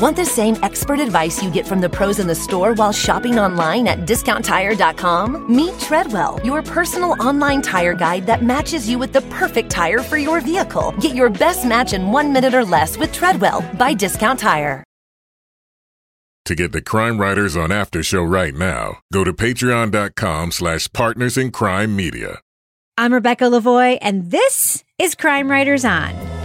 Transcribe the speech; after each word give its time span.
Want 0.00 0.16
the 0.16 0.24
same 0.24 0.56
expert 0.62 0.98
advice 0.98 1.42
you 1.42 1.50
get 1.50 1.66
from 1.66 1.82
the 1.82 1.88
pros 1.90 2.20
in 2.20 2.26
the 2.26 2.34
store 2.34 2.72
while 2.72 2.90
shopping 2.90 3.38
online 3.38 3.86
at 3.86 4.06
discounttire.com? 4.06 5.54
Meet 5.54 5.78
Treadwell, 5.78 6.40
your 6.42 6.62
personal 6.62 7.22
online 7.22 7.60
tire 7.60 7.92
guide 7.92 8.24
that 8.24 8.42
matches 8.42 8.88
you 8.88 8.98
with 8.98 9.12
the 9.12 9.20
perfect 9.28 9.68
tire 9.70 9.98
for 9.98 10.16
your 10.16 10.40
vehicle. 10.40 10.94
Get 11.00 11.14
your 11.14 11.28
best 11.28 11.66
match 11.66 11.92
in 11.92 12.12
one 12.12 12.32
minute 12.32 12.54
or 12.54 12.64
less 12.64 12.96
with 12.96 13.12
Treadwell 13.12 13.60
by 13.76 13.92
Discount 13.92 14.38
Tire. 14.38 14.82
To 16.46 16.54
get 16.54 16.72
the 16.72 16.80
Crime 16.80 17.20
Writers 17.20 17.54
on 17.54 17.70
After 17.70 18.02
Show 18.02 18.22
right 18.22 18.54
now, 18.54 19.00
go 19.12 19.22
to 19.22 19.34
patreon.com 19.34 20.50
slash 20.50 20.90
partners 20.94 21.36
in 21.36 21.50
crime 21.50 21.94
media. 21.94 22.40
I'm 22.96 23.12
Rebecca 23.12 23.44
Lavoie, 23.44 23.98
and 24.00 24.30
this 24.30 24.82
is 24.98 25.14
Crime 25.14 25.50
Writers 25.50 25.84
On. 25.84 26.39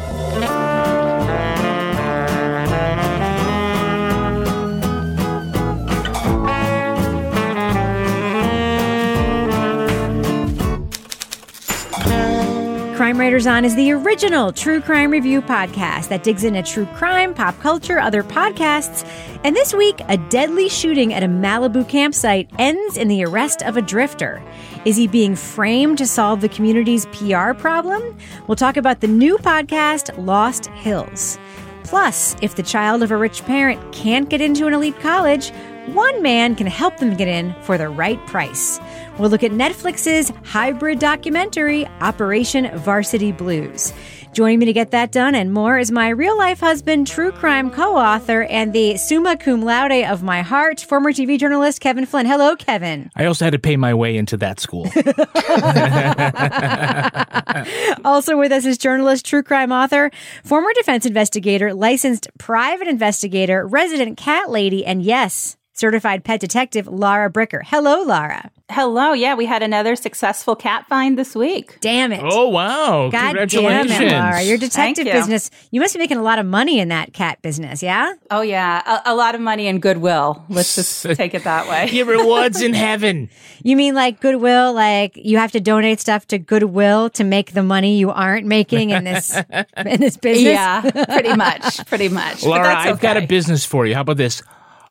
Crime 12.95 13.19
Writers 13.19 13.45
On 13.45 13.65
is 13.65 13.75
the 13.75 13.91
original 13.91 14.53
true 14.53 14.79
crime 14.79 15.11
review 15.11 15.41
podcast 15.41 16.07
that 16.07 16.23
digs 16.23 16.45
into 16.45 16.63
true 16.63 16.85
crime, 16.95 17.33
pop 17.33 17.59
culture, 17.59 17.99
other 17.99 18.23
podcasts. 18.23 19.05
And 19.43 19.53
this 19.53 19.73
week, 19.73 19.99
a 20.07 20.15
deadly 20.15 20.69
shooting 20.69 21.13
at 21.13 21.21
a 21.21 21.27
Malibu 21.27 21.89
campsite 21.89 22.49
ends 22.57 22.95
in 22.95 23.09
the 23.09 23.25
arrest 23.25 23.61
of 23.63 23.75
a 23.75 23.81
drifter. 23.81 24.41
Is 24.85 24.95
he 24.95 25.07
being 25.07 25.35
framed 25.35 25.97
to 25.97 26.07
solve 26.07 26.39
the 26.39 26.47
community's 26.47 27.05
PR 27.07 27.51
problem? 27.51 28.17
We'll 28.47 28.55
talk 28.55 28.77
about 28.77 29.01
the 29.01 29.07
new 29.07 29.39
podcast, 29.39 30.17
Lost 30.17 30.67
Hills. 30.67 31.37
Plus, 31.83 32.37
if 32.41 32.55
the 32.55 32.63
child 32.63 33.03
of 33.03 33.11
a 33.11 33.17
rich 33.17 33.43
parent 33.43 33.91
can't 33.91 34.29
get 34.29 34.39
into 34.39 34.67
an 34.67 34.73
elite 34.73 34.99
college, 35.01 35.51
one 35.87 36.21
man 36.23 36.55
can 36.55 36.65
help 36.65 36.97
them 36.97 37.15
get 37.15 37.27
in 37.27 37.53
for 37.61 37.77
the 37.77 37.89
right 37.89 38.25
price. 38.25 38.79
We'll 39.17 39.29
look 39.29 39.43
at 39.43 39.51
Netflix's 39.51 40.33
hybrid 40.43 40.99
documentary, 40.99 41.87
Operation 42.01 42.77
Varsity 42.79 43.31
Blues. 43.31 43.93
Joining 44.33 44.59
me 44.59 44.65
to 44.65 44.73
get 44.73 44.91
that 44.91 45.13
done 45.13 45.33
and 45.33 45.53
more 45.53 45.79
is 45.79 45.89
my 45.89 46.09
real 46.09 46.37
life 46.37 46.59
husband, 46.59 47.07
true 47.07 47.31
crime 47.31 47.71
co 47.71 47.95
author, 47.95 48.43
and 48.43 48.73
the 48.73 48.97
summa 48.97 49.37
cum 49.37 49.61
laude 49.61 50.03
of 50.03 50.23
my 50.23 50.41
heart, 50.41 50.81
former 50.81 51.13
TV 51.13 51.39
journalist 51.39 51.79
Kevin 51.79 52.05
Flynn. 52.05 52.25
Hello, 52.25 52.57
Kevin. 52.57 53.09
I 53.15 53.23
also 53.23 53.45
had 53.45 53.53
to 53.53 53.59
pay 53.59 53.77
my 53.77 53.93
way 53.93 54.17
into 54.17 54.35
that 54.35 54.59
school. 54.59 54.83
also 58.05 58.37
with 58.37 58.51
us 58.51 58.65
is 58.65 58.77
journalist, 58.77 59.25
true 59.25 59.43
crime 59.43 59.71
author, 59.71 60.11
former 60.43 60.73
defense 60.73 61.05
investigator, 61.05 61.73
licensed 61.73 62.27
private 62.37 62.89
investigator, 62.89 63.65
resident 63.65 64.17
cat 64.17 64.49
lady, 64.49 64.85
and 64.85 65.01
yes, 65.01 65.55
certified 65.71 66.25
pet 66.25 66.41
detective 66.41 66.87
Lara 66.87 67.31
Bricker. 67.31 67.61
Hello, 67.63 68.03
Lara. 68.03 68.51
Hello. 68.69 69.13
Yeah, 69.13 69.35
we 69.35 69.45
had 69.45 69.61
another 69.61 69.95
successful 69.95 70.55
cat 70.55 70.87
find 70.87 71.19
this 71.19 71.35
week. 71.35 71.77
Damn 71.81 72.11
it. 72.11 72.21
Oh, 72.23 72.49
wow. 72.49 73.09
God 73.11 73.27
Congratulations. 73.27 73.91
damn 73.91 74.01
it, 74.01 74.11
Lara. 74.11 74.41
Your 74.41 74.57
detective 74.57 75.05
you. 75.05 75.13
business, 75.13 75.51
you 75.69 75.79
must 75.79 75.93
be 75.93 75.99
making 75.99 76.17
a 76.17 76.23
lot 76.23 76.39
of 76.39 76.47
money 76.47 76.79
in 76.79 76.87
that 76.87 77.13
cat 77.13 77.39
business, 77.43 77.83
yeah? 77.83 78.13
Oh, 78.31 78.41
yeah. 78.41 79.01
A, 79.05 79.11
a 79.11 79.15
lot 79.15 79.35
of 79.35 79.41
money 79.41 79.67
and 79.67 79.79
goodwill. 79.81 80.43
Let's 80.49 80.73
just 80.75 81.03
take 81.15 81.35
it 81.35 81.43
that 81.43 81.69
way. 81.69 81.91
Your 81.91 82.07
rewards 82.07 82.61
in 82.61 82.73
heaven. 82.73 83.29
You 83.65 83.75
mean 83.75 83.95
like 83.95 84.21
Goodwill, 84.21 84.73
like 84.73 85.13
you 85.15 85.39
have 85.39 85.51
to 85.53 85.59
donate 85.59 85.99
stuff 85.99 86.27
to 86.27 86.37
Goodwill 86.37 87.09
to 87.11 87.23
make 87.23 87.53
the 87.53 87.63
money 87.63 87.97
you 87.97 88.11
aren't 88.11 88.45
making 88.45 88.91
in 88.91 89.05
this 89.05 89.35
in 89.77 89.99
this 89.99 90.17
business? 90.17 90.53
Yeah, 90.53 90.81
pretty 90.81 91.35
much. 91.35 91.83
Pretty 91.87 92.09
much. 92.09 92.41
But 92.41 92.47
Laura, 92.49 92.63
that's 92.63 92.85
I've 92.85 92.99
got 92.99 93.17
a 93.17 93.25
business 93.25 93.65
for 93.65 93.87
you. 93.87 93.95
How 93.95 94.01
about 94.01 94.17
this? 94.17 94.43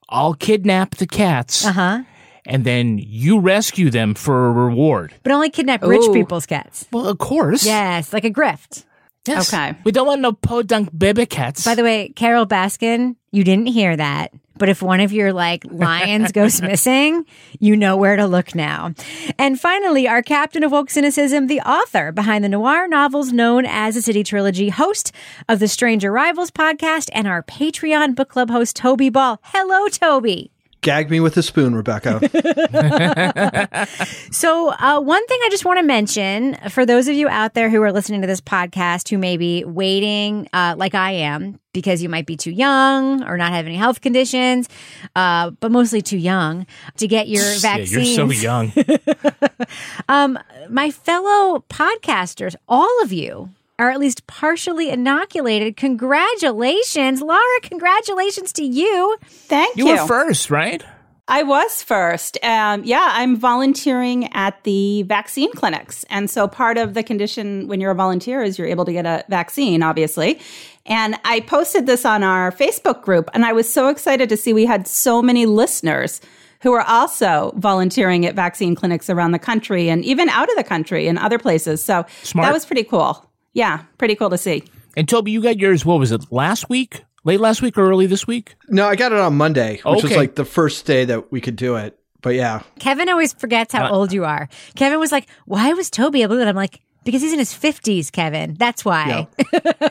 I'll 0.09 0.35
kidnap 0.35 0.97
the 0.97 1.07
cats. 1.07 1.65
Uh-huh. 1.65 2.03
And 2.47 2.65
then 2.65 2.99
you 2.99 3.41
rescue 3.41 3.91
them 3.91 4.15
for 4.15 4.47
a 4.47 4.53
reward. 4.53 5.15
But 5.23 5.33
only 5.33 5.51
kidnap 5.51 5.83
rich 5.83 6.03
Ooh. 6.05 6.13
people's 6.13 6.47
cats. 6.47 6.87
Well, 6.93 7.09
of 7.09 7.19
course. 7.19 7.65
Yes, 7.65 8.13
like 8.13 8.25
a 8.25 8.31
grift. 8.31 8.85
Yes. 9.27 9.53
Okay. 9.53 9.75
We 9.85 9.93
don't 9.93 10.07
want 10.07 10.21
no 10.21 10.33
podunk 10.33 10.97
baby 10.97 11.25
cats. 11.25 11.65
By 11.65 11.75
the 11.75 11.83
way, 11.83 12.11
Carole 12.11 12.47
Baskin, 12.47 13.17
you 13.33 13.43
didn't 13.43 13.67
hear 13.67 13.97
that. 13.97 14.33
But 14.57 14.69
if 14.69 14.83
one 14.83 15.01
of 15.01 15.13
your 15.13 15.33
like 15.33 15.65
lions 15.71 16.31
goes 16.31 16.61
missing, 16.61 17.25
you 17.59 17.77
know 17.77 17.97
where 17.97 18.17
to 18.17 18.27
look 18.27 18.55
now. 18.55 18.93
And 19.39 19.59
finally, 19.59 20.07
our 20.07 20.23
captain 20.23 20.63
of 20.63 20.73
woke 20.73 20.91
cynicism, 20.91 21.47
the 21.47 21.61
author 21.61 22.13
behind 22.13 22.45
the 22.45 22.49
noir 22.49 22.87
novels 22.87 23.33
known 23.33 23.65
as 23.67 23.95
the 23.95 24.03
City 24.03 24.23
Trilogy, 24.23 24.69
host 24.69 25.13
of 25.49 25.59
the 25.59 25.69
Strange 25.69 26.05
Arrivals 26.05 26.51
podcast, 26.51 27.11
and 27.13 27.27
our 27.27 27.43
Patreon 27.43 28.15
book 28.15 28.29
club 28.29 28.51
host, 28.51 28.77
Toby 28.77 29.09
Ball. 29.09 29.41
Hello, 29.43 29.89
Toby. 29.89 30.54
Gag 30.85 31.11
me 31.11 31.19
with 31.19 31.37
a 31.39 31.43
spoon, 31.43 31.75
Rebecca. 31.75 32.21
So, 34.31 34.71
uh, 34.71 35.01
one 35.01 35.27
thing 35.27 35.39
I 35.45 35.49
just 35.51 35.65
want 35.65 35.79
to 35.79 35.83
mention 35.85 36.57
for 36.71 36.85
those 36.85 37.09
of 37.09 37.15
you 37.15 37.29
out 37.29 37.55
there 37.55 37.71
who 37.71 37.81
are 37.83 37.93
listening 37.93 38.21
to 38.21 38.27
this 38.27 38.41
podcast 38.41 39.09
who 39.09 39.17
may 39.17 39.37
be 39.37 39.65
waiting, 39.65 40.49
uh, 40.53 40.75
like 40.77 40.95
I 40.95 41.13
am, 41.13 41.59
because 41.73 42.03
you 42.03 42.09
might 42.09 42.27
be 42.27 42.37
too 42.37 42.51
young 42.51 43.23
or 43.25 43.37
not 43.39 43.53
have 43.53 43.65
any 43.67 43.77
health 43.77 44.01
conditions, 44.01 44.69
uh, 45.17 45.51
but 45.61 45.71
mostly 45.73 46.03
too 46.03 46.19
young 46.19 46.67
to 46.99 47.07
get 47.09 47.29
your 47.29 47.45
Yeah, 47.45 47.59
vaccine. 47.61 48.05
you're 48.05 48.15
so 48.15 48.31
young. 48.31 48.73
Um, 50.09 50.39
my 50.69 50.91
fellow 50.91 51.65
podcasters, 51.71 52.55
all 52.69 53.03
of 53.03 53.13
you 53.13 53.51
are 53.79 53.91
at 53.91 53.99
least 53.99 54.27
partially 54.27 54.91
inoculated. 54.91 55.77
Congratulations, 55.77 57.21
Laura. 57.21 57.61
Congratulations 57.63 58.53
to 58.55 58.65
you. 58.65 59.17
Thank 59.25 59.77
You 59.77 59.89
you. 59.89 59.93
were 59.93 60.07
first, 60.07 60.51
right? 60.51 60.83
I 61.27 61.43
was 61.43 61.83
first. 61.83 62.37
Um, 62.43 62.85
yeah, 62.85 63.09
I'm 63.13 63.37
volunteering 63.37 64.31
at 64.35 64.63
the 64.65 65.05
vaccine 65.05 65.51
clinics. 65.53 66.05
And 66.11 66.29
so 66.29 66.47
part 66.47 66.77
of 66.77 66.93
the 66.93 67.03
condition 67.03 67.67
when 67.67 67.81
you're 67.81 67.93
a 67.93 67.95
volunteer 67.95 68.43
is 68.43 68.59
you're 68.59 68.67
able 68.67 68.85
to 68.85 68.93
get 68.93 69.07
a 69.07 69.25
vaccine, 69.31 69.83
obviously. 69.83 70.39
And 70.85 71.17
I 71.25 71.41
posted 71.41 71.87
this 71.87 72.05
on 72.05 72.23
our 72.23 72.53
Facebook 72.53 73.03
group, 73.03 73.31
and 73.33 73.47
I 73.47 73.55
was 73.55 73.73
so 73.73 73.89
excited 73.89 74.29
to 74.29 74.37
see 74.37 74.53
we 74.53 74.67
had 74.67 74.87
so 74.87 75.23
many 75.23 75.47
listeners 75.47 76.21
who 76.61 76.75
are 76.75 76.83
also 76.87 77.55
volunteering 77.57 78.27
at 78.27 78.35
vaccine 78.35 78.75
clinics 78.75 79.09
around 79.09 79.33
the 79.33 79.39
country 79.39 79.89
and 79.89 80.05
even 80.05 80.29
out 80.29 80.51
of 80.51 80.57
the 80.57 80.65
country 80.65 81.07
and 81.09 81.19
other 81.19 81.39
places. 81.39 81.83
So 81.83 82.05
Smart. 82.23 82.47
that 82.47 82.53
was 82.53 82.67
pretty 82.67 82.85
cool. 82.85 83.31
Yeah, 83.55 83.85
pretty 83.99 84.17
cool 84.17 84.31
to 84.31 84.39
see. 84.39 84.65
And 84.97 85.09
Toby, 85.09 85.31
you 85.31 85.41
got 85.41 85.59
yours, 85.59 85.85
what 85.85 85.99
was 85.99 86.13
it, 86.13 86.31
last 86.31 86.69
week? 86.69 87.05
Late 87.25 87.41
last 87.41 87.63
week 87.63 87.79
or 87.79 87.89
early 87.89 88.07
this 88.07 88.27
week? 88.27 88.55
no, 88.69 88.87
I 88.87 88.97
got 88.97 89.13
it 89.13 89.19
on 89.19 89.35
Monday, 89.37 89.81
which 89.85 90.03
was 90.03 90.15
like 90.15 90.35
the 90.35 90.45
first 90.45 90.85
day 90.85 91.07
that 91.07 91.33
we 91.33 91.41
could 91.41 91.57
do 91.57 91.77
it. 91.77 91.99
But 92.21 92.35
yeah, 92.35 92.63
Kevin 92.79 93.09
always 93.09 93.33
forgets 93.33 93.73
how 93.73 93.87
uh, 93.87 93.91
old 93.91 94.13
you 94.13 94.25
are. 94.25 94.49
Kevin 94.77 94.99
was 94.99 95.13
like, 95.13 95.29
"Why 95.45 95.73
was 95.75 95.91
Toby 95.91 96.23
able 96.23 96.37
to?" 96.37 96.43
do? 96.43 96.49
I'm 96.49 96.57
like, 96.57 96.81
"Because 97.05 97.21
he's 97.21 97.35
in 97.35 97.39
his 97.39 97.53
50s, 97.53 98.11
Kevin. 98.11 98.55
That's 98.55 98.85
why." 98.85 99.29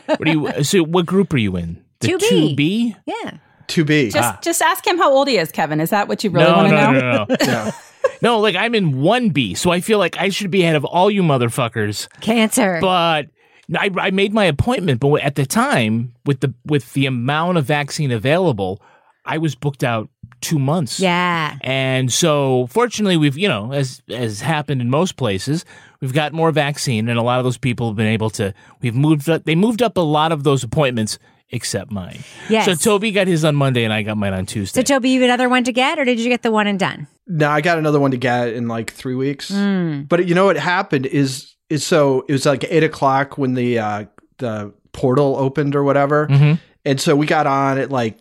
What 0.06 0.24
do 0.24 0.30
you 0.30 0.64
so 0.64 0.82
what 0.82 1.06
group 1.06 1.32
are 1.32 1.38
you 1.38 1.56
in? 1.56 1.82
The 2.00 2.08
2B. 2.08 2.56
2B? 2.56 2.96
Yeah. 3.06 3.38
to 3.68 3.84
be. 3.84 4.10
Just 4.10 4.34
ah. 4.34 4.38
just 4.42 4.62
ask 4.62 4.86
him 4.86 4.98
how 4.98 5.12
old 5.12 5.28
he 5.28 5.38
is, 5.38 5.50
Kevin. 5.50 5.80
Is 5.80 5.90
that 5.90 6.08
what 6.08 6.22
you 6.22 6.30
really 6.30 6.50
no, 6.50 6.56
want 6.56 6.68
to 6.68 6.74
no, 6.74 6.90
know? 6.92 7.00
no, 7.00 7.24
no, 7.28 7.46
no. 7.46 7.70
no, 8.22 8.40
like 8.40 8.56
I'm 8.56 8.74
in 8.74 8.94
1B, 8.94 9.56
so 9.56 9.70
I 9.70 9.80
feel 9.80 9.98
like 9.98 10.18
I 10.18 10.28
should 10.28 10.50
be 10.50 10.62
ahead 10.62 10.76
of 10.76 10.84
all 10.84 11.10
you 11.10 11.22
motherfuckers. 11.22 12.08
Cancer. 12.20 12.78
But 12.80 13.26
I, 13.74 13.90
I 13.96 14.10
made 14.10 14.32
my 14.32 14.44
appointment, 14.44 15.00
but 15.00 15.14
at 15.22 15.34
the 15.36 15.46
time, 15.46 16.14
with 16.26 16.40
the 16.40 16.54
with 16.64 16.92
the 16.92 17.06
amount 17.06 17.58
of 17.58 17.64
vaccine 17.64 18.10
available, 18.10 18.82
I 19.24 19.38
was 19.38 19.54
booked 19.54 19.82
out 19.82 20.10
two 20.40 20.58
months. 20.58 21.00
yeah. 21.00 21.56
And 21.62 22.12
so, 22.12 22.66
fortunately, 22.66 23.16
we've 23.16 23.38
you 23.38 23.48
know, 23.48 23.72
as 23.72 24.02
as 24.08 24.40
happened 24.40 24.80
in 24.80 24.90
most 24.90 25.16
places, 25.16 25.64
we've 26.00 26.12
got 26.12 26.32
more 26.32 26.52
vaccine, 26.52 27.08
and 27.08 27.18
a 27.18 27.22
lot 27.22 27.38
of 27.38 27.44
those 27.44 27.58
people 27.58 27.88
have 27.88 27.96
been 27.96 28.06
able 28.06 28.30
to. 28.30 28.52
We've 28.82 28.94
moved 28.94 29.28
up. 29.28 29.44
They 29.44 29.54
moved 29.54 29.82
up 29.82 29.96
a 29.96 30.02
lot 30.02 30.32
of 30.32 30.44
those 30.44 30.62
appointments, 30.62 31.18
except 31.50 31.90
mine. 31.90 32.20
Yes. 32.48 32.66
So 32.66 32.74
Toby 32.74 33.12
got 33.12 33.26
his 33.26 33.44
on 33.44 33.56
Monday, 33.56 33.84
and 33.84 33.92
I 33.92 34.02
got 34.02 34.16
mine 34.16 34.34
on 34.34 34.46
Tuesday. 34.46 34.80
So 34.80 34.82
Toby, 34.82 35.10
you 35.10 35.20
have 35.20 35.28
another 35.28 35.48
one 35.48 35.64
to 35.64 35.72
get, 35.72 35.98
or 35.98 36.04
did 36.04 36.20
you 36.20 36.28
get 36.28 36.42
the 36.42 36.50
one 36.50 36.66
and 36.66 36.78
done? 36.78 37.06
No, 37.26 37.48
I 37.48 37.62
got 37.62 37.78
another 37.78 37.98
one 38.00 38.10
to 38.10 38.18
get 38.18 38.48
in 38.48 38.68
like 38.68 38.92
three 38.92 39.14
weeks. 39.14 39.48
Hmm. 39.48 40.02
But 40.02 40.28
you 40.28 40.34
know 40.34 40.44
what 40.44 40.56
happened 40.56 41.06
is 41.06 41.14
is 41.14 41.53
so 41.76 42.24
it 42.28 42.32
was 42.32 42.46
like 42.46 42.64
eight 42.68 42.82
o'clock 42.84 43.38
when 43.38 43.54
the 43.54 43.78
uh 43.78 44.04
the 44.38 44.72
portal 44.92 45.36
opened 45.36 45.74
or 45.74 45.82
whatever. 45.84 46.26
Mhm. 46.28 46.58
And 46.84 47.00
so 47.00 47.16
we 47.16 47.26
got 47.26 47.46
on 47.46 47.78
at 47.78 47.90
like 47.90 48.18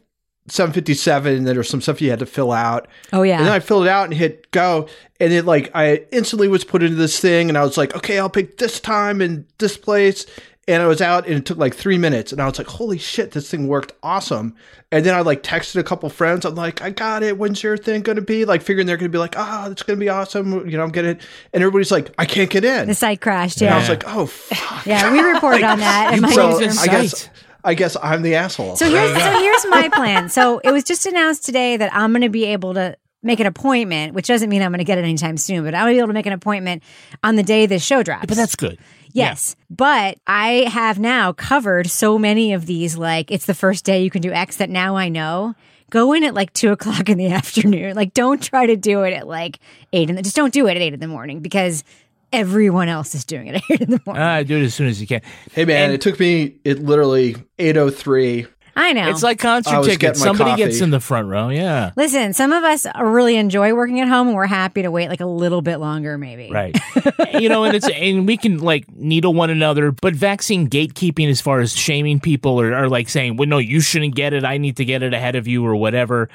seven 0.47 0.73
fifty 0.73 0.93
seven 0.93 1.35
and 1.35 1.47
there 1.47 1.55
was 1.55 1.69
some 1.69 1.81
stuff 1.81 2.01
you 2.01 2.09
had 2.09 2.19
to 2.19 2.25
fill 2.25 2.51
out. 2.51 2.87
Oh 3.11 3.23
yeah. 3.23 3.37
And 3.37 3.45
then 3.45 3.53
I 3.53 3.59
filled 3.59 3.85
it 3.85 3.89
out 3.89 4.05
and 4.05 4.13
hit 4.13 4.49
go. 4.51 4.87
And 5.19 5.31
it 5.31 5.45
like 5.45 5.71
I 5.73 6.05
instantly 6.11 6.47
was 6.47 6.63
put 6.63 6.83
into 6.83 6.95
this 6.95 7.19
thing 7.19 7.49
and 7.49 7.57
I 7.57 7.63
was 7.63 7.77
like, 7.77 7.95
okay, 7.95 8.19
I'll 8.19 8.29
pick 8.29 8.57
this 8.57 8.79
time 8.79 9.21
and 9.21 9.45
this 9.59 9.77
place. 9.77 10.25
And 10.65 10.81
I 10.81 10.87
was 10.87 11.01
out 11.01 11.25
and 11.25 11.35
it 11.35 11.45
took 11.45 11.57
like 11.57 11.75
three 11.75 11.97
minutes. 11.97 12.31
And 12.31 12.41
I 12.41 12.45
was 12.45 12.57
like, 12.57 12.67
holy 12.67 12.97
shit, 12.97 13.31
this 13.31 13.51
thing 13.51 13.67
worked 13.67 13.91
awesome. 14.01 14.55
And 14.93 15.05
then 15.05 15.13
I 15.13 15.19
like 15.21 15.43
texted 15.43 15.75
a 15.75 15.83
couple 15.83 16.07
friends. 16.09 16.45
I'm 16.45 16.55
like, 16.55 16.81
I 16.81 16.89
got 16.89 17.21
it. 17.21 17.37
When's 17.37 17.61
your 17.61 17.75
thing 17.75 18.01
going 18.01 18.15
to 18.15 18.21
be? 18.21 18.45
Like 18.45 18.61
figuring 18.61 18.87
they're 18.87 18.95
going 18.95 19.11
to 19.11 19.15
be 19.15 19.19
like, 19.19 19.37
ah, 19.37 19.69
it's 19.69 19.83
going 19.83 19.99
to 19.99 20.03
be 20.03 20.07
awesome. 20.09 20.69
You 20.69 20.77
know, 20.77 20.83
I'm 20.83 20.91
getting 20.91 21.11
it. 21.11 21.21
And 21.51 21.63
everybody's 21.63 21.91
like, 21.91 22.13
I 22.17 22.25
can't 22.25 22.49
get 22.49 22.63
in. 22.63 22.87
the 22.87 22.95
site 22.95 23.19
crashed. 23.19 23.61
and 23.61 23.73
I 23.73 23.77
was 23.77 23.89
like, 23.89 24.03
oh, 24.07 24.25
fuck. 24.25 24.85
yeah, 24.85 25.11
we 25.11 25.19
reported 25.19 25.63
on 25.65 25.79
that. 25.79 26.13
in 26.13 26.21
my 26.21 26.31
so 26.31 26.57
I 26.57 26.87
guess 26.87 27.29
I 27.65 27.73
guess 27.73 27.97
I'm 28.01 28.21
the 28.21 28.35
asshole. 28.35 28.75
So 28.75 28.89
here's 28.89 29.21
so 29.21 29.39
here's 29.39 29.65
my 29.67 29.89
plan. 29.93 30.29
So 30.29 30.59
it 30.59 30.71
was 30.71 30.83
just 30.83 31.05
announced 31.05 31.45
today 31.45 31.77
that 31.77 31.93
I'm 31.93 32.11
going 32.11 32.21
to 32.21 32.29
be 32.29 32.45
able 32.45 32.73
to 32.75 32.97
make 33.21 33.39
an 33.39 33.45
appointment, 33.45 34.13
which 34.13 34.27
doesn't 34.27 34.49
mean 34.49 34.61
I'm 34.61 34.71
going 34.71 34.79
to 34.79 34.83
get 34.83 34.97
it 34.97 35.03
anytime 35.05 35.37
soon, 35.37 35.63
but 35.63 35.73
I'm 35.73 35.83
going 35.85 35.93
to 35.93 35.95
be 35.95 35.99
able 35.99 36.07
to 36.09 36.13
make 36.13 36.25
an 36.25 36.33
appointment 36.33 36.83
on 37.23 37.37
the 37.37 37.43
day 37.43 37.65
this 37.65 37.83
show 37.83 38.03
drops. 38.03 38.25
But 38.27 38.35
that's 38.35 38.55
good. 38.57 38.77
Yes. 39.13 39.55
But 39.69 40.17
I 40.27 40.67
have 40.69 40.99
now 40.99 41.33
covered 41.33 41.89
so 41.89 42.17
many 42.17 42.53
of 42.53 42.65
these, 42.65 42.97
like 42.97 43.31
it's 43.31 43.45
the 43.45 43.53
first 43.53 43.85
day 43.85 44.03
you 44.03 44.09
can 44.09 44.21
do 44.21 44.31
X 44.31 44.57
that 44.57 44.69
now 44.69 44.95
I 44.95 45.09
know. 45.09 45.55
Go 45.89 46.13
in 46.13 46.23
at 46.23 46.33
like 46.33 46.51
two 46.53 46.71
o'clock 46.73 47.07
in 47.09 47.17
the 47.17 47.27
afternoon. 47.27 47.95
Like 47.95 48.13
don't 48.13 48.41
try 48.41 48.65
to 48.65 48.75
do 48.75 49.03
it 49.03 49.13
at 49.13 49.27
like 49.27 49.59
eight 49.93 50.09
in 50.09 50.15
the 50.15 50.21
just 50.23 50.35
don't 50.35 50.53
do 50.53 50.67
it 50.67 50.71
at 50.71 50.77
eight 50.81 50.93
in 50.93 50.99
the 50.99 51.07
morning 51.07 51.39
because 51.41 51.83
everyone 52.31 52.87
else 52.89 53.13
is 53.13 53.23
doing 53.25 53.45
it 53.47 53.55
at 53.57 53.63
eight 53.69 53.81
in 53.81 53.91
the 53.91 54.01
morning. 54.05 54.23
Uh, 54.23 54.41
do 54.43 54.57
it 54.57 54.63
as 54.63 54.73
soon 54.73 54.87
as 54.87 54.99
you 54.99 55.05
can. 55.07 55.21
hey 55.51 55.65
man, 55.65 55.85
And- 55.85 55.93
it 55.93 56.01
took 56.01 56.19
me 56.19 56.55
it 56.63 56.79
literally 56.79 57.35
803. 57.59 58.47
I 58.75 58.93
know. 58.93 59.09
It's 59.09 59.21
like 59.21 59.39
concert 59.39 59.77
was 59.77 59.87
tickets. 59.87 59.99
getting 59.99 60.19
my 60.19 60.25
Somebody 60.25 60.49
coffee. 60.51 60.63
gets 60.63 60.81
in 60.81 60.89
the 60.89 60.99
front 60.99 61.27
row. 61.27 61.49
Yeah. 61.49 61.91
Listen, 61.95 62.33
some 62.33 62.51
of 62.51 62.63
us 62.63 62.87
really 62.99 63.35
enjoy 63.35 63.73
working 63.73 63.99
at 63.99 64.07
home 64.07 64.27
and 64.27 64.35
we're 64.35 64.47
happy 64.47 64.81
to 64.81 64.89
wait 64.89 65.09
like 65.09 65.19
a 65.19 65.27
little 65.27 65.61
bit 65.61 65.77
longer, 65.77 66.17
maybe. 66.17 66.49
Right. 66.51 66.75
you 67.39 67.49
know, 67.49 67.65
and 67.65 67.75
it's 67.75 67.87
and 67.87 68.25
we 68.27 68.35
can 68.35 68.59
like 68.59 68.89
needle 68.95 69.33
one 69.33 69.51
another, 69.51 69.91
but 69.91 70.15
vaccine 70.15 70.69
gatekeeping 70.69 71.29
as 71.29 71.39
far 71.39 71.59
as 71.59 71.75
shaming 71.75 72.19
people 72.19 72.59
or, 72.59 72.73
or 72.73 72.89
like 72.89 73.09
saying, 73.09 73.37
well, 73.37 73.47
no, 73.47 73.59
you 73.59 73.79
shouldn't 73.79 74.15
get 74.15 74.33
it. 74.33 74.43
I 74.43 74.57
need 74.57 74.77
to 74.77 74.85
get 74.85 75.03
it 75.03 75.13
ahead 75.13 75.35
of 75.35 75.47
you 75.47 75.65
or 75.65 75.75
whatever. 75.75 76.29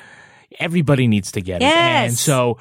Everybody 0.61 1.09
needs 1.09 1.33
to 1.33 1.41
get 1.41 1.61
it. 1.61 1.65
Yes. 1.65 2.11
And 2.11 2.19
so 2.19 2.59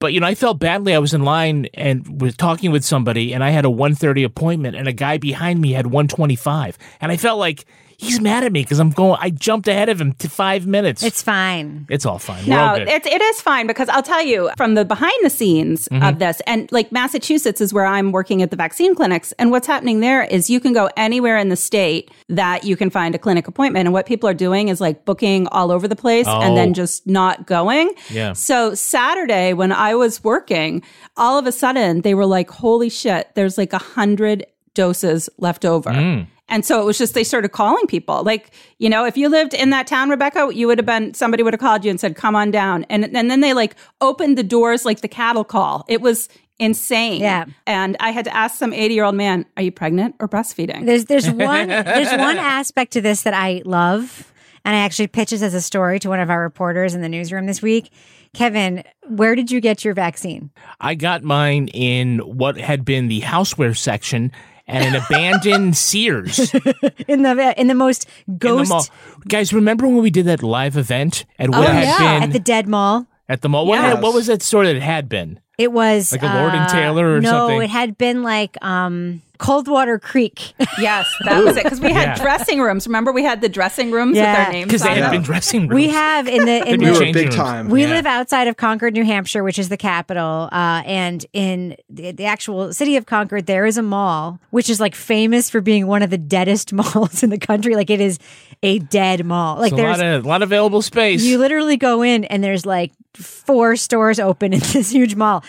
but 0.00 0.12
you 0.12 0.20
know, 0.20 0.26
I 0.26 0.34
felt 0.34 0.58
badly. 0.60 0.94
I 0.94 0.98
was 0.98 1.12
in 1.12 1.24
line 1.24 1.66
and 1.74 2.20
was 2.20 2.36
talking 2.36 2.70
with 2.70 2.84
somebody 2.84 3.34
and 3.34 3.42
I 3.42 3.50
had 3.50 3.64
a 3.64 3.70
130 3.70 4.22
appointment 4.22 4.76
and 4.76 4.86
a 4.86 4.92
guy 4.92 5.18
behind 5.18 5.60
me 5.60 5.72
had 5.72 5.86
125. 5.86 6.78
And 7.00 7.10
I 7.10 7.16
felt 7.16 7.38
like 7.38 7.64
he's 7.98 8.20
mad 8.20 8.44
at 8.44 8.52
me 8.52 8.62
because 8.62 8.78
I'm 8.78 8.90
going 8.90 9.18
I 9.20 9.30
jumped 9.30 9.68
ahead 9.68 9.88
of 9.88 10.00
him 10.00 10.12
to 10.14 10.28
five 10.30 10.66
minutes. 10.66 11.02
It's 11.02 11.20
fine. 11.20 11.84
it's 11.90 12.06
all 12.06 12.18
fine. 12.18 12.46
We're 12.46 12.56
all 12.58 12.78
No, 12.78 12.84
good. 12.84 12.88
it, 12.88 13.06
it 13.06 13.20
is 13.20 13.40
fine 13.42 13.66
because 13.66 13.88
I'll 13.88 14.02
tell 14.02 14.24
you 14.24 14.50
from 14.56 14.74
the 14.74 14.84
behind 14.84 15.14
the 15.22 15.30
scenes 15.30 15.88
of 15.90 16.18
this, 16.18 16.40
and 16.46 16.70
like 16.72 16.92
Massachusetts 16.92 17.60
is 17.60 17.74
where 17.74 17.84
I'm 17.84 18.12
working 18.12 18.40
at 18.42 18.50
the 18.50 18.56
vaccine 18.56 18.94
clinics. 18.94 19.32
And 19.38 19.50
what's 19.50 19.66
happening 19.66 20.00
there 20.00 20.22
is 20.22 20.48
you 20.48 20.60
can 20.60 20.72
go 20.72 20.88
anywhere 20.96 21.36
in 21.36 21.48
the 21.48 21.56
state 21.56 22.10
that 22.28 22.64
you 22.64 22.76
can 22.76 22.88
find 22.88 23.14
a 23.14 23.18
clinic 23.18 23.48
appointment. 23.48 23.86
And 23.86 23.92
what 23.92 24.06
people 24.06 24.28
are 24.28 24.34
doing 24.34 24.68
is 24.68 24.80
like 24.80 25.04
booking 25.04 25.46
all 25.48 25.70
over 25.72 25.86
the 25.88 25.96
place 25.96 26.26
and 26.28 26.52
Oh. 26.52 26.54
then 26.54 26.74
just 26.74 27.06
not 27.06 27.46
going. 27.46 27.92
Yeah. 28.10 28.32
So 28.34 28.74
Saturday, 28.74 29.52
when 29.54 29.72
I 29.72 29.94
was 29.96 30.22
working, 30.22 30.82
all 31.16 31.38
of 31.38 31.46
a 31.46 31.52
sudden 31.52 32.02
they 32.02 32.14
were 32.14 32.26
like, 32.26 32.48
holy 32.50 32.88
shit, 32.90 33.28
there's 33.34 33.58
like 33.58 33.72
a 33.72 33.78
hundred 33.78 34.46
doses 34.74 35.28
left 35.38 35.64
over. 35.64 35.90
Mm. 35.90 36.26
And 36.48 36.64
so 36.64 36.80
it 36.80 36.84
was 36.84 36.98
just 36.98 37.14
they 37.14 37.24
started 37.24 37.50
calling 37.50 37.86
people. 37.86 38.22
Like, 38.22 38.50
you 38.78 38.88
know, 38.88 39.04
if 39.04 39.16
you 39.16 39.28
lived 39.28 39.54
in 39.54 39.70
that 39.70 39.86
town, 39.86 40.08
Rebecca, 40.08 40.50
you 40.52 40.66
would 40.66 40.78
have 40.78 40.86
been 40.86 41.14
somebody 41.14 41.42
would 41.42 41.52
have 41.52 41.60
called 41.60 41.84
you 41.84 41.90
and 41.90 42.00
said, 42.00 42.16
"Come 42.16 42.34
on 42.34 42.50
down." 42.50 42.84
And 42.88 43.04
and 43.04 43.30
then 43.30 43.40
they 43.40 43.52
like 43.52 43.76
opened 44.00 44.38
the 44.38 44.42
doors 44.42 44.84
like 44.84 45.00
the 45.00 45.08
cattle 45.08 45.44
call. 45.44 45.84
It 45.88 46.00
was 46.00 46.28
insane. 46.58 47.20
Yeah. 47.20 47.44
And 47.66 47.96
I 48.00 48.10
had 48.10 48.24
to 48.24 48.34
ask 48.34 48.58
some 48.58 48.72
80-year-old 48.72 49.14
man, 49.14 49.44
"Are 49.56 49.62
you 49.62 49.72
pregnant 49.72 50.16
or 50.20 50.28
breastfeeding?" 50.28 50.86
There's 50.86 51.04
there's 51.04 51.30
one 51.30 51.68
there's 51.68 52.12
one 52.12 52.38
aspect 52.38 52.92
to 52.94 53.00
this 53.00 53.22
that 53.22 53.34
I 53.34 53.62
love, 53.64 54.32
and 54.64 54.74
I 54.74 54.80
actually 54.80 55.08
pitched 55.08 55.30
this 55.30 55.42
as 55.42 55.54
a 55.54 55.62
story 55.62 55.98
to 56.00 56.08
one 56.08 56.20
of 56.20 56.30
our 56.30 56.40
reporters 56.40 56.94
in 56.94 57.02
the 57.02 57.08
newsroom 57.08 57.46
this 57.46 57.60
week. 57.60 57.90
Kevin, 58.34 58.84
where 59.06 59.34
did 59.34 59.50
you 59.50 59.60
get 59.60 59.84
your 59.84 59.94
vaccine? 59.94 60.50
I 60.80 60.94
got 60.94 61.22
mine 61.22 61.68
in 61.68 62.18
what 62.18 62.58
had 62.58 62.84
been 62.84 63.08
the 63.08 63.22
houseware 63.22 63.76
section 63.76 64.32
at 64.68 64.82
an 64.86 64.94
abandoned 64.94 65.76
Sears. 65.76 66.38
In 67.08 67.22
the 67.22 67.54
in 67.58 67.66
the 67.68 67.74
most 67.74 68.06
in 68.26 68.34
the 68.34 68.38
ghost. 68.38 68.68
mall. 68.70 68.86
Guys, 69.26 69.52
remember 69.52 69.86
when 69.88 70.02
we 70.02 70.10
did 70.10 70.26
that 70.26 70.42
live 70.42 70.76
event 70.76 71.24
at 71.38 71.48
what 71.50 71.60
oh 71.60 71.72
had 71.72 71.84
yeah, 71.84 71.98
been 72.20 72.22
at 72.24 72.32
the 72.32 72.38
Dead 72.38 72.68
Mall. 72.68 73.06
at 73.28 73.40
the 73.42 73.48
mall? 73.48 73.66
What, 73.66 73.76
Yes. 73.80 73.94
had- 73.94 74.02
what 74.02 74.14
was 74.14 74.26
that 74.26 74.42
store 74.42 74.64
that 74.66 74.76
it 74.76 74.82
had 74.82 75.08
been? 75.08 75.40
It 75.58 75.72
was 75.72 76.12
Like 76.12 76.22
a 76.22 76.26
Lord 76.26 76.52
and 76.54 76.64
uh, 76.64 76.68
Taylor 76.68 77.16
or 77.16 77.20
no, 77.20 77.30
something? 77.30 77.58
No, 77.58 77.64
it 77.64 77.70
had 77.70 77.98
been 77.98 78.22
like 78.22 78.56
um, 78.62 79.22
Coldwater 79.38 79.98
Creek. 79.98 80.52
yes, 80.78 81.06
that 81.24 81.42
was 81.44 81.56
it. 81.56 81.64
Because 81.64 81.80
we 81.80 81.92
had 81.92 82.16
Yeah. 82.16 82.22
dressing 82.22 82.60
rooms. 82.60 82.86
Remember, 82.86 83.12
we 83.12 83.22
had 83.22 83.40
the 83.40 83.48
dressing 83.48 83.90
rooms 83.90 84.16
Yeah. 84.16 84.36
with 84.38 84.46
our 84.46 84.52
names 84.52 84.66
Because 84.66 84.82
they 84.82 84.88
on 84.90 84.94
had 84.96 85.04
them. 85.04 85.10
been 85.12 85.22
dressing 85.22 85.60
rooms. 85.62 85.74
we 85.74 85.88
have 85.88 86.28
in 86.28 86.44
the 86.44 86.56
in 86.68 86.72
Could 86.72 86.80
We 86.80 86.86
the 86.86 86.92
were 86.92 86.98
changing 86.98 87.12
big 87.14 87.24
rooms. 87.26 87.36
time. 87.36 87.68
We 87.68 87.82
Yeah. 87.82 87.88
live 87.90 88.06
outside 88.06 88.48
of 88.48 88.56
Concord, 88.56 88.94
New 88.94 89.04
Hampshire, 89.04 89.42
which 89.44 89.58
is 89.58 89.68
the 89.68 89.76
capital. 89.76 90.48
Uh, 90.52 90.82
and 90.84 91.24
in 91.32 91.76
the, 91.88 92.12
the 92.12 92.24
actual 92.24 92.72
city 92.72 92.96
of 92.96 93.06
Concord, 93.06 93.46
there 93.46 93.64
is 93.66 93.78
a 93.78 93.82
mall 93.82 94.40
which 94.50 94.68
is 94.68 94.80
like 94.80 94.94
famous 94.94 95.48
for 95.50 95.60
being 95.60 95.86
one 95.86 96.02
of 96.02 96.10
the 96.10 96.18
deadest 96.18 96.72
malls 96.72 97.22
in 97.22 97.30
the 97.30 97.38
country. 97.38 97.74
Like 97.76 97.90
it 97.90 98.00
is 98.00 98.18
a 98.62 98.80
dead 98.80 99.24
mall. 99.24 99.58
Like 99.58 99.72
It's 99.72 99.80
a 99.80 99.82
there's 99.82 99.98
lot 99.98 100.06
of, 100.06 100.24
a 100.24 100.28
lot 100.28 100.42
of 100.42 100.48
available 100.48 100.82
space. 100.82 101.22
you 101.22 101.38
literally 101.38 101.76
go 101.76 102.02
in 102.02 102.24
and 102.24 102.42
there's 102.42 102.66
like 102.66 102.92
four 103.14 103.76
stores 103.76 104.18
open 104.18 104.52
in 104.52 104.60
this 104.60 104.90
huge 104.90 105.14
mall. 105.14 105.44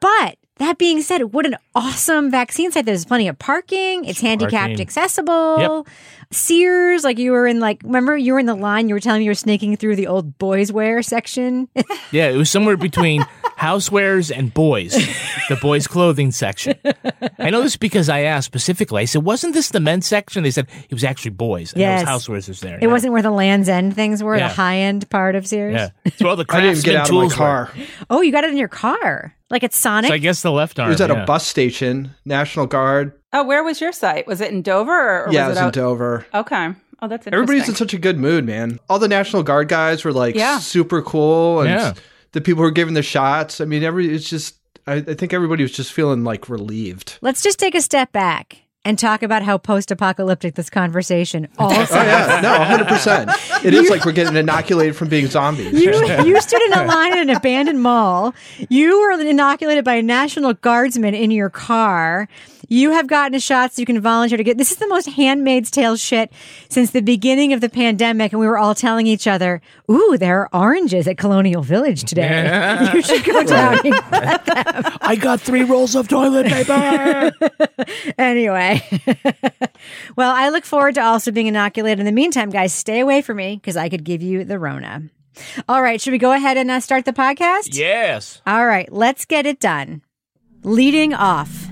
But 0.00 0.36
that 0.56 0.78
being 0.78 1.02
said, 1.02 1.32
what 1.32 1.46
an 1.46 1.56
awesome 1.74 2.30
vaccine 2.30 2.70
site. 2.70 2.86
There's 2.86 3.04
plenty 3.04 3.26
of 3.26 3.38
parking. 3.38 4.04
It's 4.04 4.20
handicapped 4.20 4.78
accessible. 4.78 5.84
Yep. 5.84 5.94
Sears, 6.30 7.04
like 7.04 7.18
you 7.18 7.32
were 7.32 7.46
in 7.46 7.60
like 7.60 7.82
remember 7.82 8.16
you 8.16 8.32
were 8.32 8.38
in 8.38 8.46
the 8.46 8.54
line, 8.54 8.88
you 8.88 8.94
were 8.94 9.00
telling 9.00 9.20
me 9.20 9.24
you 9.24 9.30
were 9.30 9.34
sneaking 9.34 9.76
through 9.76 9.96
the 9.96 10.06
old 10.06 10.38
boys 10.38 10.72
wear 10.72 11.02
section. 11.02 11.68
yeah, 12.12 12.28
it 12.28 12.36
was 12.36 12.50
somewhere 12.50 12.76
between 12.76 13.24
housewares 13.58 14.36
and 14.36 14.52
boys, 14.52 14.92
the 15.48 15.56
boys' 15.60 15.86
clothing 15.86 16.30
section. 16.32 16.74
I 17.38 17.50
know 17.50 17.62
this 17.62 17.76
because 17.76 18.08
I 18.08 18.20
asked 18.20 18.46
specifically. 18.46 19.02
I 19.02 19.04
said, 19.04 19.22
"Wasn't 19.24 19.54
this 19.54 19.68
the 19.70 19.80
men's 19.80 20.06
section?" 20.06 20.42
They 20.42 20.50
said 20.50 20.66
it 20.88 20.92
was 20.94 21.04
actually 21.04 21.32
boys. 21.32 21.72
And 21.72 21.80
Yes. 21.80 22.04
was 22.06 22.26
housewares 22.26 22.48
was 22.48 22.60
there. 22.60 22.78
It 22.80 22.88
wasn't 22.88 23.12
where 23.12 23.22
the 23.22 23.30
Land's 23.30 23.68
End 23.68 23.94
things 23.94 24.22
were, 24.22 24.36
Yeah. 24.36 24.48
the 24.48 24.54
high 24.54 24.76
end 24.78 25.08
part 25.10 25.34
of 25.34 25.46
Sears. 25.46 25.74
Yeah, 25.74 25.88
it's 26.04 26.20
where 26.20 26.30
all 26.30 26.36
the 26.36 26.44
I 26.48 26.60
didn't 26.60 26.82
craftsman 26.82 26.92
get 26.94 27.00
out 27.00 27.08
of 27.08 27.14
my 27.14 27.20
tools 27.20 27.38
were. 27.38 27.70
Oh, 28.10 28.20
you 28.22 28.32
got 28.32 28.44
it 28.44 28.50
in 28.50 28.56
your 28.56 28.68
car. 28.68 29.34
Like 29.50 29.62
it's 29.62 29.76
Sonic. 29.76 30.08
So 30.08 30.14
I 30.14 30.18
guess 30.18 30.42
the 30.42 30.50
left 30.52 30.78
arm. 30.78 30.88
It 30.88 30.92
was 30.94 31.00
at 31.00 31.10
yeah. 31.10 31.22
a 31.22 31.26
bus 31.26 31.46
station, 31.46 32.14
National 32.24 32.66
Guard. 32.66 33.12
oh, 33.32 33.44
where 33.44 33.62
was 33.62 33.80
your 33.80 33.92
site? 33.92 34.26
Was 34.26 34.40
it 34.40 34.50
in 34.50 34.62
Dover 34.62 34.92
or, 34.92 35.26
or 35.26 35.32
yeah, 35.32 35.46
it 35.46 35.48
was 35.50 35.56
was 35.56 35.62
it 35.62 35.66
in? 35.66 35.70
Dover. 35.72 36.26
Okay. 36.34 36.68
Oh, 37.02 37.08
that's 37.08 37.26
interesting. 37.26 37.34
Everybody's 37.34 37.68
in 37.68 37.74
such 37.74 37.92
a 37.92 37.98
good 37.98 38.18
mood, 38.18 38.44
man. 38.46 38.78
All 38.88 38.98
the 38.98 39.08
National 39.08 39.42
Guard 39.42 39.68
guys 39.68 40.04
were 40.04 40.12
like 40.12 40.34
Yeah. 40.34 40.58
super 40.58 41.02
cool, 41.02 41.60
and 41.60 41.68
Yeah. 41.70 41.92
The 42.34 42.40
people 42.42 42.58
who 42.58 42.64
were 42.64 42.70
giving 42.70 42.94
the 42.94 43.02
shots. 43.02 43.60
I 43.60 43.64
mean, 43.64 43.82
every 43.82 44.14
it's 44.14 44.28
just. 44.28 44.56
I, 44.86 44.96
I 44.96 45.14
think 45.14 45.32
everybody 45.32 45.62
was 45.62 45.72
just 45.72 45.94
feeling 45.94 46.24
like 46.24 46.50
relieved. 46.50 47.16
Let's 47.22 47.42
just 47.42 47.58
take 47.58 47.74
a 47.74 47.80
step 47.80 48.12
back 48.12 48.63
and 48.84 48.98
talk 48.98 49.22
about 49.22 49.42
how 49.42 49.58
post 49.58 49.90
apocalyptic 49.90 50.54
this 50.54 50.70
conversation 50.70 51.48
oh, 51.58 51.64
also 51.64 51.94
Oh 51.94 52.02
yeah, 52.02 52.40
no, 52.42 52.64
hundred 52.64 52.88
percent. 52.88 53.30
It 53.64 53.74
is 53.74 53.90
like 53.90 54.04
we're 54.04 54.12
getting 54.12 54.36
inoculated 54.36 54.96
from 54.96 55.08
being 55.08 55.26
zombies. 55.26 55.72
You, 55.72 55.92
you 56.24 56.40
stood 56.40 56.62
in 56.62 56.72
a 56.72 56.84
line 56.84 57.12
at 57.12 57.18
an 57.18 57.30
abandoned 57.30 57.82
mall. 57.82 58.34
You 58.68 59.00
were 59.00 59.12
inoculated 59.12 59.84
by 59.84 59.94
a 59.94 60.02
National 60.02 60.54
Guardsman 60.54 61.14
in 61.14 61.30
your 61.30 61.50
car. 61.50 62.28
You 62.68 62.92
have 62.92 63.06
gotten 63.06 63.34
a 63.34 63.40
shot 63.40 63.72
so 63.74 63.80
you 63.82 63.86
can 63.86 64.00
volunteer 64.00 64.38
to 64.38 64.44
get. 64.44 64.58
This 64.58 64.70
is 64.70 64.78
the 64.78 64.88
most 64.88 65.08
Handmaid's 65.10 65.70
Tale 65.70 65.96
shit 65.96 66.32
since 66.68 66.90
the 66.90 67.02
beginning 67.02 67.52
of 67.52 67.60
the 67.60 67.68
pandemic, 67.68 68.32
and 68.32 68.40
we 68.40 68.46
were 68.46 68.58
all 68.58 68.74
telling 68.74 69.06
each 69.06 69.26
other, 69.26 69.60
"Ooh, 69.90 70.16
there 70.18 70.40
are 70.40 70.48
oranges 70.52 71.06
at 71.06 71.18
Colonial 71.18 71.62
Village 71.62 72.04
today. 72.04 72.90
you 72.94 73.02
should 73.02 73.24
go 73.24 73.42
down." 73.44 73.74
and 73.74 73.82
get 73.82 74.46
them." 74.46 74.98
I 75.00 75.16
got 75.20 75.40
three 75.40 75.64
rolls 75.64 75.94
of 75.94 76.08
toilet 76.08 76.46
paper. 76.46 77.32
anyway, 78.18 78.73
well, 80.16 80.34
I 80.34 80.48
look 80.50 80.64
forward 80.64 80.94
to 80.96 81.02
also 81.02 81.30
being 81.30 81.46
inoculated. 81.46 82.00
In 82.00 82.06
the 82.06 82.12
meantime, 82.12 82.50
guys, 82.50 82.72
stay 82.72 83.00
away 83.00 83.22
from 83.22 83.36
me 83.38 83.56
because 83.56 83.76
I 83.76 83.88
could 83.88 84.04
give 84.04 84.22
you 84.22 84.44
the 84.44 84.58
Rona. 84.58 85.02
All 85.68 85.82
right, 85.82 86.00
should 86.00 86.12
we 86.12 86.18
go 86.18 86.32
ahead 86.32 86.56
and 86.56 86.70
uh, 86.70 86.80
start 86.80 87.04
the 87.04 87.12
podcast? 87.12 87.76
yes. 87.76 88.40
All 88.46 88.66
right, 88.66 88.90
let's 88.92 89.24
get 89.24 89.46
it 89.46 89.60
done. 89.60 90.02
Leading 90.62 91.12
off. 91.12 91.68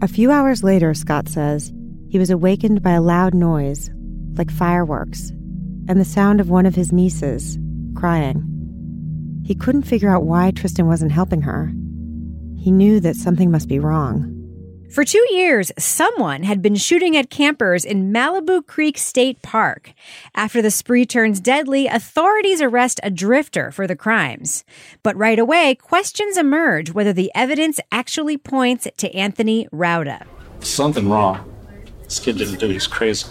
A 0.00 0.08
few 0.08 0.30
hours 0.30 0.62
later, 0.62 0.94
Scott 0.94 1.28
says, 1.28 1.72
he 2.08 2.18
was 2.18 2.30
awakened 2.30 2.82
by 2.82 2.92
a 2.92 3.02
loud 3.02 3.34
noise, 3.34 3.90
like 4.34 4.50
fireworks, 4.50 5.30
and 5.88 6.00
the 6.00 6.04
sound 6.04 6.40
of 6.40 6.48
one 6.48 6.66
of 6.66 6.74
his 6.74 6.92
nieces 6.92 7.58
crying. 7.94 8.44
He 9.44 9.54
couldn't 9.54 9.82
figure 9.82 10.08
out 10.08 10.24
why 10.24 10.50
Tristan 10.50 10.86
wasn't 10.86 11.12
helping 11.12 11.42
her. 11.42 11.72
He 12.56 12.70
knew 12.70 13.00
that 13.00 13.16
something 13.16 13.50
must 13.50 13.68
be 13.68 13.78
wrong. 13.78 14.37
For 14.90 15.04
two 15.04 15.24
years, 15.30 15.70
someone 15.78 16.44
had 16.44 16.62
been 16.62 16.74
shooting 16.74 17.14
at 17.16 17.28
campers 17.28 17.84
in 17.84 18.10
Malibu 18.10 18.66
Creek 18.66 18.96
State 18.96 19.42
Park. 19.42 19.92
After 20.34 20.62
the 20.62 20.70
spree 20.70 21.04
turns 21.04 21.40
deadly, 21.40 21.86
authorities 21.86 22.62
arrest 22.62 22.98
a 23.02 23.10
drifter 23.10 23.70
for 23.70 23.86
the 23.86 23.94
crimes. 23.94 24.64
But 25.02 25.14
right 25.16 25.38
away, 25.38 25.74
questions 25.74 26.38
emerge 26.38 26.92
whether 26.92 27.12
the 27.12 27.30
evidence 27.34 27.78
actually 27.92 28.38
points 28.38 28.88
to 28.96 29.14
Anthony 29.14 29.68
Rauda. 29.72 30.24
something 30.60 31.08
wrong. 31.08 31.54
This 32.04 32.18
kid 32.18 32.38
didn't 32.38 32.58
do. 32.58 32.68
He's 32.68 32.86
crazy. 32.86 33.28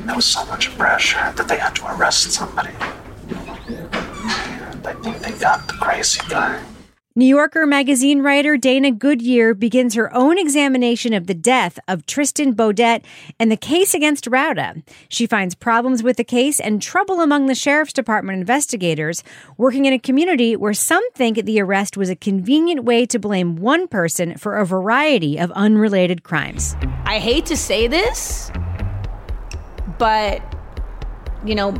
There 0.00 0.16
was 0.16 0.26
so 0.26 0.44
much 0.46 0.76
pressure 0.76 1.32
that 1.36 1.46
they 1.48 1.56
had 1.58 1.76
to 1.76 1.96
arrest 1.96 2.30
somebody. 2.32 2.74
And 3.28 4.86
I 4.86 4.92
think 4.94 5.18
they 5.20 5.32
got 5.38 5.66
the 5.68 5.74
crazy 5.74 6.20
guy. 6.28 6.60
New 7.16 7.26
Yorker 7.26 7.64
magazine 7.64 8.22
writer 8.22 8.56
Dana 8.56 8.90
Goodyear 8.90 9.54
begins 9.54 9.94
her 9.94 10.12
own 10.12 10.36
examination 10.36 11.12
of 11.12 11.28
the 11.28 11.34
death 11.34 11.78
of 11.86 12.06
Tristan 12.06 12.56
Beaudette 12.56 13.04
and 13.38 13.52
the 13.52 13.56
case 13.56 13.94
against 13.94 14.24
Rauda. 14.24 14.82
She 15.08 15.24
finds 15.28 15.54
problems 15.54 16.02
with 16.02 16.16
the 16.16 16.24
case 16.24 16.58
and 16.58 16.82
trouble 16.82 17.20
among 17.20 17.46
the 17.46 17.54
sheriff's 17.54 17.92
department 17.92 18.40
investigators 18.40 19.22
working 19.56 19.84
in 19.84 19.92
a 19.92 19.98
community 20.00 20.56
where 20.56 20.74
some 20.74 21.08
think 21.12 21.44
the 21.44 21.60
arrest 21.60 21.96
was 21.96 22.10
a 22.10 22.16
convenient 22.16 22.82
way 22.82 23.06
to 23.06 23.20
blame 23.20 23.54
one 23.54 23.86
person 23.86 24.36
for 24.36 24.56
a 24.56 24.66
variety 24.66 25.38
of 25.38 25.52
unrelated 25.52 26.24
crimes. 26.24 26.74
I 27.04 27.20
hate 27.20 27.46
to 27.46 27.56
say 27.56 27.86
this, 27.86 28.50
but 29.98 30.42
you 31.44 31.54
know, 31.54 31.76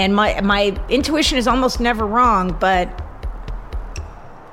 and 0.00 0.12
my 0.12 0.40
my 0.40 0.76
intuition 0.88 1.38
is 1.38 1.46
almost 1.46 1.78
never 1.78 2.04
wrong, 2.04 2.56
but 2.58 3.05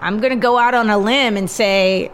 I'm 0.04 0.20
going 0.20 0.32
to 0.32 0.40
go 0.40 0.58
out 0.58 0.74
on 0.74 0.90
a 0.90 0.98
limb 0.98 1.38
and 1.38 1.50
say, 1.50 2.12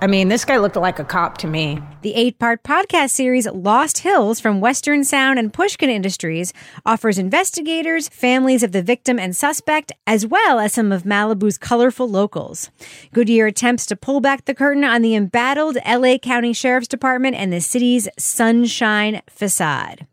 I 0.00 0.06
mean, 0.06 0.28
this 0.28 0.44
guy 0.44 0.58
looked 0.58 0.76
like 0.76 1.00
a 1.00 1.04
cop 1.04 1.38
to 1.38 1.48
me. 1.48 1.82
The 2.02 2.16
eight 2.16 2.40
part 2.40 2.64
podcast 2.64 3.10
series 3.10 3.46
Lost 3.46 3.98
Hills 3.98 4.40
from 4.40 4.60
Western 4.60 5.04
Sound 5.04 5.38
and 5.38 5.52
Pushkin 5.52 5.88
Industries 5.88 6.52
offers 6.84 7.16
investigators, 7.16 8.08
families 8.08 8.64
of 8.64 8.72
the 8.72 8.82
victim 8.82 9.20
and 9.20 9.36
suspect, 9.36 9.92
as 10.04 10.26
well 10.26 10.58
as 10.58 10.72
some 10.72 10.90
of 10.90 11.04
Malibu's 11.04 11.58
colorful 11.58 12.08
locals. 12.08 12.72
Goodyear 13.12 13.46
attempts 13.46 13.86
to 13.86 13.94
pull 13.94 14.20
back 14.20 14.46
the 14.46 14.54
curtain 14.54 14.82
on 14.82 15.02
the 15.02 15.14
embattled 15.14 15.78
LA 15.86 16.18
County 16.18 16.52
Sheriff's 16.52 16.88
Department 16.88 17.36
and 17.36 17.52
the 17.52 17.60
city's 17.60 18.08
sunshine 18.18 19.22
facade. 19.30 20.08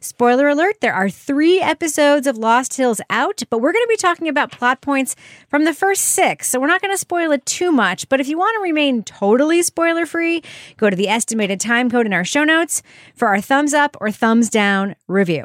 Spoiler 0.00 0.48
alert, 0.48 0.80
there 0.80 0.94
are 0.94 1.08
three 1.08 1.60
episodes 1.60 2.26
of 2.26 2.36
Lost 2.36 2.76
Hills 2.76 3.00
out, 3.10 3.42
but 3.50 3.58
we're 3.58 3.72
going 3.72 3.84
to 3.84 3.88
be 3.88 3.96
talking 3.96 4.28
about 4.28 4.52
plot 4.52 4.80
points 4.80 5.16
from 5.48 5.64
the 5.64 5.74
first 5.74 6.02
six, 6.02 6.48
so 6.48 6.60
we're 6.60 6.66
not 6.66 6.82
going 6.82 6.92
to 6.92 6.98
spoil 6.98 7.32
it 7.32 7.44
too 7.46 7.72
much. 7.72 8.08
But 8.08 8.20
if 8.20 8.28
you 8.28 8.38
want 8.38 8.56
to 8.56 8.62
remain 8.62 9.02
totally 9.02 9.62
spoiler 9.62 10.06
free, 10.06 10.42
go 10.76 10.90
to 10.90 10.96
the 10.96 11.08
estimated 11.34 11.58
time 11.58 11.90
code 11.90 12.06
in 12.06 12.12
our 12.12 12.24
show 12.24 12.44
notes 12.44 12.80
for 13.16 13.26
our 13.26 13.40
thumbs 13.40 13.74
up 13.74 13.96
or 14.00 14.12
thumbs 14.12 14.48
down 14.48 14.94
review. 15.08 15.44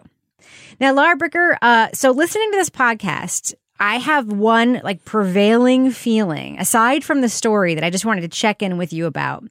Now, 0.79 0.93
Laura 0.93 1.17
Bricker, 1.17 1.57
uh, 1.63 1.87
so 1.95 2.11
listening 2.11 2.51
to 2.51 2.57
this 2.57 2.69
podcast, 2.69 3.55
I 3.79 3.95
have 3.95 4.31
one 4.31 4.81
like 4.83 5.03
prevailing 5.03 5.89
feeling, 5.89 6.59
aside 6.59 7.03
from 7.03 7.21
the 7.21 7.27
story 7.27 7.73
that 7.73 7.83
I 7.83 7.89
just 7.89 8.05
wanted 8.05 8.21
to 8.21 8.27
check 8.27 8.61
in 8.61 8.77
with 8.77 8.93
you 8.93 9.07
about. 9.07 9.45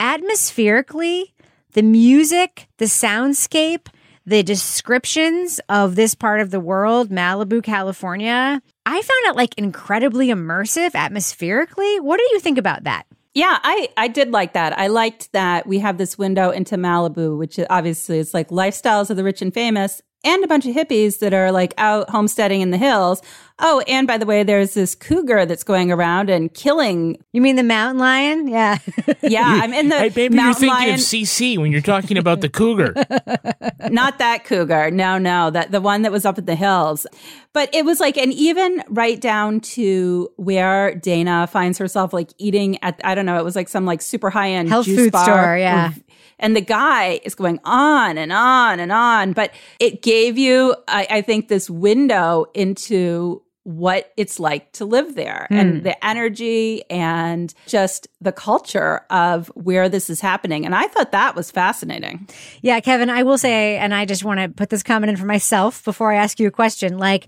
Atmospherically, 0.00 1.34
the 1.74 1.82
music, 1.82 2.66
the 2.78 2.86
soundscape, 2.86 3.88
the 4.24 4.42
descriptions 4.42 5.60
of 5.68 5.96
this 5.96 6.14
part 6.14 6.40
of 6.40 6.50
the 6.50 6.60
world, 6.60 7.10
Malibu, 7.10 7.62
California, 7.62 8.62
I 8.86 9.02
found 9.02 9.26
it 9.26 9.36
like 9.36 9.54
incredibly 9.58 10.28
immersive 10.28 10.92
atmospherically. 10.92 12.00
What 12.00 12.16
do 12.16 12.26
you 12.32 12.40
think 12.40 12.56
about 12.56 12.84
that? 12.84 13.04
Yeah, 13.34 13.58
I, 13.62 13.88
I 13.96 14.08
did 14.08 14.32
like 14.32 14.54
that. 14.54 14.78
I 14.78 14.88
liked 14.88 15.32
that 15.32 15.66
we 15.66 15.78
have 15.78 15.98
this 15.98 16.18
window 16.18 16.50
into 16.50 16.76
Malibu, 16.76 17.38
which 17.38 17.60
obviously 17.70 18.18
is 18.18 18.34
like 18.34 18.48
lifestyles 18.48 19.10
of 19.10 19.16
the 19.16 19.24
rich 19.24 19.42
and 19.42 19.52
famous 19.52 20.02
and 20.24 20.42
a 20.42 20.48
bunch 20.48 20.66
of 20.66 20.74
hippies 20.74 21.20
that 21.20 21.32
are 21.32 21.52
like 21.52 21.74
out 21.78 22.10
homesteading 22.10 22.60
in 22.60 22.70
the 22.70 22.78
hills. 22.78 23.22
Oh, 23.60 23.82
and 23.88 24.06
by 24.06 24.18
the 24.18 24.26
way, 24.26 24.44
there's 24.44 24.74
this 24.74 24.94
cougar 24.94 25.44
that's 25.44 25.64
going 25.64 25.90
around 25.90 26.30
and 26.30 26.52
killing. 26.54 27.18
You 27.32 27.40
mean 27.40 27.56
the 27.56 27.64
mountain 27.64 27.98
lion? 27.98 28.46
Yeah. 28.46 28.78
yeah, 29.22 29.42
I'm 29.62 29.72
in 29.72 29.88
the 29.88 29.98
Hey, 29.98 30.12
maybe 30.14 30.34
you're 30.34 30.44
mountain 30.44 30.60
thinking 30.60 30.78
lion. 30.78 30.94
of 30.94 31.00
CC 31.00 31.58
when 31.58 31.72
you're 31.72 31.80
talking 31.80 32.16
about 32.18 32.40
the 32.40 32.48
cougar. 32.48 32.94
Not 33.90 34.18
that 34.18 34.44
cougar. 34.44 34.90
No, 34.92 35.18
no, 35.18 35.50
that 35.50 35.72
the 35.72 35.80
one 35.80 36.02
that 36.02 36.12
was 36.12 36.24
up 36.24 36.38
in 36.38 36.44
the 36.44 36.54
hills. 36.54 37.06
But 37.52 37.74
it 37.74 37.84
was 37.84 37.98
like, 37.98 38.16
and 38.16 38.32
even 38.32 38.82
right 38.88 39.20
down 39.20 39.60
to 39.60 40.28
where 40.36 40.94
Dana 40.94 41.46
finds 41.48 41.78
herself 41.78 42.12
like 42.12 42.30
eating 42.38 42.78
at, 42.82 43.00
I 43.02 43.14
don't 43.14 43.26
know, 43.26 43.38
it 43.38 43.44
was 43.44 43.56
like 43.56 43.68
some 43.68 43.84
like 43.84 44.02
super 44.02 44.30
high 44.30 44.50
end 44.50 44.68
Health 44.68 44.86
juice 44.86 44.98
food 44.98 45.12
bar. 45.12 45.24
store, 45.24 45.56
yeah. 45.58 45.92
And 46.38 46.54
the 46.54 46.60
guy 46.60 47.18
is 47.24 47.34
going 47.34 47.58
on 47.64 48.16
and 48.16 48.32
on 48.32 48.78
and 48.78 48.92
on. 48.92 49.32
But 49.32 49.52
it 49.80 50.02
gave 50.02 50.38
you, 50.38 50.76
I, 50.86 51.06
I 51.10 51.20
think, 51.22 51.48
this 51.48 51.68
window 51.68 52.46
into 52.54 53.42
what 53.68 54.14
it's 54.16 54.40
like 54.40 54.72
to 54.72 54.86
live 54.86 55.14
there 55.14 55.46
and 55.50 55.74
hmm. 55.74 55.82
the 55.82 56.02
energy 56.02 56.82
and 56.88 57.52
just 57.66 58.08
the 58.18 58.32
culture 58.32 59.02
of 59.10 59.48
where 59.48 59.90
this 59.90 60.08
is 60.08 60.22
happening. 60.22 60.64
And 60.64 60.74
I 60.74 60.86
thought 60.86 61.12
that 61.12 61.36
was 61.36 61.50
fascinating. 61.50 62.26
Yeah, 62.62 62.80
Kevin, 62.80 63.10
I 63.10 63.24
will 63.24 63.36
say, 63.36 63.76
and 63.76 63.92
I 63.92 64.06
just 64.06 64.24
want 64.24 64.40
to 64.40 64.48
put 64.48 64.70
this 64.70 64.82
comment 64.82 65.10
in 65.10 65.16
for 65.18 65.26
myself 65.26 65.84
before 65.84 66.10
I 66.10 66.16
ask 66.16 66.40
you 66.40 66.48
a 66.48 66.50
question. 66.50 66.96
Like, 66.96 67.26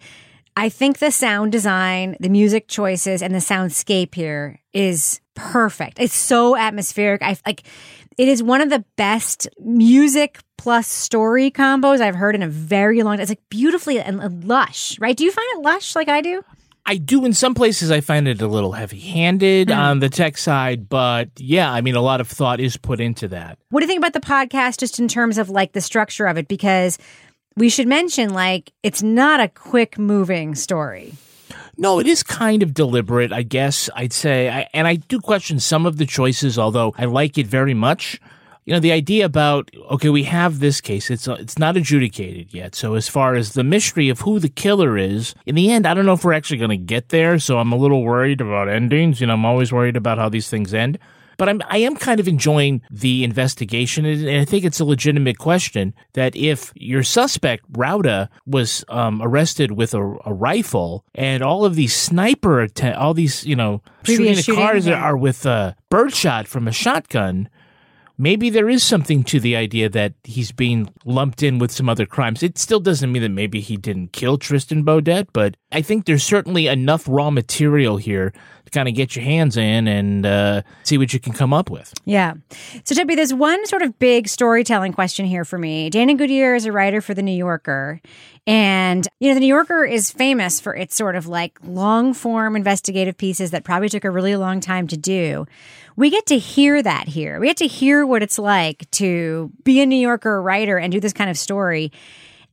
I 0.56 0.70
think 0.70 0.98
the 0.98 1.10
sound 1.10 1.52
design, 1.52 2.16
the 2.20 2.30
music 2.30 2.68
choices, 2.68 3.22
and 3.22 3.34
the 3.34 3.38
soundscape 3.38 4.14
here 4.14 4.60
is 4.72 5.20
perfect. 5.34 6.00
It's 6.00 6.16
so 6.16 6.56
atmospheric. 6.56 7.20
I 7.20 7.36
like 7.44 7.64
it 8.20 8.28
is 8.28 8.42
one 8.42 8.60
of 8.60 8.68
the 8.68 8.84
best 8.96 9.48
music 9.58 10.40
plus 10.58 10.86
story 10.86 11.50
combos 11.50 12.02
I've 12.02 12.14
heard 12.14 12.34
in 12.34 12.42
a 12.42 12.48
very 12.48 13.02
long 13.02 13.16
time. 13.16 13.22
It's 13.22 13.30
like 13.30 13.48
beautifully 13.48 13.98
and 13.98 14.44
lush, 14.44 14.98
right? 15.00 15.16
Do 15.16 15.24
you 15.24 15.32
find 15.32 15.46
it 15.54 15.62
lush 15.62 15.96
like 15.96 16.10
I 16.10 16.20
do? 16.20 16.44
I 16.84 16.98
do 16.98 17.24
in 17.24 17.32
some 17.32 17.54
places. 17.54 17.90
I 17.90 18.02
find 18.02 18.28
it 18.28 18.42
a 18.42 18.46
little 18.46 18.72
heavy-handed 18.72 19.68
mm. 19.68 19.74
on 19.74 20.00
the 20.00 20.10
tech 20.10 20.36
side, 20.36 20.86
but 20.86 21.30
yeah, 21.38 21.72
I 21.72 21.80
mean, 21.80 21.94
a 21.94 22.02
lot 22.02 22.20
of 22.20 22.28
thought 22.28 22.60
is 22.60 22.76
put 22.76 23.00
into 23.00 23.26
that. 23.28 23.58
What 23.70 23.80
do 23.80 23.84
you 23.84 23.88
think 23.88 24.04
about 24.04 24.12
the 24.12 24.20
podcast 24.20 24.80
just 24.80 24.98
in 24.98 25.08
terms 25.08 25.38
of 25.38 25.48
like 25.48 25.72
the 25.72 25.80
structure 25.80 26.26
of 26.26 26.36
it? 26.36 26.46
Because 26.46 26.98
we 27.56 27.70
should 27.70 27.88
mention 27.88 28.34
like 28.34 28.70
it's 28.82 29.02
not 29.02 29.40
a 29.40 29.48
quick 29.48 29.98
moving 29.98 30.54
story. 30.54 31.14
No, 31.80 31.98
it 31.98 32.06
is 32.06 32.22
kind 32.22 32.62
of 32.62 32.74
deliberate, 32.74 33.32
I 33.32 33.42
guess 33.42 33.88
I'd 33.96 34.12
say. 34.12 34.50
I, 34.50 34.68
and 34.74 34.86
I 34.86 34.96
do 34.96 35.18
question 35.18 35.58
some 35.58 35.86
of 35.86 35.96
the 35.96 36.04
choices, 36.04 36.58
although 36.58 36.94
I 36.98 37.06
like 37.06 37.38
it 37.38 37.46
very 37.46 37.72
much. 37.72 38.20
You 38.66 38.74
know, 38.74 38.80
the 38.80 38.92
idea 38.92 39.24
about, 39.24 39.70
okay, 39.92 40.10
we 40.10 40.24
have 40.24 40.58
this 40.58 40.82
case. 40.82 41.10
It's, 41.10 41.26
uh, 41.26 41.38
it's 41.40 41.58
not 41.58 41.78
adjudicated 41.78 42.52
yet. 42.52 42.74
So 42.74 42.96
as 42.96 43.08
far 43.08 43.34
as 43.34 43.54
the 43.54 43.64
mystery 43.64 44.10
of 44.10 44.20
who 44.20 44.38
the 44.38 44.50
killer 44.50 44.98
is, 44.98 45.34
in 45.46 45.54
the 45.54 45.70
end, 45.70 45.86
I 45.86 45.94
don't 45.94 46.04
know 46.04 46.12
if 46.12 46.22
we're 46.22 46.34
actually 46.34 46.58
going 46.58 46.68
to 46.68 46.76
get 46.76 47.08
there. 47.08 47.38
So 47.38 47.58
I'm 47.58 47.72
a 47.72 47.76
little 47.76 48.02
worried 48.02 48.42
about 48.42 48.68
endings. 48.68 49.18
You 49.22 49.28
know, 49.28 49.32
I'm 49.32 49.46
always 49.46 49.72
worried 49.72 49.96
about 49.96 50.18
how 50.18 50.28
these 50.28 50.50
things 50.50 50.74
end. 50.74 50.98
But 51.40 51.48
I'm, 51.48 51.62
I 51.70 51.78
am 51.78 51.96
kind 51.96 52.20
of 52.20 52.28
enjoying 52.28 52.82
the 52.90 53.24
investigation, 53.24 54.04
and 54.04 54.28
and 54.28 54.42
I 54.42 54.44
think 54.44 54.62
it's 54.62 54.78
a 54.78 54.84
legitimate 54.84 55.38
question 55.38 55.94
that 56.12 56.36
if 56.36 56.70
your 56.74 57.02
suspect 57.02 57.72
Rauda 57.72 58.28
was 58.44 58.84
um, 58.90 59.22
arrested 59.22 59.72
with 59.72 59.94
a, 59.94 60.02
a 60.26 60.34
rifle, 60.34 61.02
and 61.14 61.42
all 61.42 61.64
of 61.64 61.76
these 61.76 61.96
sniper, 61.96 62.60
atta- 62.60 63.00
all 63.00 63.14
these 63.14 63.46
you 63.46 63.56
know 63.56 63.80
shooting 64.02 64.34
the 64.34 64.52
cars 64.54 64.86
yeah. 64.86 65.00
are 65.00 65.16
with 65.16 65.46
a 65.46 65.76
birdshot 65.88 66.46
from 66.46 66.68
a 66.68 66.72
shotgun. 66.72 67.48
Maybe 68.20 68.50
there 68.50 68.68
is 68.68 68.82
something 68.82 69.24
to 69.24 69.40
the 69.40 69.56
idea 69.56 69.88
that 69.88 70.12
he's 70.24 70.52
being 70.52 70.92
lumped 71.06 71.42
in 71.42 71.58
with 71.58 71.70
some 71.70 71.88
other 71.88 72.04
crimes. 72.04 72.42
It 72.42 72.58
still 72.58 72.78
doesn't 72.78 73.10
mean 73.10 73.22
that 73.22 73.30
maybe 73.30 73.60
he 73.60 73.78
didn't 73.78 74.12
kill 74.12 74.36
Tristan 74.36 74.84
Beaudette, 74.84 75.28
but 75.32 75.56
I 75.72 75.80
think 75.80 76.04
there's 76.04 76.22
certainly 76.22 76.66
enough 76.66 77.06
raw 77.08 77.30
material 77.30 77.96
here 77.96 78.34
to 78.66 78.70
kind 78.72 78.90
of 78.90 78.94
get 78.94 79.16
your 79.16 79.24
hands 79.24 79.56
in 79.56 79.88
and 79.88 80.26
uh, 80.26 80.60
see 80.82 80.98
what 80.98 81.14
you 81.14 81.18
can 81.18 81.32
come 81.32 81.54
up 81.54 81.70
with. 81.70 81.94
Yeah. 82.04 82.34
So, 82.84 82.94
Debbie, 82.94 83.14
there's 83.14 83.32
one 83.32 83.64
sort 83.64 83.80
of 83.80 83.98
big 83.98 84.28
storytelling 84.28 84.92
question 84.92 85.24
here 85.24 85.46
for 85.46 85.56
me. 85.56 85.88
Dana 85.88 86.14
Goodyear 86.14 86.54
is 86.54 86.66
a 86.66 86.72
writer 86.72 87.00
for 87.00 87.14
The 87.14 87.22
New 87.22 87.32
Yorker. 87.32 88.02
And, 88.46 89.08
you 89.18 89.28
know, 89.28 89.34
The 89.34 89.40
New 89.40 89.46
Yorker 89.46 89.86
is 89.86 90.10
famous 90.10 90.60
for 90.60 90.76
its 90.76 90.94
sort 90.94 91.16
of 91.16 91.26
like 91.26 91.58
long 91.64 92.12
form 92.12 92.54
investigative 92.54 93.16
pieces 93.16 93.50
that 93.52 93.64
probably 93.64 93.88
took 93.88 94.04
a 94.04 94.10
really 94.10 94.36
long 94.36 94.60
time 94.60 94.86
to 94.88 94.98
do. 94.98 95.46
We 96.00 96.08
get 96.08 96.24
to 96.28 96.38
hear 96.38 96.82
that 96.82 97.08
here. 97.08 97.38
We 97.38 97.48
get 97.48 97.58
to 97.58 97.66
hear 97.66 98.06
what 98.06 98.22
it's 98.22 98.38
like 98.38 98.90
to 98.92 99.52
be 99.64 99.82
a 99.82 99.86
New 99.86 99.96
Yorker 99.96 100.40
writer 100.40 100.78
and 100.78 100.90
do 100.90 100.98
this 100.98 101.12
kind 101.12 101.28
of 101.28 101.36
story. 101.36 101.92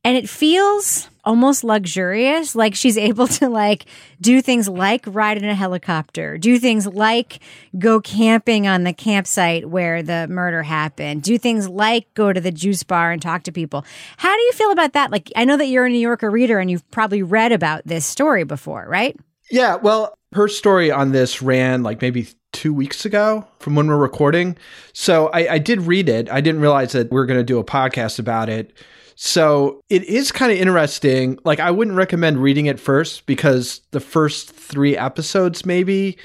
And 0.04 0.18
it 0.18 0.28
feels 0.28 1.08
almost 1.24 1.64
luxurious. 1.64 2.54
Like 2.54 2.74
she's 2.74 2.98
able 3.08 3.26
to 3.28 3.48
like 3.48 3.86
do 4.20 4.42
things 4.42 4.68
like 4.68 5.02
ride 5.06 5.38
in 5.38 5.46
a 5.46 5.54
helicopter, 5.54 6.36
do 6.36 6.58
things 6.58 6.86
like 6.86 7.40
go 7.78 8.02
camping 8.02 8.66
on 8.66 8.84
the 8.84 8.92
campsite 8.92 9.70
where 9.70 10.02
the 10.02 10.26
murder 10.28 10.62
happened, 10.62 11.22
do 11.22 11.38
things 11.38 11.70
like 11.70 12.12
go 12.12 12.34
to 12.34 12.42
the 12.42 12.52
juice 12.52 12.82
bar 12.82 13.12
and 13.12 13.22
talk 13.22 13.44
to 13.44 13.50
people. 13.50 13.82
How 14.18 14.36
do 14.36 14.42
you 14.42 14.52
feel 14.52 14.72
about 14.72 14.92
that? 14.92 15.10
Like 15.10 15.32
I 15.34 15.46
know 15.46 15.56
that 15.56 15.68
you're 15.68 15.86
a 15.86 15.88
New 15.88 15.96
Yorker 15.96 16.30
reader 16.30 16.58
and 16.58 16.70
you've 16.70 16.88
probably 16.90 17.22
read 17.22 17.52
about 17.52 17.86
this 17.86 18.04
story 18.04 18.44
before, 18.44 18.84
right? 18.86 19.18
Yeah, 19.50 19.76
well, 19.76 20.14
her 20.32 20.48
story 20.48 20.90
on 20.90 21.12
this 21.12 21.40
ran 21.40 21.82
like 21.82 22.02
maybe 22.02 22.28
two 22.52 22.72
weeks 22.72 23.04
ago 23.04 23.46
from 23.60 23.74
when 23.74 23.86
we're 23.86 23.96
recording. 23.96 24.56
So 24.92 25.28
I, 25.28 25.54
I 25.54 25.58
did 25.58 25.82
read 25.82 26.08
it. 26.08 26.30
I 26.30 26.40
didn't 26.40 26.60
realize 26.60 26.92
that 26.92 27.10
we 27.10 27.18
are 27.18 27.26
going 27.26 27.40
to 27.40 27.44
do 27.44 27.58
a 27.58 27.64
podcast 27.64 28.18
about 28.18 28.48
it. 28.48 28.72
So 29.14 29.80
it 29.90 30.04
is 30.04 30.30
kind 30.30 30.52
of 30.52 30.58
interesting. 30.58 31.38
Like, 31.44 31.60
I 31.60 31.70
wouldn't 31.70 31.96
recommend 31.96 32.38
reading 32.38 32.66
it 32.66 32.78
first 32.78 33.26
because 33.26 33.80
the 33.90 34.00
first 34.00 34.50
three 34.50 34.96
episodes 34.96 35.66
maybe 35.66 36.16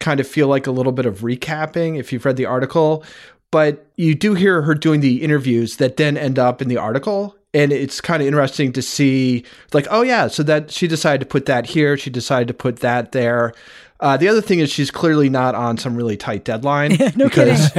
kind 0.00 0.20
of 0.20 0.28
feel 0.28 0.48
like 0.48 0.66
a 0.66 0.70
little 0.70 0.92
bit 0.92 1.06
of 1.06 1.20
recapping 1.20 1.98
if 1.98 2.12
you've 2.12 2.24
read 2.24 2.36
the 2.36 2.46
article. 2.46 3.04
But 3.50 3.86
you 3.96 4.14
do 4.14 4.34
hear 4.34 4.62
her 4.62 4.74
doing 4.74 5.00
the 5.00 5.22
interviews 5.22 5.76
that 5.76 5.96
then 5.96 6.16
end 6.16 6.38
up 6.38 6.60
in 6.60 6.68
the 6.68 6.76
article. 6.76 7.36
And 7.54 7.72
it's 7.72 8.00
kind 8.00 8.20
of 8.20 8.26
interesting 8.26 8.72
to 8.72 8.82
see, 8.82 9.44
like, 9.72 9.86
oh 9.90 10.02
yeah, 10.02 10.26
so 10.26 10.42
that 10.42 10.70
she 10.70 10.88
decided 10.88 11.20
to 11.20 11.26
put 11.26 11.46
that 11.46 11.66
here, 11.66 11.96
she 11.96 12.10
decided 12.10 12.48
to 12.48 12.54
put 12.54 12.80
that 12.80 13.12
there. 13.12 13.52
Uh, 14.00 14.16
the 14.16 14.28
other 14.28 14.40
thing 14.42 14.58
is 14.58 14.70
she's 14.70 14.90
clearly 14.90 15.30
not 15.30 15.54
on 15.54 15.78
some 15.78 15.94
really 15.96 16.16
tight 16.16 16.44
deadline 16.44 16.90
no 17.16 17.28
because 17.28 17.70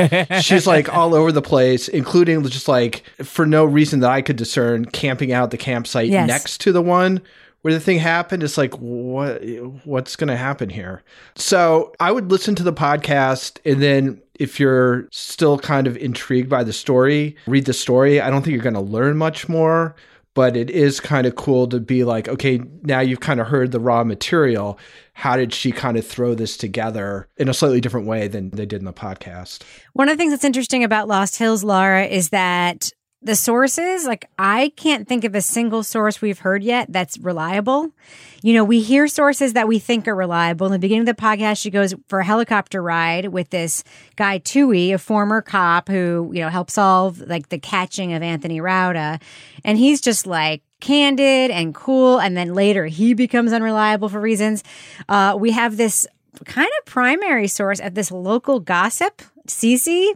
she's 0.43 0.65
like 0.65 0.91
all 0.91 1.13
over 1.13 1.31
the 1.31 1.41
place, 1.41 1.87
including 1.89 2.41
just 2.47 2.67
like 2.69 3.03
for 3.21 3.45
no 3.45 3.65
reason 3.65 3.99
that 3.99 4.09
I 4.09 4.21
could 4.21 4.37
discern, 4.37 4.85
camping 4.85 5.33
out 5.33 5.51
the 5.51 5.57
campsite 5.57 6.07
Yes. 6.07 6.27
next 6.27 6.61
to 6.61 6.71
the 6.71 6.81
one 6.81 7.21
where 7.65 7.73
the 7.73 7.79
thing 7.79 7.97
happened. 7.97 8.43
It's 8.43 8.59
like 8.59 8.75
what 8.75 9.43
what's 9.85 10.15
going 10.15 10.27
to 10.27 10.37
happen 10.37 10.69
here? 10.69 11.01
So 11.33 11.95
I 11.99 12.11
would 12.11 12.29
listen 12.29 12.53
to 12.53 12.63
the 12.63 12.71
podcast, 12.71 13.57
and 13.65 13.81
then 13.81 14.21
if 14.35 14.59
you're 14.59 15.07
still 15.11 15.57
kind 15.57 15.87
of 15.87 15.97
intrigued 15.97 16.47
by 16.47 16.63
the 16.63 16.71
story, 16.71 17.35
read 17.47 17.65
the 17.65 17.73
story. 17.73 18.21
I 18.21 18.29
don't 18.29 18.43
think 18.43 18.53
you're 18.53 18.61
going 18.61 18.75
to 18.75 18.81
learn 18.81 19.17
much 19.17 19.49
more. 19.49 19.95
But 20.35 20.55
it 20.55 20.69
is 20.69 20.99
kind 20.99 21.25
of 21.25 21.37
cool 21.37 21.65
to 21.69 21.79
be 21.79 22.03
like, 22.03 22.27
okay, 22.27 22.61
now 22.83 22.99
you've 22.99 23.21
kind 23.21 23.39
of 23.39 23.47
heard 23.47 23.71
the 23.71 23.79
raw 23.79 24.03
material. 24.03 24.77
How 25.13 25.35
did 25.35 25.51
she 25.51 25.71
kind 25.71 25.97
of 25.97 26.05
throw 26.05 26.35
this 26.35 26.57
together 26.57 27.27
in 27.37 27.49
a 27.49 27.53
slightly 27.53 27.81
different 27.81 28.05
way 28.05 28.27
than 28.27 28.51
they 28.51 28.67
did 28.67 28.81
in 28.81 28.85
the 28.85 28.93
podcast? 28.93 29.63
One 29.93 30.07
of 30.07 30.13
the 30.15 30.21
things 30.21 30.33
that's 30.33 30.43
interesting 30.43 30.83
about 30.83 31.07
Lost 31.07 31.37
Hills, 31.37 31.63
Laura, 31.63 32.05
is 32.05 32.29
that 32.29 32.91
the 33.25 33.35
sources, 33.35 34.05
like 34.05 34.29
I 34.37 34.71
can't 34.75 35.07
think 35.07 35.23
of 35.23 35.33
a 35.33 35.41
single 35.41 35.81
source 35.81 36.21
we've 36.21 36.39
heard 36.39 36.63
yet 36.63 36.91
that's 36.91 37.17
reliable. 37.17 37.91
You 38.43 38.53
know, 38.53 38.63
we 38.63 38.81
hear 38.81 39.07
sources 39.07 39.53
that 39.53 39.67
we 39.67 39.79
think 39.79 40.07
are 40.07 40.15
reliable. 40.15 40.67
In 40.67 40.71
the 40.71 40.79
beginning 40.79 41.09
of 41.09 41.15
the 41.15 41.21
podcast, 41.21 41.59
she 41.59 41.71
goes 41.71 41.95
for 42.07 42.19
a 42.19 42.23
helicopter 42.23 42.83
ride 42.83 43.29
with 43.29 43.49
this 43.49 43.83
guy 44.15 44.37
Tui, 44.37 44.91
a 44.91 44.99
former 44.99 45.41
cop 45.41 45.89
who, 45.89 46.29
you 46.35 46.41
know, 46.41 46.49
helped 46.49 46.69
solve 46.69 47.19
like 47.21 47.49
the 47.49 47.57
catching 47.57 48.13
of 48.13 48.21
Anthony 48.21 48.59
Rauda. 48.59 49.19
And 49.63 49.79
he's 49.79 50.01
just 50.01 50.27
like 50.27 50.61
candid 50.79 51.49
and 51.49 51.73
cool. 51.73 52.19
And 52.19 52.37
then 52.37 52.53
later 52.53 52.85
he 52.85 53.15
becomes 53.15 53.53
unreliable 53.53 54.07
for 54.07 54.21
reasons. 54.21 54.63
Uh, 55.09 55.35
we 55.39 55.49
have 55.51 55.77
this 55.77 56.05
kind 56.45 56.69
of 56.79 56.85
primary 56.85 57.47
source 57.47 57.79
of 57.79 57.95
this 57.95 58.11
local 58.11 58.59
gossip, 58.59 59.23
Cece, 59.47 60.13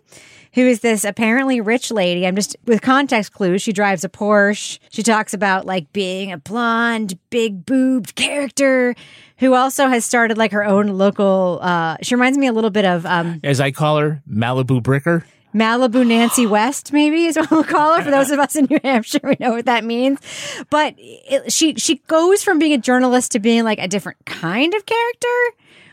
who 0.54 0.62
is 0.62 0.80
this 0.80 1.04
apparently 1.04 1.62
rich 1.62 1.92
lady. 1.92 2.26
I'm 2.26 2.36
just 2.36 2.56
with 2.66 2.82
context 2.82 3.34
clues. 3.34 3.62
She 3.62 3.74
drives 3.74 4.04
a 4.04 4.10
Porsche. 4.10 4.80
She 4.90 5.04
talks 5.04 5.34
about 5.34 5.66
like 5.66 5.92
being 5.94 6.32
a 6.32 6.38
blonde, 6.38 7.18
big 7.30 7.66
boobed 7.66 8.16
character 8.16 8.96
who 9.38 9.54
also 9.54 9.88
has 9.88 10.06
started 10.06 10.38
like 10.38 10.52
her 10.52 10.64
own 10.64 10.88
local. 10.88 11.60
Uh, 11.62 11.98
she 12.02 12.16
reminds 12.16 12.38
me 12.38 12.48
a 12.48 12.54
little 12.54 12.70
bit 12.70 12.86
of 12.86 13.06
um, 13.06 13.40
As 13.44 13.60
I 13.60 13.72
call 13.72 13.98
her, 13.98 14.22
Malibu 14.30 14.82
Bricker. 14.82 15.24
Malibu 15.54 16.06
Nancy 16.08 16.46
West, 16.46 16.92
maybe 16.94 17.26
is 17.26 17.38
what 17.38 17.50
we'll 17.50 17.64
call 17.64 17.96
her. 17.98 18.04
For 18.04 18.12
those 18.12 18.32
of 18.32 18.40
us 18.40 18.56
in 18.56 18.68
New 18.70 18.80
Hampshire, 18.84 19.22
we 19.24 19.38
know 19.40 19.52
what 19.52 19.66
that 19.66 19.84
means. 19.84 20.20
But 20.70 20.96
it, 20.98 21.52
she 21.52 21.76
she 21.76 21.98
goes 22.08 22.44
from 22.44 22.60
being 22.60 22.74
a 22.74 22.78
journalist 22.78 23.32
to 23.32 23.40
being 23.40 23.64
like 23.64 23.80
a 23.80 23.88
different 23.88 24.18
kind 24.26 24.74
of 24.74 24.86
character. 24.86 25.28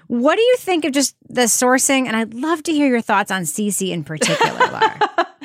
What 0.09 0.37
do 0.37 0.43
you 0.43 0.57
think 0.59 0.85
of 0.85 0.93
just 0.93 1.17
the 1.29 1.43
sourcing? 1.43 2.07
And 2.07 2.17
I'd 2.17 2.35
love 2.35 2.63
to 2.65 2.73
hear 2.73 2.89
your 2.89 3.01
thoughts 3.01 3.31
on 3.31 3.43
CC 3.43 3.91
in 3.91 4.05
particular, 4.05 4.59
Laura. 4.59 4.99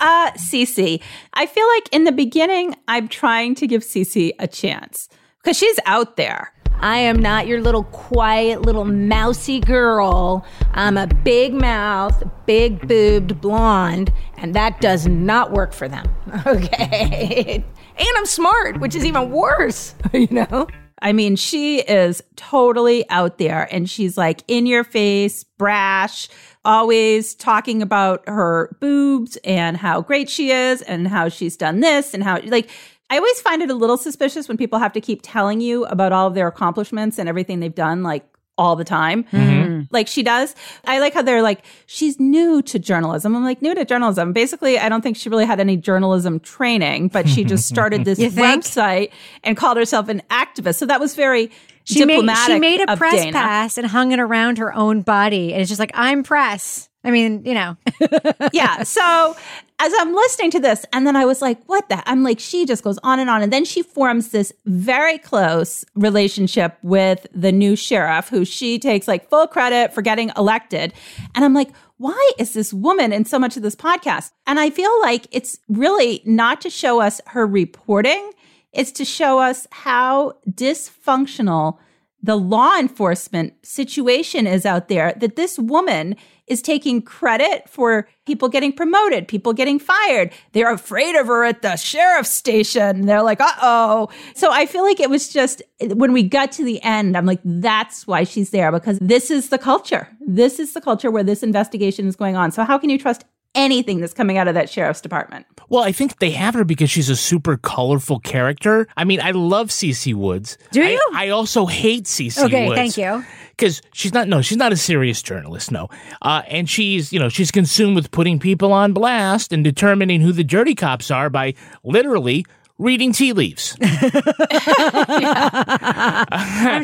Uh, 0.00 0.32
Cece, 0.32 1.00
I 1.32 1.46
feel 1.46 1.66
like 1.76 1.88
in 1.92 2.02
the 2.02 2.10
beginning, 2.10 2.74
I'm 2.88 3.06
trying 3.06 3.54
to 3.54 3.68
give 3.68 3.82
CC 3.82 4.32
a 4.40 4.48
chance 4.48 5.08
because 5.38 5.56
she's 5.56 5.78
out 5.86 6.16
there. 6.16 6.52
I 6.80 6.96
am 6.98 7.20
not 7.20 7.46
your 7.46 7.60
little 7.60 7.84
quiet 7.84 8.62
little 8.62 8.84
mousy 8.84 9.60
girl. 9.60 10.44
I'm 10.72 10.98
a 10.98 11.06
big 11.06 11.54
mouth, 11.54 12.20
big 12.46 12.88
boobed 12.88 13.40
blonde, 13.40 14.12
and 14.38 14.52
that 14.56 14.80
does 14.80 15.06
not 15.06 15.52
work 15.52 15.72
for 15.72 15.86
them. 15.88 16.12
Okay. 16.46 17.64
and 17.96 18.08
I'm 18.16 18.26
smart, 18.26 18.80
which 18.80 18.96
is 18.96 19.04
even 19.04 19.30
worse, 19.30 19.94
you 20.12 20.26
know? 20.30 20.66
I 21.02 21.12
mean, 21.12 21.34
she 21.34 21.80
is 21.80 22.22
totally 22.36 23.08
out 23.10 23.38
there 23.38 23.68
and 23.72 23.90
she's 23.90 24.16
like 24.16 24.42
in 24.46 24.66
your 24.66 24.84
face, 24.84 25.42
brash, 25.44 26.28
always 26.64 27.34
talking 27.34 27.82
about 27.82 28.26
her 28.28 28.76
boobs 28.80 29.36
and 29.44 29.76
how 29.76 30.00
great 30.00 30.30
she 30.30 30.52
is 30.52 30.80
and 30.82 31.08
how 31.08 31.28
she's 31.28 31.56
done 31.56 31.80
this 31.80 32.14
and 32.14 32.22
how, 32.22 32.40
like, 32.44 32.70
I 33.10 33.16
always 33.18 33.40
find 33.40 33.60
it 33.60 33.70
a 33.70 33.74
little 33.74 33.98
suspicious 33.98 34.48
when 34.48 34.56
people 34.56 34.78
have 34.78 34.92
to 34.94 35.00
keep 35.00 35.20
telling 35.22 35.60
you 35.60 35.84
about 35.86 36.12
all 36.12 36.28
of 36.28 36.34
their 36.34 36.46
accomplishments 36.46 37.18
and 37.18 37.28
everything 37.28 37.60
they've 37.60 37.74
done, 37.74 38.02
like, 38.02 38.24
all 38.58 38.76
the 38.76 38.84
time, 38.84 39.24
mm-hmm. 39.24 39.82
like 39.90 40.06
she 40.06 40.22
does. 40.22 40.54
I 40.84 40.98
like 40.98 41.14
how 41.14 41.22
they're 41.22 41.42
like, 41.42 41.64
she's 41.86 42.20
new 42.20 42.62
to 42.62 42.78
journalism. 42.78 43.34
I'm 43.34 43.44
like, 43.44 43.62
new 43.62 43.74
to 43.74 43.84
journalism. 43.84 44.32
Basically, 44.32 44.78
I 44.78 44.88
don't 44.88 45.02
think 45.02 45.16
she 45.16 45.28
really 45.28 45.46
had 45.46 45.58
any 45.58 45.76
journalism 45.76 46.38
training, 46.40 47.08
but 47.08 47.28
she 47.28 47.44
just 47.44 47.66
started 47.72 48.04
this 48.04 48.18
website 48.18 49.10
and 49.42 49.56
called 49.56 49.76
herself 49.78 50.08
an 50.08 50.22
activist. 50.30 50.76
So 50.76 50.86
that 50.86 51.00
was 51.00 51.14
very 51.14 51.50
She 51.84 52.04
made 52.04 52.14
diplomatic. 52.14 52.54
she 52.54 52.60
made 52.60 52.80
a 52.86 52.96
press 52.96 53.14
Dana. 53.14 53.32
pass 53.32 53.78
and 53.78 53.86
hung 53.86 54.12
it 54.12 54.20
around 54.20 54.58
her 54.58 54.74
own 54.74 55.02
body, 55.02 55.52
and 55.52 55.60
it's 55.62 55.68
just 55.68 55.80
like 55.80 55.92
I'm 55.94 56.22
press. 56.22 56.88
I 57.04 57.10
mean, 57.10 57.44
you 57.44 57.54
know, 57.54 57.76
yeah. 58.52 58.84
So 58.84 59.36
as 59.78 59.92
I'm 59.98 60.14
listening 60.14 60.52
to 60.52 60.60
this, 60.60 60.86
and 60.92 61.06
then 61.06 61.16
I 61.16 61.24
was 61.24 61.42
like, 61.42 61.60
what 61.64 61.88
the? 61.88 62.08
I'm 62.08 62.22
like, 62.22 62.38
she 62.38 62.64
just 62.64 62.84
goes 62.84 62.98
on 63.02 63.18
and 63.18 63.28
on. 63.28 63.42
And 63.42 63.52
then 63.52 63.64
she 63.64 63.82
forms 63.82 64.28
this 64.28 64.52
very 64.64 65.18
close 65.18 65.84
relationship 65.96 66.78
with 66.82 67.26
the 67.34 67.50
new 67.50 67.74
sheriff, 67.74 68.28
who 68.28 68.44
she 68.44 68.78
takes 68.78 69.08
like 69.08 69.28
full 69.28 69.48
credit 69.48 69.92
for 69.92 70.00
getting 70.00 70.30
elected. 70.36 70.92
And 71.34 71.44
I'm 71.44 71.54
like, 71.54 71.70
why 71.96 72.30
is 72.38 72.52
this 72.52 72.72
woman 72.72 73.12
in 73.12 73.24
so 73.24 73.38
much 73.38 73.56
of 73.56 73.64
this 73.64 73.76
podcast? 73.76 74.30
And 74.46 74.60
I 74.60 74.70
feel 74.70 75.00
like 75.00 75.26
it's 75.32 75.58
really 75.68 76.22
not 76.24 76.60
to 76.60 76.70
show 76.70 77.00
us 77.00 77.20
her 77.28 77.46
reporting, 77.46 78.32
it's 78.72 78.92
to 78.92 79.04
show 79.04 79.40
us 79.40 79.66
how 79.70 80.34
dysfunctional 80.48 81.78
the 82.22 82.36
law 82.36 82.78
enforcement 82.78 83.54
situation 83.66 84.46
is 84.46 84.64
out 84.64 84.88
there 84.88 85.12
that 85.16 85.34
this 85.34 85.58
woman 85.58 86.14
is 86.46 86.60
taking 86.60 87.00
credit 87.02 87.68
for 87.68 88.08
people 88.26 88.48
getting 88.48 88.72
promoted, 88.72 89.28
people 89.28 89.52
getting 89.52 89.78
fired. 89.78 90.32
They're 90.52 90.72
afraid 90.72 91.14
of 91.16 91.26
her 91.26 91.44
at 91.44 91.62
the 91.62 91.76
sheriff's 91.76 92.30
station. 92.30 93.06
They're 93.06 93.22
like, 93.22 93.40
uh 93.40 93.52
oh. 93.62 94.08
So 94.34 94.50
I 94.50 94.66
feel 94.66 94.82
like 94.82 95.00
it 95.00 95.10
was 95.10 95.32
just 95.32 95.62
when 95.80 96.12
we 96.12 96.22
got 96.22 96.52
to 96.52 96.64
the 96.64 96.82
end, 96.82 97.16
I'm 97.16 97.26
like, 97.26 97.40
that's 97.44 98.06
why 98.06 98.24
she's 98.24 98.50
there 98.50 98.72
because 98.72 98.98
this 99.00 99.30
is 99.30 99.48
the 99.48 99.58
culture. 99.58 100.08
This 100.20 100.58
is 100.58 100.72
the 100.72 100.80
culture 100.80 101.10
where 101.10 101.24
this 101.24 101.42
investigation 101.42 102.06
is 102.06 102.16
going 102.16 102.36
on. 102.36 102.52
So 102.52 102.64
how 102.64 102.78
can 102.78 102.90
you 102.90 102.98
trust 102.98 103.24
anything 103.54 104.00
that's 104.00 104.14
coming 104.14 104.38
out 104.38 104.48
of 104.48 104.54
that 104.54 104.70
sheriff's 104.70 105.00
department? 105.00 105.46
Well, 105.68 105.82
I 105.82 105.92
think 105.92 106.18
they 106.18 106.30
have 106.30 106.54
her 106.54 106.64
because 106.64 106.90
she's 106.90 107.08
a 107.08 107.16
super 107.16 107.56
colorful 107.56 108.18
character. 108.20 108.86
I 108.96 109.04
mean, 109.04 109.20
I 109.20 109.30
love 109.30 109.68
Cece 109.68 110.14
Woods. 110.14 110.58
Do 110.70 110.82
you? 110.82 111.00
I, 111.14 111.30
also 111.30 111.66
hate 111.66 112.04
Cece 112.04 112.36
Woods. 112.36 112.52
Okay, 112.52 112.68
Woods. 112.68 112.78
thank 112.78 112.96
you. 112.98 113.24
Because 113.50 113.80
she's 113.92 114.12
not, 114.12 114.28
no, 114.28 114.42
she's 114.42 114.58
not 114.58 114.72
a 114.72 114.76
serious 114.76 115.22
journalist, 115.22 115.70
no. 115.70 115.88
Uh, 116.20 116.42
and 116.48 116.68
she's, 116.68 117.12
you 117.12 117.18
know, 117.18 117.28
she's 117.28 117.50
consumed 117.50 117.94
with 117.94 118.10
putting 118.10 118.38
people 118.38 118.72
on 118.72 118.92
blast 118.92 119.52
and 119.52 119.62
determining 119.62 120.20
who 120.20 120.32
the 120.32 120.44
dirty 120.44 120.74
cops 120.74 121.10
are 121.10 121.30
by 121.30 121.54
literally 121.84 122.44
reading 122.78 123.12
tea 123.12 123.32
leaves. 123.32 123.76
I'm 123.80 123.92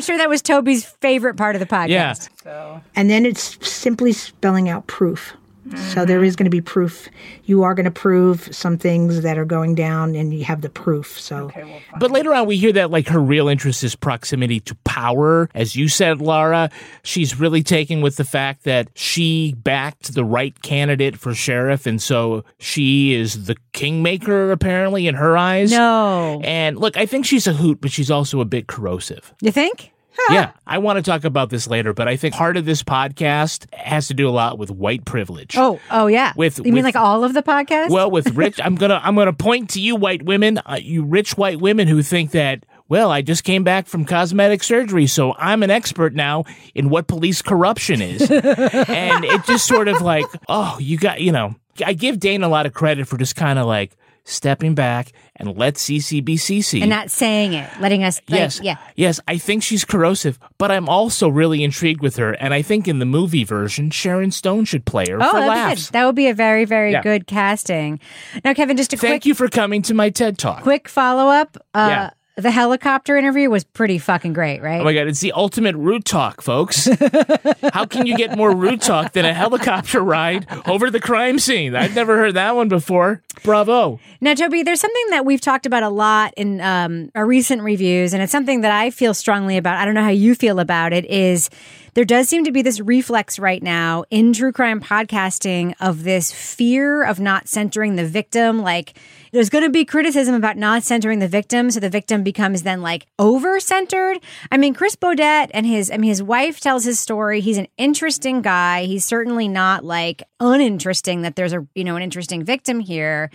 sure 0.01 0.17
that 0.17 0.29
was 0.29 0.41
Toby's 0.41 0.85
favorite 0.85 1.35
part 1.35 1.55
of 1.55 1.59
the 1.59 1.65
podcast. 1.65 2.29
Yeah. 2.45 2.79
And 2.95 3.09
then 3.09 3.25
it's 3.25 3.57
simply 3.67 4.13
spelling 4.13 4.69
out 4.69 4.87
proof. 4.87 5.33
So 5.77 6.05
there 6.05 6.23
is 6.23 6.35
going 6.35 6.45
to 6.45 6.49
be 6.49 6.61
proof. 6.61 7.09
You 7.45 7.63
are 7.63 7.73
going 7.73 7.85
to 7.85 7.91
prove 7.91 8.53
some 8.55 8.77
things 8.77 9.21
that 9.21 9.37
are 9.37 9.45
going 9.45 9.75
down, 9.75 10.15
and 10.15 10.33
you 10.33 10.43
have 10.43 10.61
the 10.61 10.69
proof. 10.69 11.19
So 11.19 11.51
But 11.99 12.11
later 12.11 12.33
on, 12.33 12.47
we 12.47 12.57
hear 12.57 12.71
that 12.73 12.91
like 12.91 13.07
her 13.09 13.19
real 13.19 13.47
interest 13.47 13.83
is 13.83 13.95
proximity 13.95 14.59
to 14.61 14.75
power. 14.83 15.49
As 15.53 15.75
you 15.75 15.87
said, 15.87 16.21
Laura, 16.21 16.69
she's 17.03 17.39
really 17.39 17.63
taken 17.63 18.01
with 18.01 18.17
the 18.17 18.23
fact 18.23 18.63
that 18.63 18.89
she 18.95 19.53
backed 19.57 20.13
the 20.13 20.25
right 20.25 20.59
candidate 20.61 21.17
for 21.17 21.33
sheriff, 21.33 21.85
and 21.85 22.01
so 22.01 22.43
she 22.59 23.13
is 23.13 23.45
the 23.45 23.55
kingmaker, 23.73 24.51
apparently, 24.51 25.07
in 25.07 25.15
her 25.15 25.37
eyes. 25.37 25.71
No. 25.71 26.41
And 26.43 26.77
look, 26.77 26.97
I 26.97 27.05
think 27.05 27.25
she's 27.25 27.47
a 27.47 27.53
hoot, 27.53 27.81
but 27.81 27.91
she's 27.91 28.11
also 28.11 28.41
a 28.41 28.45
bit 28.45 28.67
corrosive. 28.67 29.33
You 29.41 29.51
think? 29.51 29.91
yeah, 30.31 30.51
I 30.65 30.77
want 30.77 30.97
to 30.97 31.03
talk 31.03 31.23
about 31.23 31.49
this 31.49 31.67
later, 31.67 31.93
but 31.93 32.07
I 32.07 32.15
think 32.15 32.35
part 32.35 32.57
of 32.57 32.65
this 32.65 32.83
podcast 32.83 33.71
has 33.73 34.07
to 34.07 34.13
do 34.13 34.27
a 34.27 34.31
lot 34.31 34.57
with 34.57 34.71
white 34.71 35.05
privilege. 35.05 35.55
Oh, 35.57 35.79
oh 35.91 36.07
yeah. 36.07 36.33
With- 36.35 36.59
you 36.65 36.71
mean 36.71 36.83
like 36.83 36.95
all 36.95 37.23
of 37.23 37.33
the 37.33 37.43
podcast? 37.43 37.89
Well, 37.89 38.11
with 38.11 38.35
rich, 38.35 38.59
I'm 38.63 38.75
gonna 38.75 38.99
I'm 39.03 39.15
gonna 39.15 39.33
point 39.33 39.71
to 39.71 39.81
you, 39.81 39.95
white 39.95 40.23
women, 40.23 40.59
uh, 40.59 40.79
you 40.81 41.03
rich 41.03 41.37
white 41.37 41.59
women 41.59 41.87
who 41.87 42.01
think 42.01 42.31
that. 42.31 42.65
Well, 42.87 43.11
I 43.11 43.21
just 43.21 43.43
came 43.43 43.63
back 43.63 43.85
from 43.85 44.03
cosmetic 44.03 44.63
surgery, 44.63 45.05
so 45.05 45.35
I'm 45.37 45.61
an 45.61 45.69
expert 45.69 46.15
now 46.15 46.45
in 46.73 46.89
what 46.89 47.05
police 47.05 47.43
corruption 47.43 48.01
is. 48.01 48.21
and 48.31 49.23
it 49.23 49.45
just 49.45 49.67
sort 49.67 49.87
of 49.87 50.01
like, 50.01 50.25
oh, 50.47 50.75
you 50.79 50.97
got, 50.97 51.21
you 51.21 51.31
know, 51.31 51.53
I 51.85 51.93
give 51.93 52.19
Dane 52.19 52.41
a 52.41 52.49
lot 52.49 52.65
of 52.65 52.73
credit 52.73 53.07
for 53.07 53.15
just 53.15 53.35
kind 53.35 53.59
of 53.59 53.67
like 53.67 53.95
stepping 54.29 54.75
back 54.75 55.11
and 55.35 55.57
let 55.57 55.75
CC 55.75 56.23
be 56.23 56.35
CC. 56.37 56.81
And 56.81 56.89
not 56.89 57.09
saying 57.11 57.53
it, 57.53 57.69
letting 57.79 58.03
us. 58.03 58.21
Like, 58.29 58.39
yes, 58.39 58.59
Yeah. 58.61 58.75
yes. 58.95 59.19
I 59.27 59.37
think 59.37 59.63
she's 59.63 59.85
corrosive, 59.85 60.37
but 60.57 60.69
I'm 60.71 60.87
also 60.89 61.29
really 61.29 61.63
intrigued 61.63 62.01
with 62.01 62.17
her. 62.17 62.33
And 62.33 62.53
I 62.53 62.61
think 62.61 62.87
in 62.87 62.99
the 62.99 63.05
movie 63.05 63.43
version, 63.43 63.89
Sharon 63.89 64.31
Stone 64.31 64.65
should 64.65 64.85
play 64.85 65.05
her 65.09 65.17
Oh, 65.21 65.31
for 65.31 65.39
laughs. 65.39 65.87
good. 65.87 65.93
That 65.93 66.05
would 66.05 66.15
be 66.15 66.27
a 66.27 66.33
very, 66.33 66.65
very 66.65 66.91
Yeah. 66.91 67.01
good 67.01 67.25
casting. 67.27 67.99
Now, 68.43 68.53
Kevin, 68.53 68.77
just 68.77 68.93
a 68.93 68.97
Thank 68.97 69.11
quick, 69.21 69.25
you 69.25 69.33
for 69.33 69.47
coming 69.47 69.81
to 69.83 69.93
my 69.93 70.09
TED 70.09 70.37
Talk. 70.37 70.61
quick 70.63 70.87
follow 70.89 71.27
up. 71.29 71.57
Uh, 71.73 71.87
Yeah. 71.89 72.09
The 72.39 72.51
helicopter 72.51 73.17
interview 73.17 73.49
was 73.49 73.63
pretty 73.63 73.97
fucking 73.97 74.33
great, 74.33 74.61
right? 74.61 74.79
Oh 74.79 74.83
my 74.85 74.93
god, 74.93 75.07
it's 75.07 75.19
the 75.19 75.33
ultimate 75.33 75.75
root 75.75 76.05
talk, 76.05 76.41
folks. 76.41 76.85
How 77.73 77.85
can 77.85 78.05
you 78.05 78.15
get 78.15 78.37
more 78.37 78.55
root 78.55 78.81
talk 78.81 79.11
than 79.11 79.25
a 79.25 79.33
helicopter 79.33 80.01
ride 80.01 80.47
over 80.67 80.89
the 80.89 80.99
crime 80.99 81.39
scene? 81.39 81.75
I've 81.75 81.95
never 81.95 82.17
heard 82.17 82.35
that 82.35 82.55
one 82.55 82.69
before. 82.69 83.21
Bravo. 83.43 83.99
Now, 84.21 84.33
Toby, 84.33 84.63
there's 84.63 84.79
something 84.79 85.05
that 85.09 85.25
we've 85.25 85.41
talked 85.41 85.65
about 85.65 85.83
a 85.83 85.89
lot 85.89 86.33
in 86.37 86.61
um, 86.61 87.11
our 87.15 87.25
recent 87.25 87.61
reviews, 87.61 88.13
and 88.13 88.23
it's 88.23 88.31
something 88.31 88.61
that 88.61 88.71
I 88.71 88.89
feel 88.89 89.13
strongly 89.13 89.57
about. 89.57 89.77
I 89.77 89.85
don't 89.85 89.93
know 89.93 90.03
how 90.03 90.09
you 90.09 90.35
feel 90.35 90.59
about 90.59 90.93
it. 90.93 91.05
Is 91.05 91.49
there 91.93 92.05
does 92.05 92.29
seem 92.29 92.45
to 92.45 92.51
be 92.51 92.61
this 92.61 92.79
reflex 92.79 93.39
right 93.39 93.61
now 93.61 94.05
in 94.09 94.33
true 94.33 94.51
crime 94.51 94.79
podcasting 94.81 95.73
of 95.79 96.03
this 96.03 96.31
fear 96.31 97.03
of 97.03 97.19
not 97.19 97.47
centering 97.47 97.95
the 97.95 98.05
victim, 98.05 98.61
like. 98.61 98.93
There's 99.31 99.49
going 99.49 99.63
to 99.63 99.69
be 99.69 99.85
criticism 99.85 100.35
about 100.35 100.57
not 100.57 100.83
centering 100.83 101.19
the 101.19 101.27
victim, 101.27 101.71
so 101.71 101.79
the 101.79 101.89
victim 101.89 102.23
becomes 102.23 102.63
then 102.63 102.81
like 102.81 103.07
over 103.17 103.59
centered. 103.59 104.19
I 104.51 104.57
mean, 104.57 104.73
Chris 104.73 104.95
Beaudette 104.95 105.51
and 105.53 105.65
his, 105.65 105.91
I 105.91 105.97
mean, 105.97 106.09
his 106.09 106.23
wife 106.23 106.59
tells 106.59 106.83
his 106.83 106.99
story. 106.99 107.41
He's 107.41 107.57
an 107.57 107.67
interesting 107.77 108.41
guy. 108.41 108.85
He's 108.85 109.05
certainly 109.05 109.47
not 109.47 109.83
like 109.83 110.23
uninteresting 110.39 111.21
that 111.21 111.35
there's 111.35 111.53
a, 111.53 111.65
you 111.75 111.83
know, 111.83 111.95
an 111.95 112.01
interesting 112.01 112.43
victim 112.43 112.79
here. 112.79 113.29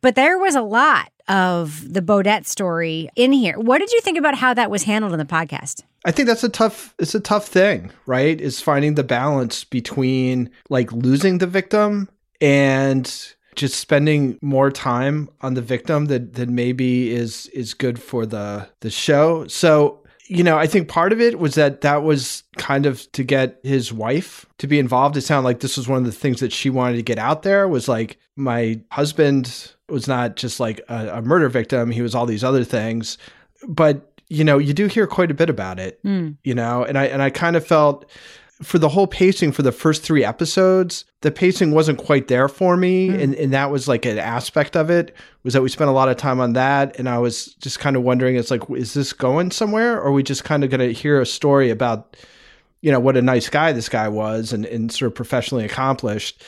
But 0.00 0.14
there 0.14 0.38
was 0.38 0.54
a 0.54 0.62
lot 0.62 1.10
of 1.28 1.92
the 1.92 2.02
Beaudette 2.02 2.46
story 2.46 3.08
in 3.16 3.32
here. 3.32 3.58
What 3.58 3.78
did 3.78 3.92
you 3.92 4.00
think 4.00 4.18
about 4.18 4.36
how 4.36 4.54
that 4.54 4.70
was 4.70 4.84
handled 4.84 5.12
in 5.12 5.18
the 5.18 5.24
podcast? 5.24 5.82
I 6.04 6.10
think 6.10 6.26
that's 6.26 6.44
a 6.44 6.48
tough 6.48 6.94
it's 6.98 7.14
a 7.14 7.20
tough 7.20 7.46
thing, 7.46 7.92
right? 8.06 8.40
Is 8.40 8.60
finding 8.60 8.94
the 8.94 9.04
balance 9.04 9.64
between 9.64 10.50
like 10.68 10.92
losing 10.92 11.38
the 11.38 11.46
victim 11.46 12.08
and 12.40 13.34
just 13.54 13.78
spending 13.78 14.38
more 14.42 14.70
time 14.70 15.28
on 15.40 15.54
the 15.54 15.62
victim 15.62 16.06
than, 16.06 16.32
that 16.32 16.48
maybe 16.48 17.10
is 17.12 17.46
is 17.48 17.74
good 17.74 18.00
for 18.00 18.26
the 18.26 18.68
the 18.80 18.90
show. 18.90 19.46
So 19.48 19.98
you 20.28 20.42
know, 20.44 20.56
I 20.56 20.66
think 20.66 20.88
part 20.88 21.12
of 21.12 21.20
it 21.20 21.38
was 21.38 21.56
that 21.56 21.82
that 21.82 22.04
was 22.04 22.44
kind 22.56 22.86
of 22.86 23.10
to 23.12 23.22
get 23.24 23.58
his 23.62 23.92
wife 23.92 24.46
to 24.58 24.66
be 24.66 24.78
involved. 24.78 25.16
It 25.16 25.22
sounded 25.22 25.44
like 25.44 25.60
this 25.60 25.76
was 25.76 25.88
one 25.88 25.98
of 25.98 26.04
the 26.06 26.12
things 26.12 26.40
that 26.40 26.52
she 26.52 26.70
wanted 26.70 26.96
to 26.96 27.02
get 27.02 27.18
out 27.18 27.42
there 27.42 27.68
was 27.68 27.86
like, 27.88 28.16
my 28.36 28.80
husband 28.92 29.72
was 29.90 30.08
not 30.08 30.36
just 30.36 30.58
like 30.58 30.80
a, 30.88 31.18
a 31.18 31.22
murder 31.22 31.50
victim. 31.50 31.90
He 31.90 32.00
was 32.00 32.14
all 32.14 32.24
these 32.24 32.44
other 32.44 32.64
things. 32.64 33.18
But, 33.68 34.22
you 34.28 34.42
know, 34.44 34.56
you 34.56 34.72
do 34.72 34.86
hear 34.86 35.06
quite 35.06 35.30
a 35.30 35.34
bit 35.34 35.50
about 35.50 35.78
it, 35.78 36.02
Mm. 36.02 36.36
you 36.44 36.54
know, 36.54 36.82
and 36.84 36.96
I, 36.96 37.06
and 37.06 37.20
I 37.20 37.28
kind 37.28 37.56
of 37.56 37.66
felt 37.66 38.08
for 38.62 38.78
the 38.78 38.88
whole 38.88 39.06
pacing 39.06 39.52
for 39.52 39.62
the 39.62 39.72
first 39.72 40.02
three 40.02 40.24
episodes, 40.24 41.04
the 41.20 41.30
pacing 41.30 41.72
wasn't 41.72 41.98
quite 41.98 42.28
there 42.28 42.48
for 42.48 42.76
me. 42.76 43.08
And, 43.08 43.34
and 43.34 43.52
that 43.52 43.70
was 43.70 43.88
like 43.88 44.04
an 44.04 44.18
aspect 44.18 44.76
of 44.76 44.90
it 44.90 45.14
was 45.42 45.54
that 45.54 45.62
we 45.62 45.68
spent 45.68 45.90
a 45.90 45.92
lot 45.92 46.08
of 46.08 46.16
time 46.16 46.40
on 46.40 46.52
that. 46.54 46.98
And 46.98 47.08
I 47.08 47.18
was 47.18 47.54
just 47.54 47.80
kind 47.80 47.96
of 47.96 48.02
wondering, 48.02 48.36
it's 48.36 48.50
like, 48.50 48.62
is 48.70 48.94
this 48.94 49.12
going 49.12 49.50
somewhere? 49.50 49.98
Or 49.98 50.08
are 50.08 50.12
we 50.12 50.22
just 50.22 50.44
kind 50.44 50.64
of 50.64 50.70
going 50.70 50.80
to 50.80 50.92
hear 50.92 51.20
a 51.20 51.26
story 51.26 51.70
about, 51.70 52.16
you 52.80 52.90
know, 52.92 53.00
what 53.00 53.16
a 53.16 53.22
nice 53.22 53.48
guy 53.48 53.72
this 53.72 53.88
guy 53.88 54.08
was 54.08 54.52
and, 54.52 54.64
and 54.66 54.92
sort 54.92 55.08
of 55.08 55.14
professionally 55.14 55.64
accomplished? 55.64 56.42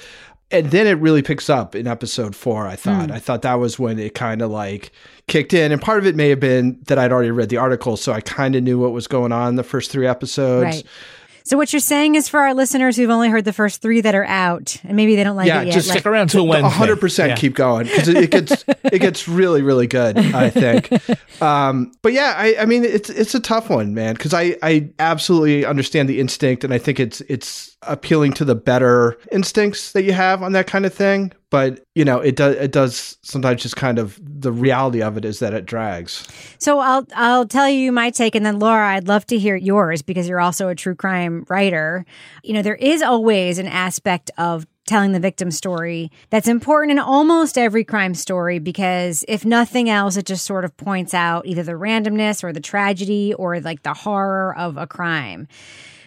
And 0.50 0.70
then 0.70 0.86
it 0.86 0.98
really 0.98 1.22
picks 1.22 1.50
up 1.50 1.74
in 1.74 1.88
episode 1.88 2.36
four, 2.36 2.66
I 2.66 2.76
thought. 2.76 3.08
Mm. 3.08 3.12
I 3.12 3.18
thought 3.18 3.42
that 3.42 3.54
was 3.54 3.78
when 3.78 3.98
it 3.98 4.14
kind 4.14 4.42
of 4.42 4.50
like 4.50 4.92
kicked 5.26 5.54
in. 5.54 5.72
And 5.72 5.80
part 5.80 5.98
of 5.98 6.06
it 6.06 6.14
may 6.14 6.28
have 6.28 6.38
been 6.38 6.78
that 6.86 6.98
I'd 6.98 7.10
already 7.10 7.30
read 7.30 7.48
the 7.48 7.56
article. 7.56 7.96
So 7.96 8.12
I 8.12 8.20
kind 8.20 8.54
of 8.54 8.62
knew 8.62 8.78
what 8.78 8.92
was 8.92 9.08
going 9.08 9.32
on 9.32 9.48
in 9.48 9.56
the 9.56 9.64
first 9.64 9.90
three 9.90 10.06
episodes. 10.06 10.64
Right. 10.64 10.84
So 11.46 11.58
what 11.58 11.74
you're 11.74 11.80
saying 11.80 12.14
is 12.14 12.26
for 12.26 12.40
our 12.40 12.54
listeners 12.54 12.96
who've 12.96 13.10
only 13.10 13.28
heard 13.28 13.44
the 13.44 13.52
first 13.52 13.82
three 13.82 14.00
that 14.00 14.14
are 14.14 14.24
out, 14.24 14.78
and 14.82 14.96
maybe 14.96 15.14
they 15.14 15.22
don't 15.22 15.36
like 15.36 15.46
yeah, 15.46 15.60
it 15.60 15.66
yet. 15.66 15.74
just 15.74 15.88
like- 15.90 15.98
stick 15.98 16.06
around 16.06 16.28
till 16.28 16.46
Wednesday. 16.46 16.70
hundred 16.74 16.96
percent 17.00 17.28
Yeah. 17.30 17.36
keep 17.36 17.54
going 17.54 17.84
because 17.86 18.08
it, 18.08 18.16
it 18.16 18.30
gets 18.30 18.64
it 18.84 18.98
gets 18.98 19.28
really 19.28 19.60
really 19.60 19.86
good. 19.86 20.16
I 20.16 20.48
think, 20.48 20.90
um, 21.42 21.92
but 22.00 22.14
yeah, 22.14 22.32
I, 22.34 22.56
I 22.60 22.64
mean 22.64 22.82
it's 22.82 23.10
it's 23.10 23.34
a 23.34 23.40
tough 23.40 23.68
one, 23.68 23.92
man, 23.92 24.14
because 24.14 24.32
I 24.32 24.56
I 24.62 24.88
absolutely 24.98 25.66
understand 25.66 26.08
the 26.08 26.18
instinct, 26.18 26.64
and 26.64 26.72
I 26.72 26.78
think 26.78 26.98
it's 26.98 27.20
it's 27.22 27.76
appealing 27.82 28.32
to 28.32 28.46
the 28.46 28.54
better 28.54 29.18
instincts 29.30 29.92
that 29.92 30.04
you 30.04 30.12
have 30.14 30.42
on 30.42 30.52
that 30.52 30.66
kind 30.66 30.86
of 30.86 30.94
thing. 30.94 31.30
But 31.54 31.84
you 31.94 32.04
know, 32.04 32.18
it 32.18 32.34
does 32.34 32.56
it 32.56 32.72
does 32.72 33.16
sometimes 33.22 33.62
just 33.62 33.76
kind 33.76 34.00
of 34.00 34.18
the 34.20 34.50
reality 34.50 35.00
of 35.00 35.16
it 35.16 35.24
is 35.24 35.38
that 35.38 35.54
it 35.54 35.66
drags. 35.66 36.26
So 36.58 36.80
I'll 36.80 37.06
I'll 37.14 37.46
tell 37.46 37.68
you 37.68 37.92
my 37.92 38.10
take, 38.10 38.34
and 38.34 38.44
then 38.44 38.58
Laura, 38.58 38.88
I'd 38.88 39.06
love 39.06 39.24
to 39.26 39.38
hear 39.38 39.54
yours 39.54 40.02
because 40.02 40.28
you're 40.28 40.40
also 40.40 40.66
a 40.66 40.74
true 40.74 40.96
crime 40.96 41.46
writer. 41.48 42.06
You 42.42 42.54
know, 42.54 42.62
there 42.62 42.74
is 42.74 43.02
always 43.02 43.60
an 43.60 43.68
aspect 43.68 44.32
of 44.36 44.66
telling 44.84 45.12
the 45.12 45.20
victim 45.20 45.52
story 45.52 46.10
that's 46.28 46.48
important 46.48 46.90
in 46.90 46.98
almost 46.98 47.56
every 47.56 47.84
crime 47.84 48.14
story 48.14 48.58
because 48.58 49.24
if 49.28 49.44
nothing 49.44 49.88
else, 49.88 50.16
it 50.16 50.26
just 50.26 50.44
sort 50.44 50.64
of 50.64 50.76
points 50.76 51.14
out 51.14 51.46
either 51.46 51.62
the 51.62 51.74
randomness 51.74 52.42
or 52.42 52.52
the 52.52 52.58
tragedy 52.58 53.32
or 53.32 53.60
like 53.60 53.84
the 53.84 53.94
horror 53.94 54.56
of 54.58 54.76
a 54.76 54.88
crime. 54.88 55.46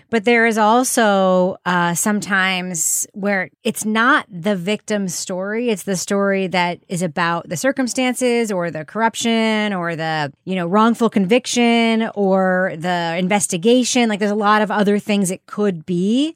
But 0.10 0.24
there 0.24 0.46
is 0.46 0.58
also 0.58 1.58
uh, 1.66 1.94
sometimes 1.94 3.06
where 3.14 3.50
it's 3.64 3.84
not 3.84 4.26
the 4.30 4.56
victim's 4.56 5.14
story; 5.14 5.70
it's 5.70 5.84
the 5.84 5.98
story 5.98 6.48
that 6.48 6.80
is 6.88 7.02
about 7.02 7.50
the 7.50 7.58
circumstances 7.58 8.52
or 8.52 8.72
the 8.72 8.86
corruption 8.86 9.74
or 9.74 9.96
the 9.98 10.32
you 10.46 10.56
know 10.56 10.66
wrongful 10.66 11.10
conviction 11.10 12.10
or 12.16 12.74
the 12.78 13.16
investigation. 13.18 14.08
Like 14.08 14.20
there's 14.20 14.32
a 14.32 14.36
lot 14.36 14.62
of 14.62 14.72
other 14.72 14.98
things 14.98 15.30
it 15.30 15.46
could 15.46 15.86
be. 15.86 16.36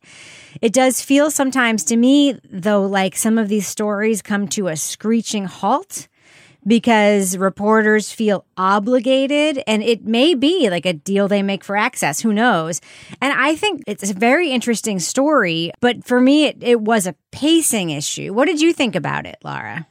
It 0.62 0.74
does 0.74 1.02
feel 1.02 1.32
sometimes 1.32 1.86
to 1.86 1.96
me, 1.96 2.38
though, 2.52 2.86
like 2.86 3.16
some 3.16 3.38
of 3.38 3.48
these 3.48 3.68
stories 3.68 4.22
come 4.22 4.50
to 4.50 4.68
a 4.68 4.76
screeching 4.76 5.46
halt 5.46 6.10
because 6.66 7.38
reporters 7.38 8.12
feel 8.12 8.46
obligated 8.58 9.64
and 9.68 9.84
it 9.84 10.06
may 10.06 10.34
be 10.34 10.70
like 10.70 10.86
a 10.86 10.94
deal 10.94 11.28
they 11.28 11.42
make 11.44 11.64
for 11.64 11.76
access 11.76 12.20
who 12.20 12.34
knows 12.34 12.82
and 13.22 13.34
i 13.34 13.56
think 13.56 13.82
it's 13.88 14.10
a 14.10 14.14
very 14.14 14.52
interesting 14.52 15.00
story 15.00 15.72
but 15.80 16.04
for 16.04 16.20
me 16.22 16.46
it, 16.46 16.58
it 16.62 16.82
was 16.82 17.08
a 17.08 17.16
pacing 17.32 17.90
issue 17.90 18.34
what 18.34 18.46
did 18.46 18.62
you 18.62 18.74
think 18.74 18.96
about 18.96 19.26
it 19.26 19.38
laura 19.44 19.88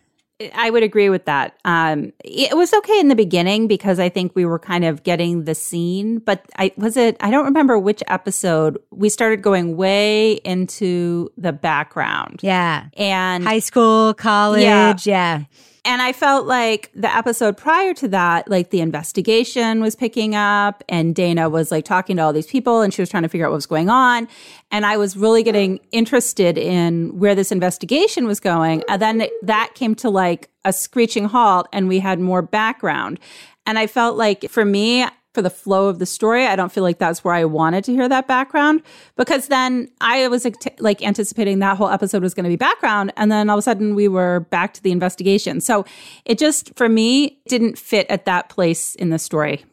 I 0.54 0.70
would 0.70 0.82
agree 0.82 1.10
with 1.10 1.26
that. 1.26 1.58
Um, 1.66 2.14
it 2.24 2.56
was 2.56 2.72
okay 2.72 2.98
in 2.98 3.08
the 3.08 3.14
beginning 3.14 3.68
because 3.68 3.98
I 4.00 4.08
think 4.08 4.34
we 4.34 4.46
were 4.46 4.58
kind 4.58 4.86
of 4.86 5.02
getting 5.02 5.44
the 5.44 5.54
scene, 5.54 6.18
but 6.18 6.46
I 6.56 6.72
was 6.78 6.96
it. 6.96 7.18
I 7.20 7.30
don't 7.30 7.44
remember 7.44 7.78
which 7.78 8.02
episode 8.06 8.78
we 8.90 9.10
started 9.10 9.42
going 9.42 9.76
way 9.76 10.32
into 10.36 11.28
the 11.36 11.52
background. 11.52 12.40
yeah 12.42 12.86
And 12.96 13.44
high 13.44 13.58
school 13.58 14.14
college 14.14 14.62
Yeah. 14.62 14.96
yeah, 15.04 15.42
And 15.84 16.02
I 16.02 16.12
felt 16.12 16.46
like 16.46 16.90
the 16.94 17.14
episode 17.14 17.56
prior 17.56 17.94
to 17.94 18.08
that, 18.08 18.48
like 18.48 18.70
the 18.70 18.80
investigation 18.80 19.80
was 19.80 19.96
picking 19.96 20.34
up 20.34 20.84
and 20.88 21.14
Dana 21.14 21.48
was 21.48 21.70
like 21.70 21.84
talking 21.84 22.16
to 22.16 22.22
all 22.22 22.32
these 22.32 22.46
people 22.46 22.82
and 22.82 22.92
she 22.92 23.00
was 23.00 23.08
trying 23.08 23.22
to 23.22 23.28
figure 23.28 23.46
out 23.46 23.50
what 23.50 23.56
was 23.56 23.66
going 23.66 23.88
on. 23.88 24.28
And 24.70 24.84
I 24.84 24.96
was 24.98 25.16
really 25.16 25.42
getting 25.42 25.80
interested 25.90 26.58
in 26.58 27.18
where 27.18 27.34
this 27.34 27.50
investigation 27.50 28.26
was 28.26 28.40
going. 28.40 28.82
And 28.88 29.00
then 29.00 29.26
that 29.42 29.72
came 29.74 29.94
to 29.96 30.10
like 30.10 30.50
a 30.64 30.72
screeching 30.72 31.24
halt 31.24 31.66
and 31.72 31.88
we 31.88 31.98
had 31.98 32.20
more 32.20 32.42
background. 32.42 33.18
And 33.64 33.78
I 33.78 33.86
felt 33.86 34.16
like 34.16 34.50
for 34.50 34.64
me, 34.64 35.06
for 35.32 35.42
the 35.42 35.50
flow 35.50 35.88
of 35.88 35.98
the 36.00 36.06
story, 36.06 36.46
I 36.46 36.56
don't 36.56 36.72
feel 36.72 36.82
like 36.82 36.98
that's 36.98 37.22
where 37.22 37.34
I 37.34 37.44
wanted 37.44 37.84
to 37.84 37.92
hear 37.92 38.08
that 38.08 38.26
background 38.26 38.82
because 39.16 39.46
then 39.48 39.88
I 40.00 40.26
was 40.28 40.46
like 40.80 41.02
anticipating 41.04 41.60
that 41.60 41.76
whole 41.76 41.88
episode 41.88 42.22
was 42.22 42.34
going 42.34 42.44
to 42.44 42.50
be 42.50 42.56
background. 42.56 43.12
And 43.16 43.30
then 43.30 43.48
all 43.48 43.56
of 43.56 43.60
a 43.60 43.62
sudden 43.62 43.94
we 43.94 44.08
were 44.08 44.40
back 44.50 44.74
to 44.74 44.82
the 44.82 44.90
investigation. 44.90 45.60
So 45.60 45.84
it 46.24 46.38
just, 46.38 46.74
for 46.76 46.88
me, 46.88 47.38
didn't 47.46 47.78
fit 47.78 48.06
at 48.10 48.24
that 48.24 48.48
place 48.48 48.94
in 48.96 49.10
the 49.10 49.18
story. 49.18 49.64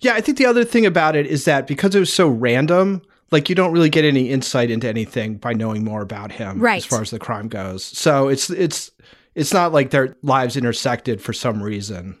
Yeah, 0.00 0.14
I 0.14 0.20
think 0.20 0.38
the 0.38 0.46
other 0.46 0.64
thing 0.64 0.86
about 0.86 1.16
it 1.16 1.26
is 1.26 1.44
that 1.46 1.66
because 1.66 1.94
it 1.96 2.00
was 2.00 2.12
so 2.12 2.28
random, 2.28 3.02
like 3.32 3.48
you 3.48 3.56
don't 3.56 3.72
really 3.72 3.90
get 3.90 4.04
any 4.04 4.30
insight 4.30 4.70
into 4.70 4.88
anything 4.88 5.36
by 5.36 5.52
knowing 5.52 5.82
more 5.82 6.02
about 6.02 6.30
him 6.30 6.60
Right. 6.60 6.76
as 6.76 6.84
far 6.84 7.00
as 7.02 7.10
the 7.10 7.18
crime 7.18 7.48
goes. 7.48 7.82
So 7.82 8.28
it's 8.28 8.50
it's 8.50 8.92
it's 9.34 9.52
not 9.52 9.72
like 9.72 9.90
their 9.90 10.16
lives 10.22 10.56
intersected 10.56 11.20
for 11.20 11.32
some 11.32 11.60
reason. 11.62 12.16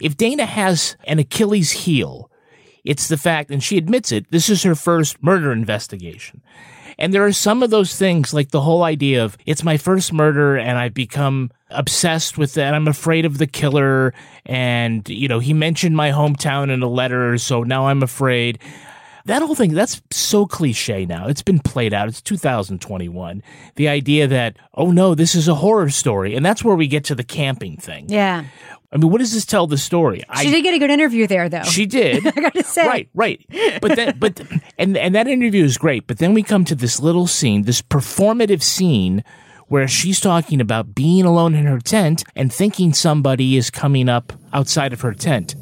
If 0.00 0.16
Dana 0.16 0.46
has 0.46 0.96
an 1.04 1.18
Achilles 1.18 1.70
heel, 1.70 2.30
it's 2.84 3.08
the 3.08 3.16
fact, 3.16 3.50
and 3.50 3.62
she 3.62 3.78
admits 3.78 4.12
it, 4.12 4.30
this 4.30 4.48
is 4.48 4.62
her 4.62 4.74
first 4.74 5.22
murder 5.22 5.52
investigation. 5.52 6.42
And 6.98 7.12
there 7.12 7.24
are 7.26 7.32
some 7.32 7.62
of 7.62 7.68
those 7.70 7.94
things, 7.96 8.32
like 8.32 8.50
the 8.52 8.60
whole 8.62 8.82
idea 8.82 9.22
of 9.24 9.36
it's 9.44 9.62
my 9.62 9.76
first 9.76 10.12
murder 10.14 10.56
and 10.56 10.78
I've 10.78 10.94
become 10.94 11.50
obsessed 11.70 12.38
with 12.38 12.54
that. 12.54 12.72
I'm 12.72 12.88
afraid 12.88 13.26
of 13.26 13.36
the 13.36 13.46
killer. 13.46 14.14
And, 14.46 15.06
you 15.08 15.28
know, 15.28 15.38
he 15.38 15.52
mentioned 15.52 15.94
my 15.96 16.10
hometown 16.10 16.70
in 16.70 16.82
a 16.82 16.88
letter, 16.88 17.36
so 17.36 17.64
now 17.64 17.88
I'm 17.88 18.02
afraid. 18.02 18.58
that 19.26 19.42
whole 19.42 19.56
thing 19.56 19.74
that's 19.74 20.00
so 20.12 20.46
cliche 20.46 21.04
now 21.04 21.26
it's 21.26 21.42
been 21.42 21.58
played 21.58 21.92
out 21.92 22.06
it's 22.08 22.22
2021 22.22 23.42
the 23.74 23.88
idea 23.88 24.28
that 24.28 24.56
oh 24.74 24.92
no 24.92 25.16
this 25.16 25.34
is 25.34 25.48
a 25.48 25.54
horror 25.56 25.90
story 25.90 26.36
and 26.36 26.46
that's 26.46 26.62
where 26.62 26.76
we 26.76 26.86
get 26.86 27.02
to 27.04 27.14
the 27.14 27.24
camping 27.24 27.76
thing 27.76 28.06
Yeah. 28.08 28.44
I 28.92 28.96
mean 28.96 29.10
what 29.10 29.18
does 29.18 29.32
this 29.32 29.44
tell 29.44 29.66
the 29.66 29.78
story 29.78 30.22
She 30.40 30.50
did 30.50 30.62
get 30.62 30.74
a 30.74 30.78
good 30.78 30.90
interview 30.90 31.26
there, 31.26 31.48
though. 31.48 31.62
she 31.62 31.86
did 31.86 32.26
I 32.26 32.30
gotta 32.30 32.62
say. 32.62 32.86
right 32.86 33.08
right 33.14 33.44
but 33.80 33.96
then 33.96 34.18
but 34.18 34.40
and 34.78 34.96
and 34.96 35.14
that 35.14 35.26
interview 35.28 35.64
is 35.64 35.76
great 35.78 36.06
but 36.06 36.18
then 36.18 36.34
we 36.34 36.42
come 36.42 36.64
to 36.66 36.74
this 36.74 37.00
little 37.00 37.26
scene 37.26 37.62
this 37.62 37.82
performative 37.82 38.62
scene 38.62 39.24
where 39.68 39.88
she's 39.88 40.20
talking 40.20 40.60
about 40.60 40.94
being 40.94 41.24
alone 41.24 41.54
in 41.54 41.66
her 41.66 41.80
tent 41.80 42.22
and 42.36 42.52
thinking 42.52 42.92
somebody 42.92 43.56
is 43.56 43.68
coming 43.70 44.08
up 44.08 44.32
outside 44.52 44.92
of 44.92 45.00
her 45.00 45.12
tent 45.12 45.54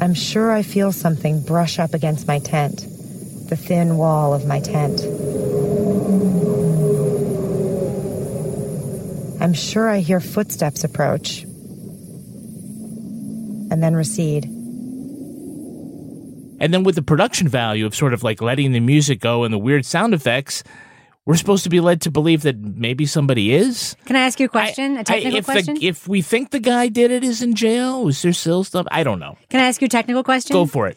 I'm 0.00 0.12
sure 0.14 0.50
I 0.50 0.62
feel 0.62 0.90
something 0.90 1.40
brush 1.44 1.78
up 1.78 1.94
against 1.94 2.26
my 2.26 2.40
tent, 2.40 2.78
the 3.48 3.54
thin 3.56 3.96
wall 3.96 4.34
of 4.34 4.44
my 4.44 4.58
tent. 4.58 5.00
I'm 9.40 9.52
sure 9.54 9.88
I 9.88 10.00
hear 10.00 10.18
footsteps 10.20 10.82
approach 10.84 11.46
and 13.74 13.82
then 13.82 13.96
recede. 13.96 14.44
And 16.60 16.72
then 16.72 16.84
with 16.84 16.94
the 16.94 17.02
production 17.02 17.48
value 17.48 17.84
of 17.86 17.94
sort 17.94 18.14
of 18.14 18.22
like 18.22 18.40
letting 18.40 18.70
the 18.70 18.78
music 18.78 19.18
go 19.18 19.42
and 19.42 19.52
the 19.52 19.58
weird 19.58 19.84
sound 19.84 20.14
effects, 20.14 20.62
we're 21.26 21.34
supposed 21.34 21.64
to 21.64 21.70
be 21.70 21.80
led 21.80 22.00
to 22.02 22.10
believe 22.12 22.42
that 22.42 22.56
maybe 22.56 23.04
somebody 23.04 23.52
is. 23.52 23.96
Can 24.04 24.14
I 24.14 24.20
ask 24.20 24.38
you 24.38 24.46
a 24.46 24.48
question? 24.48 24.96
A 24.96 25.00
I- 25.00 25.02
technical 25.02 25.38
if, 25.38 25.44
question? 25.44 25.74
The, 25.74 25.88
if 25.88 26.06
we 26.06 26.22
think 26.22 26.50
the 26.50 26.60
guy 26.60 26.86
did 26.86 27.10
it, 27.10 27.24
is 27.24 27.42
in 27.42 27.56
jail. 27.56 28.06
Is 28.06 28.22
there 28.22 28.32
still 28.32 28.62
stuff? 28.62 28.86
I 28.92 29.02
don't 29.02 29.18
know. 29.18 29.36
Can 29.50 29.58
I 29.58 29.66
ask 29.66 29.82
you 29.82 29.86
a 29.86 29.88
technical 29.88 30.22
question? 30.22 30.54
Go 30.54 30.66
for 30.66 30.86
it. 30.86 30.96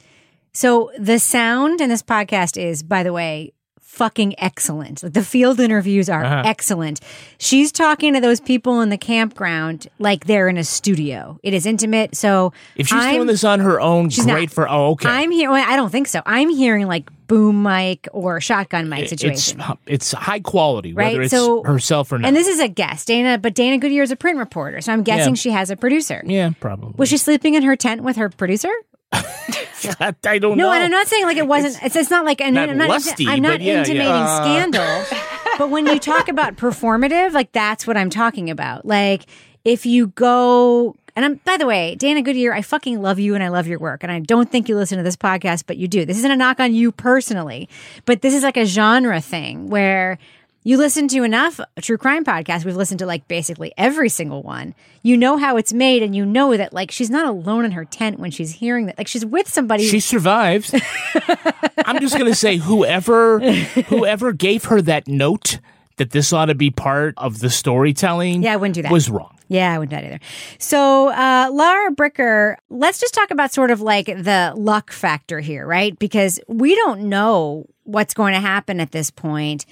So 0.54 0.92
the 1.00 1.18
sound 1.18 1.82
in 1.82 1.90
this 1.90 2.04
podcast 2.04 2.62
is, 2.62 2.84
by 2.84 3.02
the 3.02 3.12
way, 3.12 3.54
fucking 3.98 4.36
excellent. 4.40 5.04
Like 5.04 5.14
the 5.14 5.24
field 5.24 5.60
interviews 5.60 6.10
are 6.10 6.24
Uh-huh. 6.24 6.44
excellent. 6.46 7.02
She's 7.40 7.72
talking 7.72 8.14
to 8.14 8.22
those 8.22 8.40
people 8.40 8.80
in 8.82 8.90
the 8.90 8.98
campground 8.98 9.88
like 10.00 10.26
they're 10.26 10.48
in 10.48 10.58
a 10.58 10.64
studio. 10.64 11.40
It 11.44 11.54
is 11.54 11.66
intimate. 11.66 12.16
So 12.16 12.54
If 12.76 12.88
she's 12.88 13.02
I'm- 13.02 13.16
doing 13.16 13.28
this 13.28 13.44
on 13.44 13.60
her 13.60 13.82
own, 13.82 14.10
She's 14.10 14.26
great 14.26 14.50
not. 14.50 14.52
for. 14.52 14.70
Oh, 14.70 14.92
okay. 14.92 15.10
I'm 15.10 15.32
here. 15.32 15.52
Well, 15.52 15.66
I 15.68 15.76
don't 15.76 15.90
think 15.92 16.08
so. 16.08 16.22
I'm 16.26 16.50
hearing 16.50 16.88
like 16.88 17.10
boom 17.28 17.62
mic 17.64 18.08
or 18.14 18.40
shotgun 18.40 18.88
mic 18.88 19.00
it's 19.02 19.10
situation. 19.10 19.62
it's 19.86 20.14
high 20.14 20.40
quality, 20.40 20.94
Right, 20.94 21.08
whether 21.14 21.24
it's 21.24 21.32
so- 21.32 21.62
herself 21.64 22.12
or 22.14 22.20
not. 22.20 22.28
And 22.28 22.38
this 22.38 22.48
is 22.48 22.60
a 22.62 22.70
guest, 22.70 23.08
Dana. 23.08 23.38
But 23.38 23.54
Dana 23.54 23.78
Goodyear 23.80 24.04
is 24.04 24.12
a 24.12 24.16
print 24.16 24.38
reporter, 24.38 24.80
so 24.80 24.94
I'm 24.94 25.04
guessing 25.04 25.34
Yeah. 25.34 25.40
she 25.40 25.50
has 25.50 25.70
a 25.70 25.76
producer. 25.76 26.22
yeah, 26.26 26.52
probably. 26.60 26.94
Was 26.98 27.10
she 27.10 27.18
sleeping 27.18 27.56
in 27.56 27.64
her 27.64 27.76
tent 27.76 28.02
with 28.04 28.16
her 28.16 28.30
producer? 28.30 28.70
I, 30.00 30.40
don't 30.40 30.58
No, 30.58 30.64
know. 30.66 30.70
No, 30.70 30.72
and 30.74 30.84
I'm 30.84 30.92
not 30.92 31.08
saying 31.08 31.26
like 31.26 31.38
it 31.38 31.48
wasn't. 31.48 31.84
It's, 31.84 31.96
it's, 31.96 32.10
not 32.10 32.26
like 32.26 32.42
I'm 32.42 32.54
not 32.54 32.70
I'm 32.70 32.78
not, 32.78 32.90
lusty, 32.90 33.28
I'm 33.28 33.42
not 33.42 33.62
yeah, 33.62 33.74
yeah. 33.74 33.80
intimating 33.80 34.12
Uh. 34.12 34.38
scandal. 34.38 35.20
but 35.58 35.70
when 35.70 35.86
you 35.88 36.00
talk 36.00 36.30
about 36.30 36.56
performative, 36.56 37.34
like 37.34 37.52
that's 37.52 37.86
what 37.86 37.98
I'm 37.98 38.10
talking 38.10 38.50
about. 38.50 38.86
Like 38.86 39.26
if 39.64 39.86
you 39.86 40.08
go. 40.08 40.96
And 41.16 41.26
I'm, 41.26 41.36
by 41.46 41.58
the 41.58 41.66
way, 41.66 41.96
Dana 41.96 42.22
Goodyear, 42.22 42.54
I 42.54 42.62
fucking 42.62 43.02
love 43.02 43.18
you 43.18 43.34
and 43.34 43.44
I 43.44 43.48
love 43.48 43.66
your 43.66 43.80
work. 43.80 44.04
And 44.04 44.12
I 44.12 44.20
don't 44.20 44.52
think 44.52 44.70
you 44.70 44.76
listen 44.76 45.00
to 45.00 45.04
this 45.04 45.16
podcast, 45.16 45.64
but 45.66 45.76
you 45.76 45.88
do. 45.88 46.06
This 46.06 46.20
isn't 46.20 46.30
a 46.30 46.36
knock 46.36 46.60
on 46.60 46.76
you 46.76 46.92
personally, 46.92 47.68
but 48.06 48.22
this 48.22 48.36
is 48.36 48.44
like 48.44 48.56
a 48.56 48.66
genre 48.66 49.20
thing 49.20 49.68
where 49.68 50.20
you 50.68 50.76
listen 50.76 51.08
to 51.08 51.24
enough 51.24 51.62
true 51.80 51.98
crime 51.98 52.26
podcasts. 52.26 52.66
We've 52.66 52.76
listened 52.76 53.00
to 53.00 53.06
like 53.06 53.26
basically 53.30 53.72
every 53.78 54.10
single 54.10 54.44
one. 54.44 54.76
You 55.02 55.16
know 55.16 55.38
how 55.38 55.56
it's 55.56 55.72
made, 55.72 56.04
and 56.04 56.14
you 56.14 56.26
know 56.26 56.58
that 56.58 56.74
like 56.74 56.92
she's 56.92 57.10
not 57.10 57.26
alone 57.26 57.64
in 57.64 57.72
her 57.72 57.86
tent 57.86 58.20
when 58.20 58.32
she's 58.32 58.52
hearing 58.52 58.88
that. 58.88 58.98
Like 58.98 59.08
she's 59.08 59.26
with 59.26 59.48
somebody. 59.48 59.88
She 59.88 60.02
survives. 60.02 60.76
I'm 61.86 62.02
just 62.02 62.18
gonna 62.18 62.36
say 62.36 62.58
whoever 62.58 63.40
whoever 63.40 64.34
gave 64.34 64.66
her 64.66 64.82
that 64.82 65.08
note 65.08 65.60
that 65.96 66.12
this 66.12 66.34
ought 66.34 66.48
to 66.48 66.56
be 66.56 66.70
part 66.70 67.14
of 67.16 67.40
the 67.40 67.50
storytelling. 67.50 68.44
Yeah, 68.44 68.52
I 68.52 68.58
wouldn't 68.58 68.76
do 68.76 68.82
that. 68.82 68.92
Was 68.92 69.10
wrong. 69.10 69.38
Yeah, 69.48 69.74
I 69.74 69.80
wouldn't 69.80 69.92
do 69.92 69.96
that 69.96 70.04
either. 70.04 70.20
So, 70.60 71.08
uh, 71.08 71.50
Laura 71.50 71.92
Bricker, 71.92 72.58
let's 72.70 73.00
just 73.00 73.14
talk 73.14 73.32
about 73.32 73.54
sort 73.54 73.72
of 73.72 73.80
like 73.80 74.08
the 74.08 74.54
luck 74.58 74.92
factor 74.92 75.40
here, 75.40 75.66
right? 75.66 75.98
Because 75.98 76.42
we 76.50 76.76
don't 76.76 77.04
know 77.04 77.66
what's 77.84 78.14
going 78.14 78.34
to 78.34 78.42
happen 78.42 78.82
at 78.82 78.92
this 78.92 79.10
point. 79.10 79.66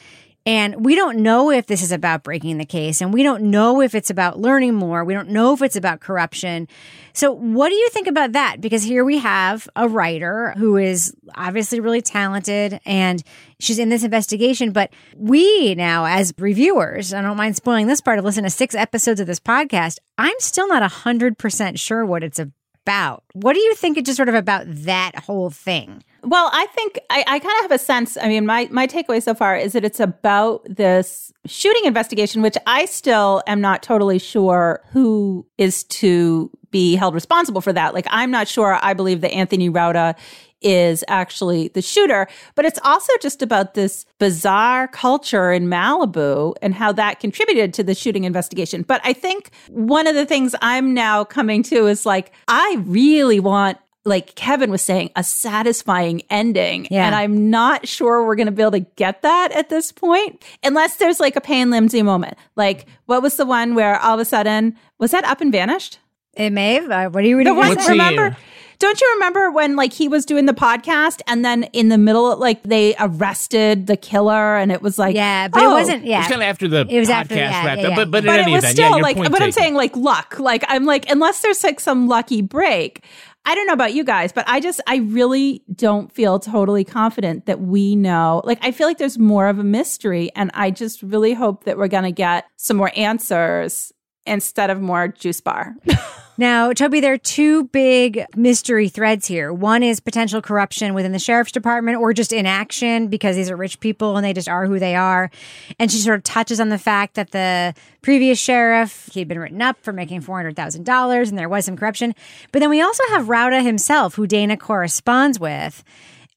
And 0.47 0.85
we 0.85 0.93
don't 0.95 1.17
know 1.17 1.49
if 1.49 1.65
this 1.65 1.81
is 1.81 1.91
about 1.91 2.21
breaking 2.21 2.59
the 2.59 2.65
case, 2.65 3.01
and 3.01 3.11
we 3.11 3.23
don't 3.23 3.43
know 3.43 3.81
if 3.81 3.95
it's 3.95 4.11
about 4.11 4.39
learning 4.39 4.75
more. 4.75 5.03
We 5.03 5.15
don't 5.15 5.29
know 5.29 5.53
if 5.53 5.63
it's 5.63 5.75
about 5.75 6.01
corruption. 6.01 6.67
So, 7.13 7.31
what 7.31 7.69
do 7.69 7.75
you 7.75 7.89
think 7.89 8.05
about 8.05 8.33
that? 8.33 8.61
Because 8.61 8.83
here 8.83 9.03
we 9.03 9.17
have 9.17 9.67
a 9.75 9.87
writer 9.87 10.53
who 10.57 10.77
is 10.77 11.15
obviously 11.33 11.79
really 11.79 12.01
talented 12.01 12.79
and 12.85 13.23
she's 13.59 13.79
in 13.79 13.89
this 13.89 14.03
investigation. 14.03 14.71
But 14.71 14.93
we 15.15 15.73
now, 15.73 16.05
as 16.05 16.31
reviewers, 16.37 17.11
I 17.11 17.23
don't 17.23 17.37
mind 17.37 17.55
spoiling 17.55 17.87
this 17.87 18.01
part, 18.01 18.23
listening 18.23 18.45
to 18.45 18.51
six 18.51 18.75
episodes 18.75 19.19
of 19.19 19.25
this 19.25 19.39
podcast. 19.39 19.97
I'm 20.19 20.39
still 20.39 20.67
not 20.67 20.83
100% 20.89 21.79
sure 21.79 22.05
what 22.05 22.23
it's 22.23 22.39
about. 22.39 23.23
What 23.33 23.53
do 23.53 23.59
you 23.61 23.73
think 23.73 23.97
it's 23.97 24.05
just 24.05 24.17
sort 24.17 24.29
of 24.29 24.35
about 24.35 24.65
that 24.67 25.13
whole 25.15 25.49
thing? 25.49 26.03
Well, 26.25 26.49
I 26.51 26.65
think 26.67 26.99
I, 27.11 27.23
I 27.27 27.39
kind 27.39 27.53
of 27.59 27.61
have 27.61 27.71
a 27.71 27.77
sense. 27.77 28.17
I 28.17 28.27
mean, 28.27 28.45
my 28.45 28.67
my 28.71 28.87
takeaway 28.87 29.21
so 29.21 29.35
far 29.35 29.55
is 29.55 29.73
that 29.73 29.85
it's 29.85 29.99
about 29.99 30.65
this 30.67 31.31
shooting 31.45 31.85
investigation, 31.85 32.41
which 32.41 32.57
I 32.65 32.85
still 32.85 33.43
am 33.45 33.61
not 33.61 33.83
totally 33.83 34.17
sure 34.17 34.81
who 34.91 35.45
is 35.59 35.83
to 35.85 36.49
be 36.71 36.95
held 36.95 37.13
responsible 37.13 37.61
for 37.61 37.71
that. 37.73 37.93
Like, 37.93 38.07
I'm 38.09 38.31
not 38.31 38.47
sure. 38.47 38.79
I 38.81 38.93
believe 38.93 39.21
that 39.21 39.31
Anthony 39.31 39.69
Rauda 39.69 40.15
is 40.61 41.03
actually 41.07 41.67
the 41.69 41.81
shooter, 41.81 42.27
but 42.55 42.65
it's 42.65 42.79
also 42.83 43.13
just 43.21 43.43
about 43.43 43.75
this 43.75 44.05
bizarre 44.17 44.87
culture 44.87 45.51
in 45.51 45.67
Malibu 45.67 46.55
and 46.61 46.73
how 46.73 46.91
that 46.91 47.19
contributed 47.19 47.71
to 47.75 47.83
the 47.83 47.93
shooting 47.93 48.23
investigation. 48.23 48.81
But 48.81 48.99
I 49.03 49.13
think 49.13 49.51
one 49.69 50.07
of 50.07 50.15
the 50.15 50.25
things 50.25 50.55
I'm 50.61 50.93
now 50.93 51.23
coming 51.23 51.61
to 51.63 51.85
is 51.85 52.03
like, 52.05 52.31
I 52.47 52.81
really 52.85 53.39
want 53.39 53.77
like 54.05 54.35
Kevin 54.35 54.69
was 54.69 54.81
saying, 54.83 55.09
a 55.15 55.23
satisfying 55.23 56.21
ending. 56.29 56.87
Yeah. 56.91 57.05
And 57.07 57.15
I'm 57.15 57.49
not 57.49 57.87
sure 57.87 58.25
we're 58.25 58.35
going 58.35 58.45
to 58.45 58.51
be 58.51 58.61
able 58.61 58.71
to 58.73 58.79
get 58.81 59.21
that 59.23 59.51
at 59.51 59.69
this 59.69 59.91
point, 59.91 60.43
unless 60.63 60.97
there's 60.97 61.19
like 61.19 61.35
a 61.35 61.41
Payne 61.41 61.71
Lindsey 61.71 62.03
moment. 62.03 62.37
Like, 62.55 62.85
what 63.07 63.21
was 63.21 63.35
the 63.37 63.45
one 63.45 63.73
where 63.75 63.99
all 63.99 64.13
of 64.13 64.19
a 64.19 64.25
sudden, 64.25 64.77
was 64.99 65.11
that 65.11 65.23
up 65.25 65.41
and 65.41 65.51
vanished? 65.51 65.99
It 66.35 66.51
may 66.51 66.75
have. 66.75 66.91
Uh, 66.91 67.09
what 67.09 67.23
are 67.23 67.27
you 67.27 67.35
The 67.43 67.51
reading? 67.51 67.55
one, 67.55 67.77
remember? 67.87 68.37
Don't 68.77 68.99
you 68.99 69.09
remember 69.15 69.51
when 69.51 69.77
like 69.77 69.93
he 69.93 70.09
was 70.09 70.25
doing 70.25 70.47
the 70.47 70.53
podcast 70.53 71.21
and 71.27 71.45
then 71.45 71.63
in 71.71 71.87
the 71.87 71.97
middle, 71.97 72.35
like 72.37 72.61
they 72.63 72.93
arrested 72.99 73.87
the 73.87 73.95
killer 73.95 74.57
and 74.57 74.69
it 74.69 74.81
was 74.81 74.99
like, 74.99 75.15
Yeah, 75.15 75.47
but 75.47 75.61
it 75.63 75.65
oh. 75.65 75.71
wasn't. 75.71 76.03
Yeah, 76.05 76.17
It 76.17 76.19
was 76.19 76.27
kind 76.27 76.41
of 76.41 76.47
after 76.47 76.67
the 76.67 76.85
It 76.89 76.99
was 76.99 77.07
podcast 77.07 77.11
after- 77.13 77.35
yeah, 77.35 77.65
wrapped 77.65 77.81
yeah, 77.81 77.87
up, 77.87 77.89
yeah. 77.91 77.95
but 77.95 78.11
but, 78.11 78.25
but 78.25 78.33
in 78.33 78.39
it 78.41 78.43
any 78.43 78.51
was 78.53 78.63
event, 78.65 78.75
still 78.75 78.89
yeah, 78.97 79.01
like 79.01 79.15
point 79.15 79.31
but 79.31 79.41
i'm 79.41 79.51
saying 79.53 79.75
like 79.75 79.95
luck 79.95 80.39
like 80.39 80.63
i'm 80.67 80.83
like 80.85 81.09
unless 81.09 81.39
there's 81.41 81.63
like 81.63 81.79
some 81.79 82.09
lucky 82.09 82.41
break 82.41 83.03
i 83.45 83.55
don't 83.55 83.67
know 83.67 83.73
about 83.73 83.93
you 83.93 84.03
guys 84.03 84.31
but 84.31 84.43
i 84.47 84.59
just 84.59 84.81
i 84.87 84.97
really 84.97 85.63
don't 85.73 86.11
feel 86.11 86.39
totally 86.39 86.83
confident 86.83 87.45
that 87.45 87.61
we 87.61 87.95
know. 87.95 88.41
Like 88.43 88.59
i 88.61 88.71
feel 88.71 88.87
like 88.87 88.97
there's 88.97 89.19
more 89.19 89.47
of 89.47 89.59
a 89.59 89.63
mystery 89.63 90.31
and 90.35 90.51
i 90.53 90.71
just 90.71 91.01
really 91.01 91.33
hope 91.33 91.63
that 91.65 91.77
we're 91.77 91.87
gonna 91.87 92.11
get 92.11 92.45
some 92.57 92.77
more 92.77 92.91
answers 92.95 93.91
instead 94.25 94.69
of 94.69 94.81
more 94.81 95.07
juice 95.07 95.41
bar 95.41 95.75
Now, 96.37 96.73
Toby, 96.73 96.99
there 96.99 97.13
are 97.13 97.17
two 97.17 97.65
big 97.65 98.25
mystery 98.35 98.89
threads 98.89 99.25
here. 99.25 99.53
One 99.53 99.83
is 99.83 100.01
potential 100.01 100.41
corruption 100.41 100.93
within 100.93 101.13
the 101.13 101.19
sheriff's 101.19 101.53
department 101.53 101.97
or 101.97 102.11
just 102.11 102.33
inaction 102.33 103.07
because 103.07 103.37
these 103.37 103.49
are 103.49 103.55
rich 103.55 103.79
people 103.79 104.17
and 104.17 104.25
they 104.25 104.33
just 104.33 104.49
are 104.49 104.65
who 104.65 104.77
they 104.77 104.95
are. 104.95 105.31
And 105.79 105.89
she 105.89 105.99
sort 105.99 106.17
of 106.17 106.23
touches 106.23 106.59
on 106.59 106.67
the 106.67 106.77
fact 106.77 107.13
that 107.13 107.31
the 107.31 107.73
previous 108.01 108.37
sheriff, 108.37 109.09
he'd 109.13 109.29
been 109.29 109.39
written 109.39 109.61
up 109.61 109.77
for 109.81 109.93
making 109.93 110.23
$400,000 110.23 111.29
and 111.29 111.37
there 111.37 111.47
was 111.47 111.65
some 111.65 111.77
corruption. 111.77 112.13
But 112.51 112.59
then 112.59 112.69
we 112.69 112.81
also 112.81 113.03
have 113.09 113.27
Rauda 113.27 113.63
himself, 113.63 114.15
who 114.15 114.27
Dana 114.27 114.57
corresponds 114.57 115.39
with. 115.39 115.85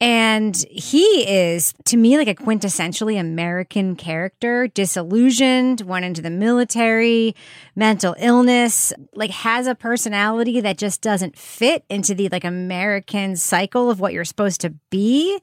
And 0.00 0.56
he 0.70 1.28
is, 1.28 1.74
to 1.86 1.96
me, 1.96 2.16
like 2.16 2.28
a 2.28 2.34
quintessentially 2.34 3.18
American 3.18 3.96
character, 3.96 4.68
disillusioned, 4.68 5.80
went 5.80 6.04
into 6.04 6.22
the 6.22 6.30
military, 6.30 7.34
mental 7.74 8.14
illness, 8.18 8.92
like 9.14 9.30
has 9.30 9.66
a 9.66 9.74
personality 9.74 10.60
that 10.60 10.78
just 10.78 11.00
doesn't 11.00 11.36
fit 11.36 11.84
into 11.88 12.14
the 12.14 12.28
like 12.28 12.44
American 12.44 13.34
cycle 13.34 13.90
of 13.90 13.98
what 13.98 14.12
you're 14.12 14.24
supposed 14.24 14.60
to 14.60 14.70
be. 14.90 15.40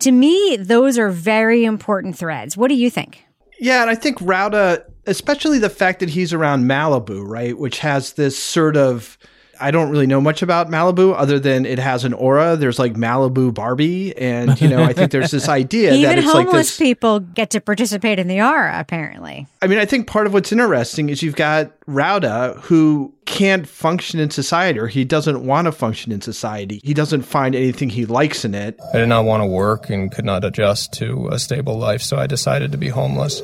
To 0.00 0.10
me, 0.10 0.56
those 0.56 0.98
are 0.98 1.10
very 1.10 1.64
important 1.64 2.18
threads. 2.18 2.56
What 2.56 2.68
do 2.68 2.74
you 2.74 2.90
think? 2.90 3.24
Yeah, 3.60 3.82
and 3.82 3.90
I 3.90 3.94
think 3.94 4.18
Rauda, 4.18 4.82
especially 5.06 5.60
the 5.60 5.70
fact 5.70 6.00
that 6.00 6.08
he's 6.08 6.32
around 6.32 6.64
Malibu, 6.64 7.24
right, 7.24 7.56
which 7.56 7.78
has 7.78 8.14
this 8.14 8.36
sort 8.36 8.76
of 8.76 9.16
I 9.62 9.70
don't 9.70 9.90
really 9.90 10.06
know 10.06 10.20
much 10.20 10.42
about 10.42 10.68
Malibu 10.68 11.14
other 11.16 11.38
than 11.38 11.64
it 11.64 11.78
has 11.78 12.04
an 12.04 12.12
aura. 12.12 12.56
There's 12.56 12.78
like 12.78 12.94
Malibu 12.94 13.54
Barbie, 13.54 14.16
and 14.16 14.60
you 14.60 14.68
know, 14.68 14.82
I 14.82 14.92
think 14.92 15.12
there's 15.12 15.30
this 15.30 15.48
idea 15.62 15.92
Even 15.92 16.02
that 16.02 16.18
it's 16.18 16.26
homeless 16.26 16.52
like 16.52 16.60
this. 16.60 16.78
people 16.78 17.20
get 17.20 17.50
to 17.50 17.60
participate 17.60 18.18
in 18.18 18.26
the 18.28 18.42
aura, 18.42 18.78
apparently. 18.78 19.46
I 19.62 19.68
mean, 19.68 19.78
I 19.78 19.84
think 19.84 20.06
part 20.06 20.26
of 20.26 20.32
what's 20.32 20.50
interesting 20.50 21.08
is 21.08 21.22
you've 21.22 21.36
got 21.36 21.72
Rauda 21.86 22.58
who 22.62 23.14
can't 23.24 23.68
function 23.68 24.18
in 24.18 24.30
society, 24.30 24.78
or 24.78 24.88
he 24.88 25.04
doesn't 25.04 25.46
want 25.46 25.66
to 25.66 25.72
function 25.72 26.12
in 26.12 26.20
society. 26.20 26.80
He 26.82 26.92
doesn't 26.92 27.22
find 27.22 27.54
anything 27.54 27.88
he 27.88 28.04
likes 28.04 28.44
in 28.44 28.54
it. 28.54 28.78
I 28.92 28.98
did 28.98 29.08
not 29.08 29.24
want 29.24 29.42
to 29.42 29.46
work 29.46 29.90
and 29.90 30.10
could 30.10 30.24
not 30.24 30.44
adjust 30.44 30.92
to 30.94 31.28
a 31.30 31.38
stable 31.38 31.78
life, 31.78 32.02
so 32.02 32.16
I 32.16 32.26
decided 32.26 32.72
to 32.72 32.78
be 32.78 32.88
homeless. 32.88 33.42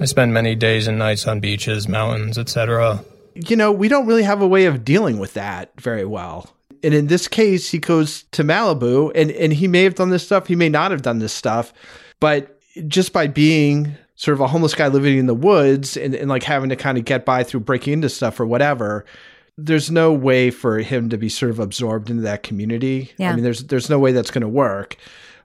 I 0.00 0.04
spend 0.04 0.34
many 0.34 0.54
days 0.54 0.86
and 0.86 0.98
nights 0.98 1.26
on 1.26 1.40
beaches, 1.40 1.88
mountains, 1.88 2.36
etc. 2.36 3.02
You 3.48 3.56
know, 3.56 3.72
we 3.72 3.88
don't 3.88 4.06
really 4.06 4.22
have 4.22 4.42
a 4.42 4.46
way 4.46 4.66
of 4.66 4.84
dealing 4.84 5.18
with 5.18 5.34
that 5.34 5.78
very 5.80 6.04
well. 6.04 6.50
And 6.82 6.94
in 6.94 7.06
this 7.08 7.28
case, 7.28 7.70
he 7.70 7.78
goes 7.78 8.24
to 8.32 8.44
Malibu, 8.44 9.10
and, 9.14 9.30
and 9.32 9.52
he 9.52 9.66
may 9.66 9.82
have 9.84 9.94
done 9.94 10.10
this 10.10 10.24
stuff, 10.24 10.46
he 10.46 10.56
may 10.56 10.68
not 10.68 10.90
have 10.90 11.02
done 11.02 11.18
this 11.18 11.32
stuff, 11.32 11.72
but 12.20 12.60
just 12.86 13.12
by 13.12 13.26
being 13.26 13.96
sort 14.14 14.34
of 14.34 14.40
a 14.40 14.46
homeless 14.46 14.74
guy 14.74 14.88
living 14.88 15.18
in 15.18 15.26
the 15.26 15.34
woods 15.34 15.96
and, 15.96 16.14
and 16.14 16.28
like 16.28 16.42
having 16.42 16.70
to 16.70 16.76
kind 16.76 16.98
of 16.98 17.04
get 17.04 17.24
by 17.24 17.42
through 17.42 17.60
breaking 17.60 17.94
into 17.94 18.08
stuff 18.08 18.40
or 18.40 18.46
whatever, 18.46 19.04
there's 19.58 19.90
no 19.90 20.12
way 20.12 20.50
for 20.50 20.78
him 20.78 21.08
to 21.08 21.16
be 21.16 21.28
sort 21.28 21.50
of 21.50 21.58
absorbed 21.58 22.10
into 22.10 22.22
that 22.22 22.42
community. 22.42 23.12
Yeah. 23.18 23.30
I 23.30 23.34
mean, 23.34 23.44
there's 23.44 23.64
there's 23.64 23.88
no 23.88 23.98
way 23.98 24.12
that's 24.12 24.30
going 24.30 24.42
to 24.42 24.48
work. 24.48 24.96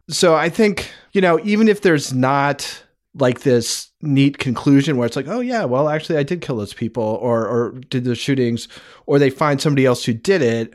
So 0.10 0.36
I 0.36 0.50
think 0.50 0.92
you 1.14 1.22
know, 1.22 1.40
even 1.44 1.68
if 1.68 1.82
there's 1.82 2.14
not 2.14 2.84
like 3.16 3.42
this 3.42 3.92
neat 4.02 4.38
conclusion 4.38 4.96
where 4.98 5.06
it's 5.06 5.16
like, 5.16 5.28
oh 5.28 5.42
yeah, 5.42 5.66
well 5.66 5.90
actually 5.90 6.18
I 6.18 6.24
did 6.24 6.42
kill 6.42 6.58
those 6.58 6.74
people 6.74 7.04
or 7.22 7.46
or 7.48 7.72
did 7.90 8.04
the 8.06 8.16
shootings, 8.16 8.68
or 9.06 9.20
they 9.20 9.30
find 9.30 9.62
somebody 9.62 9.86
else 9.86 10.06
who 10.06 10.14
did 10.14 10.42
it. 10.42 10.74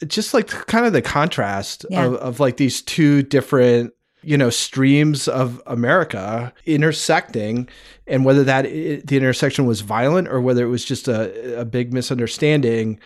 It's 0.00 0.14
just 0.14 0.34
like 0.34 0.48
kind 0.48 0.84
of 0.84 0.92
the 0.92 1.00
contrast 1.02 1.86
Yeah. 1.88 2.06
of, 2.06 2.14
of 2.16 2.40
like 2.40 2.56
these 2.56 2.82
two 2.82 3.22
different 3.22 3.92
you 4.22 4.36
know 4.36 4.50
streams 4.50 5.28
of 5.28 5.62
America 5.66 6.52
intersecting, 6.66 7.68
and 8.06 8.24
whether 8.24 8.42
that 8.44 8.66
i 8.66 9.00
the 9.04 9.16
intersection 9.16 9.66
was 9.66 9.80
violent 9.82 10.26
or 10.28 10.40
whether 10.40 10.64
it 10.64 10.68
was 10.68 10.84
just 10.84 11.06
a, 11.08 11.60
a 11.60 11.64
big 11.64 11.92
misunderstanding. 11.92 12.98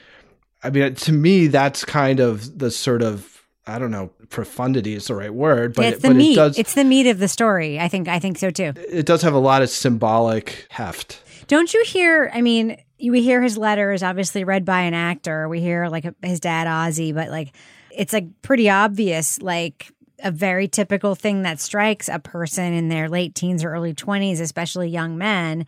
I 0.62 0.70
mean, 0.70 0.94
to 0.94 1.12
me, 1.12 1.46
that's 1.46 1.84
kind 1.84 2.20
of 2.20 2.58
the 2.58 2.70
sort 2.70 3.02
of 3.02 3.39
I 3.70 3.78
don't 3.78 3.90
know 3.90 4.11
profundity 4.28 4.94
is 4.94 5.06
the 5.06 5.14
right 5.14 5.33
word, 5.33 5.74
but 5.74 5.83
Yeah, 5.83 5.88
it's 5.88 5.98
it, 5.98 6.02
the 6.02 6.09
but 6.09 6.16
meat. 6.16 6.33
it 6.33 6.37
does 6.37 6.59
It's 6.59 6.74
the 6.74 6.85
meat 6.85 7.06
of 7.06 7.18
the 7.18 7.28
story. 7.28 7.78
I 7.80 7.88
think. 7.88 8.09
I 8.09 8.18
think 8.18 8.38
so 8.38 8.50
too. 8.50 8.72
it 8.76 9.06
does 9.06 9.22
have 9.22 9.35
a 9.35 9.38
lot 9.38 9.62
of 9.62 9.70
symbolic 9.70 10.66
heft. 10.70 11.22
Don't 11.48 11.72
you 11.74 11.83
hear? 11.85 12.30
I 12.35 12.42
mean, 12.42 12.76
we 13.00 13.22
hear 13.22 13.42
his 13.42 13.56
letters, 13.59 14.02
obviously 14.02 14.44
read 14.44 14.64
by 14.64 14.80
an 14.83 14.94
actor. 14.94 15.48
We 15.48 15.61
hear 15.61 15.88
like 15.88 16.06
his 16.22 16.40
dad, 16.40 16.66
Ozzy, 16.66 17.14
but 17.14 17.28
like 17.30 17.54
it's 17.90 18.12
like 18.12 18.26
pretty 18.42 18.68
obvious, 18.70 19.40
like 19.42 19.90
a 20.22 20.30
very 20.30 20.68
typical 20.68 21.14
thing 21.14 21.42
that 21.42 21.61
strikes 21.61 22.09
a 22.09 22.18
person 22.18 22.72
in 22.72 22.88
their 22.88 23.09
late 23.09 23.35
teens 23.35 23.64
or 23.64 23.70
early 23.72 23.94
20s, 23.94 24.40
especially 24.40 24.88
young 24.88 25.16
men. 25.16 25.64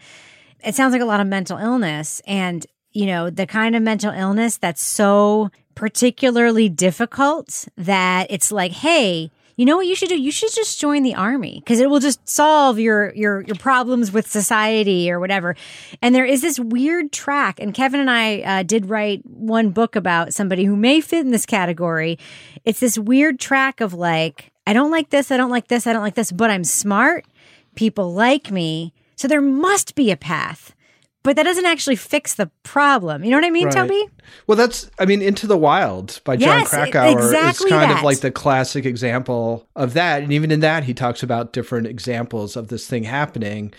It 0.65 0.75
sounds 0.75 0.93
like 0.93 1.01
a 1.03 1.07
lot 1.07 1.21
of 1.21 1.27
mental 1.27 1.57
illness. 1.59 2.21
And, 2.27 2.65
you 2.93 3.07
know, 3.07 3.31
the 3.31 3.47
kind 3.47 3.75
of 3.75 3.83
mental 3.83 4.13
illness 4.13 4.59
that's 4.59 4.83
so 4.83 5.51
particularly 5.75 6.69
difficult 6.69 7.67
that 7.77 8.27
it's 8.31 8.53
like, 8.53 8.73
hey, 8.73 9.31
you 9.57 9.67
know 9.67 9.77
what 9.77 9.87
you 9.87 9.95
should 9.95 10.09
do? 10.09 10.21
You 10.21 10.31
should 10.31 10.53
just 10.55 10.81
join 10.81 11.03
the 11.03 11.15
army 11.15 11.61
because 11.61 11.79
it 11.79 11.91
will 11.91 12.01
just 12.01 12.27
solve 12.29 12.79
your 12.79 13.13
your 13.15 13.43
your 13.43 13.57
problems 13.57 14.11
with 14.11 14.27
society 14.27 15.11
or 15.11 15.21
whatever. 15.21 15.55
And 16.01 16.15
there 16.15 16.25
is 16.25 16.41
this 16.41 16.59
weird 16.59 17.13
track, 17.13 17.61
and 17.61 17.75
Kevin 17.75 18.01
and 18.01 18.11
I 18.11 18.41
uh, 18.41 18.63
did 18.63 18.87
write 18.87 19.23
one 19.27 19.71
book 19.71 19.95
about 19.95 20.33
somebody 20.33 20.65
who 20.65 20.77
may 20.77 21.01
fit 21.01 21.25
in 21.25 21.33
this 21.33 21.47
category. 21.47 22.19
It's 22.65 22.81
this 22.81 22.99
weird 22.99 23.39
track 23.39 23.81
of 23.81 23.93
like, 23.93 24.53
I 24.67 24.73
don't 24.73 24.91
like 24.91 25.11
this, 25.11 25.31
I 25.31 25.37
don't 25.37 25.51
like 25.51 25.69
this, 25.69 25.87
I 25.87 25.93
don't 25.93 26.03
like 26.03 26.15
this, 26.15 26.33
but 26.33 26.51
I'm 26.51 26.65
smart. 26.65 27.27
People 27.75 28.13
like 28.13 28.51
me, 28.51 28.93
so 29.17 29.29
there 29.29 29.41
must 29.41 29.95
be 29.95 30.11
a 30.11 30.17
path. 30.17 30.75
But 31.23 31.37
that 31.37 31.45
doesn't 31.45 31.67
actually 31.67 31.97
fix 31.97 32.35
the 32.35 32.51
problem. 32.65 33.23
You 33.25 33.31
know 33.31 33.37
what 33.37 33.45
I 33.45 33.51
mean, 33.51 33.67
Right. 33.67 33.75
Toby? 33.75 34.05
Well, 34.47 34.57
that's 34.57 34.91
I 34.99 35.07
mean, 35.07 35.23
Into 35.23 35.47
the 35.47 35.57
Wild 35.57 36.21
by 36.25 36.37
Jon 36.37 36.65
Krakauer 36.65 37.13
exactly 37.13 37.67
is 37.67 37.73
kind 37.73 37.91
that. 37.91 37.99
of 37.99 38.05
like 38.05 38.21
the 38.21 38.31
classic 38.33 38.85
example 38.85 39.69
of 39.77 39.95
that. 39.95 40.23
And 40.23 40.33
even 40.33 40.51
in 40.51 40.61
that, 40.61 40.85
he 40.85 40.95
talks 40.95 41.23
about 41.23 41.53
different 41.53 41.87
examples 41.87 42.57
of 42.57 42.69
this 42.69 42.87
thing 42.87 43.05
happening. 43.05 43.73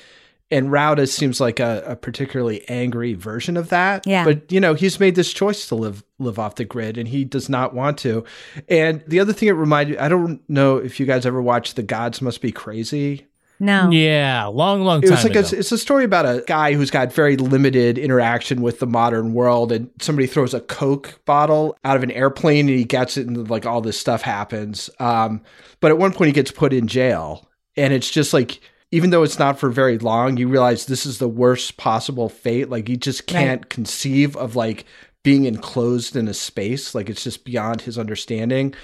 And 0.51 0.69
Rauda 0.69 1.09
seems 1.09 1.41
like 1.41 1.59
a, 1.59 1.83
a 1.87 1.95
particularly 1.95 2.63
angry 2.69 3.13
version 3.13 3.57
of 3.57 3.69
that. 3.69 4.05
Yeah. 4.05 4.23
But 4.23 4.51
you 4.51 4.59
know, 4.59 4.75
he's 4.75 4.99
made 4.99 5.15
this 5.15 5.33
choice 5.33 5.67
to 5.67 5.75
live 5.75 6.03
live 6.19 6.37
off 6.37 6.55
the 6.55 6.65
grid, 6.65 6.97
and 6.97 7.07
he 7.07 7.25
does 7.25 7.49
not 7.49 7.73
want 7.73 7.97
to. 7.99 8.23
And 8.69 9.03
the 9.07 9.19
other 9.19 9.33
thing 9.33 9.49
it 9.49 9.53
reminded 9.53 9.97
I 9.97 10.07
don't 10.09 10.47
know 10.47 10.77
if 10.77 10.99
you 10.99 11.05
guys 11.05 11.25
ever 11.25 11.41
watched 11.41 11.75
The 11.75 11.83
Gods 11.83 12.21
Must 12.21 12.39
Be 12.39 12.51
Crazy. 12.51 13.25
No. 13.59 13.89
Yeah, 13.91 14.45
long, 14.45 14.83
long 14.83 15.03
It 15.03 15.09
was 15.09 15.23
like 15.23 15.35
ago. 15.35 15.47
a, 15.51 15.59
it's 15.59 15.71
a 15.71 15.77
story 15.77 16.03
about 16.03 16.25
a 16.25 16.43
guy 16.47 16.73
who's 16.73 16.91
got 16.91 17.13
very 17.13 17.37
limited 17.37 17.97
interaction 17.97 18.61
with 18.61 18.79
the 18.79 18.87
modern 18.87 19.33
world, 19.33 19.71
and 19.71 19.89
somebody 20.01 20.27
throws 20.27 20.53
a 20.53 20.59
Coke 20.59 21.19
bottle 21.25 21.77
out 21.85 21.95
of 21.95 22.03
an 22.03 22.11
airplane, 22.11 22.67
and 22.67 22.77
he 22.77 22.83
gets 22.83 23.15
it, 23.17 23.27
and 23.27 23.49
like 23.49 23.65
all 23.65 23.81
this 23.81 23.99
stuff 23.99 24.21
happens. 24.21 24.89
Um, 24.99 25.41
but 25.79 25.91
at 25.91 25.97
one 25.97 26.11
point, 26.11 26.27
he 26.27 26.33
gets 26.33 26.51
put 26.51 26.73
in 26.73 26.87
jail, 26.87 27.49
and 27.77 27.93
it's 27.93 28.09
just 28.09 28.33
like 28.33 28.59
even 28.91 29.09
though 29.09 29.23
it's 29.23 29.39
not 29.39 29.57
for 29.57 29.69
very 29.69 29.97
long, 29.97 30.37
you 30.37 30.47
realize 30.47 30.85
this 30.85 31.05
is 31.05 31.17
the 31.17 31.27
worst 31.27 31.77
possible 31.77 32.29
fate. 32.29 32.69
Like 32.69 32.87
you 32.87 32.95
just 32.95 33.25
can't 33.25 33.67
conceive 33.67 34.35
of 34.35 34.55
like 34.55 34.85
being 35.23 35.45
enclosed 35.45 36.15
in 36.15 36.27
a 36.27 36.33
space. 36.33 36.93
Like 36.93 37.09
it's 37.09 37.23
just 37.23 37.43
beyond 37.43 37.81
his 37.81 37.97
understanding. 37.97 38.75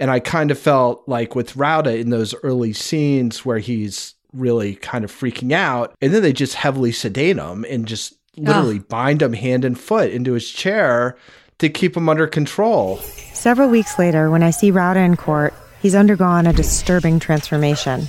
And 0.00 0.10
I 0.10 0.18
kind 0.18 0.50
of 0.50 0.58
felt 0.58 1.04
like 1.06 1.36
with 1.36 1.54
Rauda 1.54 2.00
in 2.00 2.10
those 2.10 2.34
early 2.42 2.72
scenes 2.72 3.44
where 3.44 3.58
he's 3.58 4.14
really 4.32 4.76
kind 4.76 5.04
of 5.04 5.12
freaking 5.12 5.52
out, 5.52 5.94
and 6.00 6.12
then 6.12 6.22
they 6.22 6.32
just 6.32 6.54
heavily 6.54 6.90
sedate 6.90 7.36
him 7.36 7.66
and 7.68 7.86
just 7.86 8.14
literally 8.36 8.78
bind 8.78 9.20
him 9.20 9.34
hand 9.34 9.64
and 9.64 9.78
foot 9.78 10.10
into 10.10 10.32
his 10.32 10.48
chair 10.50 11.16
to 11.58 11.68
keep 11.68 11.96
him 11.96 12.08
under 12.08 12.26
control. 12.26 12.96
Several 13.34 13.68
weeks 13.68 13.98
later, 13.98 14.30
when 14.30 14.42
I 14.42 14.50
see 14.50 14.72
Rauda 14.72 15.04
in 15.04 15.16
court, 15.16 15.52
he's 15.82 15.94
undergone 15.94 16.46
a 16.46 16.52
disturbing 16.52 17.20
transformation. 17.20 18.08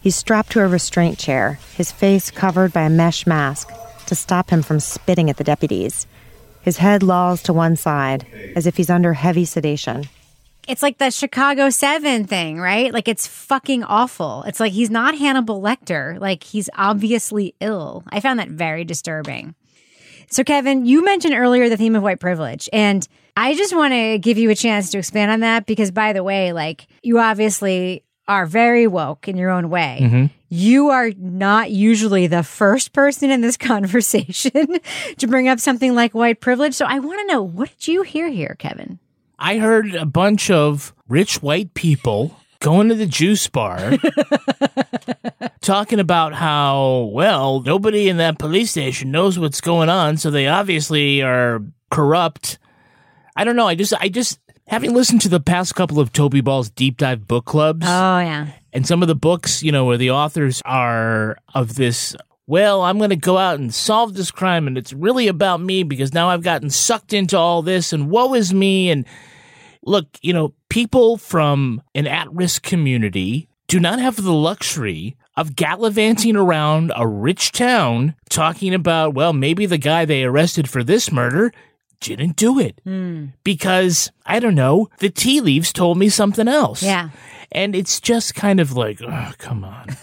He's 0.00 0.16
strapped 0.16 0.52
to 0.52 0.62
a 0.62 0.68
restraint 0.68 1.18
chair, 1.18 1.58
his 1.74 1.92
face 1.92 2.30
covered 2.30 2.72
by 2.72 2.82
a 2.82 2.90
mesh 2.90 3.26
mask 3.26 3.70
to 4.06 4.14
stop 4.14 4.48
him 4.48 4.62
from 4.62 4.80
spitting 4.80 5.28
at 5.28 5.36
the 5.36 5.44
deputies. 5.44 6.06
His 6.62 6.78
head 6.78 7.02
lolls 7.02 7.42
to 7.42 7.52
one 7.52 7.76
side, 7.76 8.26
as 8.54 8.66
if 8.66 8.76
he's 8.76 8.90
under 8.90 9.12
heavy 9.12 9.44
sedation. 9.44 10.04
It's 10.66 10.82
like 10.82 10.98
the 10.98 11.10
Chicago 11.10 11.70
7 11.70 12.24
thing, 12.26 12.58
right? 12.60 12.92
Like 12.92 13.06
it's 13.08 13.26
fucking 13.26 13.84
awful. 13.84 14.42
It's 14.46 14.58
like 14.60 14.72
he's 14.72 14.90
not 14.90 15.16
Hannibal 15.16 15.60
Lecter. 15.62 16.18
Like 16.20 16.42
he's 16.42 16.68
obviously 16.74 17.54
ill. 17.60 18.02
I 18.08 18.20
found 18.20 18.38
that 18.40 18.48
very 18.48 18.84
disturbing. 18.84 19.54
So, 20.28 20.42
Kevin, 20.42 20.84
you 20.86 21.04
mentioned 21.04 21.34
earlier 21.34 21.68
the 21.68 21.76
theme 21.76 21.94
of 21.94 22.02
white 22.02 22.18
privilege. 22.18 22.68
And 22.72 23.06
I 23.36 23.54
just 23.54 23.76
want 23.76 23.92
to 23.92 24.18
give 24.18 24.38
you 24.38 24.50
a 24.50 24.56
chance 24.56 24.90
to 24.90 24.98
expand 24.98 25.30
on 25.30 25.40
that 25.40 25.66
because, 25.66 25.92
by 25.92 26.12
the 26.12 26.24
way, 26.24 26.52
like 26.52 26.88
you 27.02 27.20
obviously 27.20 28.02
are 28.26 28.44
very 28.44 28.88
woke 28.88 29.28
in 29.28 29.36
your 29.36 29.50
own 29.50 29.70
way. 29.70 30.00
Mhm. 30.02 30.30
You 30.48 30.90
are 30.90 31.10
not 31.16 31.70
usually 31.70 32.26
the 32.26 32.42
first 32.42 32.92
person 32.92 33.30
in 33.30 33.40
this 33.40 33.56
conversation 33.56 34.80
to 35.18 35.26
bring 35.28 35.46
up 35.46 35.60
something 35.60 35.94
like 35.94 36.12
white 36.12 36.40
privilege. 36.40 36.74
So, 36.74 36.86
I 36.86 36.98
want 36.98 37.20
to 37.20 37.32
know 37.32 37.42
what 37.42 37.70
did 37.78 37.86
you 37.86 38.02
hear 38.02 38.28
here, 38.28 38.56
Kevin? 38.58 38.98
I 39.38 39.58
heard 39.58 39.94
a 39.94 40.06
bunch 40.06 40.50
of 40.50 40.94
rich 41.08 41.42
white 41.42 41.74
people 41.74 42.36
going 42.60 42.88
to 42.88 42.94
the 42.94 43.06
juice 43.06 43.46
bar 43.48 43.92
talking 45.60 46.00
about 46.00 46.32
how, 46.34 47.10
well, 47.12 47.60
nobody 47.60 48.08
in 48.08 48.16
that 48.18 48.38
police 48.38 48.70
station 48.70 49.10
knows 49.10 49.38
what's 49.38 49.60
going 49.60 49.88
on, 49.88 50.16
so 50.16 50.30
they 50.30 50.46
obviously 50.46 51.22
are 51.22 51.62
corrupt. 51.90 52.58
I 53.36 53.44
don't 53.44 53.56
know. 53.56 53.68
I 53.68 53.74
just, 53.74 53.92
I 54.00 54.08
just, 54.08 54.38
having 54.66 54.94
listened 54.94 55.20
to 55.22 55.28
the 55.28 55.40
past 55.40 55.74
couple 55.74 56.00
of 56.00 56.12
Toby 56.12 56.40
Ball's 56.40 56.70
deep 56.70 56.96
dive 56.96 57.26
book 57.28 57.44
clubs, 57.44 57.86
Oh, 57.86 58.18
yeah. 58.18 58.48
and 58.72 58.86
some 58.86 59.02
of 59.02 59.08
the 59.08 59.14
books, 59.14 59.62
you 59.62 59.70
know, 59.72 59.84
where 59.84 59.98
the 59.98 60.10
authors 60.12 60.62
are 60.64 61.36
of 61.54 61.74
this, 61.74 62.16
well, 62.46 62.82
I'm 62.82 62.98
going 62.98 63.10
to 63.10 63.16
go 63.16 63.38
out 63.38 63.58
and 63.58 63.74
solve 63.74 64.14
this 64.14 64.30
crime, 64.30 64.66
and 64.66 64.78
it's 64.78 64.92
really 64.92 65.28
about 65.28 65.60
me 65.60 65.82
because 65.82 66.14
now 66.14 66.28
I've 66.28 66.42
gotten 66.42 66.70
sucked 66.70 67.12
into 67.12 67.36
all 67.36 67.62
this, 67.62 67.92
and 67.92 68.10
woe 68.10 68.34
is 68.34 68.54
me. 68.54 68.90
And 68.90 69.04
look, 69.82 70.06
you 70.22 70.32
know, 70.32 70.54
people 70.68 71.16
from 71.16 71.82
an 71.94 72.06
at 72.06 72.32
risk 72.32 72.62
community 72.62 73.48
do 73.66 73.80
not 73.80 73.98
have 73.98 74.16
the 74.16 74.32
luxury 74.32 75.16
of 75.36 75.56
gallivanting 75.56 76.36
around 76.36 76.92
a 76.96 77.06
rich 77.06 77.52
town 77.52 78.14
talking 78.30 78.72
about, 78.72 79.14
well, 79.14 79.32
maybe 79.32 79.66
the 79.66 79.78
guy 79.78 80.04
they 80.04 80.24
arrested 80.24 80.70
for 80.70 80.82
this 80.82 81.12
murder 81.12 81.52
didn't 82.00 82.36
do 82.36 82.58
it 82.58 82.80
hmm. 82.84 83.26
because 83.42 84.10
I 84.24 84.38
don't 84.38 84.54
know, 84.54 84.88
the 84.98 85.10
tea 85.10 85.40
leaves 85.40 85.72
told 85.72 85.98
me 85.98 86.08
something 86.08 86.48
else. 86.48 86.82
Yeah. 86.82 87.10
And 87.52 87.74
it's 87.74 88.00
just 88.00 88.34
kind 88.34 88.60
of 88.60 88.72
like, 88.72 89.00
oh, 89.02 89.32
come 89.38 89.64
on. 89.64 89.86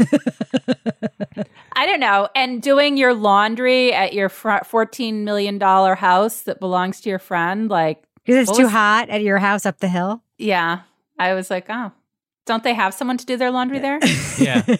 I 1.75 1.85
don't 1.85 1.99
know. 1.99 2.29
And 2.35 2.61
doing 2.61 2.97
your 2.97 3.13
laundry 3.13 3.93
at 3.93 4.13
your 4.13 4.29
fr- 4.29 4.49
$14 4.49 5.23
million 5.23 5.59
house 5.59 6.41
that 6.41 6.59
belongs 6.59 7.01
to 7.01 7.09
your 7.09 7.19
friend, 7.19 7.69
like. 7.69 8.03
Because 8.25 8.47
it's 8.47 8.57
too 8.57 8.63
was- 8.63 8.71
hot 8.71 9.09
at 9.09 9.21
your 9.21 9.37
house 9.37 9.65
up 9.65 9.79
the 9.79 9.89
hill. 9.89 10.23
Yeah. 10.37 10.81
I 11.19 11.33
was 11.33 11.49
like, 11.49 11.65
oh, 11.69 11.91
don't 12.45 12.63
they 12.63 12.73
have 12.73 12.93
someone 12.93 13.17
to 13.17 13.25
do 13.25 13.37
their 13.37 13.51
laundry 13.51 13.79
there? 13.79 13.99
Yeah. 14.39 14.63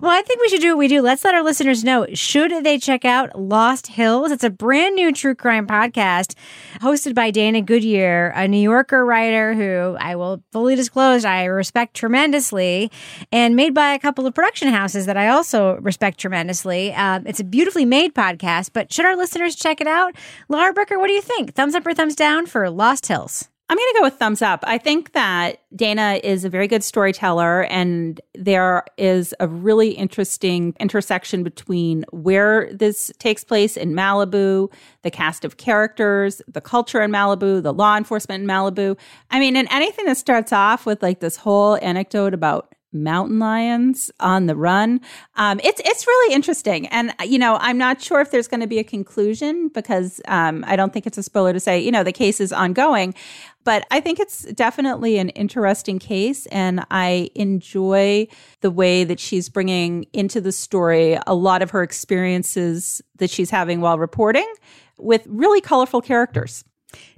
Well, 0.00 0.12
I 0.12 0.22
think 0.22 0.40
we 0.40 0.48
should 0.48 0.60
do 0.60 0.68
what 0.70 0.78
we 0.78 0.88
do. 0.88 1.02
Let's 1.02 1.24
let 1.24 1.34
our 1.34 1.42
listeners 1.42 1.82
know. 1.82 2.06
Should 2.12 2.64
they 2.64 2.78
check 2.78 3.04
out 3.04 3.38
Lost 3.38 3.88
Hills? 3.88 4.30
It's 4.30 4.44
a 4.44 4.50
brand 4.50 4.94
new 4.94 5.12
true 5.12 5.34
crime 5.34 5.66
podcast 5.66 6.34
hosted 6.80 7.14
by 7.14 7.30
Dana 7.32 7.62
Goodyear, 7.62 8.32
a 8.36 8.46
New 8.46 8.60
Yorker 8.60 9.04
writer 9.04 9.54
who 9.54 9.96
I 9.98 10.14
will 10.14 10.42
fully 10.52 10.76
disclose 10.76 11.24
I 11.24 11.44
respect 11.44 11.94
tremendously, 11.94 12.92
and 13.32 13.56
made 13.56 13.74
by 13.74 13.92
a 13.94 13.98
couple 13.98 14.26
of 14.26 14.34
production 14.34 14.68
houses 14.68 15.06
that 15.06 15.16
I 15.16 15.28
also 15.28 15.76
respect 15.76 16.20
tremendously. 16.20 16.92
Um, 16.94 17.26
it's 17.26 17.40
a 17.40 17.44
beautifully 17.44 17.84
made 17.84 18.14
podcast, 18.14 18.70
but 18.72 18.92
should 18.92 19.06
our 19.06 19.16
listeners 19.16 19.56
check 19.56 19.80
it 19.80 19.88
out? 19.88 20.14
Lara 20.48 20.72
Bricker, 20.72 20.98
what 20.98 21.08
do 21.08 21.14
you 21.14 21.22
think? 21.22 21.54
Thumbs 21.54 21.74
up 21.74 21.86
or 21.86 21.94
thumbs 21.94 22.14
down 22.14 22.46
for 22.46 22.68
Lost 22.70 23.06
Hills? 23.06 23.48
I'm 23.68 23.76
going 23.76 23.92
to 23.94 23.98
go 23.98 24.04
with 24.04 24.14
thumbs 24.14 24.42
up. 24.42 24.62
I 24.64 24.78
think 24.78 25.12
that 25.12 25.60
Dana 25.74 26.20
is 26.22 26.44
a 26.44 26.48
very 26.48 26.68
good 26.68 26.84
storyteller, 26.84 27.64
and 27.64 28.20
there 28.36 28.84
is 28.96 29.34
a 29.40 29.48
really 29.48 29.90
interesting 29.90 30.76
intersection 30.78 31.42
between 31.42 32.04
where 32.12 32.72
this 32.72 33.10
takes 33.18 33.42
place 33.42 33.76
in 33.76 33.92
Malibu, 33.92 34.72
the 35.02 35.10
cast 35.10 35.44
of 35.44 35.56
characters, 35.56 36.40
the 36.46 36.60
culture 36.60 37.02
in 37.02 37.10
Malibu, 37.10 37.60
the 37.60 37.74
law 37.74 37.96
enforcement 37.96 38.42
in 38.42 38.48
Malibu. 38.48 38.96
I 39.32 39.40
mean, 39.40 39.56
and 39.56 39.66
anything 39.72 40.04
that 40.04 40.16
starts 40.16 40.52
off 40.52 40.86
with 40.86 41.02
like 41.02 41.18
this 41.18 41.36
whole 41.36 41.76
anecdote 41.82 42.34
about 42.34 42.72
mountain 43.02 43.38
lions 43.38 44.10
on 44.20 44.46
the 44.46 44.56
run. 44.56 45.00
Um, 45.36 45.60
it's 45.62 45.80
it's 45.84 46.06
really 46.06 46.34
interesting, 46.34 46.86
and 46.88 47.14
you 47.24 47.38
know 47.38 47.56
I'm 47.60 47.78
not 47.78 48.00
sure 48.00 48.20
if 48.20 48.30
there's 48.30 48.48
going 48.48 48.60
to 48.60 48.66
be 48.66 48.78
a 48.78 48.84
conclusion 48.84 49.68
because 49.68 50.20
um, 50.28 50.64
I 50.66 50.76
don't 50.76 50.92
think 50.92 51.06
it's 51.06 51.18
a 51.18 51.22
spoiler 51.22 51.52
to 51.52 51.60
say 51.60 51.78
you 51.78 51.90
know 51.90 52.02
the 52.02 52.12
case 52.12 52.40
is 52.40 52.52
ongoing, 52.52 53.14
but 53.64 53.86
I 53.90 54.00
think 54.00 54.20
it's 54.20 54.44
definitely 54.52 55.18
an 55.18 55.30
interesting 55.30 55.98
case, 55.98 56.46
and 56.46 56.84
I 56.90 57.30
enjoy 57.34 58.28
the 58.60 58.70
way 58.70 59.04
that 59.04 59.20
she's 59.20 59.48
bringing 59.48 60.06
into 60.12 60.40
the 60.40 60.52
story 60.52 61.18
a 61.26 61.34
lot 61.34 61.62
of 61.62 61.70
her 61.70 61.82
experiences 61.82 63.02
that 63.16 63.30
she's 63.30 63.50
having 63.50 63.80
while 63.80 63.98
reporting 63.98 64.50
with 64.98 65.26
really 65.26 65.60
colorful 65.60 66.00
characters. 66.00 66.64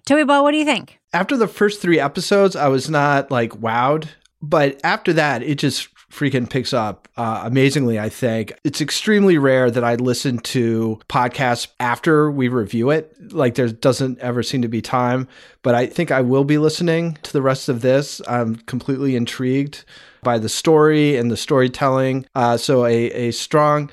Toby 0.06 0.24
Ball, 0.24 0.42
what 0.42 0.52
do 0.52 0.56
you 0.56 0.64
think? 0.64 0.98
After 1.12 1.36
the 1.36 1.46
first 1.46 1.82
three 1.82 2.00
episodes, 2.00 2.56
I 2.56 2.68
was 2.68 2.88
not 2.88 3.30
like 3.30 3.50
wowed, 3.52 4.08
but 4.40 4.80
after 4.84 5.12
that, 5.14 5.42
it 5.42 5.56
just 5.56 5.88
freaking 6.10 6.48
picks 6.48 6.72
up 6.72 7.06
uh, 7.16 7.42
amazingly. 7.44 7.98
I 7.98 8.08
think 8.08 8.58
it's 8.64 8.80
extremely 8.80 9.36
rare 9.36 9.70
that 9.70 9.84
I 9.84 9.96
listen 9.96 10.38
to 10.38 10.98
podcasts 11.08 11.68
after 11.80 12.30
we 12.30 12.48
review 12.48 12.90
it. 12.90 13.14
Like 13.32 13.56
there 13.56 13.68
doesn't 13.68 14.18
ever 14.20 14.42
seem 14.42 14.62
to 14.62 14.68
be 14.68 14.80
time, 14.80 15.28
but 15.62 15.74
I 15.74 15.86
think 15.86 16.10
I 16.10 16.22
will 16.22 16.44
be 16.44 16.58
listening 16.58 17.18
to 17.24 17.32
the 17.32 17.42
rest 17.42 17.68
of 17.68 17.82
this. 17.82 18.22
I'm 18.26 18.56
completely 18.56 19.16
intrigued 19.16 19.84
by 20.22 20.38
the 20.38 20.48
story 20.48 21.16
and 21.16 21.30
the 21.30 21.36
storytelling. 21.36 22.26
Uh, 22.34 22.56
so 22.56 22.86
a 22.86 23.10
a 23.10 23.30
strong. 23.32 23.90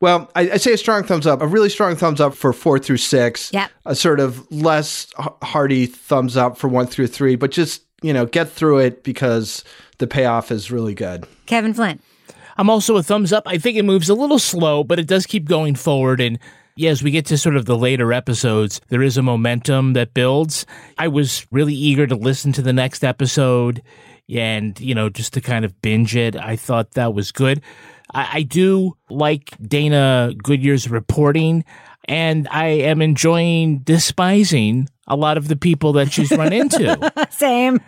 Well, 0.00 0.30
I, 0.36 0.50
I 0.50 0.56
say 0.58 0.74
a 0.74 0.76
strong 0.76 1.04
thumbs 1.04 1.26
up, 1.26 1.40
a 1.40 1.46
really 1.46 1.70
strong 1.70 1.96
thumbs 1.96 2.20
up 2.20 2.34
for 2.34 2.52
four 2.52 2.78
through 2.78 2.98
six. 2.98 3.50
Yep. 3.54 3.70
A 3.86 3.94
sort 3.94 4.20
of 4.20 4.50
less 4.52 5.06
hearty 5.16 5.86
thumbs 5.86 6.36
up 6.36 6.58
for 6.58 6.68
one 6.68 6.86
through 6.86 7.06
three, 7.06 7.36
but 7.36 7.50
just, 7.50 7.84
you 8.02 8.12
know, 8.12 8.26
get 8.26 8.50
through 8.50 8.80
it 8.80 9.02
because 9.02 9.64
the 9.98 10.06
payoff 10.06 10.50
is 10.50 10.70
really 10.70 10.94
good. 10.94 11.26
Kevin 11.46 11.74
Flynn. 11.74 12.00
I'm 12.56 12.70
also 12.70 12.96
a 12.96 13.02
thumbs 13.02 13.32
up. 13.32 13.44
I 13.46 13.58
think 13.58 13.76
it 13.76 13.84
moves 13.84 14.08
a 14.08 14.14
little 14.14 14.38
slow, 14.38 14.84
but 14.84 14.98
it 14.98 15.06
does 15.06 15.26
keep 15.26 15.46
going 15.46 15.74
forward. 15.74 16.20
And 16.20 16.38
yeah, 16.76 16.90
as 16.90 17.02
we 17.02 17.10
get 17.10 17.26
to 17.26 17.38
sort 17.38 17.56
of 17.56 17.66
the 17.66 17.76
later 17.76 18.12
episodes, 18.12 18.80
there 18.88 19.02
is 19.02 19.16
a 19.16 19.22
momentum 19.22 19.94
that 19.94 20.14
builds. 20.14 20.66
I 20.98 21.08
was 21.08 21.46
really 21.50 21.74
eager 21.74 22.06
to 22.06 22.14
listen 22.14 22.52
to 22.52 22.62
the 22.62 22.72
next 22.72 23.04
episode 23.04 23.82
and, 24.28 24.78
you 24.80 24.94
know, 24.94 25.08
just 25.08 25.32
to 25.34 25.40
kind 25.40 25.64
of 25.64 25.80
binge 25.82 26.16
it. 26.16 26.36
I 26.36 26.56
thought 26.56 26.92
that 26.92 27.12
was 27.12 27.32
good. 27.32 27.60
I, 28.12 28.28
I 28.32 28.42
do 28.42 28.96
like 29.10 29.54
Dana 29.60 30.32
Goodyear's 30.42 30.88
reporting, 30.88 31.64
and 32.06 32.48
I 32.50 32.66
am 32.66 33.02
enjoying 33.02 33.78
despising 33.78 34.88
a 35.06 35.16
lot 35.16 35.36
of 35.36 35.48
the 35.48 35.56
people 35.56 35.92
that 35.94 36.12
she's 36.12 36.30
run 36.30 36.52
into. 36.52 37.12
Same. 37.30 37.80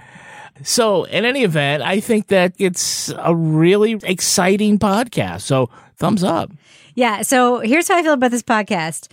So, 0.62 1.04
in 1.04 1.24
any 1.24 1.42
event, 1.42 1.82
I 1.82 2.00
think 2.00 2.28
that 2.28 2.54
it's 2.58 3.12
a 3.18 3.34
really 3.34 3.98
exciting 4.02 4.78
podcast. 4.78 5.42
So, 5.42 5.70
thumbs 5.96 6.24
up. 6.24 6.50
Yeah. 6.96 7.22
So 7.22 7.60
here's 7.60 7.86
how 7.88 7.98
I 7.98 8.02
feel 8.02 8.14
about 8.14 8.30
this 8.30 8.42
podcast. 8.42 9.08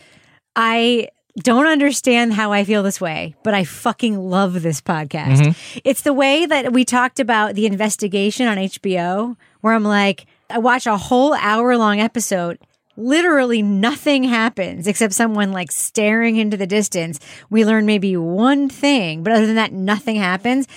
I 0.56 1.10
don't 1.38 1.66
understand 1.66 2.34
how 2.34 2.54
I 2.54 2.64
feel 2.64 2.82
this 2.82 3.02
way, 3.02 3.36
but 3.44 3.54
I 3.54 3.66
fucking 3.66 4.18
love 4.18 4.62
this 4.62 4.82
podcast. 4.82 5.41
Mm-hmm. 5.41 5.80
It's 5.84 6.02
the 6.04 6.14
way 6.14 6.46
that 6.46 6.72
we 6.72 6.86
talked 6.86 7.20
about 7.20 7.56
the 7.56 7.66
investigation 7.66 8.48
on 8.48 8.58
HBO, 8.58 9.36
where 9.62 9.74
I'm 9.74 9.84
like, 9.84 10.26
I 10.50 10.60
watch 10.60 10.88
a 10.88 10.98
whole 10.98 11.34
hour 11.34 11.76
long 11.78 12.00
episode. 12.00 12.60
Literally 12.96 13.64
nothing 13.64 14.24
happens 14.24 14.88
except 14.88 15.14
someone 15.14 15.52
like 15.52 15.72
staring 15.72 16.38
into 16.38 16.56
the 16.56 16.68
distance. 16.68 17.20
We 17.50 17.66
learn 17.66 17.86
maybe 17.86 18.16
one 18.16 18.70
thing, 18.70 19.24
but 19.24 19.34
other 19.34 19.48
than 19.48 19.56
that, 19.56 19.74
nothing 19.74 20.16
happens. 20.16 20.68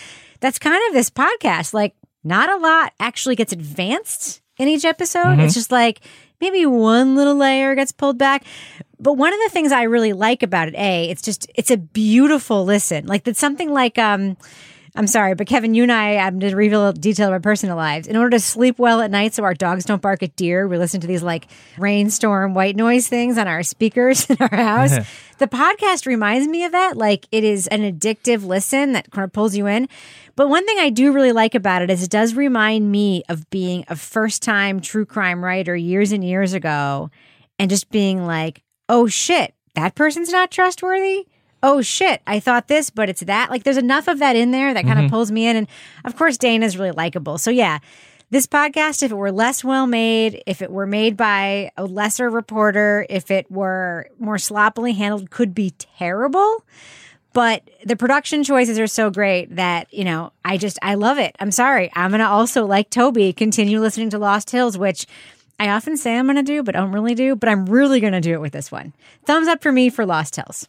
That's 0.40 0.58
kind 0.58 0.80
of 0.88 0.94
this 0.94 1.10
podcast. 1.10 1.74
Like, 1.74 1.94
not 2.24 2.50
a 2.50 2.56
lot 2.56 2.92
actually 2.98 3.36
gets 3.36 3.52
advanced 3.52 4.40
in 4.58 4.68
each 4.68 4.84
episode. 4.84 5.38
It's 5.38 5.54
just 5.54 5.70
like 5.70 6.00
maybe 6.40 6.66
one 6.66 7.14
little 7.14 7.36
layer 7.36 7.74
gets 7.74 7.92
pulled 7.92 8.18
back. 8.18 8.44
But 8.98 9.14
one 9.14 9.32
of 9.32 9.38
the 9.44 9.50
things 9.50 9.72
I 9.72 9.82
really 9.84 10.12
like 10.12 10.42
about 10.42 10.68
it, 10.68 10.74
A, 10.74 11.10
it's 11.10 11.22
just 11.22 11.46
it's 11.54 11.70
a 11.70 11.76
beautiful 11.76 12.64
listen. 12.64 13.06
Like 13.06 13.28
it's 13.28 13.38
something 13.38 13.70
like 13.70 13.98
um 13.98 14.36
I'm 14.96 15.06
sorry, 15.06 15.34
but 15.34 15.46
Kevin, 15.46 15.74
you 15.74 15.82
and 15.82 15.92
I, 15.92 16.16
I'm 16.16 16.40
to 16.40 16.54
reveal 16.56 16.88
a 16.88 16.92
detail 16.94 17.26
of 17.26 17.32
our 17.34 17.40
personal 17.40 17.76
lives. 17.76 18.06
In 18.06 18.16
order 18.16 18.30
to 18.30 18.40
sleep 18.40 18.78
well 18.78 19.02
at 19.02 19.10
night 19.10 19.34
so 19.34 19.44
our 19.44 19.52
dogs 19.52 19.84
don't 19.84 20.00
bark 20.00 20.22
at 20.22 20.34
deer, 20.36 20.66
we 20.66 20.78
listen 20.78 21.02
to 21.02 21.06
these 21.06 21.22
like 21.22 21.48
rainstorm 21.76 22.54
white 22.54 22.76
noise 22.76 23.06
things 23.06 23.36
on 23.36 23.46
our 23.46 23.62
speakers 23.62 24.24
in 24.30 24.38
our 24.40 24.56
house. 24.56 24.96
the 25.38 25.46
podcast 25.46 26.06
reminds 26.06 26.48
me 26.48 26.64
of 26.64 26.72
that. 26.72 26.96
Like 26.96 27.26
it 27.30 27.44
is 27.44 27.66
an 27.66 27.82
addictive 27.82 28.44
listen 28.46 28.92
that 28.92 29.10
kind 29.10 29.24
of 29.26 29.32
pulls 29.32 29.54
you 29.54 29.66
in. 29.66 29.86
But 30.34 30.48
one 30.48 30.64
thing 30.64 30.78
I 30.78 30.88
do 30.88 31.12
really 31.12 31.32
like 31.32 31.54
about 31.54 31.82
it 31.82 31.90
is 31.90 32.02
it 32.02 32.10
does 32.10 32.34
remind 32.34 32.90
me 32.90 33.22
of 33.28 33.48
being 33.50 33.84
a 33.88 33.96
first 33.96 34.42
time 34.42 34.80
true 34.80 35.04
crime 35.04 35.44
writer 35.44 35.76
years 35.76 36.10
and 36.10 36.24
years 36.24 36.54
ago 36.54 37.10
and 37.58 37.68
just 37.68 37.90
being 37.90 38.24
like, 38.24 38.62
oh 38.88 39.08
shit, 39.08 39.54
that 39.74 39.94
person's 39.94 40.30
not 40.30 40.50
trustworthy. 40.50 41.26
Oh 41.68 41.82
shit, 41.82 42.22
I 42.28 42.38
thought 42.38 42.68
this, 42.68 42.90
but 42.90 43.08
it's 43.08 43.22
that. 43.22 43.50
Like 43.50 43.64
there's 43.64 43.76
enough 43.76 44.06
of 44.06 44.20
that 44.20 44.36
in 44.36 44.52
there 44.52 44.72
that 44.72 44.84
kind 44.84 45.00
of 45.00 45.06
mm-hmm. 45.06 45.10
pulls 45.10 45.32
me 45.32 45.48
in. 45.48 45.56
And 45.56 45.66
of 46.04 46.14
course, 46.14 46.38
Dana's 46.38 46.78
really 46.78 46.92
likable. 46.92 47.38
So 47.38 47.50
yeah, 47.50 47.80
this 48.30 48.46
podcast, 48.46 49.02
if 49.02 49.10
it 49.10 49.16
were 49.16 49.32
less 49.32 49.64
well 49.64 49.88
made, 49.88 50.44
if 50.46 50.62
it 50.62 50.70
were 50.70 50.86
made 50.86 51.16
by 51.16 51.72
a 51.76 51.84
lesser 51.84 52.30
reporter, 52.30 53.04
if 53.10 53.32
it 53.32 53.50
were 53.50 54.08
more 54.20 54.38
sloppily 54.38 54.92
handled, 54.92 55.30
could 55.30 55.56
be 55.56 55.72
terrible. 55.72 56.64
But 57.32 57.68
the 57.84 57.96
production 57.96 58.44
choices 58.44 58.78
are 58.78 58.86
so 58.86 59.10
great 59.10 59.56
that, 59.56 59.92
you 59.92 60.04
know, 60.04 60.32
I 60.44 60.58
just, 60.58 60.78
I 60.82 60.94
love 60.94 61.18
it. 61.18 61.34
I'm 61.40 61.50
sorry. 61.50 61.90
I'm 61.96 62.12
going 62.12 62.20
to 62.20 62.28
also, 62.28 62.64
like 62.64 62.90
Toby, 62.90 63.32
continue 63.32 63.80
listening 63.80 64.10
to 64.10 64.20
Lost 64.20 64.50
Hills, 64.50 64.78
which 64.78 65.04
I 65.58 65.70
often 65.70 65.96
say 65.96 66.16
I'm 66.16 66.26
going 66.26 66.36
to 66.36 66.44
do, 66.44 66.62
but 66.62 66.76
don't 66.76 66.92
really 66.92 67.16
do. 67.16 67.34
But 67.34 67.48
I'm 67.48 67.66
really 67.66 67.98
going 67.98 68.12
to 68.12 68.20
do 68.20 68.34
it 68.34 68.40
with 68.40 68.52
this 68.52 68.70
one. 68.70 68.94
Thumbs 69.24 69.48
up 69.48 69.62
for 69.62 69.72
me 69.72 69.90
for 69.90 70.06
Lost 70.06 70.36
Hills. 70.36 70.68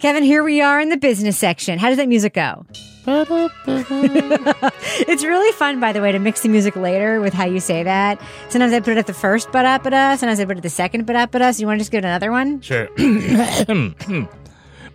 Kevin, 0.00 0.22
here 0.22 0.44
we 0.44 0.60
are 0.60 0.80
in 0.80 0.90
the 0.90 0.96
business 0.96 1.36
section. 1.36 1.76
How 1.80 1.88
does 1.88 1.96
that 1.96 2.06
music 2.06 2.34
go? 2.34 2.64
it's 5.08 5.24
really 5.24 5.52
fun, 5.52 5.80
by 5.80 5.92
the 5.92 6.00
way, 6.00 6.12
to 6.12 6.20
mix 6.20 6.42
the 6.42 6.48
music 6.48 6.76
later 6.76 7.20
with 7.20 7.34
how 7.34 7.46
you 7.46 7.58
say 7.58 7.82
that. 7.82 8.20
Sometimes 8.48 8.72
I 8.72 8.78
put 8.78 8.92
it 8.92 8.98
at 8.98 9.08
the 9.08 9.14
first 9.14 9.50
but 9.50 9.64
up 9.64 9.82
sometimes 9.82 10.38
I 10.38 10.44
put 10.44 10.52
it 10.52 10.58
at 10.58 10.62
the 10.62 10.70
second 10.70 11.04
but 11.04 11.16
up 11.16 11.32
So 11.32 11.60
you 11.60 11.66
want 11.66 11.78
to 11.78 11.80
just 11.80 11.90
give 11.90 12.04
it 12.04 12.06
another 12.06 12.30
one? 12.30 12.60
Sure. 12.60 12.88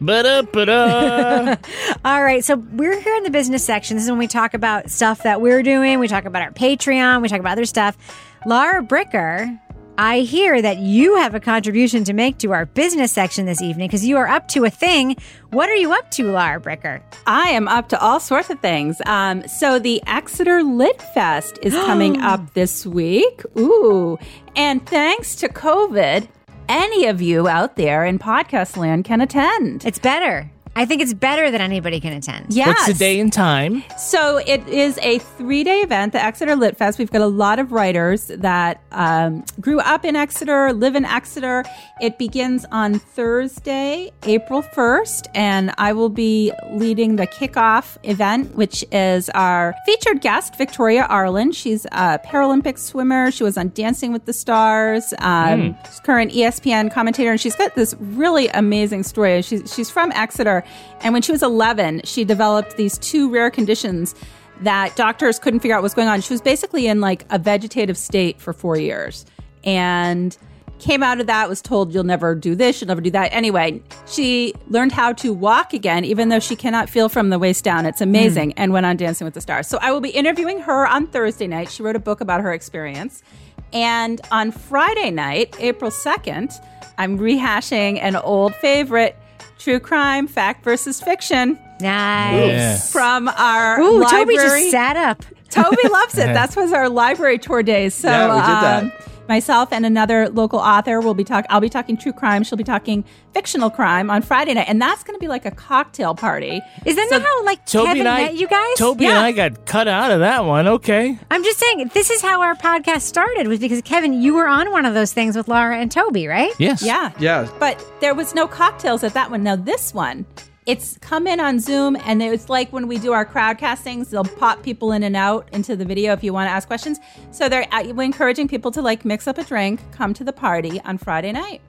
Ba-da-ba-da. 0.02 1.56
All 2.06 2.24
right, 2.24 2.46
so 2.46 2.56
we're 2.56 2.98
here 3.02 3.16
in 3.16 3.24
the 3.24 3.30
business 3.30 3.66
section. 3.66 3.98
This 3.98 4.06
is 4.06 4.10
when 4.10 4.20
we 4.20 4.28
talk 4.28 4.54
about 4.54 4.90
stuff 4.90 5.24
that 5.24 5.42
we're 5.42 5.64
doing. 5.64 6.00
We 6.00 6.08
talk 6.08 6.24
about 6.24 6.44
our 6.44 6.52
Patreon. 6.52 7.22
We 7.22 7.28
talk 7.28 7.42
about 7.42 7.54
other 7.54 7.66
stuff. 7.66 7.98
Lara 8.46 8.82
Bricker, 8.82 9.60
I 9.98 10.22
hear 10.22 10.60
that 10.60 10.80
you 10.80 11.18
have 11.18 11.36
a 11.36 11.40
contribution 11.40 12.04
to 12.06 12.14
make 12.14 12.40
to 12.40 12.52
our 12.52 12.66
business 12.66 13.12
section 13.12 13.46
this 13.46 13.62
evening 13.62 13.88
because 13.88 14.04
you 14.04 14.18
are 14.18 14.28
up 14.28 14.48
to 14.50 14.66
a 14.66 14.70
thing. 14.70 15.16
What 15.52 15.70
are 15.70 15.76
you 15.76 15.94
up 15.94 16.10
to, 16.12 16.32
Lara 16.32 16.60
Bricker? 16.60 17.02
I 17.28 17.50
am 17.50 17.68
up 17.68 17.90
to 17.90 18.00
all 18.00 18.20
sorts 18.20 18.50
of 18.50 18.60
things. 18.60 19.00
Um, 19.06 19.48
so 19.48 19.78
the 19.78 20.02
Exeter 20.08 20.64
Lit 20.64 21.00
Fest 21.14 21.60
is 21.62 21.74
coming 21.86 22.22
up 22.22 22.54
this 22.56 22.88
week. 22.88 23.44
Ooh. 23.56 24.18
And 24.56 24.84
thanks 24.88 25.36
to 25.36 25.48
COVID, 25.48 26.28
any 26.68 27.06
of 27.06 27.22
you 27.22 27.48
out 27.48 27.76
there 27.76 28.04
in 28.04 28.18
podcast 28.18 28.78
land 28.78 29.06
can 29.06 29.22
attend. 29.22 29.86
It's 29.86 30.00
better. 30.00 30.50
I 30.76 30.86
think 30.86 31.02
it's 31.02 31.14
better 31.14 31.52
that 31.52 31.62
anybody 31.62 32.00
can 32.00 32.14
attend. 32.14 32.48
Yes. 32.50 32.68
What's 32.68 32.88
the 32.88 32.94
day 32.94 33.20
and 33.20 33.32
time? 33.32 33.84
So 33.98 34.38
it 34.38 34.68
is 34.68 34.98
a 35.04 35.20
three 35.20 35.64
day 35.64 35.82
event, 35.82 36.14
the 36.14 36.24
Exeter 36.24 36.56
Lit 36.56 36.78
Fest. 36.78 36.98
We've 36.98 37.12
got 37.12 37.22
a 37.22 37.28
lot 37.28 37.60
of 37.60 37.72
writers 37.72 38.28
that 38.28 38.82
um, 38.92 39.44
grew 39.62 39.80
up 39.82 40.04
in 40.04 40.16
Exeter, 40.16 40.74
live 40.74 40.96
in 40.96 41.06
Exeter. 41.06 41.64
It 42.02 42.18
begins 42.18 42.66
on 42.72 42.96
Thursday, 42.98 44.12
April 44.24 44.64
1st, 44.64 45.28
and 45.36 45.74
I 45.78 45.94
will 45.94 46.10
be 46.10 46.52
leading 46.72 47.18
the 47.18 47.28
kickoff 47.28 47.98
event, 48.04 48.56
which 48.56 48.84
is 48.92 49.30
our 49.30 49.76
featured 49.86 50.22
guest, 50.22 50.58
Victoria 50.58 51.06
Arlen. 51.08 51.52
She's 51.52 51.86
a 51.86 52.20
Paralympic 52.26 52.80
swimmer. 52.80 53.30
She 53.30 53.44
was 53.44 53.58
on 53.58 53.70
Dancing 53.76 54.12
with 54.12 54.26
the 54.26 54.34
Stars, 54.34 55.14
um, 55.20 55.78
she's 55.86 56.00
current 56.00 56.32
ESPN 56.32 56.92
commentator, 56.92 57.32
and 57.32 57.40
she's 57.40 57.56
got 57.56 57.76
this 57.76 57.96
really 58.00 58.48
amazing 58.50 59.04
story. 59.04 59.42
She's, 59.44 59.72
she's 59.74 59.90
from 59.90 60.12
Exeter, 60.14 60.63
and 61.02 61.14
when 61.14 61.22
she 61.22 61.32
was 61.32 61.44
11, 61.44 62.02
she 62.04 62.24
developed 62.24 62.78
these 62.78 62.98
two 62.98 63.30
rare 63.30 63.50
conditions 63.50 64.16
that 64.62 64.96
doctors 64.96 65.40
couldn't 65.40 65.60
figure 65.60 65.76
out 65.76 65.80
what 65.80 65.84
was 65.84 65.94
going 65.94 66.08
on. 66.08 66.22
She 66.22 66.34
was 66.34 66.42
basically 66.42 66.88
in 66.88 67.02
like 67.02 67.26
a 67.30 67.40
vegetative 67.40 67.98
state 67.98 68.40
for 68.40 68.54
four 68.54 68.78
years 68.78 69.26
and 69.64 70.38
came 70.80 71.02
out 71.02 71.22
of 71.22 71.28
that, 71.28 71.48
was 71.48 71.62
told, 71.62 71.94
you'll 71.94 72.04
never 72.04 72.36
do 72.36 72.56
this, 72.56 72.82
you'll 72.82 72.90
never 72.90 73.02
do 73.02 73.12
that. 73.12 73.34
Anyway, 73.34 73.82
she 74.06 74.54
learned 74.68 74.92
how 74.92 75.14
to 75.14 75.34
walk 75.34 75.74
again, 75.74 76.04
even 76.04 76.30
though 76.30 76.40
she 76.40 76.56
cannot 76.56 76.90
feel 76.90 77.08
from 77.08 77.30
the 77.30 77.40
waist 77.40 77.64
down. 77.64 77.86
It's 77.86 78.02
amazing, 78.02 78.52
hmm. 78.52 78.58
and 78.58 78.74
went 78.74 78.86
on 78.86 78.98
Dancing 78.98 79.26
with 79.26 79.34
the 79.34 79.42
Stars. 79.42 79.68
So 79.68 79.78
I 79.82 79.92
will 79.92 80.02
be 80.02 80.10
interviewing 80.10 80.60
her 80.60 80.86
on 80.88 81.08
Thursday 81.08 81.48
night. 81.48 81.72
She 81.72 81.84
wrote 81.84 81.96
a 81.96 82.00
book 82.00 82.22
about 82.22 82.42
her 82.42 82.52
experience. 82.54 83.24
And 83.72 84.20
on 84.32 84.52
Friday 84.52 85.10
night, 85.10 85.56
April 85.60 85.90
2nd, 85.90 86.54
I'm 86.98 87.18
rehashing 87.18 88.00
an 88.02 88.16
old 88.18 88.54
favorite 88.56 89.18
true 89.64 89.80
crime, 89.80 90.28
fact 90.28 90.64
versus 90.64 91.02
fiction. 91.02 91.58
Nice. 91.80 92.48
Yeah. 92.50 92.78
From 92.78 93.28
our 93.30 93.80
Ooh, 93.80 94.00
library. 94.02 94.26
Toby 94.26 94.36
just 94.36 94.72
sat 94.72 94.96
up. 94.98 95.24
Toby 95.50 95.88
loves 95.90 96.18
it. 96.18 96.28
That 96.34 96.56
was 96.56 96.72
our 96.74 96.90
library 96.90 97.38
tour 97.40 97.64
days. 97.64 97.94
So 97.94 98.10
Yeah, 98.10 98.28
we 98.28 98.42
did 98.42 98.48
that. 98.48 98.84
um, 98.84 98.92
myself 99.28 99.70
and 99.72 99.86
another 99.86 100.30
local 100.30 100.60
author 100.60 101.00
will 101.02 101.14
be 101.14 101.24
talking. 101.24 101.48
I'll 101.50 101.60
be 101.62 101.70
talking 101.70 101.98
true 101.98 102.14
crime. 102.14 102.44
She'll 102.44 102.58
be 102.58 102.64
talking 102.64 103.04
fictional 103.34 103.70
crime 103.70 104.10
on 104.10 104.22
Friday 104.22 104.54
night, 104.54 104.68
and 104.70 104.82
that's 104.82 105.04
going 105.04 105.16
to 105.16 105.20
be 105.20 105.28
like 105.28 105.46
a 105.46 105.52
cocktail 105.52 106.14
party. 106.16 106.62
Is 106.86 106.96
that 106.96 107.08
So- 107.10 107.18
not 107.18 107.26
how 107.28 107.46
like 107.46 107.66
Toby 107.66 107.86
Kevin 107.88 108.00
and 108.02 108.10
I, 108.10 108.22
met 108.26 108.36
you 108.36 108.48
guys? 108.48 108.78
Toby 108.78 109.06
and 109.06 109.18
I 109.18 109.32
got 109.32 109.66
cut 109.66 109.88
out 109.88 110.12
of 110.12 110.20
that 110.20 110.46
one. 110.46 110.68
Okay. 110.68 111.18
I'm 111.32 111.44
just 111.44 111.60
saying 111.60 111.92
this 111.94 112.10
is 112.10 112.22
how 112.22 112.42
our 112.42 112.56
podcast 112.56 113.02
started 113.02 113.48
was 113.48 113.60
because 113.60 113.82
Kevin, 113.82 114.22
you 114.22 114.34
were 114.36 114.48
on 114.48 114.72
one 114.72 114.86
of 114.86 114.94
those 114.94 115.14
things 115.14 115.36
with 115.36 115.48
Laura 115.48 115.78
and 115.78 115.92
Toby, 115.92 116.28
right? 116.28 116.52
Yes. 116.60 116.84
Yeah, 116.84 117.12
Yeah. 117.20 117.48
But 117.60 117.84
there 118.02 118.14
was 118.14 118.36
no 118.36 118.48
cocktails 118.48 119.04
at 119.04 119.14
that 119.14 119.32
one. 119.32 119.44
Now 119.44 119.56
this 119.56 119.94
one. 119.94 120.26
It's 120.66 120.98
come 121.00 121.28
in 121.28 121.42
on 121.42 121.60
Zoom, 121.60 121.98
and 122.06 122.24
it's 122.24 122.48
like 122.48 122.72
when 122.72 122.88
we 122.88 122.98
do 122.98 123.12
our 123.12 123.26
crowd 123.26 123.58
castings, 123.58 124.10
they'll 124.10 124.24
pop 124.24 124.64
people 124.64 124.94
in 124.94 125.04
and 125.04 125.16
out 125.16 125.50
into 125.52 125.76
the 125.76 125.84
video 125.84 126.14
if 126.14 126.24
you 126.24 126.32
want 126.32 126.48
to 126.48 126.52
ask 126.52 126.68
questions. 126.68 127.00
So 127.32 127.50
they're 127.50 127.68
uh, 127.74 127.82
encouraging 127.82 128.48
people 128.48 128.72
to 128.72 128.82
like 128.82 129.04
mix 129.04 129.28
up 129.28 129.38
a 129.38 129.44
drink, 129.44 129.82
come 129.92 130.14
to 130.14 130.24
the 130.24 130.34
party 130.34 130.80
on 130.82 130.98
Friday 130.98 131.34
night. 131.34 131.62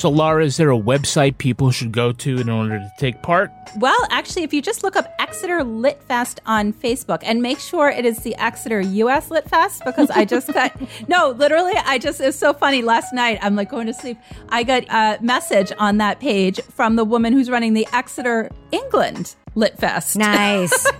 So, 0.00 0.08
Laura, 0.08 0.42
is 0.42 0.56
there 0.56 0.70
a 0.70 0.78
website 0.78 1.36
people 1.36 1.70
should 1.70 1.92
go 1.92 2.10
to 2.10 2.38
in 2.38 2.48
order 2.48 2.78
to 2.78 2.90
take 2.96 3.20
part? 3.20 3.52
Well, 3.76 3.98
actually, 4.08 4.44
if 4.44 4.54
you 4.54 4.62
just 4.62 4.82
look 4.82 4.96
up 4.96 5.14
Exeter 5.18 5.62
Lit 5.62 6.02
Fest 6.04 6.40
on 6.46 6.72
Facebook 6.72 7.20
and 7.22 7.42
make 7.42 7.58
sure 7.58 7.90
it 7.90 8.06
is 8.06 8.20
the 8.20 8.34
Exeter 8.36 8.80
US 8.80 9.30
Lit 9.30 9.46
Fest 9.46 9.82
because 9.84 10.08
I 10.08 10.24
just 10.24 10.54
got, 10.54 10.74
no, 11.08 11.32
literally, 11.32 11.74
I 11.84 11.98
just, 11.98 12.18
it's 12.18 12.38
so 12.38 12.54
funny. 12.54 12.80
Last 12.80 13.12
night, 13.12 13.40
I'm 13.42 13.56
like 13.56 13.68
going 13.68 13.86
to 13.88 13.92
sleep. 13.92 14.16
I 14.48 14.62
got 14.62 14.84
a 14.88 15.22
message 15.22 15.70
on 15.76 15.98
that 15.98 16.18
page 16.18 16.62
from 16.70 16.96
the 16.96 17.04
woman 17.04 17.34
who's 17.34 17.50
running 17.50 17.74
the 17.74 17.86
Exeter 17.92 18.50
England 18.72 19.34
Lit 19.54 19.78
Fest. 19.78 20.16
Nice. 20.16 20.86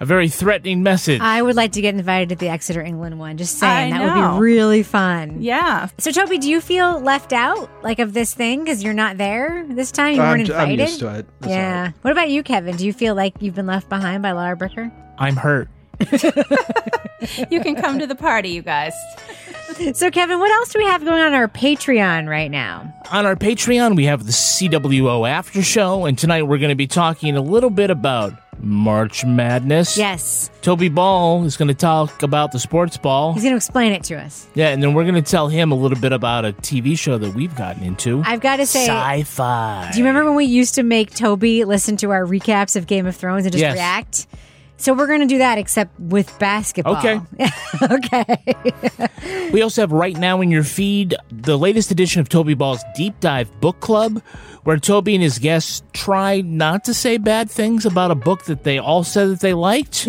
A 0.00 0.06
very 0.06 0.28
threatening 0.28 0.84
message. 0.84 1.20
I 1.20 1.42
would 1.42 1.56
like 1.56 1.72
to 1.72 1.80
get 1.80 1.94
invited 1.94 2.28
to 2.28 2.36
the 2.36 2.48
Exeter 2.48 2.80
England 2.80 3.18
one. 3.18 3.36
Just 3.36 3.58
saying, 3.58 3.92
I 3.92 3.98
that 3.98 4.14
would 4.32 4.36
be 4.36 4.40
really 4.40 4.84
fun. 4.84 5.42
Yeah. 5.42 5.88
So, 5.98 6.12
Toby, 6.12 6.38
do 6.38 6.48
you 6.48 6.60
feel 6.60 7.00
left 7.00 7.32
out 7.32 7.68
like 7.82 7.98
of 7.98 8.12
this 8.14 8.32
thing 8.32 8.60
because 8.60 8.84
you're 8.84 8.94
not 8.94 9.16
there 9.18 9.66
this 9.68 9.90
time? 9.90 10.14
You 10.14 10.22
I'm- 10.22 10.38
weren't 10.38 10.50
I'm 10.50 10.70
invited. 10.70 10.78
used 10.88 11.00
to 11.00 11.08
it. 11.18 11.26
That's 11.40 11.50
all 11.52 11.58
yeah. 11.58 11.92
What 12.02 12.12
about 12.12 12.30
you, 12.30 12.44
Kevin? 12.44 12.76
Do 12.76 12.86
you 12.86 12.92
feel 12.92 13.16
like 13.16 13.34
you've 13.40 13.56
been 13.56 13.66
left 13.66 13.88
behind 13.88 14.22
by 14.22 14.30
Lara 14.32 14.56
Bricker? 14.56 14.92
I'm 15.18 15.34
hurt. 15.34 15.68
You 17.50 17.60
can 17.60 17.74
come 17.74 17.98
to 17.98 18.06
the 18.06 18.14
party, 18.14 18.50
you 18.50 18.62
guys. 18.62 18.92
So, 19.94 20.10
Kevin, 20.10 20.38
what 20.38 20.50
else 20.52 20.72
do 20.72 20.78
we 20.78 20.84
have 20.86 21.04
going 21.04 21.20
on 21.20 21.34
our 21.34 21.48
Patreon 21.48 22.28
right 22.28 22.50
now? 22.50 22.92
On 23.12 23.26
our 23.26 23.34
Patreon, 23.36 23.96
we 23.96 24.04
have 24.04 24.24
the 24.24 24.32
CWO 24.32 25.28
After 25.28 25.62
Show, 25.62 26.06
and 26.06 26.16
tonight 26.16 26.42
we're 26.42 26.58
going 26.58 26.70
to 26.70 26.74
be 26.76 26.86
talking 26.86 27.36
a 27.36 27.40
little 27.40 27.70
bit 27.70 27.90
about 27.90 28.32
March 28.60 29.24
Madness. 29.24 29.98
Yes. 29.98 30.48
Toby 30.62 30.88
Ball 30.88 31.44
is 31.44 31.56
going 31.56 31.68
to 31.68 31.74
talk 31.74 32.22
about 32.22 32.52
the 32.52 32.58
sports 32.60 32.96
ball. 32.96 33.34
He's 33.34 33.42
going 33.42 33.52
to 33.52 33.56
explain 33.56 33.92
it 33.92 34.04
to 34.04 34.14
us. 34.16 34.46
Yeah, 34.54 34.68
and 34.68 34.82
then 34.82 34.94
we're 34.94 35.04
going 35.04 35.22
to 35.22 35.30
tell 35.30 35.48
him 35.48 35.70
a 35.70 35.76
little 35.76 35.98
bit 36.00 36.12
about 36.12 36.44
a 36.44 36.52
TV 36.52 36.96
show 36.98 37.18
that 37.18 37.34
we've 37.34 37.54
gotten 37.56 37.82
into. 37.82 38.22
I've 38.24 38.40
got 38.40 38.56
to 38.56 38.66
say, 38.66 38.86
sci-fi. 38.86 39.90
do 39.92 39.98
you 39.98 40.04
remember 40.04 40.24
when 40.30 40.36
we 40.36 40.44
used 40.46 40.76
to 40.76 40.82
make 40.82 41.14
Toby 41.14 41.64
listen 41.64 41.96
to 41.98 42.10
our 42.10 42.24
recaps 42.24 42.74
of 42.76 42.86
Game 42.86 43.06
of 43.06 43.16
Thrones 43.16 43.44
and 43.44 43.52
just 43.52 43.60
Yes. 43.60 43.74
react? 43.74 44.26
So 44.78 44.94
we're 44.94 45.08
going 45.08 45.20
to 45.20 45.26
do 45.26 45.38
that, 45.38 45.58
except 45.58 45.98
with 45.98 46.36
basketball. 46.38 46.96
Okay. 46.96 47.20
okay. 47.82 48.36
We 49.52 49.62
also 49.62 49.80
have 49.80 49.92
right 49.92 50.16
now 50.16 50.42
in 50.42 50.50
your 50.50 50.62
feed 50.62 51.14
the 51.30 51.56
latest 51.56 51.90
edition 51.90 52.20
of 52.20 52.28
Toby 52.28 52.52
Ball's 52.52 52.82
Deep 52.94 53.18
Dive 53.20 53.50
Book 53.60 53.80
Club, 53.80 54.22
where 54.64 54.76
Toby 54.76 55.14
and 55.14 55.22
his 55.22 55.38
guests 55.38 55.82
try 55.94 56.42
not 56.42 56.84
to 56.84 56.92
say 56.92 57.16
bad 57.16 57.50
things 57.50 57.86
about 57.86 58.10
a 58.10 58.14
book 58.14 58.44
that 58.44 58.64
they 58.64 58.78
all 58.78 59.04
said 59.04 59.30
that 59.30 59.40
they 59.40 59.54
liked. 59.54 60.06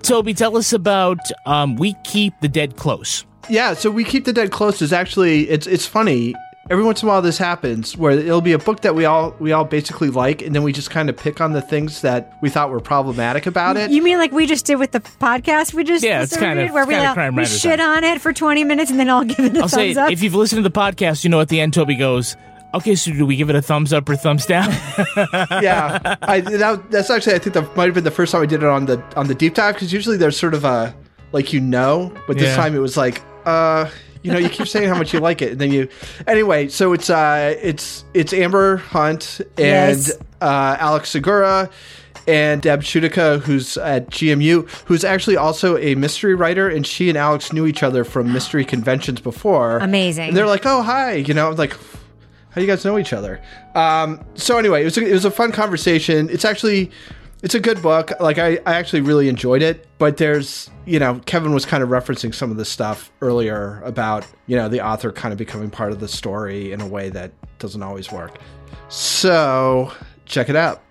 Toby, 0.02 0.32
tell 0.32 0.56
us 0.56 0.72
about 0.72 1.18
um, 1.44 1.76
We 1.76 1.94
Keep 2.04 2.40
the 2.40 2.48
Dead 2.48 2.76
Close. 2.76 3.26
Yeah, 3.50 3.74
so 3.74 3.90
we 3.90 4.04
keep 4.04 4.24
the 4.24 4.32
dead 4.32 4.50
close 4.50 4.82
is 4.82 4.92
actually 4.92 5.48
it's 5.48 5.66
it's 5.66 5.86
funny. 5.86 6.34
Every 6.70 6.84
once 6.84 7.02
in 7.02 7.08
a 7.08 7.12
while 7.12 7.22
this 7.22 7.38
happens 7.38 7.96
where 7.96 8.12
it'll 8.12 8.42
be 8.42 8.52
a 8.52 8.58
book 8.58 8.82
that 8.82 8.94
we 8.94 9.06
all 9.06 9.34
we 9.38 9.52
all 9.52 9.64
basically 9.64 10.10
like 10.10 10.42
and 10.42 10.54
then 10.54 10.62
we 10.62 10.72
just 10.74 10.90
kind 10.90 11.08
of 11.08 11.16
pick 11.16 11.40
on 11.40 11.52
the 11.52 11.62
things 11.62 12.02
that 12.02 12.30
we 12.42 12.50
thought 12.50 12.68
were 12.70 12.78
problematic 12.80 13.46
about 13.46 13.78
it. 13.78 13.90
You 13.90 14.02
mean 14.02 14.18
like 14.18 14.32
we 14.32 14.46
just 14.46 14.66
did 14.66 14.76
with 14.76 14.92
the 14.92 15.00
podcast 15.00 15.72
we 15.72 15.82
just 15.82 16.04
Yeah, 16.04 16.22
it's 16.22 16.36
kind 16.36 16.58
of- 16.58 16.64
reviewed, 16.64 16.74
where 16.74 16.86
we, 16.86 16.94
kind 16.94 17.06
all- 17.06 17.14
crime 17.14 17.34
we 17.36 17.42
writers 17.44 17.58
shit 17.58 17.80
on 17.80 18.04
it 18.04 18.20
for 18.20 18.34
20 18.34 18.64
minutes 18.64 18.90
and 18.90 19.00
then 19.00 19.08
I'll 19.08 19.24
give 19.24 19.38
it 19.40 19.56
a 19.56 19.60
I'll 19.60 19.68
thumbs 19.68 19.72
say, 19.72 19.94
up? 19.94 20.12
if 20.12 20.22
you've 20.22 20.34
listened 20.34 20.62
to 20.62 20.68
the 20.68 20.78
podcast, 20.78 21.24
you 21.24 21.30
know 21.30 21.40
at 21.40 21.48
the 21.48 21.58
end 21.58 21.72
Toby 21.72 21.94
goes, 21.96 22.36
Okay, 22.74 22.94
so 22.96 23.12
do 23.12 23.24
we 23.24 23.36
give 23.36 23.48
it 23.48 23.56
a 23.56 23.62
thumbs 23.62 23.94
up 23.94 24.06
or 24.06 24.14
thumbs 24.16 24.44
down? 24.44 24.68
yeah, 25.62 26.16
I, 26.20 26.40
that, 26.42 26.90
that's 26.90 27.08
actually 27.08 27.34
I 27.34 27.38
think 27.38 27.54
that 27.54 27.74
might 27.76 27.86
have 27.86 27.94
been 27.94 28.04
the 28.04 28.10
first 28.10 28.30
time 28.32 28.42
we 28.42 28.46
did 28.46 28.62
it 28.62 28.68
on 28.68 28.84
the 28.84 29.02
on 29.16 29.26
the 29.26 29.34
deep 29.34 29.54
dive 29.54 29.74
because 29.74 29.90
usually 29.90 30.18
there's 30.18 30.38
sort 30.38 30.52
of 30.52 30.66
a 30.66 30.94
like 31.32 31.54
you 31.54 31.60
know, 31.60 32.12
but 32.26 32.36
this 32.36 32.48
Yeah. 32.48 32.56
time 32.56 32.74
it 32.74 32.80
was 32.80 32.94
like 32.98 33.22
uh 33.46 33.88
you 34.28 34.34
know 34.34 34.38
you 34.38 34.48
keep 34.50 34.68
saying 34.68 34.88
how 34.88 34.96
much 34.98 35.12
you 35.14 35.20
like 35.20 35.40
it 35.42 35.52
and 35.52 35.60
then 35.60 35.72
you 35.72 35.88
anyway 36.26 36.68
so 36.68 36.92
it's 36.92 37.08
uh 37.10 37.54
it's 37.62 38.04
it's 38.14 38.32
Amber 38.32 38.76
Hunt 38.76 39.40
and 39.56 39.96
Yes. 39.98 40.12
uh, 40.40 40.76
Alex 40.78 41.08
Segura 41.10 41.70
and 42.26 42.60
Deb 42.60 42.82
Shudica, 42.82 43.40
who's 43.40 43.78
at 43.78 44.10
GMU, 44.10 44.68
who's 44.84 45.02
actually 45.02 45.38
also 45.38 45.78
a 45.78 45.94
mystery 45.94 46.34
writer, 46.34 46.68
and 46.68 46.86
she 46.86 47.08
and 47.08 47.16
Alex 47.16 47.54
knew 47.54 47.66
each 47.66 47.82
other 47.82 48.04
from 48.04 48.30
mystery 48.34 48.66
conventions 48.66 49.18
before. 49.18 49.78
Amazing. 49.78 50.28
And 50.28 50.36
they're 50.36 50.46
like, 50.46 50.66
"Oh, 50.66 50.82
hi," 50.82 51.14
you 51.14 51.32
know, 51.32 51.48
I'm 51.48 51.56
like, 51.56 51.72
"How 51.72 52.56
do 52.56 52.60
you 52.60 52.66
guys 52.66 52.84
know 52.84 52.98
each 52.98 53.14
other?" 53.14 53.40
Um, 53.74 54.22
so 54.34 54.58
anyway, 54.58 54.82
it 54.82 54.84
was 54.84 54.98
a, 54.98 55.06
it 55.06 55.12
was 55.14 55.24
a 55.24 55.30
fun 55.30 55.52
conversation. 55.52 56.28
It's 56.28 56.44
actually 56.44 56.90
it's 57.42 57.54
a 57.54 57.60
good 57.60 57.80
book. 57.82 58.12
Like 58.20 58.38
I, 58.38 58.58
I 58.66 58.74
actually 58.74 59.02
really 59.02 59.28
enjoyed 59.28 59.62
it. 59.62 59.86
But 59.98 60.16
there's 60.16 60.70
you 60.86 60.98
know 60.98 61.20
Kevin 61.26 61.52
was 61.52 61.64
kind 61.64 61.82
of 61.82 61.88
referencing 61.88 62.34
some 62.34 62.50
of 62.50 62.56
the 62.56 62.64
stuff 62.64 63.10
earlier 63.20 63.80
about 63.84 64.26
you 64.46 64.56
know 64.56 64.68
the 64.68 64.84
author 64.84 65.12
kind 65.12 65.32
of 65.32 65.38
becoming 65.38 65.70
part 65.70 65.92
of 65.92 66.00
the 66.00 66.08
story 66.08 66.72
in 66.72 66.80
a 66.80 66.86
way 66.86 67.10
that 67.10 67.32
doesn't 67.58 67.82
always 67.82 68.10
work. 68.12 68.38
So 68.88 69.92
check 70.26 70.48
it 70.48 70.56
out. 70.56 70.82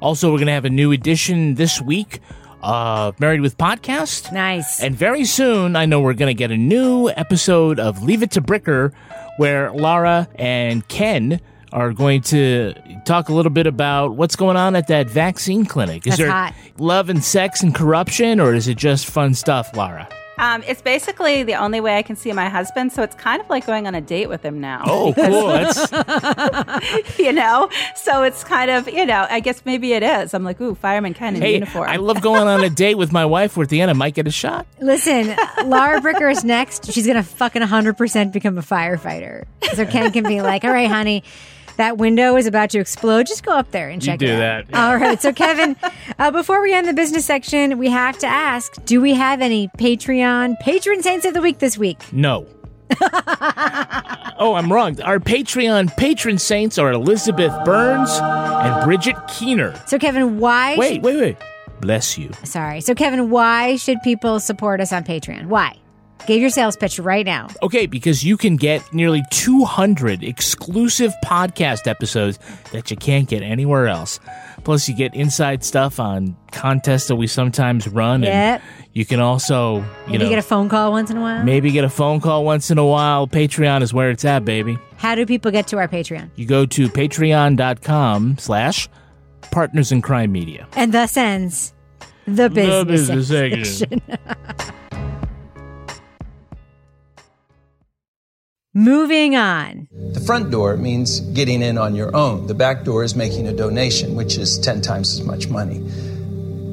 Also, 0.00 0.30
we're 0.30 0.38
going 0.38 0.46
to 0.46 0.52
have 0.52 0.64
a 0.64 0.70
new 0.70 0.92
edition 0.92 1.56
this 1.56 1.80
week 1.80 2.20
of 2.62 3.18
Married 3.20 3.42
with 3.42 3.58
Podcast. 3.58 4.32
Nice. 4.32 4.80
And 4.80 4.96
very 4.96 5.24
soon, 5.24 5.76
I 5.76 5.84
know 5.84 6.00
we're 6.00 6.14
going 6.14 6.34
to 6.34 6.38
get 6.38 6.50
a 6.50 6.56
new 6.56 7.10
episode 7.10 7.78
of 7.78 8.02
Leave 8.02 8.22
It 8.22 8.30
to 8.32 8.40
Bricker 8.40 8.92
where 9.36 9.70
Laura 9.72 10.28
and 10.36 10.86
Ken 10.88 11.40
are 11.72 11.92
going 11.92 12.20
to 12.22 12.74
talk 13.04 13.28
a 13.28 13.32
little 13.32 13.50
bit 13.50 13.66
about 13.66 14.16
what's 14.16 14.36
going 14.36 14.56
on 14.56 14.76
at 14.76 14.88
that 14.88 15.08
vaccine 15.08 15.64
clinic. 15.64 16.06
Is 16.06 16.12
That's 16.12 16.18
there 16.18 16.30
hot. 16.30 16.54
love 16.78 17.08
and 17.08 17.22
sex 17.22 17.62
and 17.62 17.74
corruption, 17.74 18.40
or 18.40 18.54
is 18.54 18.68
it 18.68 18.76
just 18.76 19.06
fun 19.06 19.34
stuff, 19.34 19.76
Lara? 19.76 20.08
Um, 20.40 20.64
it's 20.66 20.80
basically 20.80 21.42
the 21.42 21.54
only 21.54 21.82
way 21.82 21.98
I 21.98 22.02
can 22.02 22.16
see 22.16 22.32
my 22.32 22.48
husband, 22.48 22.92
so 22.92 23.02
it's 23.02 23.14
kind 23.14 23.42
of 23.42 23.50
like 23.50 23.66
going 23.66 23.86
on 23.86 23.94
a 23.94 24.00
date 24.00 24.30
with 24.30 24.42
him 24.42 24.58
now. 24.58 24.84
Oh, 24.86 25.12
cool. 25.12 25.48
That's 25.48 27.18
you 27.18 27.30
know, 27.30 27.68
so 27.94 28.22
it's 28.22 28.42
kind 28.42 28.70
of 28.70 28.88
you 28.88 29.04
know. 29.04 29.26
I 29.28 29.40
guess 29.40 29.66
maybe 29.66 29.92
it 29.92 30.02
is. 30.02 30.32
I'm 30.32 30.42
like, 30.42 30.58
ooh, 30.58 30.74
fireman 30.74 31.12
kind 31.12 31.36
of 31.36 31.42
hey, 31.42 31.54
uniform. 31.54 31.90
I 31.90 31.96
love 31.96 32.22
going 32.22 32.48
on 32.48 32.64
a 32.64 32.70
date 32.84 32.94
with 32.94 33.12
my 33.12 33.26
wife 33.26 33.54
where 33.54 33.64
at 33.64 33.68
the 33.68 33.82
end 33.82 33.90
I 33.90 33.94
might 33.94 34.14
get 34.14 34.26
a 34.26 34.30
shot. 34.30 34.66
Listen, 34.80 35.36
Lara 35.66 36.00
Bricker 36.00 36.32
is 36.32 36.42
next. 36.42 36.90
She's 36.90 37.06
gonna 37.06 37.22
fucking 37.22 37.60
100 37.60 37.98
percent 37.98 38.32
become 38.32 38.56
a 38.56 38.62
firefighter. 38.62 39.44
So 39.74 39.84
Ken 39.84 40.10
can 40.10 40.24
be 40.24 40.40
like, 40.40 40.64
"All 40.64 40.72
right, 40.72 40.88
honey." 40.88 41.22
That 41.80 41.96
window 41.96 42.36
is 42.36 42.46
about 42.46 42.68
to 42.70 42.78
explode. 42.78 43.26
Just 43.26 43.42
go 43.42 43.52
up 43.52 43.70
there 43.70 43.88
and 43.88 44.02
You 44.02 44.12
check 44.12 44.18
do 44.18 44.26
it 44.26 44.38
out. 44.42 44.66
that. 44.68 44.76
All 44.78 44.98
right. 44.98 45.18
So, 45.20 45.32
Kevin, 45.42 45.76
uh, 46.18 46.30
before 46.30 46.60
we 46.60 46.74
end 46.74 46.86
the 46.86 46.92
business 46.92 47.24
section, 47.24 47.78
we 47.78 47.88
have 47.88 48.18
to 48.18 48.26
ask 48.26 48.84
do 48.84 49.00
we 49.00 49.14
have 49.14 49.40
any 49.40 49.68
Patreon 49.78 50.58
patron 50.60 51.02
saints 51.02 51.24
of 51.24 51.32
the 51.32 51.40
week 51.40 51.58
this 51.58 51.78
week? 51.78 51.98
No. 52.12 52.46
oh, 54.38 54.54
I'm 54.58 54.70
wrong. 54.70 55.00
Our 55.00 55.18
Patreon 55.18 55.96
patron 55.96 56.36
saints 56.36 56.76
are 56.76 56.92
Elizabeth 56.92 57.52
Burns 57.64 58.10
and 58.20 58.84
Bridget 58.84 59.16
Keener. 59.28 59.74
So, 59.86 59.98
Kevin, 59.98 60.38
why? 60.38 60.76
Wait, 60.76 60.94
should- 60.96 61.02
wait, 61.02 61.16
wait. 61.16 61.36
Bless 61.80 62.18
you. 62.18 62.30
Sorry. 62.44 62.82
So, 62.82 62.94
Kevin, 62.94 63.30
why 63.30 63.76
should 63.76 64.02
people 64.02 64.38
support 64.38 64.82
us 64.82 64.92
on 64.92 65.02
Patreon? 65.04 65.46
Why? 65.46 65.76
Give 66.26 66.40
your 66.40 66.50
sales 66.50 66.76
pitch 66.76 66.98
right 66.98 67.26
now. 67.26 67.48
Okay, 67.62 67.86
because 67.86 68.22
you 68.22 68.36
can 68.36 68.56
get 68.56 68.92
nearly 68.92 69.22
200 69.30 70.22
exclusive 70.22 71.12
podcast 71.24 71.86
episodes 71.86 72.38
that 72.72 72.90
you 72.90 72.96
can't 72.96 73.28
get 73.28 73.42
anywhere 73.42 73.88
else. 73.88 74.20
Plus, 74.62 74.88
you 74.88 74.94
get 74.94 75.14
inside 75.14 75.64
stuff 75.64 75.98
on 75.98 76.36
contests 76.52 77.08
that 77.08 77.16
we 77.16 77.26
sometimes 77.26 77.88
run. 77.88 78.22
Yep. 78.22 78.32
And 78.32 78.62
you 78.92 79.06
can 79.06 79.18
also, 79.18 79.76
you 79.78 79.84
Maybe 80.08 80.18
know, 80.24 80.28
get 80.28 80.38
a 80.38 80.42
phone 80.42 80.68
call 80.68 80.92
once 80.92 81.10
in 81.10 81.16
a 81.16 81.20
while. 81.20 81.42
maybe 81.42 81.70
get 81.70 81.84
a 81.84 81.88
phone 81.88 82.20
call 82.20 82.44
once 82.44 82.70
in 82.70 82.76
a 82.78 82.84
while. 82.86 83.26
Patreon 83.26 83.82
is 83.82 83.94
where 83.94 84.10
it's 84.10 84.24
at, 84.24 84.44
baby. 84.44 84.78
How 84.98 85.14
do 85.14 85.24
people 85.24 85.50
get 85.50 85.66
to 85.68 85.78
our 85.78 85.88
Patreon? 85.88 86.30
You 86.36 86.46
go 86.46 86.66
to 86.66 86.88
patreon.com 86.88 88.36
slash 88.38 88.88
partners 89.50 89.90
in 89.92 90.02
crime 90.02 90.30
media. 90.30 90.68
And 90.76 90.92
thus 90.92 91.16
ends 91.16 91.72
the 92.26 92.50
business, 92.50 93.08
business 93.08 93.78
section. 93.78 94.02
Moving 98.72 99.34
on. 99.34 99.88
The 99.90 100.20
front 100.20 100.52
door 100.52 100.76
means 100.76 101.18
getting 101.18 101.60
in 101.60 101.76
on 101.76 101.96
your 101.96 102.14
own. 102.14 102.46
The 102.46 102.54
back 102.54 102.84
door 102.84 103.02
is 103.02 103.16
making 103.16 103.48
a 103.48 103.52
donation, 103.52 104.14
which 104.14 104.38
is 104.38 104.60
10 104.60 104.80
times 104.80 105.18
as 105.18 105.26
much 105.26 105.48
money. 105.48 105.82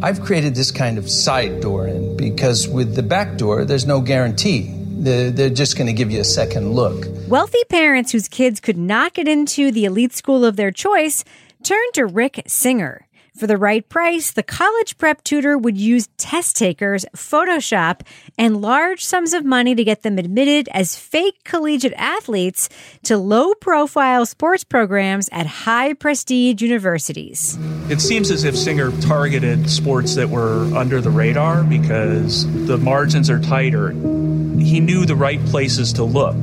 I've 0.03 0.21
created 0.21 0.53
this 0.53 0.69
kind 0.69 0.99
of 0.99 1.09
side 1.09 1.59
door 1.59 1.87
in 1.87 2.15
because 2.15 2.67
with 2.67 2.93
the 2.93 3.01
back 3.01 3.35
door, 3.39 3.65
there's 3.65 3.87
no 3.87 3.99
guarantee. 3.99 4.71
They're, 4.75 5.31
they're 5.31 5.49
just 5.49 5.75
going 5.75 5.87
to 5.87 5.93
give 5.93 6.11
you 6.11 6.19
a 6.19 6.23
second 6.23 6.73
look. 6.73 7.07
Wealthy 7.27 7.63
parents 7.67 8.11
whose 8.11 8.27
kids 8.27 8.59
could 8.59 8.77
not 8.77 9.15
get 9.15 9.27
into 9.27 9.71
the 9.71 9.85
elite 9.85 10.13
school 10.13 10.45
of 10.45 10.55
their 10.55 10.69
choice 10.69 11.23
turned 11.63 11.93
to 11.95 12.05
Rick 12.05 12.43
Singer. 12.45 13.06
For 13.37 13.45
the 13.45 13.57
right 13.57 13.87
price, 13.87 14.31
the 14.31 14.41
college 14.41 14.97
prep 14.97 15.23
tutor 15.23 15.59
would 15.59 15.77
use 15.77 16.09
test 16.17 16.57
takers, 16.57 17.05
Photoshop, 17.15 18.01
and 18.35 18.61
large 18.61 19.05
sums 19.05 19.31
of 19.31 19.45
money 19.45 19.75
to 19.75 19.83
get 19.83 20.01
them 20.01 20.17
admitted 20.17 20.67
as 20.69 20.97
fake 20.97 21.43
collegiate 21.43 21.93
athletes 21.97 22.67
to 23.03 23.15
low 23.15 23.53
profile 23.53 24.25
sports 24.25 24.63
programs 24.63 25.29
at 25.31 25.45
high 25.45 25.93
prestige 25.93 26.63
universities. 26.63 27.59
It 27.91 28.01
seems 28.01 28.31
as 28.31 28.43
if 28.43 28.57
Singer 28.57 28.89
targeted 29.01 29.69
sports 29.69 30.15
that 30.15 30.29
were 30.29 30.63
under 30.75 30.99
the 30.99 31.11
radar 31.11 31.63
because 31.63 32.43
the 32.65 32.79
margins 32.79 33.29
are 33.29 33.39
tighter. 33.39 33.91
He 33.91 34.79
knew 34.79 35.05
the 35.05 35.15
right 35.15 35.43
places 35.45 35.93
to 35.93 36.03
look. 36.03 36.37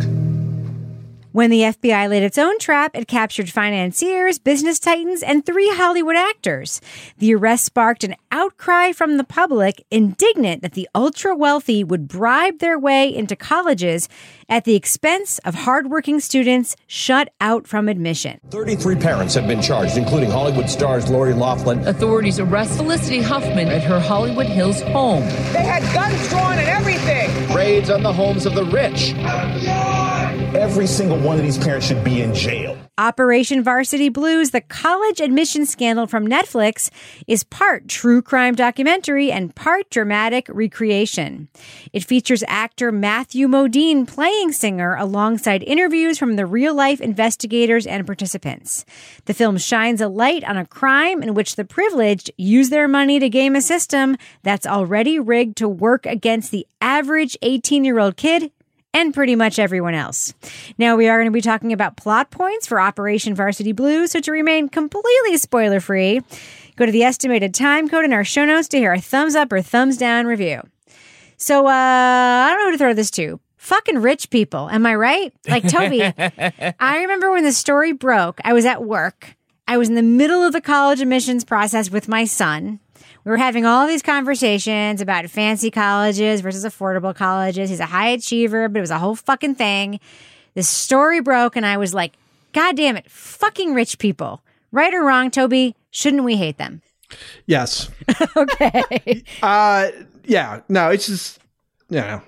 When 1.34 1.50
the 1.50 1.62
FBI 1.62 2.08
laid 2.08 2.22
its 2.22 2.38
own 2.38 2.60
trap, 2.60 2.92
it 2.94 3.08
captured 3.08 3.50
financiers, 3.50 4.38
business 4.38 4.78
titans, 4.78 5.20
and 5.20 5.44
three 5.44 5.68
Hollywood 5.70 6.14
actors. 6.14 6.80
The 7.18 7.34
arrest 7.34 7.64
sparked 7.64 8.04
an 8.04 8.14
outcry 8.30 8.92
from 8.92 9.16
the 9.16 9.24
public, 9.24 9.84
indignant 9.90 10.62
that 10.62 10.74
the 10.74 10.88
ultra 10.94 11.34
wealthy 11.34 11.82
would 11.82 12.06
bribe 12.06 12.60
their 12.60 12.78
way 12.78 13.12
into 13.12 13.34
colleges 13.34 14.08
at 14.48 14.62
the 14.62 14.76
expense 14.76 15.40
of 15.40 15.56
hardworking 15.56 16.20
students 16.20 16.76
shut 16.86 17.30
out 17.40 17.66
from 17.66 17.88
admission. 17.88 18.38
33 18.50 18.94
parents 18.94 19.34
have 19.34 19.48
been 19.48 19.60
charged, 19.60 19.96
including 19.96 20.30
Hollywood 20.30 20.70
stars 20.70 21.10
Lori 21.10 21.34
Laughlin. 21.34 21.84
Authorities 21.88 22.38
arrest 22.38 22.76
Felicity 22.76 23.20
Huffman 23.20 23.66
at 23.66 23.82
her 23.82 23.98
Hollywood 23.98 24.46
Hills 24.46 24.82
home. 24.82 25.22
They 25.52 25.64
had 25.64 25.82
guns 25.92 26.28
drawn 26.28 26.60
and 26.60 26.68
everything. 26.68 27.28
Raids 27.52 27.90
on 27.90 28.04
the 28.04 28.12
homes 28.12 28.46
of 28.46 28.54
the 28.54 28.66
rich. 28.66 29.14
Every 30.54 30.86
single 30.86 31.18
one 31.18 31.36
of 31.36 31.42
these 31.42 31.58
parents 31.58 31.84
should 31.84 32.04
be 32.04 32.22
in 32.22 32.32
jail. 32.32 32.78
Operation 32.96 33.64
Varsity 33.64 34.08
Blues, 34.08 34.52
the 34.52 34.60
college 34.60 35.20
admission 35.20 35.66
scandal 35.66 36.06
from 36.06 36.28
Netflix, 36.28 36.90
is 37.26 37.42
part 37.42 37.88
true 37.88 38.22
crime 38.22 38.54
documentary 38.54 39.32
and 39.32 39.52
part 39.52 39.90
dramatic 39.90 40.46
recreation. 40.48 41.48
It 41.92 42.04
features 42.04 42.44
actor 42.46 42.92
Matthew 42.92 43.48
Modine 43.48 44.06
playing 44.06 44.52
Singer 44.52 44.94
alongside 44.94 45.64
interviews 45.64 46.18
from 46.18 46.36
the 46.36 46.46
real 46.46 46.72
life 46.72 47.00
investigators 47.00 47.84
and 47.84 48.06
participants. 48.06 48.84
The 49.24 49.34
film 49.34 49.58
shines 49.58 50.00
a 50.00 50.06
light 50.06 50.44
on 50.44 50.56
a 50.56 50.66
crime 50.66 51.20
in 51.20 51.34
which 51.34 51.56
the 51.56 51.64
privileged 51.64 52.30
use 52.38 52.70
their 52.70 52.86
money 52.86 53.18
to 53.18 53.28
game 53.28 53.56
a 53.56 53.60
system 53.60 54.16
that's 54.44 54.68
already 54.68 55.18
rigged 55.18 55.56
to 55.56 55.68
work 55.68 56.06
against 56.06 56.52
the 56.52 56.64
average 56.80 57.36
18 57.42 57.84
year 57.84 57.98
old 57.98 58.16
kid 58.16 58.52
and 58.94 59.12
pretty 59.12 59.36
much 59.36 59.58
everyone 59.58 59.92
else. 59.92 60.32
Now, 60.78 60.96
we 60.96 61.08
are 61.08 61.18
going 61.18 61.26
to 61.26 61.32
be 61.32 61.42
talking 61.42 61.72
about 61.72 61.96
plot 61.96 62.30
points 62.30 62.66
for 62.66 62.80
Operation 62.80 63.34
Varsity 63.34 63.72
Blues, 63.72 64.12
so 64.12 64.20
to 64.20 64.32
remain 64.32 64.68
completely 64.70 65.36
spoiler 65.36 65.80
free, 65.80 66.22
go 66.76 66.86
to 66.86 66.92
the 66.92 67.02
estimated 67.02 67.52
time 67.52 67.88
code 67.88 68.04
in 68.04 68.12
our 68.12 68.24
show 68.24 68.44
notes 68.46 68.68
to 68.68 68.78
hear 68.78 68.92
a 68.92 69.00
thumbs 69.00 69.34
up 69.34 69.52
or 69.52 69.60
thumbs 69.60 69.98
down 69.98 70.26
review. 70.26 70.62
So, 71.36 71.66
uh, 71.66 71.70
I 71.70 72.48
don't 72.50 72.60
know 72.60 72.64
who 72.66 72.72
to 72.72 72.78
throw 72.78 72.94
this 72.94 73.10
to. 73.12 73.40
Fucking 73.56 73.98
rich 73.98 74.30
people, 74.30 74.68
am 74.70 74.86
I 74.86 74.94
right? 74.94 75.32
Like 75.48 75.68
Toby, 75.68 76.02
I 76.78 76.98
remember 76.98 77.32
when 77.32 77.44
the 77.44 77.52
story 77.52 77.92
broke, 77.92 78.40
I 78.44 78.52
was 78.52 78.64
at 78.64 78.84
work. 78.84 79.36
I 79.66 79.78
was 79.78 79.88
in 79.88 79.94
the 79.94 80.02
middle 80.02 80.42
of 80.42 80.52
the 80.52 80.60
college 80.60 81.00
admissions 81.00 81.44
process 81.44 81.90
with 81.90 82.06
my 82.06 82.26
son. 82.26 82.80
We 83.24 83.30
were 83.30 83.36
having 83.38 83.64
all 83.64 83.86
these 83.86 84.02
conversations 84.02 85.00
about 85.00 85.30
fancy 85.30 85.70
colleges 85.70 86.42
versus 86.42 86.64
affordable 86.64 87.14
colleges. 87.14 87.70
He's 87.70 87.80
a 87.80 87.86
high 87.86 88.08
achiever, 88.08 88.68
but 88.68 88.78
it 88.78 88.80
was 88.82 88.90
a 88.90 88.98
whole 88.98 89.14
fucking 89.14 89.54
thing. 89.54 89.98
This 90.52 90.68
story 90.68 91.20
broke, 91.20 91.56
and 91.56 91.64
I 91.64 91.78
was 91.78 91.94
like, 91.94 92.12
God 92.52 92.76
damn 92.76 92.96
it, 92.96 93.10
fucking 93.10 93.72
rich 93.74 93.98
people. 93.98 94.42
Right 94.72 94.92
or 94.92 95.02
wrong, 95.02 95.30
Toby, 95.30 95.74
shouldn't 95.90 96.24
we 96.24 96.36
hate 96.36 96.58
them? 96.58 96.82
Yes. 97.46 97.90
okay. 98.36 99.22
Uh 99.42 99.90
yeah. 100.24 100.60
No, 100.68 100.90
it's 100.90 101.06
just 101.06 101.38
you 101.94 102.00
know, 102.00 102.22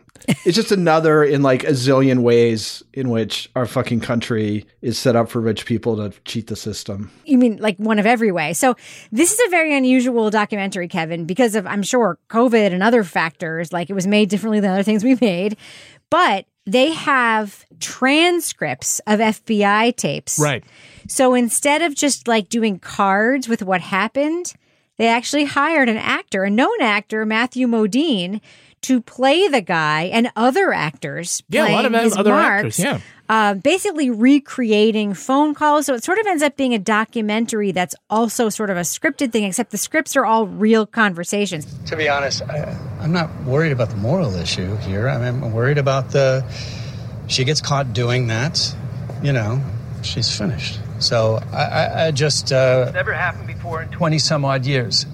it's 0.45 0.55
just 0.57 0.71
another 0.71 1.25
in 1.25 1.43
like 1.43 1.65
a 1.65 1.73
zillion 1.73 2.21
ways 2.21 2.83
in 2.93 3.11
which 3.11 3.51
our 3.57 3.67
fucking 3.67 4.01
country 4.01 4.65
is 4.81 4.97
set 4.97 5.17
up 5.17 5.29
for 5.29 5.41
rich 5.41 5.67
people 5.67 5.97
to 5.97 6.17
cheat 6.25 6.47
the 6.47 6.57
system. 6.57 7.11
You 7.25 7.37
mean 7.37 7.57
like 7.59 7.77
one 7.79 7.99
of 7.99 8.07
every 8.07 8.31
way. 8.31 8.53
So 8.53 8.77
this 9.11 9.33
is 9.33 9.41
a 9.47 9.51
very 9.51 9.77
unusual 9.77 10.31
documentary, 10.31 10.89
Kevin, 10.89 11.25
because 11.25 11.55
of 11.55 11.67
I'm 11.67 11.83
sure 11.83 12.19
COVID 12.31 12.73
and 12.73 12.83
other 12.83 13.03
factors. 13.03 13.73
Like 13.73 13.91
it 13.91 13.95
was 13.95 14.07
made 14.07 14.29
differently 14.29 14.61
than 14.61 14.71
other 14.71 14.85
things 14.85 15.03
we 15.03 15.17
made, 15.21 15.57
but 16.11 16.47
they 16.65 16.93
have 16.93 17.65
transcripts 17.81 19.01
of 19.01 19.21
FBI 19.21 19.97
tapes. 19.97 20.39
Right. 20.39 20.65
So 21.09 21.35
instead 21.35 21.83
of 21.83 21.95
just 21.95 22.29
like 22.29 22.49
doing 22.49 22.79
cards 22.79 23.49
with 23.49 23.63
what 23.63 23.81
happened, 23.81 24.55
they 24.97 25.09
actually 25.09 25.45
hired 25.45 25.89
an 25.89 25.99
actor, 25.99 26.45
a 26.45 26.51
known 26.51 26.81
actor, 26.81 27.27
Matthew 27.27 27.67
Modine, 27.67 28.41
to 28.83 29.01
play 29.01 29.49
the 29.49 29.61
guy 29.61 30.05
and 30.05 30.31
other 30.37 30.73
actors. 30.73 31.43
Yeah, 31.49 31.69
a 31.69 31.73
lot 31.73 31.85
of 31.85 31.93
them- 31.93 32.05
his 32.05 32.17
other 32.17 32.31
marks, 32.31 32.79
actors, 32.79 32.79
yeah. 32.79 33.01
Uh, 33.29 33.55
basically 33.55 34.09
recreating 34.09 35.13
phone 35.13 35.53
calls. 35.55 35.87
So 35.87 35.95
it 35.95 36.05
sort 36.05 36.19
of 36.21 36.27
ends 36.29 36.43
up 36.45 36.57
being 36.57 36.75
a 36.75 36.79
documentary 36.79 37.73
that's 37.73 37.95
also 38.09 38.49
sort 38.49 38.71
of 38.71 38.77
a 38.77 38.83
scripted 38.83 39.33
thing, 39.33 39.43
except 39.45 39.73
the 39.73 39.79
scripts 39.79 40.15
are 40.17 40.25
all 40.25 40.47
real 40.47 40.87
conversations. 40.87 41.67
To 41.87 41.97
be 41.97 42.09
honest, 42.09 42.43
I, 42.43 42.77
I'm 43.01 43.13
not 43.13 43.29
worried 43.45 43.73
about 43.73 43.91
the 43.91 43.97
moral 43.97 44.35
issue 44.37 44.77
here. 44.77 45.09
I 45.09 45.17
mean, 45.19 45.43
I'm 45.43 45.53
worried 45.53 45.79
about 45.79 46.11
the. 46.11 46.45
She 47.27 47.43
gets 47.45 47.61
caught 47.61 47.93
doing 47.93 48.29
that, 48.29 48.73
you 49.23 49.33
know, 49.33 49.61
she's 50.03 50.37
finished. 50.39 50.79
So 51.01 51.41
I, 51.53 51.63
I, 51.65 52.07
I 52.07 52.11
just. 52.13 52.53
Uh, 52.53 52.93
Never 52.95 53.13
happened 53.13 53.49
before 53.49 53.83
in 53.83 53.89
20 53.89 54.19
some 54.21 54.45
odd 54.45 54.65
years. 54.65 55.05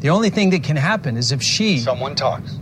The 0.00 0.08
only 0.08 0.30
thing 0.30 0.50
that 0.50 0.62
can 0.64 0.76
happen 0.76 1.18
is 1.18 1.32
if 1.32 1.42
she. 1.42 1.78
Someone 1.78 2.14
talks. 2.14 2.56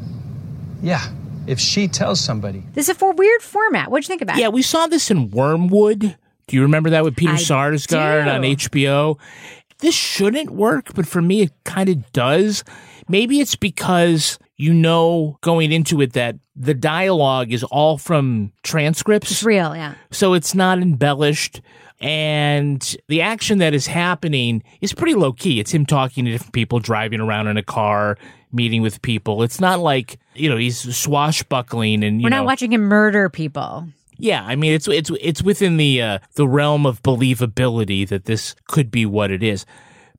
Yeah, 0.83 1.07
if 1.47 1.59
she 1.59 1.89
tells 1.89 2.21
somebody. 2.21 2.65
This 2.75 2.89
is 2.89 2.97
a 2.97 2.99
for 2.99 3.13
weird 3.13 3.43
format. 3.43 3.91
What'd 3.91 4.05
you 4.05 4.09
think 4.09 4.23
about 4.23 4.37
it? 4.37 4.41
Yeah, 4.41 4.47
it? 4.47 4.53
we 4.53 4.63
saw 4.63 4.87
this 4.87 5.11
in 5.11 5.31
Wormwood. 5.31 6.17
Do 6.49 6.57
you 6.57 6.63
remember 6.63 6.91
that 6.91 7.05
with 7.05 7.17
Peter 7.17 7.33
I 7.33 7.37
Sarsgaard 7.37 8.25
do. 8.25 8.31
on 8.31 8.43
HBO? 8.43 9.19
this 9.79 9.95
shouldn't 9.95 10.51
work, 10.51 10.95
but 10.95 11.07
for 11.07 11.21
me, 11.21 11.43
it 11.43 11.53
kind 11.65 11.89
of 11.89 12.13
does. 12.13 12.65
Maybe 13.09 13.41
it's 13.41 13.57
because 13.57 14.39
you 14.57 14.73
know 14.73 15.39
going 15.43 15.73
into 15.73 16.01
it 16.01 16.15
that 16.15 16.37
the 16.55 16.75
dialogue 16.75 17.53
is 17.53 17.63
all 17.65 17.99
from 17.99 18.53
transcripts. 18.63 19.31
It's 19.31 19.45
real, 19.45 19.77
yeah. 19.77 19.95
So 20.11 20.35
it's 20.35 20.55
not 20.55 20.79
embellished. 20.79 21.61
And 22.01 22.97
the 23.09 23.23
action 23.23 23.59
that 23.59 23.75
is 23.75 23.87
happening 23.87 24.63
is 24.81 24.93
pretty 24.93 25.15
low 25.15 25.33
key. 25.33 25.61
It's 25.61 25.73
him 25.73 25.87
talking 25.87 26.25
to 26.25 26.31
different 26.31 26.53
people, 26.53 26.79
driving 26.79 27.21
around 27.21 27.49
in 27.49 27.57
a 27.57 27.63
car, 27.63 28.19
meeting 28.57 28.83
with 28.83 29.01
people. 29.03 29.43
It's 29.43 29.61
not 29.61 29.79
like, 29.79 30.19
you 30.35 30.49
know, 30.51 30.57
he's 30.57 30.97
swashbuckling 30.97 32.03
and, 32.03 32.21
you 32.21 32.25
We're 32.25 32.31
know. 32.31 32.39
not 32.39 32.47
watching 32.47 32.73
him 32.73 32.83
murder 32.83 33.29
people. 33.29 33.87
Yeah, 34.19 34.43
I 34.43 34.57
mean 34.57 34.73
it's 34.73 34.89
it's 34.89 35.11
it's 35.21 35.43
within 35.43 35.77
the 35.77 36.01
uh, 36.01 36.19
the 36.37 36.49
realm 36.49 36.87
of 36.87 37.03
believability 37.03 38.09
that 38.09 38.25
this 38.25 38.55
could 38.67 38.91
be 38.91 39.05
what 39.05 39.31
it 39.31 39.43
is. 39.43 39.67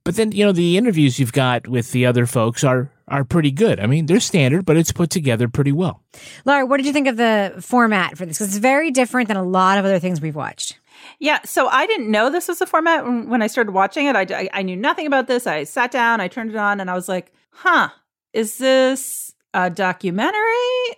But 0.04 0.16
then 0.16 0.32
you 0.32 0.46
know 0.46 0.52
the 0.52 0.78
interviews 0.78 1.18
you've 1.20 1.34
got 1.34 1.68
with 1.68 1.92
the 1.94 2.06
other 2.06 2.28
folks 2.28 2.64
are 2.64 2.92
are 3.08 3.24
pretty 3.24 3.50
good. 3.52 3.80
I 3.80 3.88
mean 3.88 4.06
they're 4.06 4.20
standard, 4.20 4.66
but 4.66 4.78
it's 4.78 4.92
put 4.92 5.10
together 5.10 5.48
pretty 5.48 5.72
well. 5.72 6.04
Laura, 6.46 6.64
what 6.68 6.78
did 6.78 6.86
you 6.86 6.94
think 6.94 7.08
of 7.08 7.18
the 7.18 7.56
format 7.60 8.18
for 8.20 8.28
this? 8.28 8.38
'Cause 8.38 8.50
it's 8.50 8.58
very 8.58 8.92
different 8.92 9.30
than 9.30 9.38
a 9.38 9.44
lot 9.44 9.80
of 9.80 9.86
other 9.86 9.98
things 10.00 10.22
we've 10.22 10.36
watched. 10.36 10.78
Yeah, 11.20 11.40
so 11.46 11.68
I 11.68 11.88
didn't 11.88 12.12
know 12.12 12.30
this 12.30 12.48
was 12.48 12.62
a 12.62 12.68
format 12.68 13.04
when, 13.04 13.30
when 13.30 13.42
I 13.42 13.48
started 13.48 13.72
watching 13.72 14.06
it. 14.06 14.16
I, 14.16 14.26
I, 14.30 14.50
I 14.54 14.62
knew 14.62 14.76
nothing 14.76 15.08
about 15.08 15.26
this. 15.28 15.48
I 15.48 15.64
sat 15.64 15.90
down, 15.92 16.22
I 16.22 16.28
turned 16.28 16.52
it 16.52 16.56
on, 16.58 16.80
and 16.80 16.90
I 16.90 16.94
was 16.94 17.08
like, 17.10 17.32
huh, 17.52 17.90
is 18.34 18.58
this 18.58 19.34
a 19.54 19.70
documentary 19.70 20.38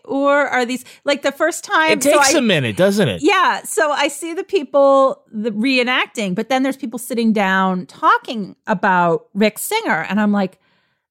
or 0.06 0.34
are 0.48 0.66
these 0.66 0.84
like 1.06 1.22
the 1.22 1.32
first 1.32 1.64
time? 1.64 1.92
It 1.92 2.02
takes 2.02 2.32
so 2.32 2.38
I- 2.38 2.40
a 2.40 2.42
minute, 2.42 2.76
doesn't 2.76 3.08
it? 3.08 3.22
Yeah, 3.22 3.64
so 3.64 3.92
I 3.92 4.08
see 4.08 4.34
the 4.34 4.44
people 4.44 5.24
the 5.32 5.52
reenacting, 5.52 6.36
but 6.36 6.50
then 6.50 6.64
there's 6.64 6.78
people 6.78 7.00
sitting 7.00 7.32
down 7.32 7.86
talking 7.86 8.56
about 8.68 9.28
Rick 9.34 9.60
Singer, 9.60 10.06
and 10.10 10.20
I'm 10.20 10.32
like, 10.32 10.60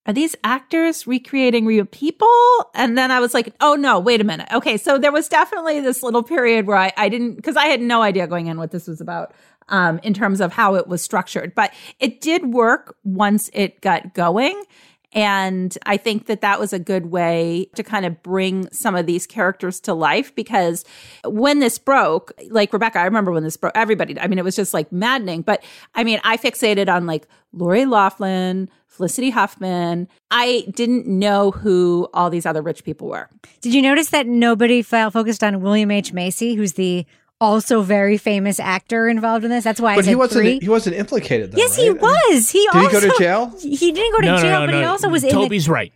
are 0.06 0.12
these 0.12 0.34
actors 0.42 1.06
recreating 1.06 1.66
real 1.66 1.84
people? 1.84 2.28
And 2.74 2.96
then 2.96 3.10
I 3.10 3.20
was 3.20 3.34
like, 3.34 3.54
oh 3.60 3.74
no, 3.74 3.98
wait 4.00 4.20
a 4.20 4.24
minute. 4.24 4.48
Okay, 4.52 4.76
so 4.78 4.98
there 4.98 5.12
was 5.12 5.28
definitely 5.28 5.80
this 5.80 6.02
little 6.02 6.22
period 6.22 6.66
where 6.66 6.78
I, 6.78 6.92
I 6.96 7.08
didn't 7.08 7.36
because 7.36 7.56
I 7.56 7.66
had 7.66 7.80
no 7.80 8.02
idea 8.02 8.26
going 8.26 8.46
in 8.46 8.58
what 8.58 8.70
this 8.70 8.86
was 8.88 9.00
about. 9.00 9.32
Um, 9.70 10.00
in 10.02 10.14
terms 10.14 10.40
of 10.40 10.50
how 10.50 10.76
it 10.76 10.86
was 10.86 11.02
structured, 11.02 11.54
but 11.54 11.74
it 12.00 12.22
did 12.22 12.54
work 12.54 12.96
once 13.04 13.50
it 13.52 13.82
got 13.82 14.14
going. 14.14 14.64
And 15.12 15.76
I 15.86 15.96
think 15.96 16.26
that 16.26 16.42
that 16.42 16.60
was 16.60 16.72
a 16.72 16.78
good 16.78 17.06
way 17.06 17.70
to 17.76 17.82
kind 17.82 18.04
of 18.04 18.22
bring 18.22 18.70
some 18.70 18.94
of 18.94 19.06
these 19.06 19.26
characters 19.26 19.80
to 19.80 19.94
life 19.94 20.34
because 20.34 20.84
when 21.24 21.60
this 21.60 21.78
broke, 21.78 22.32
like 22.50 22.72
Rebecca, 22.72 22.98
I 22.98 23.04
remember 23.04 23.32
when 23.32 23.42
this 23.42 23.56
broke, 23.56 23.72
everybody, 23.74 24.20
I 24.20 24.26
mean, 24.26 24.38
it 24.38 24.44
was 24.44 24.56
just 24.56 24.74
like 24.74 24.92
maddening. 24.92 25.42
But 25.42 25.64
I 25.94 26.04
mean, 26.04 26.20
I 26.24 26.36
fixated 26.36 26.94
on 26.94 27.06
like 27.06 27.26
Lori 27.54 27.86
Laughlin, 27.86 28.68
Felicity 28.86 29.30
Huffman. 29.30 30.08
I 30.30 30.66
didn't 30.74 31.06
know 31.06 31.52
who 31.52 32.08
all 32.12 32.28
these 32.28 32.44
other 32.44 32.60
rich 32.60 32.84
people 32.84 33.08
were. 33.08 33.30
Did 33.62 33.72
you 33.72 33.80
notice 33.80 34.10
that 34.10 34.26
nobody 34.26 34.82
focused 34.82 35.42
on 35.42 35.62
William 35.62 35.90
H. 35.90 36.12
Macy, 36.12 36.54
who's 36.54 36.74
the 36.74 37.06
also 37.40 37.82
very 37.82 38.16
famous 38.18 38.58
actor 38.60 39.08
involved 39.08 39.44
in 39.44 39.50
this? 39.50 39.64
That's 39.64 39.80
why 39.80 39.92
I 39.92 39.96
But 39.96 40.04
said 40.04 40.10
he 40.10 40.16
wasn't. 40.16 40.42
three. 40.42 40.58
He 40.60 40.68
wasn't 40.68 40.96
implicated. 40.96 41.52
Though, 41.52 41.58
yes, 41.58 41.76
he 41.76 41.90
was. 41.90 42.50
He 42.50 42.60
Did 42.60 42.72
he 42.72 42.78
also 42.78 43.00
go 43.00 43.12
to 43.12 43.18
jail? 43.18 43.52
He 43.60 43.92
didn't 43.92 44.12
go 44.12 44.20
to 44.20 44.26
no, 44.26 44.36
no, 44.36 44.42
jail, 44.42 44.60
no, 44.60 44.66
but 44.66 44.72
no. 44.72 44.78
he 44.80 44.84
also 44.84 45.08
was 45.08 45.22
in. 45.24 45.30
The, 45.30 45.34
Toby's 45.34 45.68
right. 45.68 45.92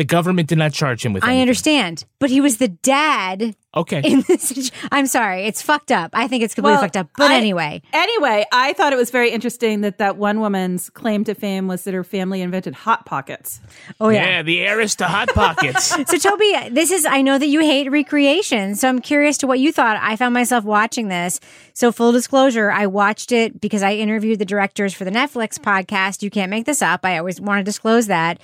The 0.00 0.04
government 0.06 0.48
did 0.48 0.56
not 0.56 0.72
charge 0.72 1.04
him 1.04 1.12
with 1.12 1.22
I 1.22 1.26
anything. 1.26 1.40
understand, 1.42 2.04
but 2.20 2.30
he 2.30 2.40
was 2.40 2.56
the 2.56 2.68
dad. 2.68 3.54
Okay. 3.76 4.00
In 4.02 4.22
this, 4.22 4.70
I'm 4.90 5.06
sorry, 5.06 5.42
it's 5.44 5.60
fucked 5.60 5.92
up. 5.92 6.12
I 6.14 6.26
think 6.26 6.42
it's 6.42 6.54
completely 6.54 6.76
Well, 6.76 6.80
fucked 6.84 6.96
up. 6.96 7.08
But 7.18 7.32
I- 7.32 7.34
anyway, 7.36 7.82
Anyway, 7.92 8.46
I 8.50 8.72
thought 8.72 8.94
it 8.94 8.96
was 8.96 9.10
very 9.10 9.30
interesting 9.30 9.82
that 9.82 9.98
that 9.98 10.16
one 10.16 10.40
woman's 10.40 10.88
claim 10.88 11.24
to 11.24 11.34
fame 11.34 11.68
was 11.68 11.84
that 11.84 11.92
her 11.92 12.02
family 12.02 12.40
invented 12.40 12.72
hot 12.74 13.04
pockets. 13.04 13.60
oh 14.00 14.08
yeah, 14.08 14.24
yeah. 14.24 14.42
the 14.42 14.60
heiress 14.60 14.94
to 14.96 15.04
hot 15.04 15.28
pockets. 15.34 15.84
so 16.10 16.16
Toby, 16.16 16.70
this 16.70 16.90
is 16.90 17.04
I 17.04 17.20
know 17.20 17.36
that 17.36 17.48
you 17.48 17.60
hate 17.60 17.90
recreation, 17.90 18.76
so 18.76 18.88
I'm 18.88 19.00
curious 19.02 19.36
to 19.38 19.46
what 19.46 19.58
you 19.60 19.70
thought. 19.70 19.98
I 20.00 20.16
found 20.16 20.32
myself 20.32 20.64
watching 20.64 21.08
this. 21.08 21.40
So 21.74 21.92
full 21.92 22.12
disclosure, 22.12 22.70
I 22.70 22.86
watched 22.86 23.32
it 23.32 23.60
because 23.60 23.82
I 23.82 23.92
interviewed 23.96 24.38
the 24.38 24.46
directors 24.46 24.94
for 24.94 25.04
the 25.04 25.10
Netflix 25.10 25.58
podcast. 25.58 26.22
You 26.22 26.30
can't 26.30 26.48
make 26.48 26.64
this 26.64 26.80
up. 26.80 27.04
I 27.04 27.18
always 27.18 27.38
want 27.38 27.58
to 27.60 27.64
disclose 27.64 28.06
that. 28.06 28.40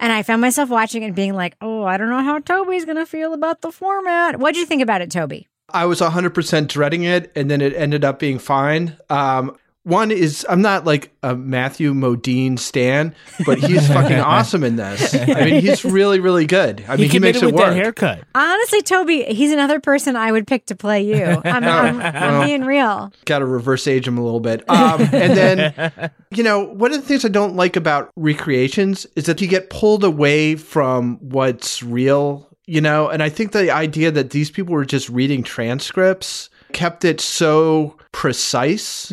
And 0.00 0.12
I 0.12 0.22
found 0.22 0.40
myself 0.40 0.68
watching 0.70 1.02
it 1.02 1.06
and 1.06 1.14
being 1.14 1.34
like, 1.34 1.56
"Oh, 1.60 1.84
I 1.84 1.96
don't 1.96 2.10
know 2.10 2.22
how 2.22 2.38
Toby's 2.38 2.84
going 2.84 2.96
to 2.96 3.06
feel 3.06 3.32
about 3.32 3.60
the 3.60 3.70
format." 3.70 4.38
What'd 4.38 4.56
you 4.56 4.66
think 4.66 4.82
about 4.82 5.02
it, 5.02 5.10
Toby? 5.10 5.48
I 5.70 5.86
was 5.86 6.00
100% 6.00 6.68
dreading 6.68 7.04
it, 7.04 7.32
and 7.34 7.50
then 7.50 7.60
it 7.60 7.74
ended 7.74 8.04
up 8.04 8.18
being 8.18 8.38
fine. 8.38 8.96
Um, 9.10 9.56
one 9.84 10.10
is 10.10 10.44
I'm 10.48 10.62
not 10.62 10.84
like 10.84 11.12
a 11.22 11.36
Matthew 11.36 11.92
Modine 11.94 12.58
stan, 12.58 13.14
but 13.46 13.58
he's 13.58 13.86
fucking 13.86 14.16
awesome 14.18 14.64
in 14.64 14.76
this. 14.76 15.14
I 15.14 15.44
mean, 15.44 15.60
he's 15.60 15.84
really, 15.84 16.20
really 16.20 16.46
good. 16.46 16.84
I 16.88 16.96
mean, 16.96 17.10
he, 17.10 17.18
makes 17.18 17.40
it 17.42 17.46
with 17.46 17.54
work. 17.54 17.66
that 17.66 17.76
haircut. 17.76 18.24
Honestly, 18.34 18.80
Toby, 18.82 19.24
he's 19.24 19.52
another 19.52 19.80
person 19.80 20.16
I 20.16 20.32
would 20.32 20.46
pick 20.46 20.66
to 20.66 20.74
play 20.74 21.02
you. 21.02 21.22
I'm, 21.44 21.64
I'm, 21.64 22.00
I'm 22.00 22.14
Well. 22.14 22.44
being 22.46 22.64
real. 22.64 23.12
Got 23.26 23.40
to 23.40 23.46
reverse 23.46 23.86
age 23.86 24.08
him 24.08 24.16
a 24.18 24.24
little 24.24 24.40
bit. 24.40 24.68
Um, 24.70 25.02
and 25.02 25.36
then, 25.36 26.10
you 26.30 26.42
know, 26.42 26.60
one 26.64 26.92
of 26.92 27.00
the 27.00 27.06
things 27.06 27.24
I 27.24 27.28
don't 27.28 27.54
like 27.54 27.76
about 27.76 28.10
recreations 28.16 29.06
is 29.16 29.26
that 29.26 29.40
you 29.40 29.46
get 29.48 29.70
pulled 29.70 30.02
away 30.02 30.56
from 30.56 31.18
what's 31.20 31.82
real, 31.82 32.48
you 32.66 32.80
know, 32.80 33.08
and 33.08 33.22
I 33.22 33.28
think 33.28 33.52
the 33.52 33.70
idea 33.70 34.10
that 34.10 34.30
these 34.30 34.50
people 34.50 34.72
were 34.74 34.86
just 34.86 35.10
reading 35.10 35.42
transcripts 35.42 36.48
kept 36.72 37.04
it 37.04 37.20
so 37.20 37.96
precise 38.12 39.12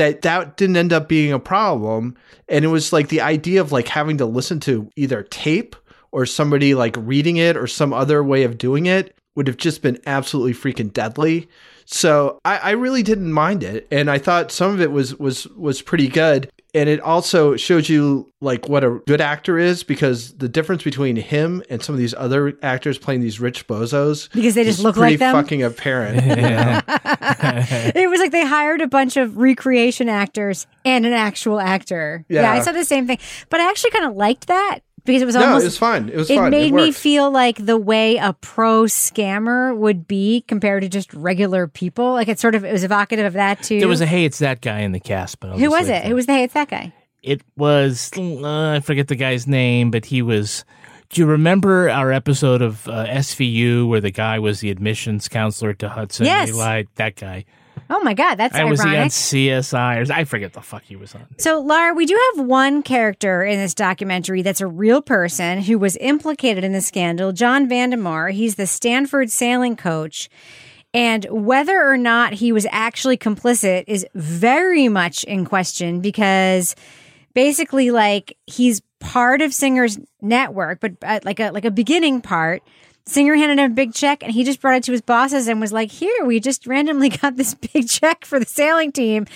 that 0.00 0.22
that 0.22 0.56
didn't 0.56 0.78
end 0.78 0.94
up 0.94 1.08
being 1.08 1.30
a 1.30 1.38
problem. 1.38 2.16
And 2.48 2.64
it 2.64 2.68
was 2.68 2.90
like 2.90 3.08
the 3.08 3.20
idea 3.20 3.60
of 3.60 3.70
like 3.70 3.86
having 3.86 4.16
to 4.16 4.24
listen 4.24 4.58
to 4.60 4.90
either 4.96 5.22
tape 5.24 5.76
or 6.10 6.24
somebody 6.24 6.74
like 6.74 6.96
reading 6.98 7.36
it 7.36 7.54
or 7.54 7.66
some 7.66 7.92
other 7.92 8.24
way 8.24 8.44
of 8.44 8.56
doing 8.56 8.86
it 8.86 9.14
would 9.36 9.46
have 9.46 9.58
just 9.58 9.82
been 9.82 10.00
absolutely 10.06 10.54
freaking 10.54 10.90
deadly. 10.90 11.48
So 11.84 12.40
I, 12.46 12.56
I 12.58 12.70
really 12.70 13.02
didn't 13.02 13.32
mind 13.32 13.62
it, 13.62 13.86
and 13.90 14.10
I 14.10 14.16
thought 14.18 14.50
some 14.50 14.72
of 14.72 14.80
it 14.80 14.90
was 14.90 15.16
was 15.16 15.46
was 15.48 15.82
pretty 15.82 16.08
good. 16.08 16.50
And 16.74 16.88
it 16.88 17.00
also 17.00 17.56
shows 17.56 17.88
you 17.88 18.32
like 18.40 18.68
what 18.68 18.84
a 18.84 19.00
good 19.06 19.20
actor 19.20 19.58
is 19.58 19.82
because 19.82 20.32
the 20.34 20.48
difference 20.48 20.82
between 20.82 21.16
him 21.16 21.62
and 21.68 21.82
some 21.82 21.94
of 21.94 21.98
these 21.98 22.14
other 22.14 22.56
actors 22.62 22.96
playing 22.98 23.20
these 23.20 23.38
rich 23.40 23.66
bozos 23.66 24.32
Because 24.32 24.54
they 24.54 24.64
just 24.64 24.80
look 24.80 24.94
pretty 24.96 25.14
like 25.14 25.18
them? 25.18 25.34
fucking 25.34 25.62
apparent. 25.62 26.24
you 26.24 26.36
know? 26.36 26.80
it 27.94 28.08
was 28.08 28.20
like 28.20 28.30
they 28.32 28.46
hired 28.46 28.80
a 28.80 28.86
bunch 28.86 29.16
of 29.16 29.36
recreation 29.36 30.08
actors 30.08 30.66
and 30.84 31.04
an 31.06 31.12
actual 31.12 31.60
actor. 31.60 32.24
Yeah, 32.28 32.42
Yeah. 32.42 32.52
I 32.52 32.60
said 32.60 32.72
the 32.72 32.84
same 32.84 33.06
thing, 33.06 33.18
but 33.48 33.60
I 33.60 33.68
actually 33.68 33.90
kind 33.90 34.04
of 34.06 34.14
liked 34.16 34.46
that 34.46 34.80
because 35.04 35.22
it 35.22 35.26
was 35.26 35.36
almost 35.36 35.50
No, 35.50 35.60
it 35.60 35.64
was 35.64 35.78
fun. 35.78 36.08
It 36.08 36.16
was 36.16 36.30
It 36.30 36.36
fun. 36.36 36.46
It 36.48 36.50
made 36.50 36.74
me 36.74 36.92
feel 36.92 37.30
like 37.30 37.64
the 37.64 37.76
way 37.76 38.16
a 38.16 38.32
pro 38.32 38.84
scammer 38.84 39.76
would 39.76 40.06
be 40.06 40.42
compared 40.48 40.82
to 40.82 40.88
just 40.88 41.12
regular 41.14 41.66
people. 41.66 42.12
Like 42.12 42.28
it 42.28 42.38
sort 42.38 42.54
of 42.54 42.64
it 42.64 42.72
was 42.72 42.84
evocative 42.84 43.26
of 43.26 43.32
that 43.34 43.62
too. 43.62 43.78
There 43.78 43.88
was 43.88 44.00
a 44.00 44.06
hey, 44.06 44.24
it's 44.24 44.38
that 44.38 44.60
guy 44.60 44.80
in 44.80 44.92
the 44.92 45.00
cast, 45.00 45.40
but 45.40 45.50
I'll 45.50 45.58
who 45.58 45.70
was 45.70 45.88
leave 45.88 45.96
it? 45.96 46.04
Who 46.06 46.14
was 46.14 46.26
the 46.26 46.32
hey? 46.32 46.44
It's 46.44 46.54
that 46.54 46.68
guy. 46.68 46.92
It 47.22 47.42
was 47.56 48.10
uh, 48.16 48.70
I 48.76 48.80
forget 48.80 49.08
the 49.08 49.16
guy's 49.16 49.46
name, 49.46 49.90
but 49.90 50.06
he 50.06 50.22
was. 50.22 50.64
Do 51.10 51.20
you 51.20 51.26
remember 51.26 51.90
our 51.90 52.12
episode 52.12 52.62
of 52.62 52.86
uh, 52.86 53.04
SVU 53.06 53.88
where 53.88 54.00
the 54.00 54.12
guy 54.12 54.38
was 54.38 54.60
the 54.60 54.70
admissions 54.70 55.28
counselor 55.28 55.74
to 55.74 55.88
Hudson? 55.88 56.24
Yes. 56.26 56.50
He 56.50 56.54
lied. 56.54 56.86
That 56.94 57.16
guy. 57.16 57.44
Oh 57.92 58.00
my 58.04 58.14
god, 58.14 58.36
that's 58.36 58.54
I 58.54 58.64
was 58.64 58.80
he 58.82 58.96
on. 58.96 59.08
CSI 59.08 60.08
or 60.08 60.12
I 60.12 60.24
forget 60.24 60.52
the 60.52 60.60
fuck 60.60 60.84
he 60.84 60.94
was 60.94 61.14
on. 61.14 61.26
So, 61.38 61.60
Lara, 61.60 61.92
we 61.92 62.06
do 62.06 62.18
have 62.34 62.46
one 62.46 62.82
character 62.84 63.42
in 63.42 63.58
this 63.58 63.74
documentary 63.74 64.42
that's 64.42 64.60
a 64.60 64.66
real 64.66 65.02
person 65.02 65.60
who 65.62 65.76
was 65.78 65.96
implicated 66.00 66.62
in 66.62 66.72
the 66.72 66.80
scandal, 66.80 67.32
John 67.32 67.68
Vandemoer. 67.68 68.32
He's 68.32 68.54
the 68.54 68.66
Stanford 68.66 69.30
sailing 69.30 69.74
coach. 69.76 70.28
And 70.92 71.24
whether 71.30 71.84
or 71.84 71.96
not 71.96 72.34
he 72.34 72.52
was 72.52 72.66
actually 72.70 73.16
complicit 73.16 73.84
is 73.86 74.06
very 74.14 74.88
much 74.88 75.24
in 75.24 75.44
question 75.44 76.00
because 76.00 76.74
basically, 77.34 77.90
like, 77.90 78.36
he's 78.46 78.82
part 79.00 79.40
of 79.40 79.52
Singer's 79.52 79.98
network, 80.20 80.80
but 80.80 80.92
uh, 81.02 81.20
like 81.24 81.40
a 81.40 81.50
like 81.50 81.64
a 81.64 81.70
beginning 81.70 82.20
part. 82.20 82.62
Singer 83.10 83.34
handed 83.34 83.58
him 83.58 83.72
a 83.72 83.74
big 83.74 83.92
check 83.92 84.22
and 84.22 84.30
he 84.30 84.44
just 84.44 84.60
brought 84.60 84.76
it 84.76 84.84
to 84.84 84.92
his 84.92 85.00
bosses 85.00 85.48
and 85.48 85.60
was 85.60 85.72
like, 85.72 85.90
Here, 85.90 86.24
we 86.24 86.38
just 86.38 86.64
randomly 86.64 87.08
got 87.22 87.34
this 87.36 87.54
big 87.54 87.88
check 87.88 88.24
for 88.24 88.38
the 88.38 88.46
sailing 88.46 88.92
team. 88.92 89.26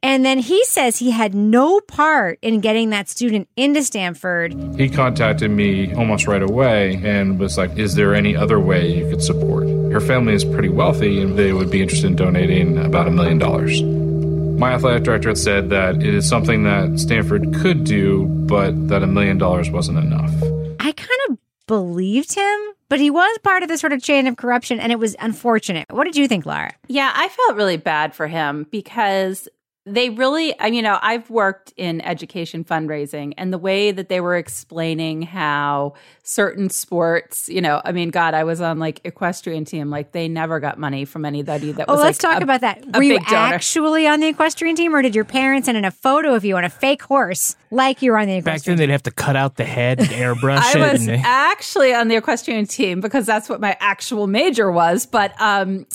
And 0.00 0.24
then 0.24 0.38
he 0.38 0.64
says 0.64 0.98
he 0.98 1.10
had 1.10 1.34
no 1.34 1.80
part 1.80 2.38
in 2.40 2.60
getting 2.60 2.90
that 2.90 3.08
student 3.08 3.48
into 3.56 3.82
Stanford. 3.82 4.54
He 4.78 4.88
contacted 4.88 5.50
me 5.50 5.92
almost 5.94 6.28
right 6.28 6.42
away 6.42 7.00
and 7.02 7.40
was 7.40 7.58
like, 7.58 7.76
Is 7.76 7.96
there 7.96 8.14
any 8.14 8.36
other 8.36 8.60
way 8.60 8.96
you 8.96 9.10
could 9.10 9.22
support? 9.22 9.66
Her 9.66 10.00
family 10.00 10.34
is 10.34 10.44
pretty 10.44 10.68
wealthy 10.68 11.20
and 11.20 11.36
they 11.36 11.52
would 11.52 11.70
be 11.70 11.82
interested 11.82 12.06
in 12.06 12.14
donating 12.14 12.78
about 12.78 13.08
a 13.08 13.10
million 13.10 13.38
dollars. 13.38 13.82
My 13.82 14.72
athletic 14.72 15.02
director 15.02 15.30
had 15.30 15.38
said 15.38 15.70
that 15.70 15.96
it 15.96 16.14
is 16.14 16.28
something 16.28 16.62
that 16.62 17.00
Stanford 17.00 17.52
could 17.56 17.82
do, 17.82 18.24
but 18.24 18.88
that 18.88 19.02
a 19.02 19.06
million 19.06 19.36
dollars 19.36 19.68
wasn't 19.68 19.98
enough. 19.98 20.32
I 20.78 20.92
kind 20.92 21.20
of 21.28 21.35
believed 21.66 22.34
him, 22.34 22.58
but 22.88 23.00
he 23.00 23.10
was 23.10 23.38
part 23.42 23.62
of 23.62 23.68
the 23.68 23.78
sort 23.78 23.92
of 23.92 24.02
chain 24.02 24.26
of 24.26 24.36
corruption 24.36 24.78
and 24.78 24.92
it 24.92 24.98
was 24.98 25.16
unfortunate. 25.18 25.86
What 25.90 26.04
did 26.04 26.16
you 26.16 26.28
think, 26.28 26.46
Lara? 26.46 26.72
Yeah, 26.86 27.12
I 27.14 27.28
felt 27.28 27.56
really 27.56 27.76
bad 27.76 28.14
for 28.14 28.26
him 28.26 28.66
because 28.70 29.48
they 29.88 30.10
really 30.10 30.52
i 30.60 30.64
mean 30.64 30.74
you 30.74 30.82
know 30.82 30.98
i've 31.00 31.30
worked 31.30 31.72
in 31.76 32.00
education 32.00 32.64
fundraising 32.64 33.32
and 33.38 33.52
the 33.52 33.58
way 33.58 33.92
that 33.92 34.08
they 34.08 34.20
were 34.20 34.36
explaining 34.36 35.22
how 35.22 35.94
certain 36.24 36.68
sports 36.68 37.48
you 37.48 37.60
know 37.60 37.80
i 37.84 37.92
mean 37.92 38.08
god 38.10 38.34
i 38.34 38.42
was 38.42 38.60
on 38.60 38.80
like 38.80 39.00
equestrian 39.04 39.64
team 39.64 39.88
like 39.88 40.10
they 40.10 40.26
never 40.26 40.58
got 40.58 40.76
money 40.76 41.04
from 41.04 41.24
anybody 41.24 41.70
that 41.70 41.86
Oh, 41.88 41.94
was 41.94 42.02
let's 42.02 42.22
like, 42.22 42.32
talk 42.32 42.40
a- 42.40 42.44
about 42.44 42.60
that. 42.62 42.84
Were 42.96 43.02
you 43.02 43.14
big 43.18 43.26
donor. 43.26 43.54
actually 43.54 44.06
on 44.08 44.18
the 44.18 44.26
equestrian 44.26 44.74
team, 44.74 44.92
or 44.94 45.02
did 45.02 45.14
your 45.14 45.24
parents 45.24 45.66
send 45.66 45.78
in 45.78 45.84
a 45.84 45.90
photo 45.92 46.34
of 46.34 46.44
you 46.44 46.56
on 46.56 46.64
a 46.64 46.68
fake 46.68 47.02
horse, 47.02 47.54
like 47.70 48.02
you 48.02 48.10
were 48.10 48.18
on 48.18 48.26
the 48.26 48.34
equestrian 48.36 48.44
Back 48.44 48.52
equestrian? 48.54 48.78
then, 48.78 48.88
they'd 48.88 48.92
have 48.92 49.02
to 49.04 49.10
cut 49.12 49.36
out 49.36 49.54
the 49.56 49.64
head, 49.64 50.00
and 50.00 50.08
airbrush 50.22 50.58
I 50.58 50.72
it. 50.72 50.92
was 50.92 51.00
and 51.06 51.08
they- 51.10 51.22
actually 51.24 51.94
on 51.94 52.08
the 52.08 52.16
equestrian 52.16 52.66
team 52.66 53.00
because 53.00 53.24
that's 53.24 53.48
what 53.48 53.60
my 53.60 53.76
actual 53.78 54.26
major 54.26 54.70
was. 54.72 55.06
But 55.06 55.40
um, 55.40 55.86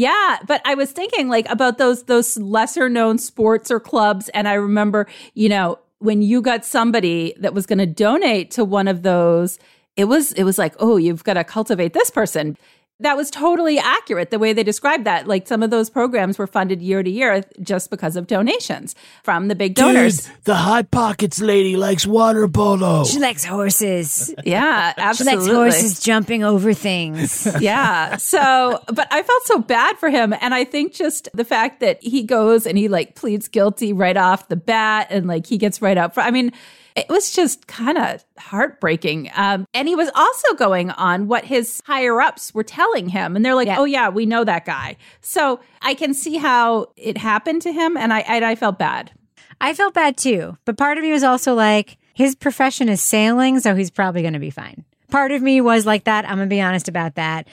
yeah, 0.00 0.38
but 0.46 0.62
I 0.64 0.74
was 0.76 0.92
thinking 0.92 1.28
like 1.28 1.46
about 1.50 1.76
those 1.76 2.04
those 2.04 2.38
lesser 2.38 2.88
known 2.88 3.18
sports 3.18 3.70
or 3.70 3.78
clubs, 3.78 4.30
and 4.30 4.48
I 4.48 4.54
remember, 4.54 5.06
you 5.34 5.50
know, 5.50 5.78
when 5.98 6.22
you 6.22 6.40
got 6.40 6.64
somebody 6.64 7.34
that 7.38 7.52
was 7.52 7.66
going 7.66 7.80
to 7.80 7.86
donate 7.86 8.50
to 8.52 8.64
one 8.64 8.88
of 8.88 9.02
those, 9.02 9.58
it 9.96 10.04
was 10.04 10.32
it 10.32 10.44
was 10.44 10.56
like, 10.56 10.74
oh, 10.78 10.96
you've 10.96 11.22
got 11.22 11.34
to 11.34 11.44
cultivate 11.44 11.92
this 11.92 12.08
person. 12.08 12.56
That 13.00 13.16
was 13.16 13.30
totally 13.30 13.78
accurate 13.78 14.30
the 14.30 14.38
way 14.38 14.52
they 14.52 14.62
described 14.62 15.04
that. 15.04 15.26
Like 15.26 15.46
some 15.46 15.62
of 15.62 15.70
those 15.70 15.90
programs 15.90 16.38
were 16.38 16.46
funded 16.46 16.82
year 16.82 17.02
to 17.02 17.10
year 17.10 17.42
just 17.60 17.90
because 17.90 18.16
of 18.16 18.26
donations 18.26 18.94
from 19.22 19.48
the 19.48 19.54
big 19.54 19.74
donors. 19.74 20.26
Dude, 20.26 20.44
the 20.44 20.54
hot 20.54 20.90
pockets 20.90 21.40
lady 21.40 21.76
likes 21.76 22.06
water 22.06 22.46
polo. 22.48 23.04
She 23.04 23.18
likes 23.18 23.44
horses. 23.44 24.34
Yeah, 24.44 24.92
absolutely. 24.96 25.46
She 25.46 25.52
likes 25.52 25.80
horses 25.80 26.00
jumping 26.00 26.44
over 26.44 26.74
things. 26.74 27.46
yeah. 27.60 28.16
So, 28.16 28.82
but 28.86 29.08
I 29.10 29.22
felt 29.22 29.42
so 29.44 29.58
bad 29.58 29.98
for 29.98 30.10
him. 30.10 30.34
And 30.40 30.54
I 30.54 30.64
think 30.64 30.92
just 30.92 31.28
the 31.34 31.44
fact 31.44 31.80
that 31.80 32.02
he 32.02 32.22
goes 32.22 32.66
and 32.66 32.76
he 32.76 32.88
like 32.88 33.14
pleads 33.14 33.48
guilty 33.48 33.92
right 33.92 34.16
off 34.16 34.48
the 34.48 34.56
bat 34.56 35.08
and 35.10 35.26
like 35.26 35.46
he 35.46 35.58
gets 35.58 35.82
right 35.82 35.96
up 35.96 36.14
for, 36.14 36.20
I 36.20 36.30
mean, 36.30 36.52
it 37.00 37.08
was 37.08 37.32
just 37.32 37.66
kind 37.66 37.98
of 37.98 38.24
heartbreaking. 38.38 39.30
Um, 39.34 39.66
and 39.74 39.88
he 39.88 39.94
was 39.94 40.10
also 40.14 40.54
going 40.54 40.90
on 40.90 41.28
what 41.28 41.44
his 41.44 41.82
higher 41.86 42.20
ups 42.20 42.54
were 42.54 42.64
telling 42.64 43.08
him. 43.08 43.36
And 43.36 43.44
they're 43.44 43.54
like, 43.54 43.68
oh, 43.68 43.84
yeah, 43.84 44.08
we 44.08 44.26
know 44.26 44.44
that 44.44 44.64
guy. 44.64 44.96
So 45.20 45.60
I 45.82 45.94
can 45.94 46.14
see 46.14 46.36
how 46.36 46.92
it 46.96 47.16
happened 47.16 47.62
to 47.62 47.72
him. 47.72 47.96
And 47.96 48.12
I, 48.12 48.20
and 48.20 48.44
I 48.44 48.54
felt 48.54 48.78
bad. 48.78 49.12
I 49.60 49.74
felt 49.74 49.94
bad 49.94 50.16
too, 50.16 50.56
but 50.64 50.78
part 50.78 50.96
of 50.96 51.04
me 51.04 51.12
was 51.12 51.22
also 51.22 51.54
like, 51.54 51.98
his 52.14 52.34
profession 52.34 52.88
is 52.88 53.02
sailing, 53.02 53.60
so 53.60 53.74
he's 53.74 53.90
probably 53.90 54.22
going 54.22 54.32
to 54.32 54.38
be 54.38 54.50
fine. 54.50 54.84
Part 55.10 55.32
of 55.32 55.42
me 55.42 55.60
was 55.60 55.86
like 55.86 56.04
that. 56.04 56.24
I'm 56.24 56.36
going 56.36 56.48
to 56.48 56.54
be 56.54 56.60
honest 56.60 56.88
about 56.88 57.16
that. 57.16 57.48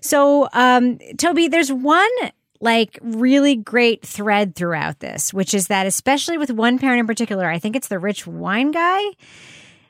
So, 0.00 0.48
um, 0.52 0.98
Toby, 1.18 1.48
there's 1.48 1.72
one 1.72 2.10
like 2.62 2.98
really 3.02 3.56
great 3.56 4.06
thread 4.06 4.54
throughout 4.54 5.00
this, 5.00 5.34
which 5.34 5.52
is 5.52 5.66
that, 5.66 5.84
especially 5.84 6.38
with 6.38 6.50
one 6.50 6.78
parent 6.78 7.00
in 7.00 7.06
particular, 7.06 7.50
I 7.50 7.58
think 7.58 7.76
it's 7.76 7.88
the 7.88 7.98
rich 7.98 8.26
wine 8.26 8.70
guy. 8.70 9.02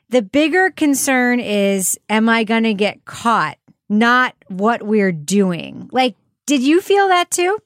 The 0.09 0.23
bigger 0.23 0.71
concern 0.71 1.39
is, 1.39 1.97
am 2.09 2.27
I 2.27 2.43
going 2.43 2.63
to 2.63 2.73
get 2.73 3.05
caught? 3.05 3.57
Not 3.89 4.35
what 4.47 4.83
we're 4.83 5.11
doing. 5.11 5.87
Like, 5.91 6.15
did 6.47 6.61
you 6.61 6.81
feel 6.81 7.07
that 7.09 7.29
too? 7.29 7.57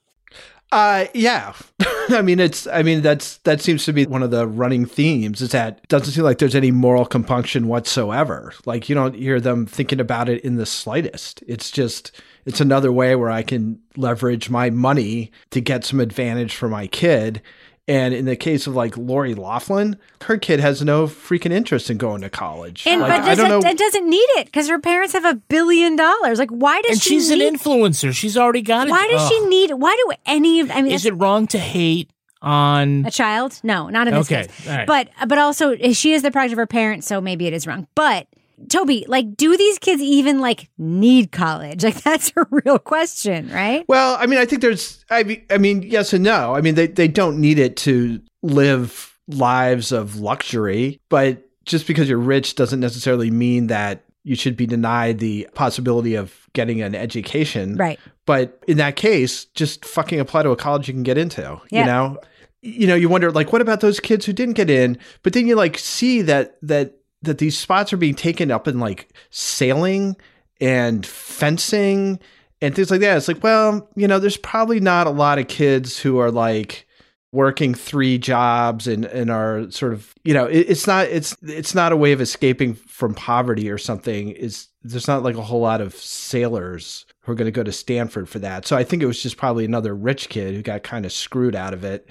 Uh, 0.71 1.05
yeah. 1.13 1.53
I 2.09 2.21
mean, 2.21 2.41
it's. 2.41 2.67
I 2.67 2.83
mean, 2.83 3.01
that's 3.01 3.37
that 3.39 3.61
seems 3.61 3.85
to 3.85 3.93
be 3.93 4.05
one 4.05 4.23
of 4.23 4.31
the 4.31 4.45
running 4.45 4.85
themes. 4.85 5.41
Is 5.41 5.51
that 5.51 5.79
it 5.83 5.87
doesn't 5.87 6.11
seem 6.11 6.25
like 6.25 6.39
there's 6.39 6.55
any 6.55 6.71
moral 6.71 7.05
compunction 7.05 7.67
whatsoever. 7.67 8.53
Like 8.65 8.89
you 8.89 8.95
don't 8.95 9.15
hear 9.15 9.39
them 9.39 9.65
thinking 9.65 10.01
about 10.01 10.27
it 10.27 10.43
in 10.43 10.57
the 10.57 10.65
slightest. 10.65 11.41
It's 11.47 11.71
just 11.71 12.11
it's 12.47 12.59
another 12.59 12.91
way 12.91 13.15
where 13.15 13.29
I 13.29 13.43
can 13.43 13.79
leverage 13.95 14.49
my 14.49 14.71
money 14.71 15.31
to 15.51 15.61
get 15.61 15.83
some 15.85 15.99
advantage 15.99 16.55
for 16.55 16.67
my 16.67 16.87
kid. 16.87 17.43
And 17.89 18.13
in 18.13 18.25
the 18.25 18.35
case 18.35 18.67
of 18.67 18.75
like 18.75 18.97
Lori 18.97 19.33
Laughlin, 19.33 19.97
her 20.23 20.37
kid 20.37 20.59
has 20.59 20.81
no 20.83 21.05
freaking 21.07 21.51
interest 21.53 21.89
in 21.89 21.97
going 21.97 22.21
to 22.21 22.29
college. 22.29 22.85
And 22.85 22.99
like, 22.99 23.11
but 23.21 23.29
I 23.29 23.35
don't 23.35 23.49
doesn't, 23.49 23.63
know. 23.63 23.69
it 23.69 23.77
doesn't 23.77 24.09
need 24.09 24.27
it 24.37 24.45
because 24.47 24.67
her 24.67 24.79
parents 24.79 25.13
have 25.13 25.23
a 25.23 25.35
billion 25.35 25.95
dollars. 25.95 26.37
Like, 26.39 26.49
why 26.49 26.81
does 26.81 26.87
she 26.87 26.91
and 26.93 27.01
she 27.01 27.09
she's 27.11 27.29
need? 27.29 27.47
an 27.47 27.55
influencer. 27.55 28.13
She's 28.13 28.35
already 28.35 28.61
got 28.61 28.87
it. 28.87 28.91
why 28.91 29.07
does 29.09 29.21
Ugh. 29.21 29.29
she 29.29 29.45
need? 29.47 29.71
Why 29.71 29.95
do 30.05 30.13
any 30.25 30.59
of? 30.59 30.69
I 30.71 30.81
mean, 30.81 30.91
Is 30.91 31.05
it 31.05 31.13
wrong 31.15 31.47
to 31.47 31.57
hate 31.57 32.09
on? 32.41 33.05
a 33.05 33.11
child? 33.11 33.57
No, 33.63 33.87
not 33.87 34.07
in 34.09 34.13
this 34.15 34.27
Okay, 34.27 34.47
case. 34.47 34.67
all 34.67 34.75
right. 34.75 34.87
But 34.87 35.09
but 35.27 35.37
also 35.37 35.75
she 35.93 36.11
is 36.13 36.23
the 36.23 36.31
product 36.31 36.51
of 36.53 36.57
her 36.57 36.67
parents, 36.67 37.07
so 37.07 37.21
maybe 37.21 37.47
it 37.47 37.53
is 37.53 37.65
wrong. 37.67 37.87
But 37.95 38.27
Toby, 38.69 39.05
like, 39.07 39.37
do 39.37 39.55
these 39.55 39.77
kids 39.79 40.01
even 40.01 40.39
like 40.39 40.69
need 40.77 41.31
college? 41.31 41.83
Like, 41.87 42.01
that's 42.01 42.31
a 42.35 42.45
real 42.49 42.79
question, 42.79 43.49
right? 43.49 43.85
Well, 43.87 44.17
I 44.19 44.25
mean, 44.25 44.39
I 44.39 44.45
think 44.45 44.61
there's, 44.61 45.05
I 45.09 45.23
mean, 45.23 45.45
I 45.49 45.57
mean, 45.57 45.83
yes 45.83 46.11
and 46.13 46.23
no. 46.23 46.55
I 46.55 46.61
mean, 46.61 46.75
they, 46.75 46.87
they 46.87 47.07
don't 47.07 47.39
need 47.39 47.59
it 47.59 47.77
to 47.77 48.19
live 48.43 49.17
lives 49.27 49.91
of 49.91 50.17
luxury, 50.17 50.99
but 51.09 51.43
just 51.65 51.85
because 51.87 52.09
you're 52.09 52.17
rich 52.17 52.55
doesn't 52.55 52.79
necessarily 52.79 53.29
mean 53.31 53.67
that 53.67 54.03
you 54.23 54.35
should 54.35 54.57
be 54.57 54.65
denied 54.65 55.19
the 55.19 55.47
possibility 55.53 56.15
of 56.15 56.33
getting 56.53 56.81
an 56.81 56.95
education. 56.95 57.75
Right. 57.75 57.99
But 58.25 58.61
in 58.67 58.77
that 58.77 58.95
case, 58.97 59.45
just 59.45 59.85
fucking 59.85 60.19
apply 60.19 60.43
to 60.43 60.49
a 60.49 60.55
college 60.57 60.87
you 60.87 60.93
can 60.93 61.03
get 61.03 61.17
into, 61.17 61.61
Yeah. 61.71 61.79
you 61.81 61.85
know? 61.85 62.19
You 62.61 62.87
know, 62.87 62.95
you 62.95 63.07
wonder 63.07 63.31
like 63.31 63.53
what 63.53 63.61
about 63.61 63.79
those 63.81 63.99
kids 63.99 64.25
who 64.25 64.33
didn't 64.33 64.55
get 64.55 64.69
in, 64.69 64.97
but 65.23 65.31
then 65.33 65.47
you 65.47 65.55
like 65.55 65.77
see 65.77 66.21
that 66.23 66.57
that 66.63 66.95
that 67.21 67.37
these 67.37 67.57
spots 67.57 67.91
are 67.93 67.97
being 67.97 68.15
taken 68.15 68.51
up 68.51 68.67
in 68.67 68.79
like 68.79 69.09
sailing 69.29 70.15
and 70.59 71.05
fencing 71.05 72.19
and 72.61 72.75
things 72.75 72.91
like 72.91 73.01
that. 73.01 73.17
It's 73.17 73.27
like, 73.27 73.43
well, 73.43 73.89
you 73.95 74.07
know, 74.07 74.19
there's 74.19 74.37
probably 74.37 74.79
not 74.79 75.07
a 75.07 75.11
lot 75.11 75.39
of 75.39 75.47
kids 75.47 75.99
who 75.99 76.17
are 76.19 76.31
like 76.31 76.87
working 77.31 77.73
three 77.73 78.17
jobs 78.17 78.87
and 78.87 79.05
and 79.05 79.29
are 79.29 79.69
sort 79.69 79.93
of, 79.93 80.13
you 80.23 80.33
know, 80.33 80.45
it, 80.45 80.69
it's 80.69 80.87
not 80.87 81.07
it's 81.07 81.35
it's 81.43 81.75
not 81.75 81.91
a 81.91 81.97
way 81.97 82.11
of 82.11 82.21
escaping 82.21 82.73
from 82.73 83.13
poverty 83.13 83.69
or 83.69 83.77
something. 83.77 84.29
Is 84.29 84.69
there's 84.83 85.07
not 85.07 85.23
like 85.23 85.35
a 85.35 85.41
whole 85.41 85.61
lot 85.61 85.81
of 85.81 85.95
sailors 85.95 87.05
who 87.21 87.31
are 87.31 87.35
going 87.35 87.45
to 87.45 87.51
go 87.51 87.63
to 87.63 87.71
Stanford 87.71 88.29
for 88.29 88.39
that. 88.39 88.65
So 88.65 88.75
I 88.75 88.83
think 88.83 89.03
it 89.03 89.07
was 89.07 89.21
just 89.21 89.37
probably 89.37 89.65
another 89.65 89.93
rich 89.95 90.29
kid 90.29 90.53
who 90.53 90.61
got 90.61 90.83
kind 90.83 91.05
of 91.05 91.11
screwed 91.11 91.55
out 91.55 91.73
of 91.73 91.83
it. 91.83 92.09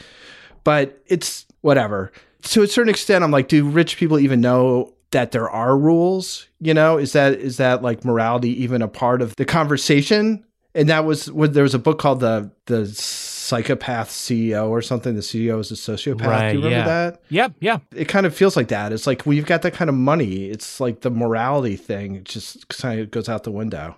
But 0.62 1.02
it's 1.06 1.46
whatever. 1.62 2.12
To 2.42 2.62
a 2.62 2.66
certain 2.66 2.90
extent, 2.90 3.24
I'm 3.24 3.30
like, 3.30 3.48
do 3.48 3.68
rich 3.68 3.96
people 3.96 4.18
even 4.18 4.40
know 4.40 4.92
that 5.10 5.32
there 5.32 5.48
are 5.48 5.76
rules? 5.76 6.48
You 6.60 6.74
know, 6.74 6.98
is 6.98 7.12
that 7.12 7.34
is 7.34 7.56
that 7.58 7.82
like 7.82 8.04
morality 8.04 8.62
even 8.62 8.82
a 8.82 8.88
part 8.88 9.22
of 9.22 9.36
the 9.36 9.44
conversation? 9.44 10.44
And 10.74 10.90
that 10.90 11.06
was 11.06 11.30
when 11.32 11.52
there 11.52 11.62
was 11.62 11.74
a 11.74 11.78
book 11.78 11.98
called 11.98 12.20
the 12.20 12.50
the 12.66 12.86
psychopath 12.86 14.10
CEO 14.10 14.68
or 14.68 14.82
something. 14.82 15.14
The 15.14 15.20
CEO 15.20 15.60
is 15.60 15.70
a 15.70 15.74
sociopath. 15.74 16.26
Right, 16.26 16.52
do 16.52 16.58
you 16.58 16.64
remember 16.64 16.90
yeah. 16.90 17.10
that? 17.10 17.22
Yep, 17.30 17.52
yeah. 17.60 17.78
It 17.94 18.08
kind 18.08 18.26
of 18.26 18.34
feels 18.34 18.56
like 18.56 18.68
that. 18.68 18.92
It's 18.92 19.06
like 19.06 19.24
well, 19.24 19.34
you've 19.34 19.46
got 19.46 19.62
that 19.62 19.72
kind 19.72 19.88
of 19.88 19.94
money. 19.94 20.46
It's 20.46 20.80
like 20.80 21.00
the 21.00 21.10
morality 21.10 21.76
thing 21.76 22.24
just 22.24 22.68
kind 22.68 23.00
of 23.00 23.10
goes 23.10 23.28
out 23.28 23.44
the 23.44 23.50
window. 23.50 23.96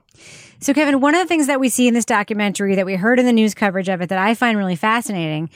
So, 0.61 0.75
Kevin, 0.75 1.01
one 1.01 1.15
of 1.15 1.21
the 1.21 1.27
things 1.27 1.47
that 1.47 1.61
we 1.61 1.69
see 1.69 1.87
in 1.87 1.95
this 1.95 2.05
documentary 2.05 2.75
that 2.75 2.85
we 2.85 2.97
heard 2.97 3.21
in 3.21 3.27
the 3.27 3.33
news 3.33 3.55
coverage 3.55 3.89
of 3.89 4.01
it 4.01 4.09
that 4.09 4.19
I 4.19 4.35
find 4.35 4.59
really 4.59 4.77
fascinating 4.77 5.51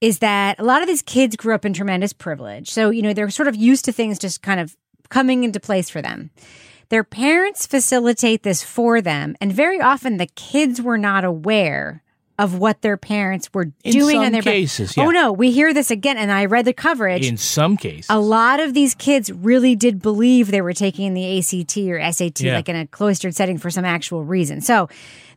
is 0.00 0.20
that 0.20 0.58
a 0.58 0.64
lot 0.64 0.80
of 0.80 0.88
these 0.88 1.02
kids 1.02 1.36
grew 1.36 1.54
up 1.54 1.64
in 1.64 1.72
tremendous 1.72 2.12
privilege. 2.12 2.70
So, 2.70 2.90
you 2.90 3.02
know, 3.02 3.12
they're 3.12 3.30
sort 3.30 3.48
of 3.48 3.56
used 3.56 3.84
to 3.86 3.92
things 3.92 4.18
just 4.18 4.42
kind 4.42 4.60
of 4.60 4.76
coming 5.08 5.44
into 5.44 5.60
place 5.60 5.88
for 5.90 6.02
them. 6.02 6.30
Their 6.90 7.04
parents 7.04 7.66
facilitate 7.66 8.42
this 8.42 8.62
for 8.62 9.00
them. 9.00 9.36
And 9.40 9.52
very 9.52 9.80
often 9.80 10.16
the 10.16 10.26
kids 10.26 10.80
were 10.80 10.98
not 10.98 11.24
aware 11.24 12.02
of 12.38 12.56
what 12.56 12.82
their 12.82 12.96
parents 12.96 13.50
were 13.52 13.72
In 13.82 13.92
doing 13.92 14.16
some 14.16 14.24
on 14.26 14.32
their 14.32 14.42
cases, 14.42 14.94
Oh 14.96 15.10
no, 15.10 15.32
we 15.32 15.50
hear 15.50 15.74
this 15.74 15.90
again 15.90 16.16
and 16.16 16.30
I 16.30 16.44
read 16.44 16.66
the 16.66 16.72
coverage. 16.72 17.26
In 17.26 17.36
some 17.36 17.76
cases. 17.76 18.06
A 18.08 18.20
lot 18.20 18.60
of 18.60 18.74
these 18.74 18.94
kids 18.94 19.32
really 19.32 19.74
did 19.74 20.00
believe 20.00 20.50
they 20.52 20.62
were 20.62 20.72
taking 20.72 21.14
the 21.14 21.38
ACT 21.38 21.76
or 21.78 21.98
SAT 22.12 22.40
Yeah. 22.42 22.54
like 22.54 22.68
in 22.68 22.76
a 22.76 22.86
cloistered 22.86 23.34
setting 23.34 23.58
for 23.58 23.70
some 23.70 23.84
actual 23.84 24.22
reason. 24.24 24.60
So, 24.60 24.88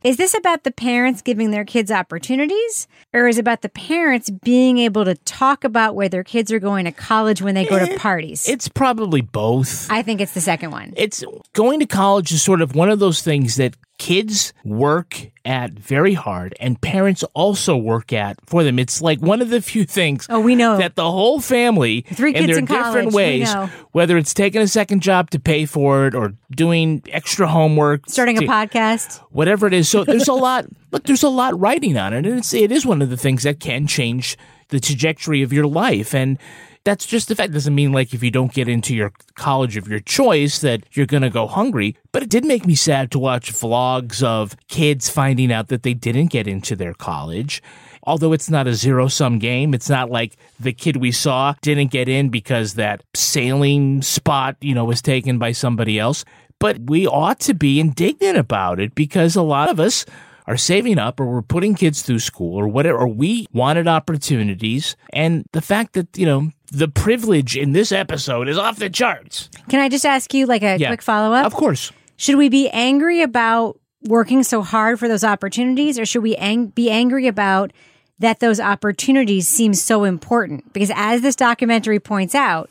is 0.04 0.18
this 0.18 0.34
about 0.34 0.64
the 0.64 0.72
parents 0.72 1.22
giving 1.22 1.52
their 1.52 1.66
kids 1.66 1.91
opportunities 1.91 2.88
or 3.14 3.28
is 3.28 3.38
it 3.38 3.41
about 3.41 3.62
the 3.62 3.70
parents 3.70 4.30
being 4.30 4.78
able 4.78 5.06
to 5.06 5.16
talk 5.16 5.64
about 5.64 5.95
where 5.95 6.10
their 6.10 6.24
kids 6.24 6.52
are 6.52 6.60
going 6.60 6.86
to 6.86 6.91
college 6.91 7.41
when 7.41 7.56
they 7.56 7.66
go 7.66 7.78
to 7.78 7.91
eh, 7.91 7.97
parties? 7.97 8.47
It's 8.47 8.68
probably 8.68 9.22
both. 9.22 9.89
I 9.91 10.02
think 10.02 10.22
it's 10.22 10.34
the 10.34 10.41
second 10.41 10.72
one. 10.72 10.93
It's 10.97 11.24
going 11.54 11.80
to 11.80 11.86
college 11.86 12.32
is 12.32 12.41
sort 12.41 12.62
of 12.62 12.76
one 12.76 12.89
of 12.89 12.99
those 12.99 13.22
things 13.22 13.56
that 13.56 13.76
kids 14.02 14.52
work 14.66 15.30
at 15.45 15.72
very 15.74 16.16
hard 16.16 16.56
and 16.60 16.82
parents 16.82 17.24
also 17.36 17.78
work 17.78 18.12
at 18.12 18.36
for 18.49 18.64
them. 18.64 18.80
It's 18.80 18.99
like 18.99 19.22
one 19.22 19.43
of 19.43 19.49
the 19.52 19.62
few 19.62 19.86
things 19.86 20.26
Oh, 20.28 20.39
we 20.39 20.56
know 20.56 20.76
that 20.80 20.95
the 20.95 21.10
whole 21.12 21.39
family 21.39 22.02
Three 22.12 22.34
kids 22.34 22.47
their 22.47 22.58
in 22.58 22.66
college, 22.66 22.84
different 22.86 23.14
ways, 23.14 23.54
whether 23.91 24.18
it's 24.18 24.34
taking 24.34 24.60
a 24.60 24.68
second 24.68 25.04
job 25.04 25.30
to 25.32 25.39
pay 25.39 25.68
for 25.68 26.08
it 26.08 26.16
or 26.16 26.34
doing 26.49 27.04
extra 27.12 27.45
homework, 27.47 28.10
Starting 28.10 28.39
a 28.39 28.47
podcast. 28.47 29.20
whatever 29.30 29.68
it 29.68 29.74
is. 29.74 29.88
So 29.88 30.04
there's 30.04 30.28
a 30.28 30.34
lot. 30.47 30.66
Look, 30.91 31.04
there's 31.04 31.24
a 31.24 31.30
lot 31.30 31.58
writing 31.60 31.95
on 31.95 32.12
it, 32.14 32.26
and 32.26 32.39
it's 32.39 32.54
it 32.56 32.72
is 32.72 32.86
one 32.88 33.04
of 33.04 33.12
the 33.12 33.18
things 33.18 33.43
that 33.43 33.60
can 33.60 33.86
change 33.86 34.36
the 34.70 34.80
trajectory 34.80 35.43
of 35.43 35.54
your 35.54 35.68
life, 35.68 36.16
and 36.16 36.39
that's 36.84 37.05
just 37.05 37.27
the 37.27 37.36
fact. 37.36 37.53
Doesn't 37.53 37.75
mean 37.75 37.91
like 37.91 38.13
if 38.13 38.23
you 38.23 38.32
don't 38.32 38.53
get 38.53 38.67
into 38.67 38.95
your 38.95 39.11
college 39.36 39.77
of 39.77 39.88
your 39.88 39.99
choice 39.99 40.59
that 40.59 40.84
you're 40.93 41.05
gonna 41.05 41.29
go 41.29 41.47
hungry. 41.47 41.95
But 42.11 42.23
it 42.23 42.29
did 42.29 42.45
make 42.45 42.65
me 42.65 42.75
sad 42.75 43.11
to 43.11 43.19
watch 43.19 43.53
vlogs 43.53 44.23
of 44.23 44.55
kids 44.67 45.09
finding 45.09 45.51
out 45.51 45.67
that 45.67 45.84
they 45.84 45.93
didn't 45.93 46.27
get 46.27 46.47
into 46.47 46.75
their 46.75 46.93
college. 46.93 47.61
although 48.03 48.34
it's 48.34 48.49
not 48.49 48.65
a 48.67 48.73
zero 48.73 49.07
sum 49.07 49.38
game, 49.38 49.73
it's 49.75 49.89
not 49.89 50.09
like 50.09 50.36
the 50.59 50.73
kid 50.73 50.97
we 50.97 51.11
saw 51.11 51.53
didn't 51.61 51.91
get 51.91 52.09
in 52.09 52.29
because 52.29 52.73
that 52.73 53.03
sailing 53.13 54.01
spot, 54.01 54.57
you 54.59 54.73
know, 54.73 54.86
was 54.86 55.01
taken 55.01 55.38
by 55.38 55.51
somebody 55.51 55.99
else. 55.99 56.25
But 56.59 56.79
we 56.89 57.07
ought 57.07 57.39
to 57.41 57.53
be 57.53 57.79
indignant 57.79 58.38
about 58.38 58.79
it 58.79 58.95
because 58.95 59.36
a 59.36 59.41
lot 59.41 59.69
of 59.69 59.79
us 59.79 60.05
are 60.47 60.57
saving 60.57 60.97
up 60.99 61.19
or 61.19 61.25
we're 61.25 61.41
putting 61.41 61.75
kids 61.75 62.01
through 62.01 62.19
school 62.19 62.55
or 62.57 62.67
whatever, 62.67 62.97
or 62.99 63.07
we 63.07 63.47
wanted 63.53 63.87
opportunities. 63.87 64.95
And 65.13 65.45
the 65.51 65.61
fact 65.61 65.93
that, 65.93 66.17
you 66.17 66.25
know, 66.25 66.49
the 66.71 66.87
privilege 66.87 67.55
in 67.57 67.73
this 67.73 67.91
episode 67.91 68.47
is 68.47 68.57
off 68.57 68.77
the 68.77 68.89
charts. 68.89 69.49
Can 69.69 69.79
I 69.79 69.89
just 69.89 70.05
ask 70.05 70.33
you 70.33 70.45
like 70.45 70.63
a 70.63 70.77
Yeah. 70.77 70.87
quick 70.87 71.01
follow 71.01 71.33
up? 71.33 71.45
Of 71.45 71.53
course. 71.53 71.91
Should 72.17 72.35
we 72.37 72.49
be 72.49 72.69
angry 72.69 73.21
about 73.21 73.79
working 74.03 74.43
so 74.43 74.61
hard 74.61 74.99
for 74.99 75.07
those 75.07 75.23
opportunities 75.23 75.99
or 75.99 76.05
should 76.05 76.23
we 76.23 76.35
ang- 76.37 76.67
be 76.67 76.89
angry 76.89 77.27
about 77.27 77.71
that 78.19 78.39
those 78.39 78.59
opportunities 78.59 79.47
seem 79.47 79.73
so 79.73 80.03
important? 80.03 80.71
Because 80.73 80.91
as 80.95 81.21
this 81.21 81.35
documentary 81.35 81.99
points 81.99 82.33
out, 82.35 82.69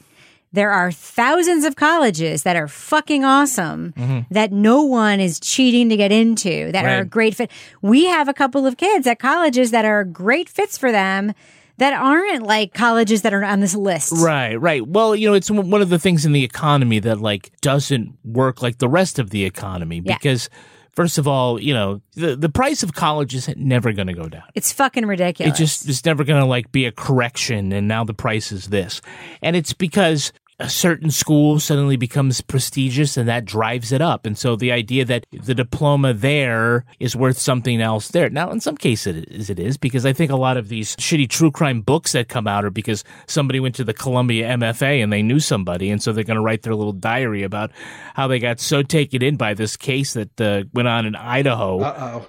there 0.52 0.70
are 0.70 0.90
thousands 0.90 1.64
of 1.64 1.76
colleges 1.76 2.42
that 2.42 2.56
are 2.56 2.66
fucking 2.68 3.24
awesome 3.24 3.92
Mhm. 3.96 4.26
that 4.30 4.52
no 4.52 4.82
one 4.82 5.20
is 5.20 5.38
cheating 5.38 5.88
to 5.90 5.96
get 5.96 6.10
into 6.12 6.72
that 6.72 6.84
are 6.84 7.02
a 7.02 7.04
great 7.04 7.34
fit. 7.36 7.50
We 7.82 8.06
have 8.06 8.26
a 8.28 8.34
couple 8.34 8.66
of 8.66 8.76
kids 8.76 9.06
at 9.06 9.18
colleges 9.18 9.70
that 9.70 9.84
are 9.84 10.02
great 10.04 10.48
fits 10.48 10.76
for 10.76 10.90
them 10.90 11.32
that 11.78 11.92
aren't 11.94 12.42
like 12.42 12.74
colleges 12.74 13.22
that 13.22 13.32
are 13.32 13.42
on 13.44 13.60
this 13.60 13.74
list. 13.74 14.12
Right, 14.16 14.60
right. 14.60 14.86
Well, 14.86 15.14
you 15.16 15.28
know, 15.28 15.34
it's 15.34 15.50
one 15.50 15.80
of 15.80 15.88
the 15.88 15.98
things 15.98 16.26
in 16.26 16.32
the 16.32 16.44
economy 16.44 16.98
that 16.98 17.20
like 17.20 17.52
doesn't 17.62 18.18
work 18.24 18.60
like 18.60 18.78
the 18.78 18.88
rest 18.88 19.18
of 19.18 19.30
the 19.30 19.44
economy 19.44 20.02
Yeah. 20.04 20.16
because 20.18 20.50
first 20.94 21.16
of 21.16 21.26
all, 21.26 21.58
you 21.58 21.72
know, 21.72 22.02
the 22.16 22.36
the 22.36 22.50
price 22.50 22.82
of 22.82 22.92
college 22.92 23.34
is 23.34 23.48
never 23.56 23.92
going 23.92 24.08
to 24.08 24.12
go 24.12 24.28
down. 24.28 24.42
It's 24.54 24.72
fucking 24.72 25.06
ridiculous. 25.06 25.54
It 25.58 25.62
just 25.62 25.88
it's 25.88 26.04
never 26.04 26.22
going 26.24 26.40
to 26.42 26.46
like 26.46 26.70
be 26.70 26.84
a 26.84 26.92
correction 26.92 27.72
and 27.72 27.88
now 27.88 28.04
the 28.04 28.12
price 28.12 28.52
is 28.52 28.66
this. 28.66 29.00
And 29.40 29.56
it's 29.56 29.72
because 29.72 30.32
a 30.60 30.68
certain 30.68 31.10
school 31.10 31.58
suddenly 31.58 31.96
becomes 31.96 32.40
prestigious 32.42 33.16
and 33.16 33.28
that 33.28 33.44
drives 33.46 33.92
it 33.92 34.00
up. 34.02 34.26
And 34.26 34.36
so 34.36 34.56
the 34.56 34.70
idea 34.72 35.04
that 35.06 35.24
the 35.32 35.54
diploma 35.54 36.12
there 36.12 36.84
is 37.00 37.16
worth 37.16 37.38
something 37.38 37.80
else 37.80 38.08
there. 38.08 38.28
Now, 38.30 38.50
in 38.50 38.60
some 38.60 38.76
cases 38.76 39.16
it 39.16 39.28
is, 39.30 39.50
it 39.50 39.58
is 39.58 39.76
because 39.78 40.04
I 40.04 40.12
think 40.12 40.30
a 40.30 40.36
lot 40.36 40.56
of 40.58 40.68
these 40.68 40.94
shitty 40.96 41.28
true 41.30 41.50
crime 41.50 41.80
books 41.80 42.12
that 42.12 42.28
come 42.28 42.46
out 42.46 42.64
are 42.64 42.70
because 42.70 43.04
somebody 43.26 43.58
went 43.58 43.74
to 43.76 43.84
the 43.84 43.94
Columbia 43.94 44.48
MFA 44.56 45.02
and 45.02 45.12
they 45.12 45.22
knew 45.22 45.40
somebody. 45.40 45.90
And 45.90 46.02
so 46.02 46.12
they're 46.12 46.24
going 46.24 46.36
to 46.36 46.42
write 46.42 46.62
their 46.62 46.74
little 46.74 46.92
diary 46.92 47.42
about 47.42 47.70
how 48.14 48.26
they 48.28 48.38
got 48.38 48.60
so 48.60 48.82
taken 48.82 49.22
in 49.22 49.36
by 49.36 49.54
this 49.54 49.76
case 49.76 50.12
that 50.12 50.40
uh, 50.40 50.64
went 50.74 50.88
on 50.88 51.06
in 51.06 51.16
Idaho. 51.16 51.80
Uh 51.80 52.22
oh. 52.22 52.26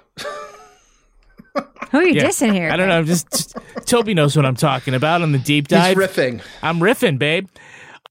Who 1.90 1.98
are 1.98 2.04
you 2.04 2.14
Yeah. 2.14 2.24
dissing 2.28 2.54
here? 2.54 2.70
I 2.70 2.76
don't 2.76 2.88
know. 2.88 3.02
Just, 3.04 3.30
just 3.30 3.56
Toby 3.84 4.14
knows 4.14 4.34
what 4.34 4.46
I'm 4.46 4.54
talking 4.56 4.94
about 4.94 5.20
on 5.20 5.32
the 5.32 5.38
deep 5.38 5.68
dive. 5.68 5.98
He's 5.98 6.08
riffing. 6.08 6.40
I'm 6.62 6.78
riffing, 6.80 7.18
babe. 7.18 7.48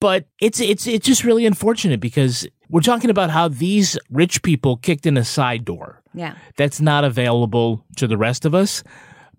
But 0.01 0.25
it's 0.41 0.59
it's 0.59 0.85
it's 0.87 1.05
just 1.05 1.23
really 1.23 1.45
unfortunate 1.45 2.01
because 2.01 2.45
we're 2.69 2.81
talking 2.81 3.09
about 3.09 3.29
how 3.29 3.47
these 3.47 3.97
rich 4.09 4.41
people 4.43 4.75
kicked 4.77 5.05
in 5.05 5.15
a 5.15 5.23
side 5.23 5.63
door 5.63 6.01
Yeah. 6.13 6.33
that's 6.57 6.81
not 6.81 7.03
available 7.05 7.85
to 7.97 8.07
the 8.07 8.17
rest 8.17 8.43
of 8.45 8.53
us, 8.55 8.83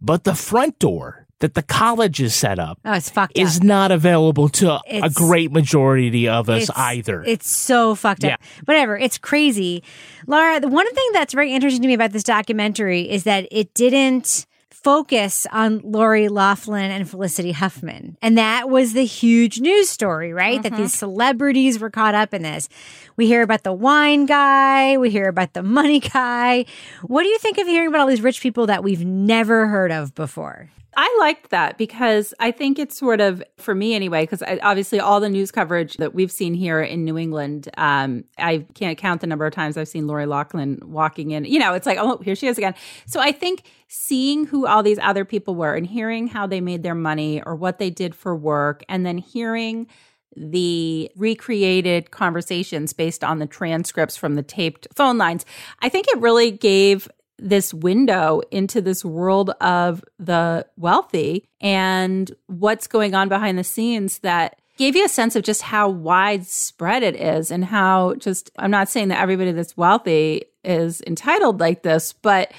but 0.01 0.25
the 0.25 0.35
front 0.35 0.79
door 0.79 1.27
that 1.41 1.55
the 1.55 1.63
college 1.63 2.21
is 2.21 2.33
set 2.35 2.61
up 2.61 2.79
Oh, 2.85 2.93
it's 2.93 3.11
fucked 3.11 3.37
is 3.37 3.57
up. 3.57 3.65
not 3.65 3.91
available 3.91 4.49
to 4.51 4.79
a 4.89 5.11
great 5.11 5.51
majority 5.51 6.29
of 6.29 6.49
us 6.49 6.65
It's- 6.65 6.79
either. 6.79 7.25
It's 7.27 7.51
so 7.51 7.97
fucked 7.97 8.23
Yeah. 8.23 8.35
up. 8.35 8.41
Whatever. 8.67 8.97
It's 8.97 9.19
crazy. 9.19 9.83
Laura, 10.29 10.61
the 10.61 10.69
one 10.69 10.87
thing 10.95 11.09
that's 11.13 11.35
very 11.35 11.53
interesting 11.53 11.83
to 11.83 11.89
me 11.89 11.95
about 11.95 12.13
this 12.13 12.23
documentary 12.23 13.11
is 13.11 13.25
that 13.25 13.49
it 13.51 13.75
didn't 13.75 14.47
focus 14.83 15.47
on 15.53 15.81
Lori 15.85 16.29
Loughlin 16.29 16.91
and 16.91 17.09
Felicity 17.09 17.53
Huffman. 17.53 18.17
And 18.21 18.37
that 18.39 18.69
was 18.69 18.93
the 18.93 19.05
huge 19.05 19.61
news 19.61 19.89
story, 19.89 20.33
right? 20.33 20.63
That 20.63 20.73
these 20.73 20.91
mm-hmm. 20.91 20.99
celebrities 20.99 21.79
were 21.79 21.91
caught 21.91 22.15
up 22.15 22.35
in 22.35 22.43
this. 22.43 22.69
We 23.17 23.27
hear 23.27 23.43
about 23.43 23.63
the 23.63 23.73
wine 23.73 24.27
guy, 24.27 24.99
we 24.99 25.11
hear 25.11 25.29
about 25.29 25.53
the 25.53 25.63
money 25.63 26.01
guy. 26.01 26.65
What 27.03 27.23
do 27.23 27.29
you 27.29 27.39
think 27.39 27.59
of 27.59 27.67
hearing 27.67 27.89
about 27.89 28.01
all 28.01 28.07
these 28.09 28.23
rich 28.23 28.41
people 28.41 28.67
that 28.67 28.83
we've 28.83 29.05
never 29.05 29.69
heard 29.69 29.93
of 29.93 30.15
before? 30.15 30.71
I 30.97 31.17
liked 31.21 31.51
that 31.51 31.79
because 31.79 32.35
I 32.39 32.51
think 32.51 32.79
it's 32.79 32.99
sort 32.99 33.21
of, 33.21 33.43
for 33.57 33.75
me 33.75 33.95
anyway, 33.95 34.25
because 34.25 34.43
obviously 34.63 35.01
all 35.01 35.21
the 35.21 35.31
news 35.31 35.51
coverage 35.51 35.97
that 35.97 36.15
we've 36.15 36.31
seen 36.31 36.53
here 36.53 36.83
in 36.83 37.05
New 37.05 37.17
England, 37.17 37.71
um, 37.79 38.25
I 38.37 38.67
can't 38.75 38.99
count 38.99 39.23
the 39.23 39.27
number 39.27 39.47
of 39.47 39.55
times 39.55 39.77
I've 39.77 39.89
seen 39.89 40.07
Lori 40.07 40.27
Loughlin 40.27 40.81
walking 40.85 41.31
in. 41.31 41.47
You 41.47 41.59
know, 41.59 41.73
it's 41.73 41.87
like, 41.87 41.99
oh, 41.99 42.19
here 42.19 42.35
she 42.35 42.47
is 42.47 42.59
again. 42.59 42.75
So 43.07 43.21
I 43.21 43.33
think 43.33 43.63
seeing 43.89 44.47
who 44.47 44.67
all 44.67 44.83
these 44.83 44.99
other 45.01 45.25
people 45.25 45.55
were 45.55 45.75
and 45.75 45.87
hearing 45.87 46.27
how 46.27 46.47
they 46.47 46.61
made 46.61 46.83
their 46.83 46.95
money 46.95 47.43
or 47.43 47.55
what 47.55 47.79
they 47.79 47.89
did 47.89 48.15
for 48.15 48.37
work, 48.37 48.85
and 48.89 49.07
then 49.07 49.19
hearing 49.19 49.87
the 50.35 51.11
recreated 51.17 52.11
conversations 52.11 52.93
based 52.93 53.23
on 53.23 53.39
the 53.39 53.47
transcripts 53.47 54.17
from 54.17 54.35
the 54.35 54.43
taped 54.43 54.89
phone 54.95 55.19
lines, 55.19 55.45
I 55.81 55.89
think 55.89 56.07
it 56.09 56.19
really 56.21 56.51
gave 56.51 57.09
this 57.43 57.75
window 57.75 58.41
into 58.51 58.81
this 58.81 59.05
world 59.05 59.51
of 59.61 60.05
the 60.19 60.67
wealthy 60.77 61.49
and 61.61 62.31
what's 62.47 62.87
going 62.87 63.15
on 63.15 63.29
behind 63.29 63.59
the 63.59 63.65
scenes 63.65 64.21
that 64.21 64.59
gave 64.79 64.97
you 64.97 65.05
a 65.05 65.09
sense 65.09 65.37
of 65.37 65.43
just 65.43 65.63
how 65.63 65.89
widespread 65.89 67.03
it 67.03 67.17
is 67.17 67.51
and 67.51 67.65
how 67.65 68.15
just 68.15 68.51
I'm 68.59 68.71
not 68.71 68.89
saying 68.89 69.09
that 69.09 69.21
everybody 69.21 69.53
that's 69.53 69.77
wealthy 69.77 70.45
is 70.65 71.03
entitled 71.07 71.61
like 71.61 71.83
this, 71.83 72.13
but 72.13 72.53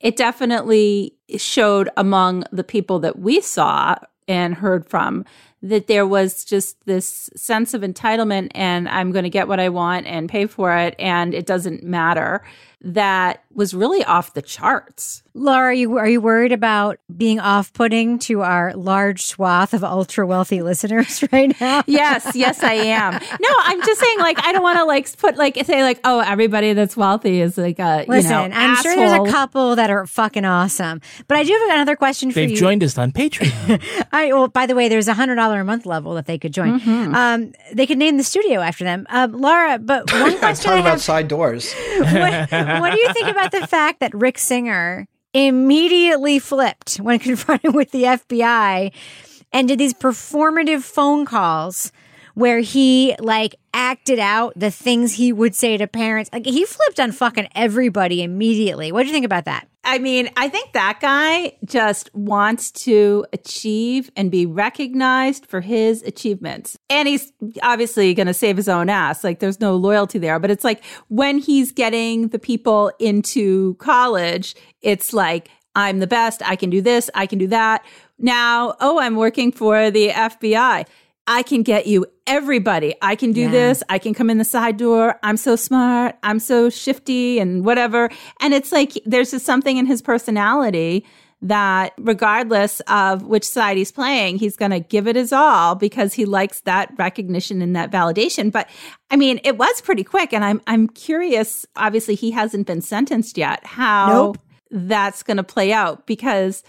it 0.00 0.16
definitely 0.16 1.14
showed 1.36 1.90
among 1.96 2.44
the 2.50 2.64
people 2.64 2.98
that 3.00 3.18
we 3.18 3.40
saw 3.40 3.96
and 4.26 4.54
heard 4.54 4.88
from 4.88 5.24
that 5.62 5.88
there 5.88 6.06
was 6.06 6.44
just 6.44 6.84
this 6.86 7.28
sense 7.36 7.74
of 7.74 7.82
entitlement 7.82 8.48
and 8.54 8.88
I'm 8.88 9.12
going 9.12 9.24
to 9.24 9.30
get 9.30 9.48
what 9.48 9.60
I 9.60 9.68
want 9.68 10.06
and 10.06 10.28
pay 10.28 10.46
for 10.46 10.74
it 10.76 10.94
and 10.98 11.34
it 11.34 11.46
doesn't 11.46 11.82
matter 11.82 12.42
that 12.82 13.44
was 13.52 13.74
really 13.74 14.04
off 14.04 14.34
the 14.34 14.42
charts. 14.42 15.22
Lara, 15.34 15.68
are 15.68 15.72
you, 15.72 15.98
are 15.98 16.08
you 16.08 16.20
worried 16.20 16.50
about 16.50 16.98
being 17.14 17.38
off 17.38 17.72
putting 17.72 18.18
to 18.20 18.42
our 18.42 18.74
large 18.74 19.22
swath 19.22 19.74
of 19.74 19.84
ultra 19.84 20.26
wealthy 20.26 20.62
listeners 20.62 21.22
right 21.32 21.58
now? 21.60 21.82
yes, 21.86 22.32
yes, 22.34 22.62
I 22.62 22.72
am. 22.74 23.12
No, 23.12 23.48
I'm 23.60 23.80
just 23.82 24.00
saying, 24.00 24.18
like, 24.18 24.44
I 24.44 24.52
don't 24.52 24.62
want 24.62 24.78
to 24.78 24.84
like 24.84 25.16
put 25.18 25.36
like 25.36 25.56
say 25.64 25.82
like, 25.82 26.00
oh, 26.04 26.20
everybody 26.20 26.72
that's 26.72 26.96
wealthy 26.96 27.40
is 27.40 27.56
like 27.58 27.78
a 27.78 28.04
Listen, 28.08 28.30
you 28.30 28.36
know, 28.36 28.42
Listen, 28.44 28.52
I'm 28.54 28.76
sure 28.76 28.96
there's 28.96 29.28
a 29.28 29.30
couple 29.30 29.76
that 29.76 29.90
are 29.90 30.06
fucking 30.06 30.44
awesome. 30.44 31.00
But 31.28 31.38
I 31.38 31.44
do 31.44 31.52
have 31.52 31.76
another 31.76 31.96
question 31.96 32.32
for 32.32 32.40
you. 32.40 32.48
They've 32.48 32.58
joined 32.58 32.82
us 32.82 32.98
on 32.98 33.12
Patreon. 33.12 34.08
I 34.12 34.32
well, 34.32 34.48
by 34.48 34.66
the 34.66 34.74
way, 34.74 34.88
there's 34.88 35.08
a 35.08 35.14
hundred 35.14 35.36
dollar 35.36 35.60
a 35.60 35.64
month 35.64 35.86
level 35.86 36.14
that 36.14 36.26
they 36.26 36.38
could 36.38 36.52
join. 36.52 36.80
Mm-hmm. 36.80 37.14
Um, 37.14 37.52
they 37.72 37.86
could 37.86 37.98
name 37.98 38.16
the 38.16 38.24
studio 38.24 38.60
after 38.60 38.84
them. 38.84 39.06
Um, 39.10 39.32
Lara, 39.32 39.78
but 39.78 40.10
one 40.12 40.38
question 40.38 40.70
I 40.70 40.74
Talking 40.74 40.80
about 40.80 40.90
have, 40.90 41.02
side 41.02 41.28
doors. 41.28 41.72
what, 41.98 42.52
what 42.78 42.92
do 42.92 43.00
you 43.00 43.12
think 43.12 43.28
about 43.28 43.50
the 43.50 43.66
fact 43.66 44.00
that 44.00 44.14
Rick 44.14 44.38
Singer 44.38 45.06
immediately 45.32 46.38
flipped 46.38 46.96
when 46.96 47.18
confronted 47.28 47.74
with 47.74 47.90
the 47.90 48.04
FBI 48.04 48.92
and 49.52 49.68
did 49.68 49.78
these 49.78 49.94
performative 49.94 50.82
phone 50.82 51.24
calls 51.24 51.92
where 52.34 52.60
he 52.60 53.16
like 53.18 53.56
acted 53.74 54.18
out 54.18 54.52
the 54.56 54.70
things 54.70 55.14
he 55.14 55.32
would 55.32 55.54
say 55.54 55.76
to 55.76 55.86
parents? 55.86 56.30
Like 56.32 56.46
he 56.46 56.64
flipped 56.64 57.00
on 57.00 57.12
fucking 57.12 57.48
everybody 57.54 58.22
immediately. 58.22 58.92
What 58.92 59.02
do 59.02 59.08
you 59.08 59.12
think 59.12 59.26
about 59.26 59.46
that? 59.46 59.66
I 59.82 59.98
mean, 59.98 60.28
I 60.36 60.48
think 60.48 60.72
that 60.72 60.98
guy 61.00 61.56
just 61.64 62.14
wants 62.14 62.70
to 62.72 63.24
achieve 63.32 64.10
and 64.14 64.30
be 64.30 64.44
recognized 64.44 65.46
for 65.46 65.62
his 65.62 66.02
achievements. 66.02 66.78
And 66.90 67.08
he's 67.08 67.32
obviously 67.62 68.12
going 68.12 68.26
to 68.26 68.34
save 68.34 68.58
his 68.58 68.68
own 68.68 68.90
ass. 68.90 69.24
Like, 69.24 69.38
there's 69.38 69.60
no 69.60 69.74
loyalty 69.76 70.18
there. 70.18 70.38
But 70.38 70.50
it's 70.50 70.64
like 70.64 70.84
when 71.08 71.38
he's 71.38 71.72
getting 71.72 72.28
the 72.28 72.38
people 72.38 72.92
into 72.98 73.74
college, 73.76 74.54
it's 74.82 75.14
like, 75.14 75.48
I'm 75.74 75.98
the 75.98 76.06
best. 76.06 76.42
I 76.44 76.56
can 76.56 76.68
do 76.68 76.82
this. 76.82 77.08
I 77.14 77.26
can 77.26 77.38
do 77.38 77.46
that. 77.46 77.84
Now, 78.18 78.76
oh, 78.80 78.98
I'm 78.98 79.16
working 79.16 79.50
for 79.50 79.90
the 79.90 80.10
FBI. 80.10 80.86
I 81.30 81.42
can 81.44 81.62
get 81.62 81.86
you 81.86 82.06
everybody. 82.26 82.94
I 83.00 83.14
can 83.14 83.32
do 83.32 83.42
Yeah. 83.42 83.50
this. 83.50 83.82
I 83.88 83.98
can 83.98 84.14
come 84.14 84.28
in 84.30 84.38
the 84.38 84.44
side 84.44 84.76
door. 84.76 85.18
I'm 85.22 85.36
so 85.36 85.54
smart. 85.56 86.16
I'm 86.24 86.40
so 86.40 86.68
shifty 86.70 87.38
and 87.38 87.64
whatever. 87.64 88.10
And 88.40 88.52
it's 88.52 88.72
like 88.72 88.98
there's 89.06 89.30
just 89.30 89.46
something 89.46 89.76
in 89.76 89.86
his 89.86 90.02
personality 90.02 91.04
that 91.42 91.94
regardless 91.98 92.80
of 92.80 93.22
which 93.22 93.44
side 93.44 93.76
he's 93.78 93.90
playing, 93.92 94.38
he's 94.38 94.56
going 94.56 94.72
to 94.72 94.80
give 94.80 95.06
it 95.06 95.16
his 95.16 95.32
all 95.32 95.74
because 95.74 96.12
he 96.12 96.24
likes 96.26 96.60
that 96.62 96.92
recognition 96.98 97.62
and 97.62 97.74
that 97.76 97.90
validation. 97.90 98.50
But 98.52 98.68
I 99.10 99.16
mean, 99.16 99.40
it 99.44 99.56
was 99.56 99.80
pretty 99.80 100.04
quick 100.04 100.32
and 100.34 100.44
I'm 100.44 100.60
I'm 100.66 100.88
curious, 100.88 101.64
obviously 101.76 102.14
he 102.16 102.32
hasn't 102.32 102.66
been 102.66 102.82
sentenced 102.82 103.38
yet, 103.38 103.64
how 103.64 104.08
Nope. 104.08 104.38
that's 104.70 105.22
going 105.22 105.38
to 105.38 105.42
play 105.42 105.72
out 105.72 106.06
because 106.06 106.62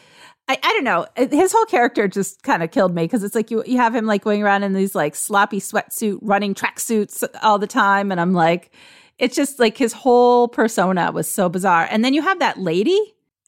I, 0.52 0.58
I 0.62 0.74
don't 0.74 0.84
know. 0.84 1.06
Uh, 1.16 1.28
his 1.30 1.54
whole 1.54 1.66
character 1.66 2.10
just 2.10 2.44
kind 2.44 2.62
of 2.62 2.72
killed 2.72 2.94
me 2.94 3.04
because 3.04 3.24
it's 3.24 3.36
like 3.36 3.52
you 3.52 3.64
you 3.66 3.78
have 3.78 3.96
him 3.96 4.06
like 4.06 4.22
going 4.22 4.44
around 4.44 4.64
in 4.64 4.74
these 4.74 4.94
like 4.94 5.16
sloppy 5.16 5.62
sweatsuit, 5.62 6.20
running 6.22 6.54
tracksuits 6.54 7.24
all 7.42 7.58
the 7.58 7.68
time, 7.68 8.12
and 8.12 8.20
I'm 8.20 8.34
like, 8.34 8.72
it's 9.18 9.36
just 9.36 9.60
like 9.60 9.78
his 9.78 9.94
whole 9.94 10.50
persona 10.50 11.12
was 11.14 11.32
so 11.32 11.48
bizarre. 11.48 11.88
And 11.90 12.04
then 12.04 12.14
you 12.14 12.22
have 12.22 12.40
that 12.40 12.60
lady. 12.60 13.00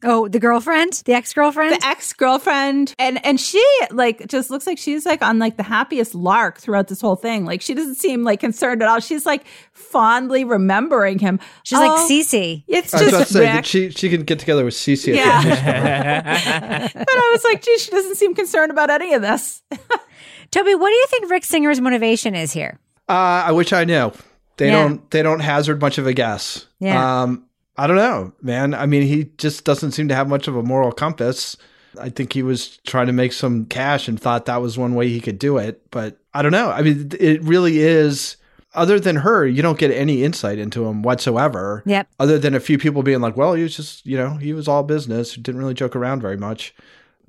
Oh, 0.03 0.27
the 0.27 0.39
girlfriend, 0.39 0.93
the 1.05 1.13
ex 1.13 1.33
girlfriend, 1.33 1.75
the 1.81 1.85
ex 1.85 2.11
girlfriend, 2.13 2.93
and 2.99 3.23
and 3.25 3.39
she 3.39 3.63
like 3.91 4.27
just 4.27 4.49
looks 4.49 4.67
like 4.67 4.77
she's 4.77 5.05
like 5.05 5.21
on 5.21 5.39
like 5.39 5.57
the 5.57 5.63
happiest 5.63 6.13
lark 6.13 6.59
throughout 6.59 6.87
this 6.89 6.99
whole 7.01 7.15
thing. 7.15 7.45
Like 7.45 7.61
she 7.61 7.73
doesn't 7.73 7.95
seem 7.95 8.23
like 8.23 8.39
concerned 8.39 8.81
at 8.83 8.89
all. 8.89 8.99
She's 8.99 9.25
like 9.25 9.45
fondly 9.71 10.43
remembering 10.43 11.19
him. 11.19 11.39
She's 11.63 11.79
like 11.79 11.91
Cece. 12.09 12.63
It's 12.67 12.93
I 12.93 12.99
was 13.03 13.07
about 13.09 13.19
just 13.19 13.27
to 13.29 13.33
say 13.33 13.39
Rick. 13.41 13.53
that 13.53 13.65
she 13.65 13.89
she 13.91 14.09
can 14.09 14.23
get 14.23 14.39
together 14.39 14.65
with 14.65 14.73
Cece. 14.73 15.15
Yeah. 15.15 15.41
At 15.45 16.93
but 16.93 17.07
I 17.09 17.29
was 17.31 17.43
like, 17.43 17.61
gee, 17.61 17.77
she 17.77 17.91
doesn't 17.91 18.15
seem 18.15 18.33
concerned 18.35 18.71
about 18.71 18.89
any 18.89 19.13
of 19.13 19.21
this. 19.21 19.61
Toby, 20.51 20.75
what 20.75 20.89
do 20.89 20.93
you 20.95 21.05
think 21.09 21.29
Rick 21.31 21.45
Singer's 21.45 21.81
motivation 21.81 22.35
is 22.35 22.51
here? 22.51 22.79
uh, 23.09 23.13
I 23.47 23.51
wish 23.51 23.73
I 23.73 23.83
knew. 23.85 24.11
They 24.57 24.67
Yeah. 24.67 24.83
don't 24.83 25.11
they 25.11 25.23
don't 25.23 25.39
hazard 25.39 25.81
much 25.81 25.97
of 25.97 26.05
a 26.07 26.13
guess. 26.13 26.67
Yeah. 26.79 27.23
Um, 27.23 27.45
I 27.77 27.87
don't 27.87 27.97
know, 27.97 28.33
man. 28.41 28.73
I 28.73 28.85
mean, 28.85 29.03
he 29.03 29.31
just 29.37 29.63
doesn't 29.65 29.91
seem 29.91 30.07
to 30.09 30.15
have 30.15 30.27
much 30.27 30.47
of 30.47 30.55
a 30.55 30.63
moral 30.63 30.91
compass. 30.91 31.57
I 31.99 32.09
think 32.09 32.33
he 32.33 32.43
was 32.43 32.77
trying 32.85 33.07
to 33.07 33.13
make 33.13 33.33
some 33.33 33.65
cash 33.65 34.07
and 34.07 34.19
thought 34.19 34.45
that 34.45 34.61
was 34.61 34.77
one 34.77 34.95
way 34.95 35.09
he 35.09 35.19
could 35.19 35.39
do 35.39 35.57
it. 35.57 35.81
But 35.91 36.17
I 36.33 36.41
don't 36.41 36.51
know. 36.51 36.69
I 36.69 36.81
mean, 36.81 37.11
it 37.19 37.41
really 37.43 37.79
is. 37.79 38.37
Other 38.75 38.99
than 38.99 39.17
her, 39.17 39.45
you 39.45 39.61
don't 39.61 39.77
get 39.77 39.91
any 39.91 40.23
insight 40.23 40.57
into 40.57 40.85
him 40.85 41.03
whatsoever. 41.03 41.83
Yep. 41.85 42.07
Other 42.19 42.39
than 42.39 42.55
a 42.55 42.59
few 42.59 42.79
people 42.79 43.03
being 43.03 43.21
like, 43.21 43.37
"Well, 43.37 43.53
he 43.53 43.61
was 43.61 43.75
just, 43.75 44.03
you 44.03 44.17
know, 44.17 44.35
he 44.35 44.53
was 44.53 44.67
all 44.67 44.81
business. 44.81 45.35
Didn't 45.35 45.59
really 45.59 45.75
joke 45.75 45.95
around 45.95 46.21
very 46.21 46.37
much." 46.37 46.73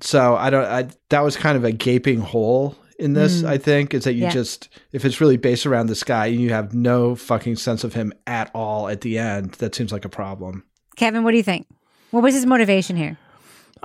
So 0.01 0.35
I 0.35 0.49
don't. 0.49 0.65
I, 0.65 0.87
that 1.09 1.21
was 1.21 1.37
kind 1.37 1.55
of 1.55 1.63
a 1.63 1.71
gaping 1.71 2.21
hole 2.21 2.75
in 2.99 3.13
this. 3.13 3.41
Mm. 3.41 3.47
I 3.49 3.57
think 3.57 3.93
is 3.93 4.03
that 4.05 4.13
you 4.13 4.23
Yeah. 4.23 4.29
just 4.31 4.69
if 4.91 5.05
it's 5.05 5.19
really 5.21 5.37
based 5.37 5.65
around 5.65 5.87
this 5.87 6.03
guy 6.03 6.27
and 6.27 6.39
you 6.41 6.49
have 6.51 6.73
no 6.73 7.15
fucking 7.15 7.55
sense 7.57 7.83
of 7.83 7.93
him 7.93 8.13
at 8.27 8.49
all 8.53 8.87
at 8.87 9.01
the 9.01 9.17
end, 9.17 9.51
that 9.53 9.75
seems 9.75 9.91
like 9.91 10.05
a 10.05 10.09
problem. 10.09 10.63
Kevin, 10.95 11.23
what 11.23 11.31
do 11.31 11.37
you 11.37 11.43
think? 11.43 11.67
What 12.11 12.23
was 12.23 12.33
his 12.33 12.45
motivation 12.45 12.95
here? 12.95 13.17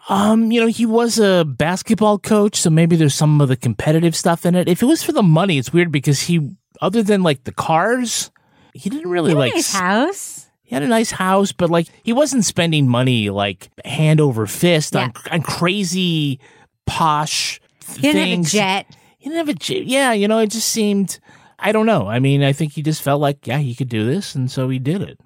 Um, 0.09 0.51
you 0.51 0.61
know, 0.61 0.67
he 0.69 0.87
was 0.87 1.19
a 1.19 1.45
basketball 1.45 2.19
coach, 2.19 2.57
so 2.57 2.71
maybe 2.71 2.97
there's 2.97 3.15
some 3.15 3.41
of 3.41 3.49
the 3.49 3.57
competitive 3.57 4.15
stuff 4.17 4.47
in 4.47 4.55
it. 4.55 4.69
If 4.69 4.83
it 4.83 4.87
was 4.87 5.03
for 5.03 5.13
the 5.13 5.23
money, 5.23 5.59
it's 5.59 5.73
weird 5.73 5.93
because 5.93 6.23
he, 6.23 6.49
other 6.81 7.03
than 7.03 7.23
like 7.23 7.45
the 7.45 7.53
cars, 7.53 8.31
he 8.73 8.89
didn't 8.89 9.11
really 9.11 9.35
like 9.35 9.53
nice 9.55 9.73
house. 9.75 10.47
He 10.63 10.75
had 10.77 10.85
a 10.85 10.89
nice 10.89 11.11
house, 11.11 11.51
but 11.53 11.69
like 11.69 11.89
he 12.05 12.13
wasn't 12.13 12.45
spending 12.45 12.89
money 12.89 13.29
like 13.29 13.69
hand 13.85 14.21
over 14.21 14.47
fist 14.47 14.95
on, 14.95 15.13
on 15.31 15.43
crazy 15.43 16.39
posh 16.87 17.61
He 17.97 18.03
didn't 18.03 18.17
have 18.17 18.27
a 18.29 18.31
things. 18.31 18.53
jet. 18.53 18.87
He 19.21 19.29
didn't 19.29 19.47
have 19.47 19.55
a 19.55 19.59
jet. 19.59 19.85
Yeah, 19.85 20.13
you 20.13 20.27
know, 20.27 20.39
it 20.39 20.51
just 20.51 20.69
seemed. 20.71 21.21
I 21.59 21.73
don't 21.73 21.85
know. 21.85 22.09
I 22.09 22.21
mean, 22.21 22.43
I 22.43 22.55
think 22.55 22.73
he 22.73 22.83
just 22.83 23.03
felt 23.03 23.21
like, 23.21 23.47
yeah, 23.47 23.59
he 23.59 23.75
could 23.75 23.91
do 23.91 24.07
this, 24.07 24.35
and 24.35 24.51
so 24.51 24.71
he 24.71 24.79
did 24.79 25.03
it. 25.03 25.21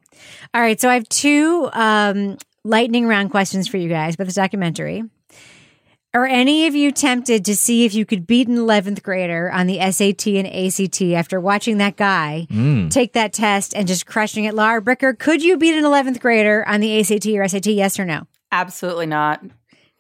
All 0.53 0.61
right, 0.61 0.81
so 0.81 0.91
I 0.91 0.95
have 0.95 1.09
two 1.09 1.71
um, 1.73 2.37
lightning 2.65 3.07
round 3.07 3.31
questions 3.31 3.69
for 3.69 3.77
you 3.77 3.89
guys 3.89 4.17
about 4.17 4.25
this 4.25 4.35
documentary. 4.35 5.05
Are 6.13 6.27
any 6.27 6.67
of 6.67 6.75
you 6.75 6.91
tempted 6.91 7.45
to 7.45 7.57
see 7.57 7.85
if 7.85 7.95
you 7.95 8.05
could 8.05 8.27
beat 8.27 8.49
an 8.49 8.57
11th 8.57 9.03
grader 9.03 9.51
on 9.51 9.69
the 9.69 9.79
SAT 9.91 10.27
and 10.29 10.47
ACT 10.47 11.03
after 11.03 11.41
watching 11.41 11.79
that 11.79 11.97
guy. 11.97 12.47
Mm. 12.51 12.91
take 12.91 13.13
that 13.15 13.33
test 13.33 13.75
and 13.75 13.87
just 13.87 14.07
crushing 14.07 14.45
it? 14.45 14.55
Lara 14.55 14.83
Bricker, 14.83 15.17
could 15.17 15.43
you 15.43 15.57
beat 15.57 15.75
an 15.75 15.85
11th 15.85 16.21
grader 16.21 16.67
on 16.69 16.81
the 16.81 17.01
ACT 17.01 17.27
or 17.27 17.47
SAT? 17.49 17.67
Yes 17.67 17.99
or 17.99 18.05
no? 18.05 18.27
Absolutely 18.53 19.07
not. 19.07 19.43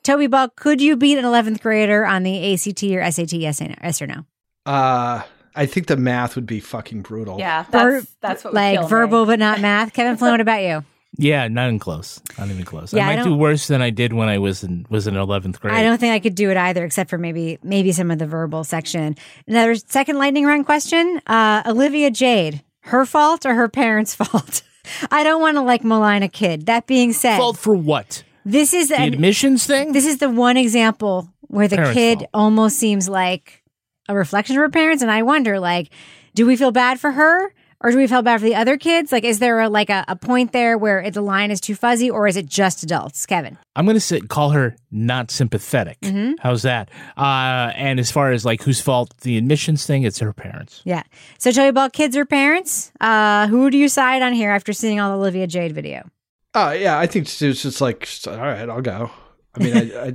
Toby 0.05 0.27
Ball, 0.29 0.49
could 0.51 0.81
you 0.81 0.97
beat 0.97 1.19
an 1.19 1.25
11th 1.25 1.61
grader 1.61 2.05
on 2.07 2.23
the 2.23 2.53
ACT 2.55 2.83
or 2.85 3.11
SAT? 3.11 3.33
Yes 3.33 3.61
or 3.61 3.69
no? 3.69 3.75
Yes 3.83 4.01
or 4.03 4.07
no? 4.07 4.25
Uh, 4.67 5.23
I 5.57 5.67
think 5.67 5.87
the 5.89 5.97
math 5.97 6.37
would 6.37 6.47
be 6.47 6.61
fucking 6.61 7.03
brutal. 7.03 7.39
Yeah, 7.39 7.65
Ver- 7.65 8.01
that's 8.01 8.17
that's 8.21 8.45
what 8.45 8.55
like 8.55 8.75
kill 8.77 8.83
me. 8.85 8.89
verbal 8.89 9.27
but 9.27 9.39
not 9.39 9.61
math. 9.61 9.93
Kevin 9.93 10.17
Flynn, 10.17 10.33
what 10.33 10.41
about 10.41 10.63
you? 10.63 10.85
Yeah, 11.17 11.47
not 11.47 11.67
even 11.69 11.79
close. 11.79 12.21
Not 12.37 12.49
even 12.51 12.65
close. 12.65 12.93
Yeah, 12.93 13.07
I 13.07 13.13
I 13.13 13.17
might 13.17 13.23
do 13.23 13.29
don't- 13.31 13.39
worse 13.39 13.69
than 13.69 13.81
I 13.81 13.91
did 13.91 14.13
when 14.13 14.29
I 14.29 14.39
was 14.39 14.65
in 14.65 14.85
was 14.91 15.07
in 15.07 15.15
eleventh 15.17 15.61
grade. 15.61 15.73
I 15.73 15.85
don't 15.85 15.97
think 15.99 16.13
I 16.13 16.19
could 16.19 16.35
do 16.35 16.51
it 16.51 16.57
either, 16.57 16.85
except 16.85 17.09
for 17.09 17.19
maybe 17.19 17.57
maybe 17.63 17.93
some 17.93 18.11
of 18.11 18.19
the 18.19 18.27
verbal 18.27 18.65
section. 18.65 19.15
Another 19.47 19.77
second 19.77 20.19
lightning 20.19 20.45
round 20.45 20.67
question: 20.67 21.21
uh, 21.29 21.63
Olivia 21.67 22.11
Jade, 22.11 22.65
her 22.81 23.07
fault 23.07 23.47
or 23.47 23.55
her 23.55 23.69
parents' 23.69 24.13
fault? 24.17 24.63
I 25.09 25.23
don't 25.23 25.41
want 25.41 25.57
to 25.57 25.61
like 25.63 25.85
malign 25.85 26.25
a 26.25 26.29
kid. 26.29 26.67
That 26.67 26.89
being 26.89 27.13
said, 27.13 27.37
Fault 27.39 27.59
for 27.59 27.77
what? 27.77 28.25
This 28.45 28.73
is 28.75 28.89
The 28.89 28.97
an, 29.01 29.13
admissions 29.15 29.67
thing. 29.67 29.93
this 29.93 30.07
is 30.07 30.19
the 30.19 30.31
one 30.31 30.57
example 30.57 31.29
where 31.49 31.69
the 31.69 31.77
Parents' 31.77 31.95
kid 31.95 32.19
fault. 32.21 32.31
almost 32.35 32.77
seems 32.79 33.09
like 33.09 33.63
a 34.09 34.15
reflection 34.15 34.57
of 34.57 34.61
her 34.61 34.69
parents, 34.71 35.03
and 35.03 35.11
I 35.11 35.23
wonder, 35.23 35.59
like, 35.61 35.91
do 36.35 36.47
we 36.47 36.57
feel 36.57 36.71
bad 36.73 37.01
for 37.01 37.13
her? 37.13 37.53
Or 37.81 37.91
do 37.91 37.99
we 37.99 38.07
feel 38.07 38.23
bad 38.23 38.41
for 38.41 38.47
the 38.47 38.55
other 38.55 38.79
kids? 38.79 39.13
Like, 39.13 39.25
is 39.25 39.41
there 39.41 39.61
a, 39.61 39.69
like 39.69 39.91
a, 39.91 40.07
a 40.09 40.17
point 40.17 40.53
there 40.53 40.79
where 40.79 41.11
the 41.11 41.21
line 41.21 41.51
is 41.51 41.61
too 41.61 41.75
fuzzy, 41.75 42.09
or 42.09 42.27
is 42.27 42.35
it 42.39 42.47
just 42.47 42.83
adults? 42.83 43.27
Kevin, 43.27 43.59
I'm 43.77 43.85
going 43.85 43.97
to 43.97 44.01
say 44.01 44.21
call 44.21 44.51
her 44.51 44.75
not 44.91 45.31
sympathetic. 45.31 46.01
Mhm. 46.01 46.37
How's 46.41 46.63
that? 46.63 46.89
Uh, 47.15 47.73
and 47.75 48.01
as 48.01 48.11
far 48.11 48.33
as 48.33 48.43
like 48.43 48.63
whose 48.63 48.81
fault 48.81 49.13
the 49.21 49.37
admissions 49.37 49.85
thing, 49.85 50.03
it's 50.03 50.19
her 50.21 50.33
parents. 50.33 50.81
Yeah. 50.85 51.03
So 51.39 51.53
tell 51.53 51.65
you 51.65 51.71
about 51.71 51.93
kids 51.93 52.17
or 52.17 52.25
parents. 52.25 52.91
Uh, 53.03 53.49
who 53.49 53.69
do 53.71 53.77
you 53.77 53.89
side 53.91 54.23
on 54.23 54.33
here 54.33 54.51
after 54.51 54.73
seeing 54.73 54.99
all 54.99 55.11
the 55.11 55.19
Olivia 55.19 55.47
Jade 55.47 55.73
video? 55.75 56.09
Oh 56.55 56.71
yeah, 56.71 56.99
I 56.99 57.07
think 57.07 57.27
she 57.29 57.49
was 57.49 57.63
just 57.63 57.81
like, 57.81 58.09
all 58.27 58.37
right, 58.37 58.69
I'll 58.69 58.81
go. 58.83 59.11
I 59.55 59.63
mean, 59.63 59.77
I, 59.77 60.13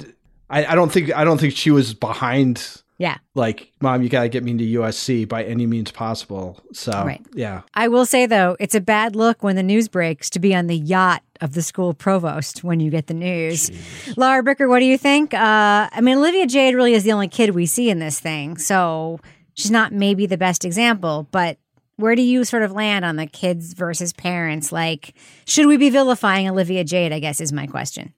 I, 0.50 0.66
I 0.72 0.76
don't 0.76 0.92
think 0.92 1.14
I 1.16 1.24
don't 1.24 1.40
think 1.40 1.56
she 1.56 1.72
was 1.72 1.94
behind. 1.94 2.82
Yeah. 2.98 3.18
Like, 3.34 3.72
mom, 3.80 4.02
you 4.04 4.10
got 4.10 4.24
to 4.24 4.30
get 4.30 4.44
me 4.44 4.52
into 4.52 4.66
USC 4.82 5.26
by 5.26 5.46
any 5.46 5.66
means 5.66 5.90
possible. 5.90 6.62
So 6.74 6.92
Right. 6.92 7.26
yeah, 7.34 7.62
I 7.74 7.88
will 7.88 8.06
say 8.06 8.26
though, 8.26 8.58
it's 8.60 8.76
a 8.76 8.82
bad 8.82 9.16
look 9.16 9.42
when 9.42 9.56
the 9.56 9.64
news 9.64 9.88
breaks 9.88 10.30
to 10.32 10.40
be 10.40 10.54
on 10.54 10.68
the 10.68 10.76
yacht 10.76 11.24
of 11.40 11.54
the 11.54 11.62
school 11.62 11.94
provost 11.94 12.62
when 12.62 12.82
you 12.82 12.92
get 12.92 13.08
the 13.08 13.14
news. 13.14 13.72
Lara 14.18 14.44
Bricker, 14.44 14.68
what 14.68 14.80
do 14.80 14.86
you 14.86 14.98
think? 14.98 15.34
Uh, 15.34 15.88
I 15.92 16.02
mean, 16.02 16.18
Olivia 16.18 16.46
Jade 16.46 16.76
really 16.76 16.94
is 16.94 17.04
the 17.06 17.14
only 17.14 17.30
kid 17.30 17.52
we 17.56 17.66
see 17.66 17.90
in 17.90 18.00
this 18.00 18.20
thing, 18.20 18.58
so 18.58 19.22
she's 19.54 19.72
not 19.72 19.94
maybe 19.94 20.26
the 20.26 20.38
best 20.38 20.66
example, 20.66 21.28
but. 21.32 21.58
Where 22.00 22.16
do 22.16 22.22
you 22.22 22.45
sort 22.45 22.64
of 22.64 22.72
land 22.72 23.04
on 23.04 23.18
the 23.18 23.28
kids 23.28 23.74
versus 23.74 24.14
parents? 24.14 24.72
Like, 24.72 25.14
should 25.45 25.68
we 25.68 25.76
be 25.76 25.89
vilifying 25.89 26.50
Olivia 26.50 26.86
Jade? 26.86 27.12
I 27.12 27.20
guess 27.20 27.41
is 27.41 27.52
my 27.52 27.68
question. 27.68 28.14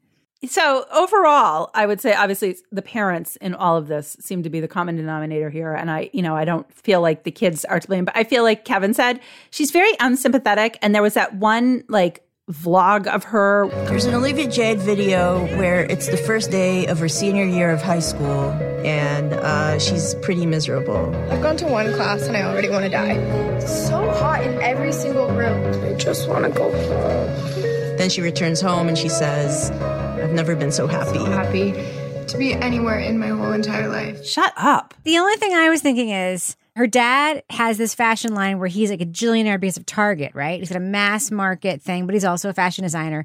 So 0.46 0.86
overall, 0.94 1.72
I 1.74 1.88
would 1.88 2.00
say 2.00 2.14
obviously 2.14 2.58
the 2.72 2.84
parents 2.84 3.38
in 3.38 3.56
all 3.56 3.78
of 3.78 3.88
this 3.88 4.18
seem 4.20 4.44
to 4.44 4.52
be 4.52 4.60
the 4.60 4.68
common 4.68 4.98
denominator 4.98 5.50
here. 5.50 5.74
And 5.74 5.90
I, 5.90 6.12
you 6.14 6.22
know, 6.22 6.36
I 6.36 6.46
don't 6.46 6.72
feel 6.72 7.02
like 7.02 7.24
the 7.24 7.32
kids 7.32 7.66
are 7.66 7.80
to 7.80 7.88
blame, 7.88 8.06
but 8.06 8.16
I 8.16 8.24
feel 8.24 8.44
like 8.44 8.66
Kevin 8.66 8.94
said 8.94 9.20
she's 9.50 9.72
very 9.72 9.94
unsympathetic. 10.00 10.78
And 10.84 10.94
there 10.94 11.02
was 11.02 11.16
that 11.16 11.36
one 11.36 11.84
like 11.90 12.24
vlog 12.52 13.08
of 13.08 13.24
her. 13.26 13.68
There's 13.88 14.06
an 14.06 14.14
Olivia 14.14 14.48
Jade 14.48 14.80
video 14.80 15.46
where 15.58 15.84
it's 15.84 16.08
the 16.08 16.18
first 16.18 16.52
day 16.52 16.86
of 16.88 17.00
her 17.00 17.10
senior 17.10 17.46
year 17.46 17.72
of 17.72 17.82
high 17.82 18.00
school, 18.00 18.52
and 18.86 19.34
uh, 19.34 19.80
she's 19.80 20.16
pretty 20.16 20.46
miserable. 20.46 21.16
I've 21.30 21.42
gone 21.42 21.58
to 21.58 21.68
one 21.68 21.94
class 21.94 22.24
and 22.24 22.36
I 22.36 22.44
already 22.44 22.70
want 22.70 22.84
to 22.86 22.90
die. 22.90 23.14
It's 23.14 23.88
so 23.88 24.10
hot 24.12 24.44
in 24.44 24.60
every 24.62 24.92
single 24.92 25.28
room. 25.30 25.84
I 25.84 25.94
just 25.94 26.28
want 26.28 26.46
to 26.46 26.52
go 26.52 26.72
home. 26.72 27.98
Then 27.98 28.10
she 28.10 28.22
returns 28.22 28.62
home 28.62 28.88
and 28.88 28.98
she 28.98 29.10
says, 29.10 29.72
I've 29.72 30.32
never 30.32 30.56
been 30.56 30.72
so 30.72 30.88
happy. 30.88 31.20
So 31.20 31.26
happy 31.26 31.74
to 32.28 32.38
be 32.38 32.54
anywhere 32.54 33.00
in 33.00 33.20
my 33.20 33.28
whole 33.28 33.52
entire 33.52 33.90
life. 33.90 34.26
Shut 34.26 34.54
up. 34.58 34.94
The 35.04 35.18
only 35.18 35.36
thing 35.36 35.54
I 35.54 35.70
was 35.70 35.82
thinking 35.82 36.10
is 36.10 36.56
her 36.82 36.88
dad 36.88 37.44
has 37.52 37.78
this 37.78 37.94
fashion 37.94 38.34
line 38.34 38.58
where 38.58 38.68
he's 38.68 38.90
like 38.90 39.02
a 39.02 39.06
gillionaire 39.06 39.60
because 39.60 39.78
of 39.78 39.86
Target, 39.86 40.34
right? 40.34 40.60
He's 40.60 40.70
got 40.70 40.78
a 40.78 40.80
mass 40.80 41.30
market 41.30 41.80
thing, 41.80 42.08
but 42.08 42.16
he's 42.16 42.26
also 42.26 42.50
a 42.50 42.54
fashion 42.54 42.82
designer. 42.82 43.24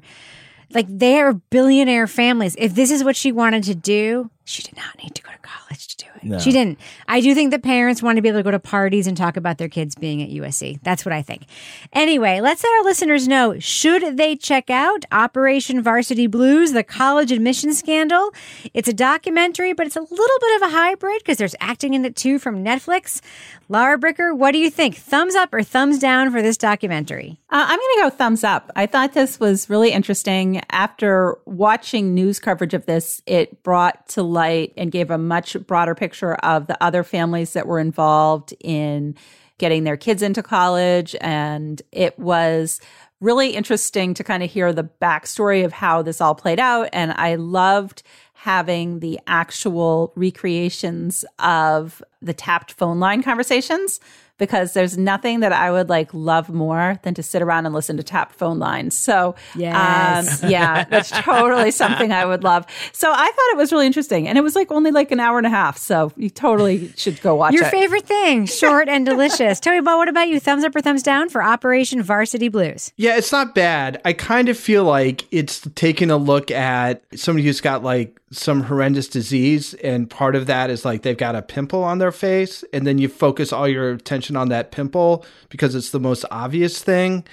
Like 0.75 0.85
they 0.87 1.19
are 1.19 1.33
billionaire 1.33 2.05
families. 2.05 2.55
If 2.59 2.75
this 2.75 2.91
is 2.91 3.03
what 3.03 3.15
she 3.15 3.31
wanted 3.31 3.63
to 3.63 3.73
do, 3.73 4.29
she 4.43 4.61
did 4.61 4.77
not 4.77 4.95
need 5.01 5.15
to 5.15 5.23
go 5.23 5.31
to 5.31 5.37
college 5.39 5.86
to 5.97 6.05
do 6.05 6.11
it. 6.15 6.23
No. 6.23 6.39
She 6.39 6.51
didn't. 6.51 6.79
I 7.07 7.21
do 7.21 7.33
think 7.33 7.51
the 7.51 7.59
parents 7.59 8.01
want 8.01 8.17
to 8.17 8.21
be 8.21 8.29
able 8.29 8.39
to 8.39 8.43
go 8.43 8.51
to 8.51 8.59
parties 8.59 9.07
and 9.07 9.15
talk 9.15 9.37
about 9.37 9.57
their 9.57 9.69
kids 9.69 9.95
being 9.95 10.21
at 10.21 10.29
USC. 10.29 10.79
That's 10.83 11.05
what 11.05 11.13
I 11.13 11.21
think. 11.21 11.45
Anyway, 11.93 12.39
let's 12.39 12.63
let 12.63 12.73
our 12.77 12.83
listeners 12.83 13.27
know 13.27 13.59
should 13.59 14.17
they 14.17 14.35
check 14.35 14.69
out 14.69 15.05
Operation 15.11 15.81
Varsity 15.81 16.27
Blues, 16.27 16.73
the 16.73 16.83
college 16.83 17.31
admission 17.31 17.73
scandal? 17.73 18.33
It's 18.73 18.87
a 18.87 18.93
documentary, 18.93 19.73
but 19.73 19.87
it's 19.87 19.95
a 19.95 20.01
little 20.01 20.39
bit 20.39 20.61
of 20.61 20.69
a 20.69 20.71
hybrid 20.71 21.19
because 21.19 21.37
there's 21.37 21.55
acting 21.59 21.93
in 21.93 22.05
it 22.05 22.15
too 22.15 22.39
from 22.39 22.63
Netflix. 22.63 23.21
Lara 23.69 23.99
Bricker, 23.99 24.35
what 24.35 24.51
do 24.51 24.59
you 24.59 24.69
think? 24.69 24.95
Thumbs 24.95 25.35
up 25.35 25.53
or 25.53 25.61
thumbs 25.61 25.99
down 25.99 26.31
for 26.31 26.41
this 26.41 26.57
documentary? 26.57 27.37
Uh, 27.49 27.65
I'm 27.67 27.77
going 27.77 27.95
to 27.97 28.01
go 28.03 28.09
thumbs 28.09 28.43
up. 28.43 28.71
I 28.75 28.85
thought 28.85 29.13
this 29.13 29.39
was 29.39 29.69
really 29.69 29.91
interesting. 29.91 30.61
After 30.69 31.37
watching 31.45 32.13
news 32.13 32.39
coverage 32.39 32.73
of 32.73 32.85
this, 32.85 33.21
it 33.25 33.63
brought 33.63 34.07
to 34.09 34.23
light 34.23 34.73
and 34.77 34.91
gave 34.91 35.11
a 35.11 35.17
much 35.17 35.57
broader 35.67 35.86
picture 35.95 36.35
of 36.35 36.67
the 36.67 36.81
other 36.83 37.03
families 37.03 37.53
that 37.53 37.67
were 37.67 37.79
involved 37.79 38.53
in 38.59 39.15
getting 39.57 39.83
their 39.83 39.97
kids 39.97 40.21
into 40.21 40.43
college. 40.43 41.15
And 41.21 41.81
it 41.91 42.17
was 42.19 42.79
really 43.19 43.49
interesting 43.51 44.13
to 44.13 44.23
kind 44.23 44.43
of 44.43 44.51
hear 44.51 44.71
the 44.71 44.89
backstory 45.01 45.65
of 45.65 45.73
how 45.73 46.01
this 46.01 46.21
all 46.21 46.35
played 46.35 46.59
out. 46.59 46.89
And 46.93 47.13
I 47.13 47.35
loved 47.35 48.03
having 48.33 48.99
the 48.99 49.19
actual 49.25 50.13
recreations 50.15 51.25
of 51.39 52.03
the 52.21 52.33
tapped 52.33 52.73
phone 52.73 52.99
line 52.99 53.23
conversations 53.23 53.99
because 54.37 54.73
there's 54.73 54.97
nothing 54.97 55.39
that 55.41 55.51
I 55.53 55.71
would 55.71 55.89
like 55.89 56.13
love 56.13 56.49
more 56.49 56.99
than 57.03 57.13
to 57.15 57.23
sit 57.23 57.41
around 57.41 57.65
and 57.65 57.73
listen 57.73 57.97
to 57.97 58.03
tapped 58.03 58.35
phone 58.35 58.59
lines. 58.59 58.95
So, 58.95 59.35
Yes. 59.55 60.43
um, 60.43 60.49
yeah, 60.49 60.83
that's 60.85 61.09
totally 61.11 61.71
something 61.71 62.11
I 62.11 62.25
would 62.25 62.43
love. 62.43 62.65
So 62.93 63.11
I 63.11 63.25
thought 63.25 63.51
it 63.53 63.57
was 63.57 63.71
really 63.71 63.85
interesting, 63.87 64.27
and 64.27 64.37
it 64.37 64.41
was 64.41 64.55
like 64.55 64.71
only 64.71 64.91
like 64.91 65.11
an 65.11 65.19
hour 65.19 65.37
and 65.37 65.47
a 65.47 65.49
half. 65.51 65.77
So 65.77 66.11
you 66.15 66.29
totally 66.29 66.91
should 66.95 67.21
go 67.21 67.35
watch 67.35 67.53
it. 67.53 67.57
Your 67.57 67.65
it. 67.65 67.71
favorite 67.71 68.05
thing, 68.05 68.45
short 68.61 68.87
and 68.89 69.05
delicious. 69.05 69.59
Toby 69.59 69.81
Ball, 69.81 69.97
what 69.97 70.07
about 70.09 70.27
you? 70.27 70.39
Thumbs 70.39 70.63
up 70.63 70.75
or 70.75 70.81
thumbs 70.81 71.03
down 71.03 71.29
for 71.29 71.41
Operation 71.43 72.01
Varsity 72.03 72.47
Blues? 72.49 72.91
Yeah, 72.97 73.17
it's 73.17 73.31
not 73.31 73.55
bad. 73.55 74.01
I 74.05 74.13
kind 74.13 74.49
of 74.49 74.57
feel 74.57 74.83
like 74.83 75.25
it's 75.31 75.67
taking 75.75 76.11
a 76.11 76.17
look 76.17 76.51
at 76.51 77.01
somebody 77.15 77.45
who's 77.45 77.61
got 77.61 77.83
like 77.83 78.19
some 78.31 78.63
horrendous 78.63 79.07
disease, 79.07 79.73
and 79.75 80.09
part 80.09 80.35
of 80.35 80.47
that 80.47 80.69
is 80.69 80.83
like 80.83 81.01
they've 81.03 81.17
got 81.17 81.35
a 81.35 81.41
pimple 81.41 81.83
on 81.83 81.97
their 81.99 82.11
face, 82.11 82.63
and 82.73 82.85
then 82.85 82.97
you 82.97 83.07
focus 83.07 83.53
all 83.53 83.67
your 83.67 83.91
attention 83.93 84.26
on 84.35 84.49
that 84.49 84.71
pimple 84.71 85.25
because 85.49 85.75
it's 85.75 85.91
the 85.91 85.99
most 85.99 86.25
obvious 86.31 86.81
thing. 86.81 87.23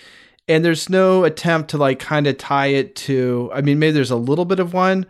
And 0.47 0.65
there's 0.65 0.91
no 0.91 1.25
attempt 1.25 1.71
to 1.71 1.79
like 1.79 1.99
kind 1.99 2.27
of 2.27 2.37
tie 2.37 2.67
it 2.67 2.95
to, 2.97 3.51
I 3.55 3.63
mean, 3.63 3.79
maybe 3.79 3.93
there's 3.93 4.11
a 4.11 4.17
little 4.17 4.45
bit 4.45 4.61
of 4.61 4.75
one, 4.75 5.07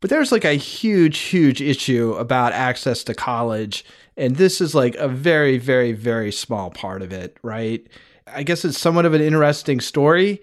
but 0.00 0.08
there's 0.08 0.32
like 0.32 0.46
a 0.46 0.54
huge, 0.54 1.18
huge 1.18 1.60
issue 1.60 2.14
about 2.14 2.54
access 2.54 3.04
to 3.04 3.14
college. 3.14 3.84
And 4.16 4.36
this 4.36 4.60
is 4.60 4.74
like 4.74 4.94
a 4.96 5.08
very, 5.08 5.58
very, 5.58 5.92
very 5.92 6.32
small 6.32 6.70
part 6.70 7.02
of 7.02 7.12
it, 7.12 7.36
right? 7.42 7.86
I 8.26 8.42
guess 8.42 8.64
it's 8.64 8.78
somewhat 8.78 9.06
of 9.06 9.14
an 9.14 9.20
interesting 9.20 9.80
story, 9.80 10.40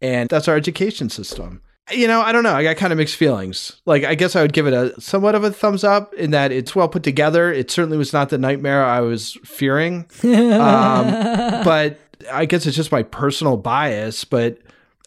And 0.00 0.28
that's 0.28 0.48
our 0.48 0.56
education 0.56 1.10
system. 1.10 1.60
You 1.92 2.08
know, 2.08 2.22
I 2.22 2.32
don't 2.32 2.44
know. 2.44 2.54
I 2.54 2.62
got 2.62 2.76
kind 2.76 2.94
of 2.94 2.96
mixed 2.96 3.16
feelings. 3.16 3.82
Like, 3.84 4.04
I 4.04 4.14
guess 4.14 4.34
I 4.34 4.40
would 4.40 4.54
give 4.54 4.66
it 4.66 4.72
a 4.72 4.98
somewhat 4.98 5.34
of 5.34 5.44
a 5.44 5.50
thumbs 5.50 5.84
up 5.84 6.14
in 6.14 6.30
that 6.30 6.50
it's 6.50 6.74
well 6.74 6.88
put 6.88 7.02
together. 7.02 7.52
It 7.52 7.70
certainly 7.70 7.98
was 7.98 8.12
not 8.12 8.30
the 8.30 8.38
nightmare 8.38 8.82
I 8.82 9.00
was 9.00 9.36
fearing. 9.44 10.06
um, 10.24 11.10
but 11.64 11.98
I 12.32 12.46
guess 12.46 12.64
it's 12.64 12.76
just 12.76 12.90
my 12.90 13.02
personal 13.02 13.58
bias. 13.58 14.24
But 14.24 14.58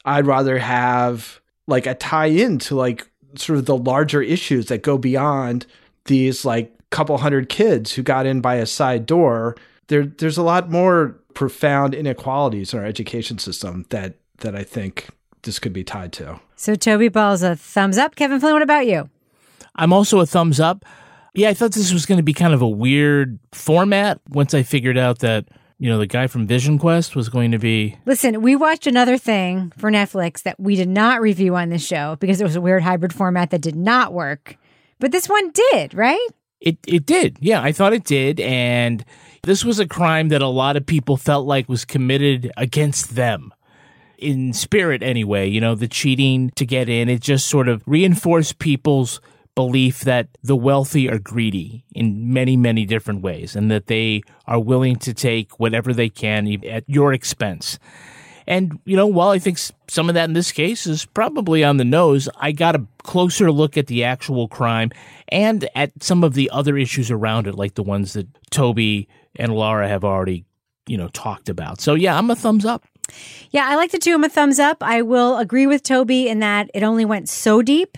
I'd 0.06 0.28
rather 0.28 0.60
have 0.60 1.42
like 1.66 1.88
a 1.88 1.96
tie 1.96 2.28
in 2.28 2.60
to 2.60 2.76
like 2.76 3.08
sort 3.36 3.60
of 3.60 3.66
the 3.66 3.78
larger 3.78 4.22
issues 4.22 4.68
that 4.68 4.82
go 4.82 4.98
beyond 4.98 5.66
these 6.06 6.46
like 6.46 6.74
couple 6.90 7.18
hundred 7.18 7.50
kids 7.50 7.94
who 7.94 8.04
got 8.04 8.26
in 8.26 8.42
by 8.42 8.56
a 8.56 8.66
side 8.66 9.06
door. 9.06 9.56
There, 9.88 10.06
there's 10.06 10.38
a 10.38 10.44
lot 10.44 10.70
more 10.70 11.20
profound 11.34 11.94
inequalities 11.94 12.74
in 12.74 12.80
our 12.80 12.86
education 12.86 13.38
system 13.38 13.86
that 13.90 14.16
that 14.40 14.56
I 14.56 14.64
think 14.64 15.10
this 15.44 15.60
could 15.60 15.74
be 15.74 15.84
tied 15.84 16.14
to. 16.14 16.40
So 16.56 16.76
Toby 16.76 17.10
Ball's 17.10 17.44
a 17.44 17.56
thumbs 17.56 17.98
up. 17.98 18.16
Kevin 18.16 18.40
Flynn, 18.40 18.54
what 18.54 18.62
about 18.62 18.88
you? 18.88 19.10
I'm 19.76 19.94
also 19.94 20.20
a 20.20 20.26
thumbs 20.26 20.60
up. 20.60 20.86
Yeah, 21.34 21.50
I 21.50 21.54
thought 21.54 21.72
this 21.72 21.94
was 21.94 22.06
going 22.06 22.18
to 22.18 22.24
be 22.24 22.34
kind 22.34 22.54
of 22.54 22.62
a 22.62 22.68
weird 22.68 23.40
format 23.52 24.20
once 24.30 24.54
I 24.54 24.64
figured 24.64 24.98
out 24.98 25.20
that, 25.20 25.48
you 25.80 25.90
know, 25.90 26.00
the 26.00 26.08
guy 26.08 26.28
from 26.28 26.48
Vision 26.48 26.80
Quest 26.80 27.16
was 27.16 27.30
going 27.30 27.52
to 27.52 27.60
be. 27.60 27.98
Listen, 28.06 28.42
we 28.42 28.56
watched 28.56 28.88
another 28.88 29.18
thing 29.18 29.72
for 29.78 29.92
Netflix 29.92 30.44
that 30.44 30.60
we 30.60 30.76
did 30.76 30.90
not 30.90 31.22
review 31.22 31.56
on 31.56 31.70
this 31.70 31.86
show 31.86 32.16
because 32.20 32.42
it 32.42 32.44
was 32.44 32.56
a 32.56 32.62
weird 32.62 32.84
hybrid 32.84 33.14
format 33.14 33.52
that 33.52 33.62
did 33.62 33.76
not 33.76 34.14
work. 34.14 34.58
But 35.00 35.12
this 35.12 35.30
one 35.30 35.52
did, 35.72 35.94
right? 35.94 36.28
It 36.60 36.78
it 36.88 37.06
did. 37.06 37.38
Yeah, 37.40 37.62
I 37.62 37.72
thought 37.72 37.94
it 37.94 38.04
did 38.04 38.40
and 38.40 39.06
this 39.44 39.64
was 39.64 39.80
a 39.80 39.88
crime 39.88 40.30
that 40.30 40.42
a 40.42 40.48
lot 40.48 40.76
of 40.76 40.86
people 40.86 41.16
felt 41.16 41.46
like 41.46 41.70
was 41.70 41.86
committed 41.86 42.52
against 42.58 43.16
them. 43.16 43.54
In 44.18 44.52
spirit 44.54 45.04
anyway, 45.04 45.48
you 45.48 45.62
know, 45.62 45.76
the 45.76 45.88
cheating 45.88 46.50
to 46.56 46.66
get 46.66 46.90
in, 46.90 47.08
it 47.08 47.22
just 47.22 47.48
sort 47.48 47.68
of 47.68 47.84
reinforced 47.86 48.58
people's 48.58 49.22
belief 49.58 50.02
that 50.02 50.28
the 50.44 50.56
wealthy 50.56 51.10
are 51.10 51.18
greedy 51.18 51.84
in 51.96 52.32
many, 52.32 52.56
many 52.56 52.86
different 52.86 53.24
ways 53.24 53.56
and 53.56 53.72
that 53.72 53.88
they 53.88 54.22
are 54.46 54.60
willing 54.60 54.96
to 54.98 55.16
take 55.16 55.60
whatever 55.60 55.96
they 55.96 56.10
can 56.10 56.64
at 56.64 56.84
your 56.88 57.12
expense. 57.12 57.80
And, 58.46 58.80
you 58.86 58.96
know, 58.96 59.08
while 59.08 59.30
I 59.30 59.40
think 59.40 59.58
some 59.88 60.10
of 60.10 60.14
that 60.14 60.26
in 60.26 60.34
this 60.34 60.52
case 60.52 60.86
is 60.86 61.06
probably 61.06 61.64
on 61.64 61.78
the 61.78 61.84
nose, 61.84 62.30
I 62.38 62.52
got 62.52 62.76
a 62.76 62.86
closer 63.02 63.52
look 63.52 63.78
at 63.78 63.88
the 63.88 64.04
actual 64.04 64.48
crime 64.48 64.92
and 65.30 65.68
at 65.74 66.04
some 66.04 66.24
of 66.24 66.36
the 66.36 66.52
other 66.52 66.78
issues 66.78 67.10
around 67.10 67.48
it, 67.48 67.56
like 67.56 67.74
the 67.74 67.82
ones 67.82 68.14
that 68.14 68.28
Toby 68.52 69.08
and 69.38 69.56
Lara 69.56 69.90
have 69.90 70.04
already, 70.04 70.46
you 70.86 70.98
know, 70.98 71.08
talked 71.08 71.50
about. 71.50 71.82
So, 71.82 71.96
yeah, 71.96 72.16
I'm 72.16 72.30
a 72.30 72.36
thumbs 72.36 72.64
up. 72.64 72.86
Yeah, 73.50 73.66
I 73.68 73.76
like 73.76 73.90
the 73.90 73.98
two. 73.98 74.14
I'm 74.14 74.24
a 74.24 74.30
thumbs 74.30 74.60
up. 74.60 74.84
I 74.84 75.02
will 75.02 75.40
agree 75.40 75.66
with 75.66 75.82
Toby 75.82 76.30
in 76.30 76.42
that 76.42 76.70
it 76.76 76.84
only 76.84 77.06
went 77.06 77.28
so 77.28 77.64
deep. 77.64 77.98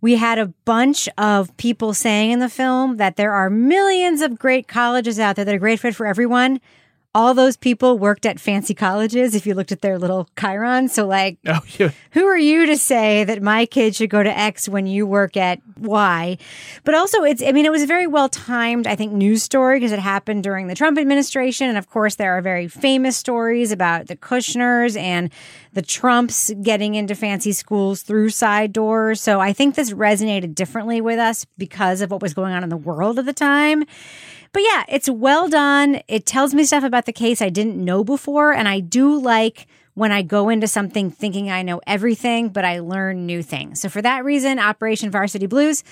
We 0.00 0.16
had 0.16 0.38
a 0.38 0.46
bunch 0.64 1.08
of 1.18 1.56
people 1.56 1.92
saying 1.92 2.30
in 2.30 2.38
the 2.38 2.48
film 2.48 2.98
that 2.98 3.16
there 3.16 3.32
are 3.32 3.50
millions 3.50 4.20
of 4.20 4.38
great 4.38 4.68
colleges 4.68 5.18
out 5.18 5.36
there 5.36 5.44
that 5.44 5.54
are 5.54 5.58
great 5.58 5.80
fit 5.80 5.94
for 5.94 6.06
everyone. 6.06 6.60
All 7.18 7.34
those 7.34 7.56
people 7.56 7.98
worked 7.98 8.24
at 8.26 8.38
fancy 8.38 8.74
colleges 8.74 9.34
if 9.34 9.44
you 9.44 9.52
looked 9.54 9.72
at 9.72 9.80
their 9.80 9.98
little 9.98 10.28
chyron. 10.36 10.88
So, 10.88 11.04
like, 11.04 11.36
Oh, 11.48 11.58
yeah. 11.76 11.90
who 12.12 12.24
are 12.26 12.38
you 12.38 12.66
to 12.66 12.76
say 12.76 13.24
that 13.24 13.42
my 13.42 13.66
kid 13.66 13.96
should 13.96 14.08
go 14.08 14.22
to 14.22 14.30
X 14.38 14.68
when 14.68 14.86
you 14.86 15.04
work 15.04 15.36
at 15.36 15.58
Y? 15.80 16.38
But 16.84 16.94
also, 16.94 17.24
it's, 17.24 17.42
I 17.42 17.50
mean, 17.50 17.66
it 17.66 17.72
was 17.72 17.82
a 17.82 17.86
very 17.86 18.06
well 18.06 18.28
timed, 18.28 18.86
I 18.86 18.94
think, 18.94 19.12
news 19.12 19.42
story 19.42 19.80
because 19.80 19.90
it 19.90 19.98
happened 19.98 20.44
during 20.44 20.68
the 20.68 20.76
Trump 20.76 20.96
administration. 20.96 21.68
And 21.68 21.76
of 21.76 21.90
course, 21.90 22.14
there 22.14 22.38
are 22.38 22.40
very 22.40 22.68
famous 22.68 23.16
stories 23.16 23.72
about 23.72 24.06
the 24.06 24.14
Kushners 24.16 24.96
and 24.96 25.32
the 25.72 25.82
Trumps 25.82 26.52
getting 26.62 26.94
into 26.94 27.16
fancy 27.16 27.50
schools 27.52 28.02
through 28.02 28.30
side 28.30 28.72
doors. 28.72 29.20
So 29.20 29.40
I 29.40 29.52
think 29.52 29.74
this 29.74 29.92
resonated 29.92 30.54
differently 30.54 31.00
with 31.00 31.18
us 31.18 31.46
because 31.58 32.00
of 32.00 32.12
what 32.12 32.22
was 32.22 32.32
going 32.32 32.52
on 32.54 32.62
in 32.62 32.68
the 32.68 32.76
world 32.76 33.18
at 33.18 33.26
the 33.26 33.32
time. 33.32 33.84
But 34.52 34.62
yeah, 34.62 34.84
it's 34.88 35.08
well 35.08 35.48
done. 35.48 36.00
It 36.08 36.26
tells 36.26 36.54
me 36.54 36.64
stuff 36.64 36.84
about 36.84 37.06
the 37.06 37.12
case 37.12 37.42
I 37.42 37.48
didn't 37.48 37.82
know 37.82 38.04
before. 38.04 38.52
And 38.52 38.68
I 38.68 38.80
do 38.80 39.20
like 39.20 39.66
when 39.94 40.12
I 40.12 40.22
go 40.22 40.48
into 40.48 40.68
something 40.68 41.10
thinking 41.10 41.50
I 41.50 41.62
know 41.62 41.80
everything, 41.86 42.50
but 42.50 42.64
I 42.64 42.78
learn 42.78 43.26
new 43.26 43.42
things. 43.42 43.80
So 43.80 43.88
for 43.88 44.00
that 44.02 44.24
reason, 44.24 44.58
Operation 44.58 45.10
Varsity 45.10 45.46
Blues, 45.46 45.82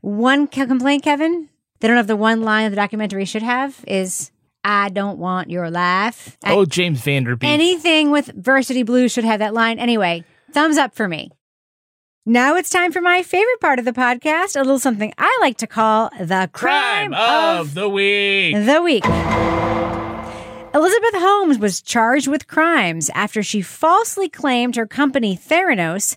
one 0.00 0.46
complaint, 0.46 1.02
Kevin, 1.02 1.48
they 1.80 1.88
don't 1.88 1.96
have 1.96 2.06
the 2.06 2.16
one 2.16 2.42
line 2.42 2.70
the 2.70 2.76
documentary 2.76 3.24
should 3.24 3.42
have 3.42 3.84
is, 3.86 4.30
I 4.62 4.90
don't 4.90 5.18
want 5.18 5.50
your 5.50 5.70
life. 5.70 6.36
Oh, 6.44 6.64
James 6.64 7.00
Van 7.00 7.24
Der 7.24 7.34
Beek. 7.34 7.48
Anything 7.48 8.10
with 8.10 8.30
Varsity 8.36 8.82
Blues 8.82 9.10
should 9.12 9.24
have 9.24 9.38
that 9.40 9.54
line. 9.54 9.78
Anyway, 9.78 10.24
thumbs 10.52 10.76
up 10.76 10.94
for 10.94 11.08
me. 11.08 11.30
Now 12.26 12.54
it's 12.56 12.68
time 12.68 12.92
for 12.92 13.00
my 13.00 13.22
favorite 13.22 13.60
part 13.60 13.78
of 13.78 13.86
the 13.86 13.92
podcast, 13.92 14.54
a 14.54 14.58
little 14.60 14.78
something 14.78 15.12
I 15.16 15.38
like 15.40 15.56
to 15.58 15.66
call 15.66 16.10
the 16.18 16.50
crime, 16.52 17.12
Crime 17.12 17.14
of 17.14 17.72
the 17.74 17.88
week. 17.88 18.54
the 18.54 18.82
week. 18.82 19.04
Elizabeth 20.72 21.14
Holmes 21.14 21.58
was 21.58 21.80
charged 21.80 22.28
with 22.28 22.46
crimes 22.46 23.10
after 23.14 23.42
she 23.42 23.62
falsely 23.62 24.28
claimed 24.28 24.76
her 24.76 24.86
company 24.86 25.34
Theranos 25.36 26.14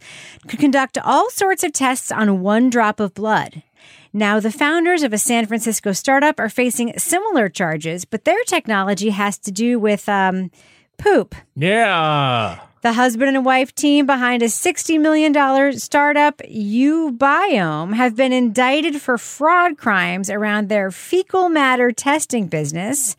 could 0.48 0.60
conduct 0.60 0.98
all 0.98 1.30
sorts 1.30 1.64
of 1.64 1.72
tests 1.72 2.12
on 2.12 2.42
one 2.42 2.70
drop 2.70 3.00
of 3.00 3.14
blood. 3.14 3.64
Now, 4.12 4.40
the 4.40 4.52
founders 4.52 5.02
of 5.04 5.14
a 5.14 5.18
San 5.18 5.48
Francisco 5.48 5.94
startup 5.94 6.38
are 6.40 6.50
facing 6.50 7.00
similar 7.00 7.48
charges, 7.50 8.06
but 8.06 8.26
their 8.26 8.44
technology 8.44 9.10
has 9.10 9.40
to 9.40 9.52
do 9.52 9.80
with 9.80 10.08
um, 10.08 10.52
poop. 11.00 11.34
Yeah. 11.56 12.60
The 12.84 12.92
husband 12.92 13.34
and 13.34 13.46
wife 13.46 13.74
team 13.74 14.06
behind 14.06 14.44
a 14.44 14.48
$60 14.48 15.00
million 15.00 15.34
startup, 15.80 16.40
uBiome, 16.40 17.94
have 17.94 18.14
been 18.18 18.34
indicted 18.34 19.02
for 19.02 19.18
fraud 19.18 19.78
crimes 19.78 20.30
around 20.30 20.68
their 20.68 20.92
fecal 20.92 21.48
matter 21.48 21.94
testing 21.94 22.48
business 22.48 23.16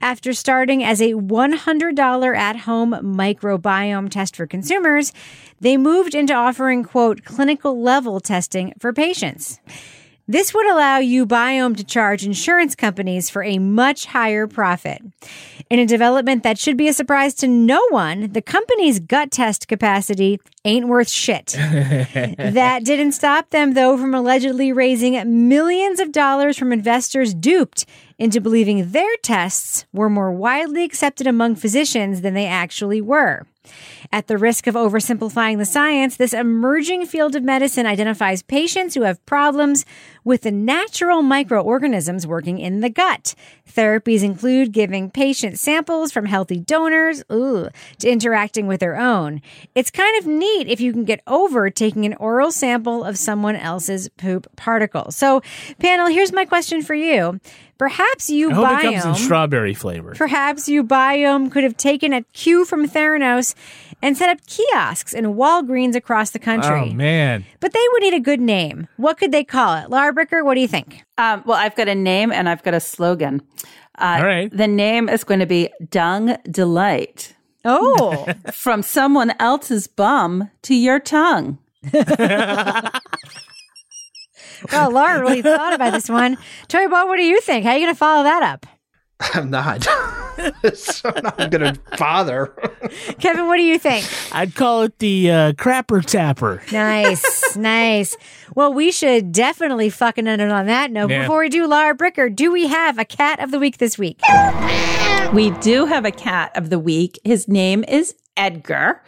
after 0.00 0.32
starting 0.32 0.84
as 0.84 1.02
a 1.02 1.14
$100 1.14 2.36
at 2.36 2.56
home 2.58 2.92
microbiome 2.92 4.10
test 4.10 4.36
for 4.36 4.46
consumers. 4.46 5.12
They 5.60 5.76
moved 5.76 6.14
into 6.14 6.32
offering, 6.32 6.84
quote, 6.84 7.24
clinical 7.24 7.82
level 7.82 8.20
testing 8.20 8.74
for 8.78 8.92
patients. 8.92 9.58
This 10.30 10.54
would 10.54 10.70
allow 10.70 11.00
uBiome 11.00 11.76
to 11.76 11.82
charge 11.82 12.24
insurance 12.24 12.76
companies 12.76 13.28
for 13.28 13.42
a 13.42 13.58
much 13.58 14.06
higher 14.06 14.46
profit. 14.46 15.02
In 15.68 15.80
a 15.80 15.86
development 15.86 16.44
that 16.44 16.56
should 16.56 16.76
be 16.76 16.86
a 16.86 16.92
surprise 16.92 17.34
to 17.34 17.48
no 17.48 17.84
one, 17.88 18.30
the 18.30 18.40
company's 18.40 19.00
gut 19.00 19.32
test 19.32 19.66
capacity 19.66 20.38
ain't 20.64 20.86
worth 20.86 21.08
shit. 21.08 21.46
that 21.56 22.82
didn't 22.84 23.10
stop 23.10 23.50
them, 23.50 23.74
though, 23.74 23.98
from 23.98 24.14
allegedly 24.14 24.72
raising 24.72 25.14
millions 25.48 25.98
of 25.98 26.12
dollars 26.12 26.56
from 26.56 26.72
investors 26.72 27.34
duped 27.34 27.84
into 28.16 28.40
believing 28.40 28.92
their 28.92 29.16
tests 29.24 29.84
were 29.92 30.08
more 30.08 30.30
widely 30.30 30.84
accepted 30.84 31.26
among 31.26 31.56
physicians 31.56 32.20
than 32.20 32.34
they 32.34 32.46
actually 32.46 33.00
were. 33.00 33.48
At 34.12 34.26
the 34.26 34.38
risk 34.38 34.66
of 34.66 34.74
oversimplifying 34.74 35.58
the 35.58 35.64
science, 35.64 36.16
this 36.16 36.32
emerging 36.32 37.06
field 37.06 37.34
of 37.36 37.42
medicine 37.42 37.86
identifies 37.86 38.42
patients 38.42 38.94
who 38.94 39.02
have 39.02 39.24
problems 39.26 39.84
with 40.24 40.42
the 40.42 40.50
natural 40.50 41.22
microorganisms 41.22 42.26
working 42.26 42.58
in 42.58 42.80
the 42.80 42.90
gut. 42.90 43.34
Therapies 43.70 44.22
include 44.22 44.72
giving 44.72 45.10
patients 45.10 45.60
samples 45.60 46.12
from 46.12 46.26
healthy 46.26 46.58
donors 46.58 47.22
ooh, 47.32 47.68
to 47.98 48.08
interacting 48.10 48.66
with 48.66 48.80
their 48.80 48.96
own. 48.96 49.40
It's 49.74 49.90
kind 49.90 50.18
of 50.18 50.26
neat 50.26 50.68
if 50.68 50.80
you 50.80 50.92
can 50.92 51.04
get 51.04 51.22
over 51.26 51.70
taking 51.70 52.04
an 52.04 52.14
oral 52.14 52.52
sample 52.52 53.04
of 53.04 53.16
someone 53.16 53.56
else's 53.56 54.08
poop 54.08 54.46
particles. 54.56 55.16
So, 55.16 55.42
panel, 55.78 56.06
here's 56.06 56.32
my 56.32 56.44
question 56.44 56.82
for 56.82 56.94
you. 56.94 57.40
Perhaps 57.80 58.28
you 58.28 58.50
I 58.50 58.54
hope 58.54 58.84
it 58.84 59.00
comes 59.00 59.18
in 59.18 59.24
strawberry 59.24 59.72
flavor. 59.72 60.12
Perhaps 60.14 60.68
uBiome 60.68 61.50
could 61.50 61.64
have 61.64 61.78
taken 61.78 62.12
a 62.12 62.22
cue 62.34 62.66
from 62.66 62.86
Theranos 62.86 63.54
and 64.02 64.16
set 64.16 64.28
up 64.28 64.44
kiosks 64.46 65.12
in 65.12 65.34
Walgreens 65.34 65.94
across 65.94 66.30
the 66.30 66.38
country. 66.38 66.90
Oh 66.90 66.94
man. 66.94 67.44
But 67.60 67.72
they 67.72 67.84
would 67.92 68.02
need 68.02 68.14
a 68.14 68.20
good 68.20 68.40
name. 68.40 68.88
What 68.96 69.18
could 69.18 69.32
they 69.32 69.44
call 69.44 69.76
it? 69.76 69.90
Lara 69.90 70.12
Bricker, 70.14 70.44
what 70.44 70.54
do 70.54 70.60
you 70.60 70.68
think? 70.68 71.04
Um, 71.18 71.42
well, 71.46 71.58
I've 71.58 71.76
got 71.76 71.88
a 71.88 71.94
name 71.94 72.32
and 72.32 72.48
I've 72.48 72.62
got 72.62 72.74
a 72.74 72.80
slogan. 72.80 73.42
Uh, 73.98 74.16
All 74.18 74.26
right. 74.26 74.56
The 74.56 74.68
name 74.68 75.08
is 75.08 75.24
going 75.24 75.40
to 75.40 75.46
be 75.46 75.68
Dung 75.90 76.36
Delight. 76.50 77.34
Oh. 77.64 78.26
From 78.52 78.82
someone 78.82 79.32
else's 79.38 79.86
bum 79.86 80.50
to 80.62 80.74
your 80.74 80.98
tongue. 80.98 81.58
Well, 84.72 84.90
Lara 84.92 85.20
really 85.20 85.42
thought 85.42 85.72
about 85.72 85.92
this 85.92 86.08
one. 86.08 86.36
Toby 86.68 86.88
Ball, 86.88 87.08
what 87.08 87.16
do 87.16 87.24
you 87.24 87.40
think? 87.40 87.64
How 87.64 87.72
are 87.72 87.78
you 87.78 87.84
going 87.86 87.94
to 87.94 87.98
follow 87.98 88.22
that 88.24 88.42
up? 88.42 88.66
I'm 89.34 89.50
not. 89.50 89.84
so 90.74 91.12
I'm 91.14 91.22
not 91.22 91.50
going 91.50 91.74
to 91.74 91.80
bother. 91.98 92.46
Kevin, 93.18 93.46
what 93.46 93.56
do 93.56 93.62
you 93.62 93.78
think? 93.78 94.06
I'd 94.32 94.54
call 94.54 94.82
it 94.82 94.98
the 94.98 95.30
uh, 95.30 95.52
crapper 95.52 96.04
tapper. 96.04 96.62
Nice, 96.72 97.56
nice. 97.56 98.16
Well, 98.54 98.72
we 98.72 98.90
should 98.90 99.32
definitely 99.32 99.90
fucking 99.90 100.26
end 100.26 100.40
it 100.40 100.50
on 100.50 100.66
that 100.66 100.90
note. 100.90 101.10
Yeah. 101.10 101.22
Before 101.22 101.40
we 101.40 101.50
do, 101.50 101.66
Lara 101.66 101.96
Bricker, 101.96 102.34
do 102.34 102.50
we 102.50 102.66
have 102.68 102.98
a 102.98 103.04
cat 103.04 103.40
of 103.40 103.50
the 103.50 103.58
week 103.58 103.78
this 103.78 103.98
week? 103.98 104.20
We 105.34 105.50
do 105.60 105.84
have 105.86 106.04
a 106.04 106.10
cat 106.10 106.56
of 106.56 106.70
the 106.70 106.78
week. 106.78 107.18
His 107.22 107.46
name 107.46 107.84
is 107.84 108.14
Edgar, 108.36 109.02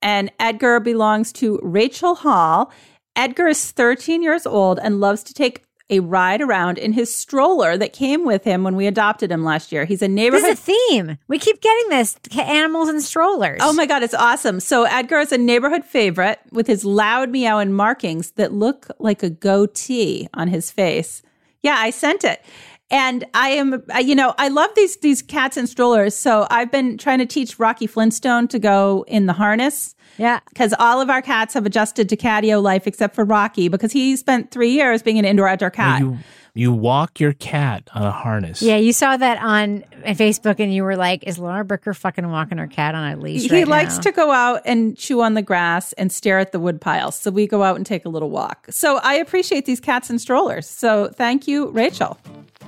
and 0.00 0.30
Edgar 0.38 0.78
belongs 0.80 1.32
to 1.34 1.58
Rachel 1.62 2.14
Hall. 2.14 2.72
Edgar 3.16 3.48
is 3.48 3.72
13 3.72 4.22
years 4.22 4.46
old 4.46 4.78
and 4.78 5.00
loves 5.00 5.22
to 5.24 5.34
take 5.34 5.65
a 5.88 6.00
ride 6.00 6.40
around 6.40 6.78
in 6.78 6.92
his 6.92 7.14
stroller 7.14 7.76
that 7.76 7.92
came 7.92 8.24
with 8.24 8.44
him 8.44 8.64
when 8.64 8.74
we 8.74 8.86
adopted 8.86 9.30
him 9.30 9.44
last 9.44 9.70
year. 9.70 9.84
He's 9.84 10.02
a 10.02 10.08
This 10.08 10.44
is 10.44 10.58
a 10.58 10.72
theme. 10.72 11.18
We 11.28 11.38
keep 11.38 11.60
getting 11.60 11.88
this 11.90 12.16
animals 12.36 12.88
and 12.88 13.02
strollers. 13.02 13.60
Oh 13.62 13.72
my 13.72 13.86
God, 13.86 14.02
it's 14.02 14.14
awesome. 14.14 14.58
So 14.60 14.84
Edgar 14.84 15.18
is 15.18 15.32
a 15.32 15.38
neighborhood 15.38 15.84
favorite 15.84 16.40
with 16.50 16.66
his 16.66 16.84
loud 16.84 17.30
meow 17.30 17.58
and 17.58 17.74
markings 17.74 18.32
that 18.32 18.52
look 18.52 18.88
like 18.98 19.22
a 19.22 19.30
goatee 19.30 20.28
on 20.34 20.48
his 20.48 20.70
face. 20.70 21.22
Yeah, 21.62 21.76
I 21.78 21.90
sent 21.90 22.24
it. 22.24 22.44
And 22.90 23.24
I 23.34 23.48
am, 23.50 23.82
you 24.00 24.14
know, 24.14 24.34
I 24.38 24.48
love 24.48 24.70
these 24.76 24.96
these 24.98 25.20
cats 25.20 25.56
and 25.56 25.68
strollers. 25.68 26.14
So 26.14 26.46
I've 26.50 26.70
been 26.70 26.98
trying 26.98 27.18
to 27.18 27.26
teach 27.26 27.58
Rocky 27.58 27.86
Flintstone 27.86 28.46
to 28.48 28.58
go 28.58 29.04
in 29.08 29.26
the 29.26 29.32
harness. 29.32 29.94
Yeah, 30.18 30.40
because 30.48 30.72
all 30.78 31.00
of 31.00 31.10
our 31.10 31.20
cats 31.20 31.54
have 31.54 31.66
adjusted 31.66 32.08
to 32.08 32.16
catio 32.16 32.62
life 32.62 32.86
except 32.86 33.14
for 33.14 33.24
Rocky 33.24 33.68
because 33.68 33.92
he 33.92 34.16
spent 34.16 34.50
three 34.50 34.70
years 34.70 35.02
being 35.02 35.18
an 35.18 35.24
indoor 35.24 35.48
outdoor 35.48 35.70
cat. 35.70 36.00
You 36.00 36.18
you 36.54 36.72
walk 36.72 37.20
your 37.20 37.34
cat 37.34 37.90
on 37.92 38.02
a 38.02 38.10
harness. 38.10 38.62
Yeah, 38.62 38.76
you 38.76 38.94
saw 38.94 39.16
that 39.16 39.42
on 39.42 39.84
on 40.06 40.14
Facebook 40.14 40.58
and 40.58 40.72
you 40.72 40.84
were 40.84 40.96
like, 40.96 41.24
is 41.24 41.38
Lara 41.38 41.64
Bricker 41.64 41.94
fucking 41.94 42.30
walking 42.30 42.58
her 42.58 42.66
cat 42.66 42.94
on 42.94 43.12
a 43.12 43.16
leash? 43.16 43.42
he 43.42 43.50
right 43.50 43.68
likes 43.68 43.96
now? 43.96 44.02
to 44.02 44.12
go 44.12 44.30
out 44.30 44.62
and 44.64 44.96
chew 44.96 45.20
on 45.20 45.34
the 45.34 45.42
grass 45.42 45.92
and 45.94 46.10
stare 46.10 46.38
at 46.38 46.52
the 46.52 46.60
wood 46.60 46.80
piles. 46.80 47.18
So 47.18 47.30
we 47.30 47.46
go 47.46 47.62
out 47.62 47.76
and 47.76 47.84
take 47.84 48.04
a 48.04 48.08
little 48.08 48.30
walk. 48.30 48.68
So 48.70 48.98
I 49.02 49.14
appreciate 49.14 49.66
these 49.66 49.80
cats 49.80 50.08
and 50.08 50.20
strollers. 50.20 50.68
So 50.68 51.08
thank 51.08 51.46
you, 51.46 51.70
Rachel. 51.70 52.18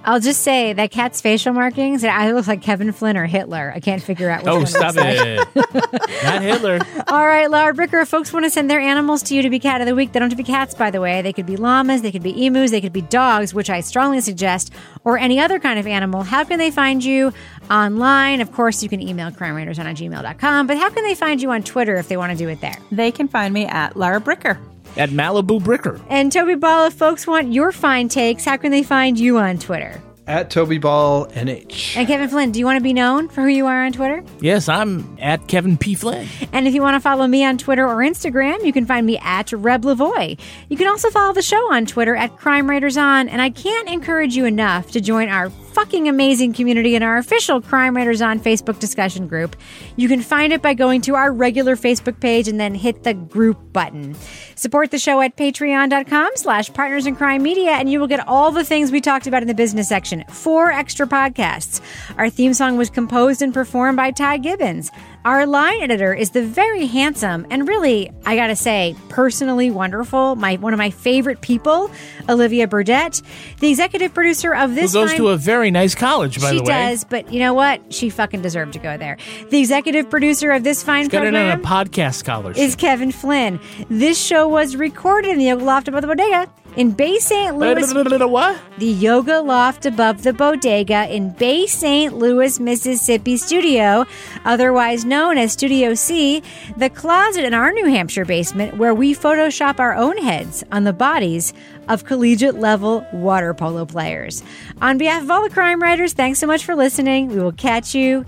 I'll 0.05 0.21
just 0.21 0.43
say 0.43 0.73
that 0.73 0.91
cat's 0.91 1.21
facial 1.21 1.53
markings, 1.53 2.03
it 2.03 2.09
either 2.11 2.33
looks 2.33 2.49
like 2.49 2.63
Kevin 2.63 2.93
Flynn 2.93 3.17
or 3.17 3.27
Hitler. 3.27 3.73
I 3.75 3.81
can't 3.81 4.03
figure 4.03 4.31
out 4.31 4.43
which 4.43 4.49
Oh, 4.53 4.57
one 4.59 4.67
stop 4.67 4.95
looks 4.95 4.97
like. 4.97 5.19
it. 5.21 5.49
Not 6.25 6.43
Hitler. 6.43 6.79
All 7.09 7.27
right, 7.27 7.51
Lara 7.51 7.75
Bricker, 7.75 8.01
if 8.03 8.09
folks 8.09 8.33
want 8.33 8.45
to 8.47 8.51
send 8.51 8.71
their 8.71 8.81
animals 8.81 9.23
to 9.25 9.35
you 9.35 9.43
to 9.43 9.51
be 9.51 9.59
cat 9.59 9.81
of 9.83 9.87
the 9.87 9.95
week. 9.95 10.13
They 10.13 10.19
don't 10.21 10.31
have 10.31 10.39
to 10.39 10.43
be 10.43 10.47
cats, 10.51 10.75
by 10.75 10.91
the 10.91 11.01
way. 11.01 11.21
They 11.21 11.33
could 11.35 11.45
be 11.47 11.57
llamas, 11.57 12.01
they 12.03 12.11
could 12.13 12.23
be 12.23 12.47
emus, 12.47 12.71
they 12.71 12.81
could 12.81 12.93
be 12.93 13.03
dogs, 13.03 13.53
which 13.53 13.69
I 13.69 13.81
strongly 13.81 14.21
suggest, 14.23 14.73
or 15.05 15.19
any 15.19 15.41
other 15.41 15.59
kind 15.59 15.79
of 15.79 15.87
animal. 15.87 16.23
How 16.23 16.43
can 16.45 16.59
they 16.59 16.71
find 16.71 17.05
you 17.05 17.33
online? 17.71 18.41
Of 18.41 18.53
course, 18.53 18.83
you 18.83 18.89
can 18.89 19.01
email 19.03 19.31
crimerators 19.31 19.79
on 19.79 19.87
gmail.com, 19.87 20.67
but 20.67 20.77
how 20.79 20.89
can 20.91 21.05
they 21.05 21.15
find 21.15 21.43
you 21.43 21.51
on 21.51 21.63
Twitter 21.63 21.97
if 21.97 22.09
they 22.09 22.17
want 22.17 22.33
to 22.33 22.39
do 22.39 22.49
it 22.49 22.61
there? 22.61 22.77
They 22.91 23.11
can 23.13 23.29
find 23.29 23.53
me 23.53 23.67
at 23.67 23.97
Lara 23.97 24.21
Bricker. 24.21 24.59
At 24.99 25.11
Malibu 25.11 25.61
Bricker. 25.61 26.01
And 26.11 26.33
Toby 26.33 26.57
Ball, 26.57 26.87
if 26.89 26.95
folks 26.95 27.27
want 27.27 27.53
your 27.53 27.71
fine 27.73 28.09
takes, 28.09 28.45
how 28.45 28.57
can 28.57 28.73
they 28.73 28.83
find 28.83 29.19
you 29.19 29.39
on 29.39 29.59
Twitter? 29.59 30.03
At 30.27 30.51
Toby 30.51 30.77
Ball 30.77 31.27
NH. 31.29 31.97
And 31.97 32.07
Kevin 32.07 32.29
Flynn, 32.29 32.51
do 32.53 32.59
you 32.59 32.67
want 32.67 32.77
to 32.77 32.83
be 32.83 32.93
known 32.93 33.29
for 33.29 33.41
who 33.41 33.47
you 33.47 33.67
are 33.67 33.85
on 33.85 33.93
Twitter? 33.93 34.23
Yes, 34.41 34.69
I'm 34.69 35.17
at 35.23 35.47
Kevin 35.49 35.79
P. 35.79 35.95
Flynn. 35.95 36.29
And 36.53 36.69
if 36.69 36.75
you 36.75 36.83
want 36.83 36.97
to 36.97 37.01
follow 37.01 37.27
me 37.27 37.45
on 37.45 37.57
Twitter 37.57 37.87
or 37.87 37.97
Instagram, 37.99 38.63
you 38.63 38.73
can 38.75 38.85
find 38.85 39.07
me 39.07 39.17
at 39.19 39.51
Reb 39.53 39.85
Lavoie. 39.85 40.39
You 40.69 40.77
can 40.77 40.87
also 40.87 41.09
follow 41.09 41.33
the 41.33 41.41
show 41.41 41.73
on 41.73 41.87
Twitter 41.87 42.15
at 42.15 42.37
Crime 42.37 42.69
Writers 42.69 42.99
On. 42.99 43.27
And 43.27 43.41
I 43.41 43.49
can't 43.49 43.89
encourage 43.89 44.37
you 44.37 44.45
enough 44.45 44.91
to 44.91 45.01
join 45.01 45.31
our 45.31 45.49
fucking 45.79 46.09
amazing 46.09 46.53
community 46.53 46.97
in 46.97 47.05
our 47.05 47.19
official 47.19 47.61
Crime 47.61 47.95
Writers 47.95 48.21
On 48.21 48.41
Facebook 48.41 48.81
discussion 48.81 49.29
group. 49.29 49.55
You 49.95 50.09
can 50.09 50.21
find 50.21 50.53
it 50.53 50.61
by 50.61 50.75
going 50.75 51.03
to 51.03 51.15
our 51.15 51.33
regular 51.33 51.77
Facebook 51.77 52.19
page 52.19 52.49
and 52.49 52.59
then 52.59 52.75
hit 52.75 53.05
the 53.05 53.15
group 53.15 53.73
button. 53.73 54.17
Support 54.57 54.91
the 54.91 54.99
show 54.99 55.21
at 55.21 55.37
patreon.com 55.37 56.31
slash 56.35 56.73
partners 56.75 57.07
in 57.07 57.15
crime 57.15 57.45
media, 57.45 57.71
and 57.71 57.89
you 57.89 58.01
will 58.01 58.09
get 58.09 58.27
all 58.27 58.51
the 58.51 58.65
things 58.65 58.91
we 58.91 59.01
talked 59.01 59.29
about 59.29 59.43
in 59.43 59.47
the 59.47 59.55
business 59.55 59.89
section. 59.89 60.25
Four 60.31 60.73
extra 60.73 61.07
podcasts. 61.07 61.81
Our 62.17 62.29
theme 62.29 62.55
song 62.55 62.77
was 62.77 62.91
composed 62.91 63.41
and 63.41 63.55
performed 63.55 63.99
by 63.99 64.11
Ty 64.11 64.39
Gibbons. 64.39 64.91
Our 65.29 65.45
line 65.45 65.83
editor 65.83 66.15
is 66.15 66.31
the 66.31 66.43
very 66.43 66.87
handsome 66.87 67.47
and 67.51 67.69
really, 67.69 68.11
I 68.25 68.35
gotta 68.35 68.57
say, 68.57 68.97
personally 69.11 69.71
wonderful, 69.71 70.37
my 70.37 70.57
one 70.57 70.73
of 70.73 70.79
my 70.79 70.89
favorite 70.89 71.43
people, 71.43 71.91
Olivia 72.31 72.67
Beaudette. 72.67 73.21
The 73.61 73.69
executive 73.69 74.15
producer 74.15 74.55
of 74.55 74.71
Who 74.71 74.77
this 74.77 74.95
goes 74.95 75.11
fine- 75.11 75.19
to 75.19 75.29
a 75.29 75.37
very 75.37 75.71
nice 75.71 75.95
college, 75.95 76.41
by 76.41 76.55
the 76.55 76.61
way. 76.63 76.65
She 76.65 76.65
does, 76.71 77.05
but 77.05 77.31
you 77.31 77.41
know 77.41 77.53
what? 77.53 77.93
She 77.93 78.09
fucking 78.09 78.41
deserved 78.41 78.73
to 78.73 78.79
go 78.79 78.97
there. 78.97 79.19
The 79.51 79.59
executive 79.59 80.09
producer 80.09 80.51
of 80.51 80.65
this 80.65 80.83
fine 80.83 81.09
Got 81.09 81.27
it 81.27 81.35
on 81.35 81.51
a 81.51 81.63
podcast 81.63 82.15
scholarship. 82.15 82.63
is 82.63 82.75
Kevin 82.75 83.13
Flynn. 83.13 83.61
This 83.91 84.19
show 84.19 84.49
was 84.49 84.77
recorded 84.77 85.33
in 85.33 85.37
the 85.39 85.45
Yoga 85.45 85.63
Loft 85.63 85.89
above 85.89 86.01
the 86.01 86.07
bodega 86.07 86.51
in 86.79 86.93
Bay 86.93 87.19
St. 87.19 87.57
Louis. 87.57 87.93
what? 88.29 88.61
The 88.79 88.87
Yoga 88.87 89.41
Loft 89.41 89.85
above 89.85 90.23
the 90.23 90.33
bodega 90.33 91.13
in 91.13 91.31
Bay 91.33 91.67
St. 91.67 92.17
Louis, 92.17 92.61
Mississippi 92.61 93.37
studio, 93.37 94.07
otherwise 94.45 95.05
known 95.05 95.39
as 95.39 95.53
Studio 95.53 95.95
C, 95.95 96.41
the 96.77 96.89
closet 96.89 97.45
in 97.45 97.53
our 97.53 97.73
New 97.73 97.87
Hampshire 97.87 98.25
basement 98.25 98.77
where 98.77 98.95
we 98.95 99.13
Photoshop 99.13 99.81
our 99.81 99.93
own 99.95 100.17
heads 100.19 100.63
on 100.71 100.85
the 100.85 100.93
bodies 100.93 101.53
of 101.89 102.05
collegiate 102.05 102.55
level 102.55 103.05
water 103.13 103.53
polo 103.55 103.85
players. 103.85 104.45
On 104.81 104.99
behalf 104.99 105.25
of 105.25 105.31
all 105.33 105.43
the 105.43 105.51
crime 105.51 105.83
writers, 105.83 106.13
thanks 106.13 106.39
so 106.39 106.47
much 106.47 106.65
for 106.65 106.77
listening. 106.77 107.27
We 107.27 107.41
will 107.41 107.51
catch 107.51 107.93
you 107.93 108.25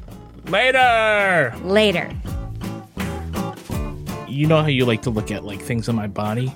Later. 0.47 1.55
later. 1.63 2.11
You 4.27 4.49
know 4.49 4.61
how 4.61 4.67
you 4.67 4.87
like 4.87 5.03
to 5.03 5.11
look 5.11 5.31
at 5.31 5.45
like 5.45 5.61
things 5.61 5.89
on 5.89 5.95
my 5.95 6.09
body? 6.09 6.53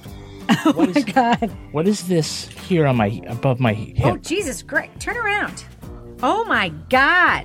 Oh 0.66 0.90
my 0.94 1.02
God. 1.02 1.50
What 1.72 1.86
is 1.86 2.08
this 2.08 2.48
here 2.48 2.86
on 2.86 2.96
my 2.96 3.20
above 3.26 3.60
my 3.60 3.74
hip? 3.74 4.06
Oh, 4.06 4.16
Jesus, 4.16 4.62
great. 4.62 4.98
Turn 4.98 5.16
around. 5.16 5.64
Oh 6.22 6.44
my 6.46 6.70
God. 6.88 7.44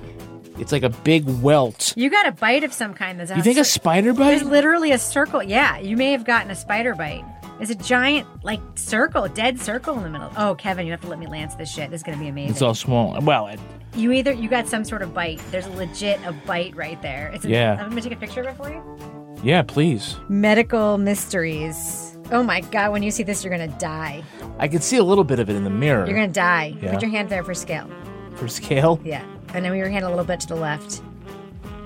It's 0.58 0.72
like 0.72 0.82
a 0.82 0.88
big 0.90 1.24
welt. 1.42 1.92
You 1.96 2.10
got 2.10 2.26
a 2.26 2.32
bite 2.32 2.64
of 2.64 2.72
some 2.72 2.94
kind. 2.94 3.18
That's 3.20 3.30
You 3.34 3.42
think 3.42 3.58
a 3.58 3.64
spider 3.64 4.12
bite? 4.12 4.30
There's 4.30 4.42
literally 4.44 4.92
a 4.92 4.98
circle. 4.98 5.42
Yeah, 5.42 5.78
you 5.78 5.96
may 5.96 6.12
have 6.12 6.24
gotten 6.24 6.50
a 6.50 6.54
spider 6.54 6.94
bite. 6.94 7.24
There's 7.58 7.70
a 7.70 7.74
giant, 7.74 8.26
like, 8.42 8.60
circle, 8.74 9.28
dead 9.28 9.60
circle 9.60 9.94
in 9.98 10.02
the 10.02 10.08
middle. 10.08 10.30
Oh, 10.36 10.54
Kevin, 10.54 10.86
you 10.86 10.92
have 10.92 11.02
to 11.02 11.08
let 11.08 11.18
me 11.18 11.26
lance 11.26 11.54
this 11.56 11.70
shit. 11.70 11.90
This 11.90 11.98
is 12.00 12.02
going 12.02 12.16
to 12.16 12.22
be 12.24 12.28
amazing. 12.28 12.52
It's 12.52 12.62
all 12.62 12.74
small. 12.74 13.20
Well, 13.20 13.48
it, 13.48 13.60
you 13.94 14.12
either, 14.12 14.32
you 14.32 14.48
got 14.48 14.66
some 14.66 14.82
sort 14.82 15.02
of 15.02 15.12
bite. 15.12 15.40
There's 15.50 15.66
a 15.66 15.70
legit 15.72 16.20
a 16.24 16.32
bite 16.32 16.74
right 16.74 17.00
there. 17.02 17.28
It's 17.34 17.44
Yeah. 17.44 17.72
I'm 17.72 17.90
going 17.90 18.02
to 18.02 18.08
take 18.08 18.16
a 18.16 18.20
picture 18.20 18.40
of 18.40 18.46
it 18.46 18.56
for 18.56 18.70
you. 18.70 19.36
yeah, 19.42 19.60
please. 19.60 20.16
Medical 20.30 20.96
mysteries. 20.96 22.09
Oh 22.32 22.42
my 22.42 22.60
God, 22.60 22.92
when 22.92 23.02
you 23.02 23.10
see 23.10 23.22
this, 23.22 23.42
you're 23.44 23.56
going 23.56 23.70
to 23.70 23.78
die. 23.78 24.22
I 24.58 24.68
can 24.68 24.80
see 24.80 24.96
a 24.98 25.04
little 25.04 25.24
bit 25.24 25.38
of 25.40 25.50
it 25.50 25.56
in 25.56 25.64
the 25.64 25.70
mirror. 25.70 26.06
You're 26.06 26.16
going 26.16 26.28
to 26.28 26.32
die. 26.34 26.76
Yeah. 26.80 26.92
Put 26.92 27.02
your 27.02 27.10
hand 27.10 27.28
there 27.28 27.42
for 27.42 27.54
scale. 27.54 27.90
For 28.36 28.46
scale. 28.46 29.00
Yeah. 29.04 29.24
And 29.52 29.64
then 29.64 29.72
move 29.72 29.78
your 29.78 29.88
hand 29.88 30.04
a 30.04 30.08
little 30.08 30.24
bit 30.24 30.40
to 30.40 30.46
the 30.48 30.54
left. 30.54 31.02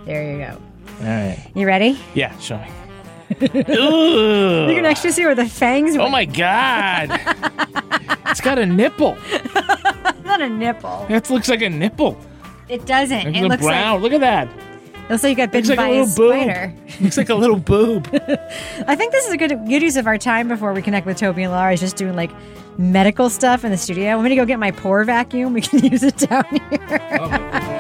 There 0.04 0.30
you 0.32 0.38
go. 0.38 0.60
All 1.00 1.06
right. 1.06 1.50
You 1.54 1.66
ready? 1.66 1.98
Yeah, 2.14 2.36
show 2.38 2.58
me. 2.58 2.68
You 3.40 4.74
can 4.74 4.84
actually 4.84 5.12
see 5.12 5.24
where 5.24 5.34
the 5.34 5.48
fangs 5.48 5.96
Oh 5.96 6.08
my 6.10 6.26
god! 6.26 7.08
it's 8.26 8.40
got 8.40 8.58
a 8.58 8.66
nipple. 8.66 9.16
Not 10.24 10.42
a 10.42 10.48
nipple. 10.48 11.06
That 11.08 11.30
looks 11.30 11.48
like 11.48 11.62
a 11.62 11.70
nipple. 11.70 12.18
It 12.68 12.86
doesn't. 12.86 13.26
At 13.28 13.34
It 13.34 13.42
looks 13.48 13.62
brown. 13.62 14.02
like 14.02 14.02
Look 14.02 14.12
at 14.12 14.20
that. 14.20 14.48
Looks 15.08 15.22
like 15.22 15.30
you 15.30 15.36
got 15.36 15.52
bitten 15.52 15.70
like 15.70 15.76
by 15.76 15.88
a 15.88 16.02
a, 16.02 16.06
spider. 16.06 16.72
Looks 17.00 17.16
like 17.16 17.28
a 17.28 17.34
little 17.34 17.58
boob. 17.58 18.08
I 18.86 18.96
think 18.96 19.12
this 19.12 19.26
is 19.26 19.32
a 19.32 19.36
good 19.36 19.50
good 19.50 19.82
use 19.82 19.96
of 19.96 20.06
our 20.06 20.16
time 20.16 20.48
before 20.48 20.72
we 20.72 20.80
connect 20.80 21.06
with 21.06 21.18
Toby 21.18 21.42
and 21.42 21.52
Laura. 21.52 21.72
Is 21.72 21.80
just 21.80 21.96
doing 21.96 22.16
like 22.16 22.30
medical 22.78 23.28
stuff 23.28 23.64
in 23.64 23.70
the 23.70 23.76
studio. 23.76 24.12
I'm 24.12 24.22
gonna 24.22 24.36
go 24.36 24.46
get 24.46 24.58
my 24.58 24.70
pore 24.70 25.04
vacuum. 25.04 25.52
We 25.52 25.60
can 25.60 25.84
use 25.90 26.02
it 26.02 26.16
down 26.16 26.44
here. 26.44 27.18
Oh, 27.20 27.73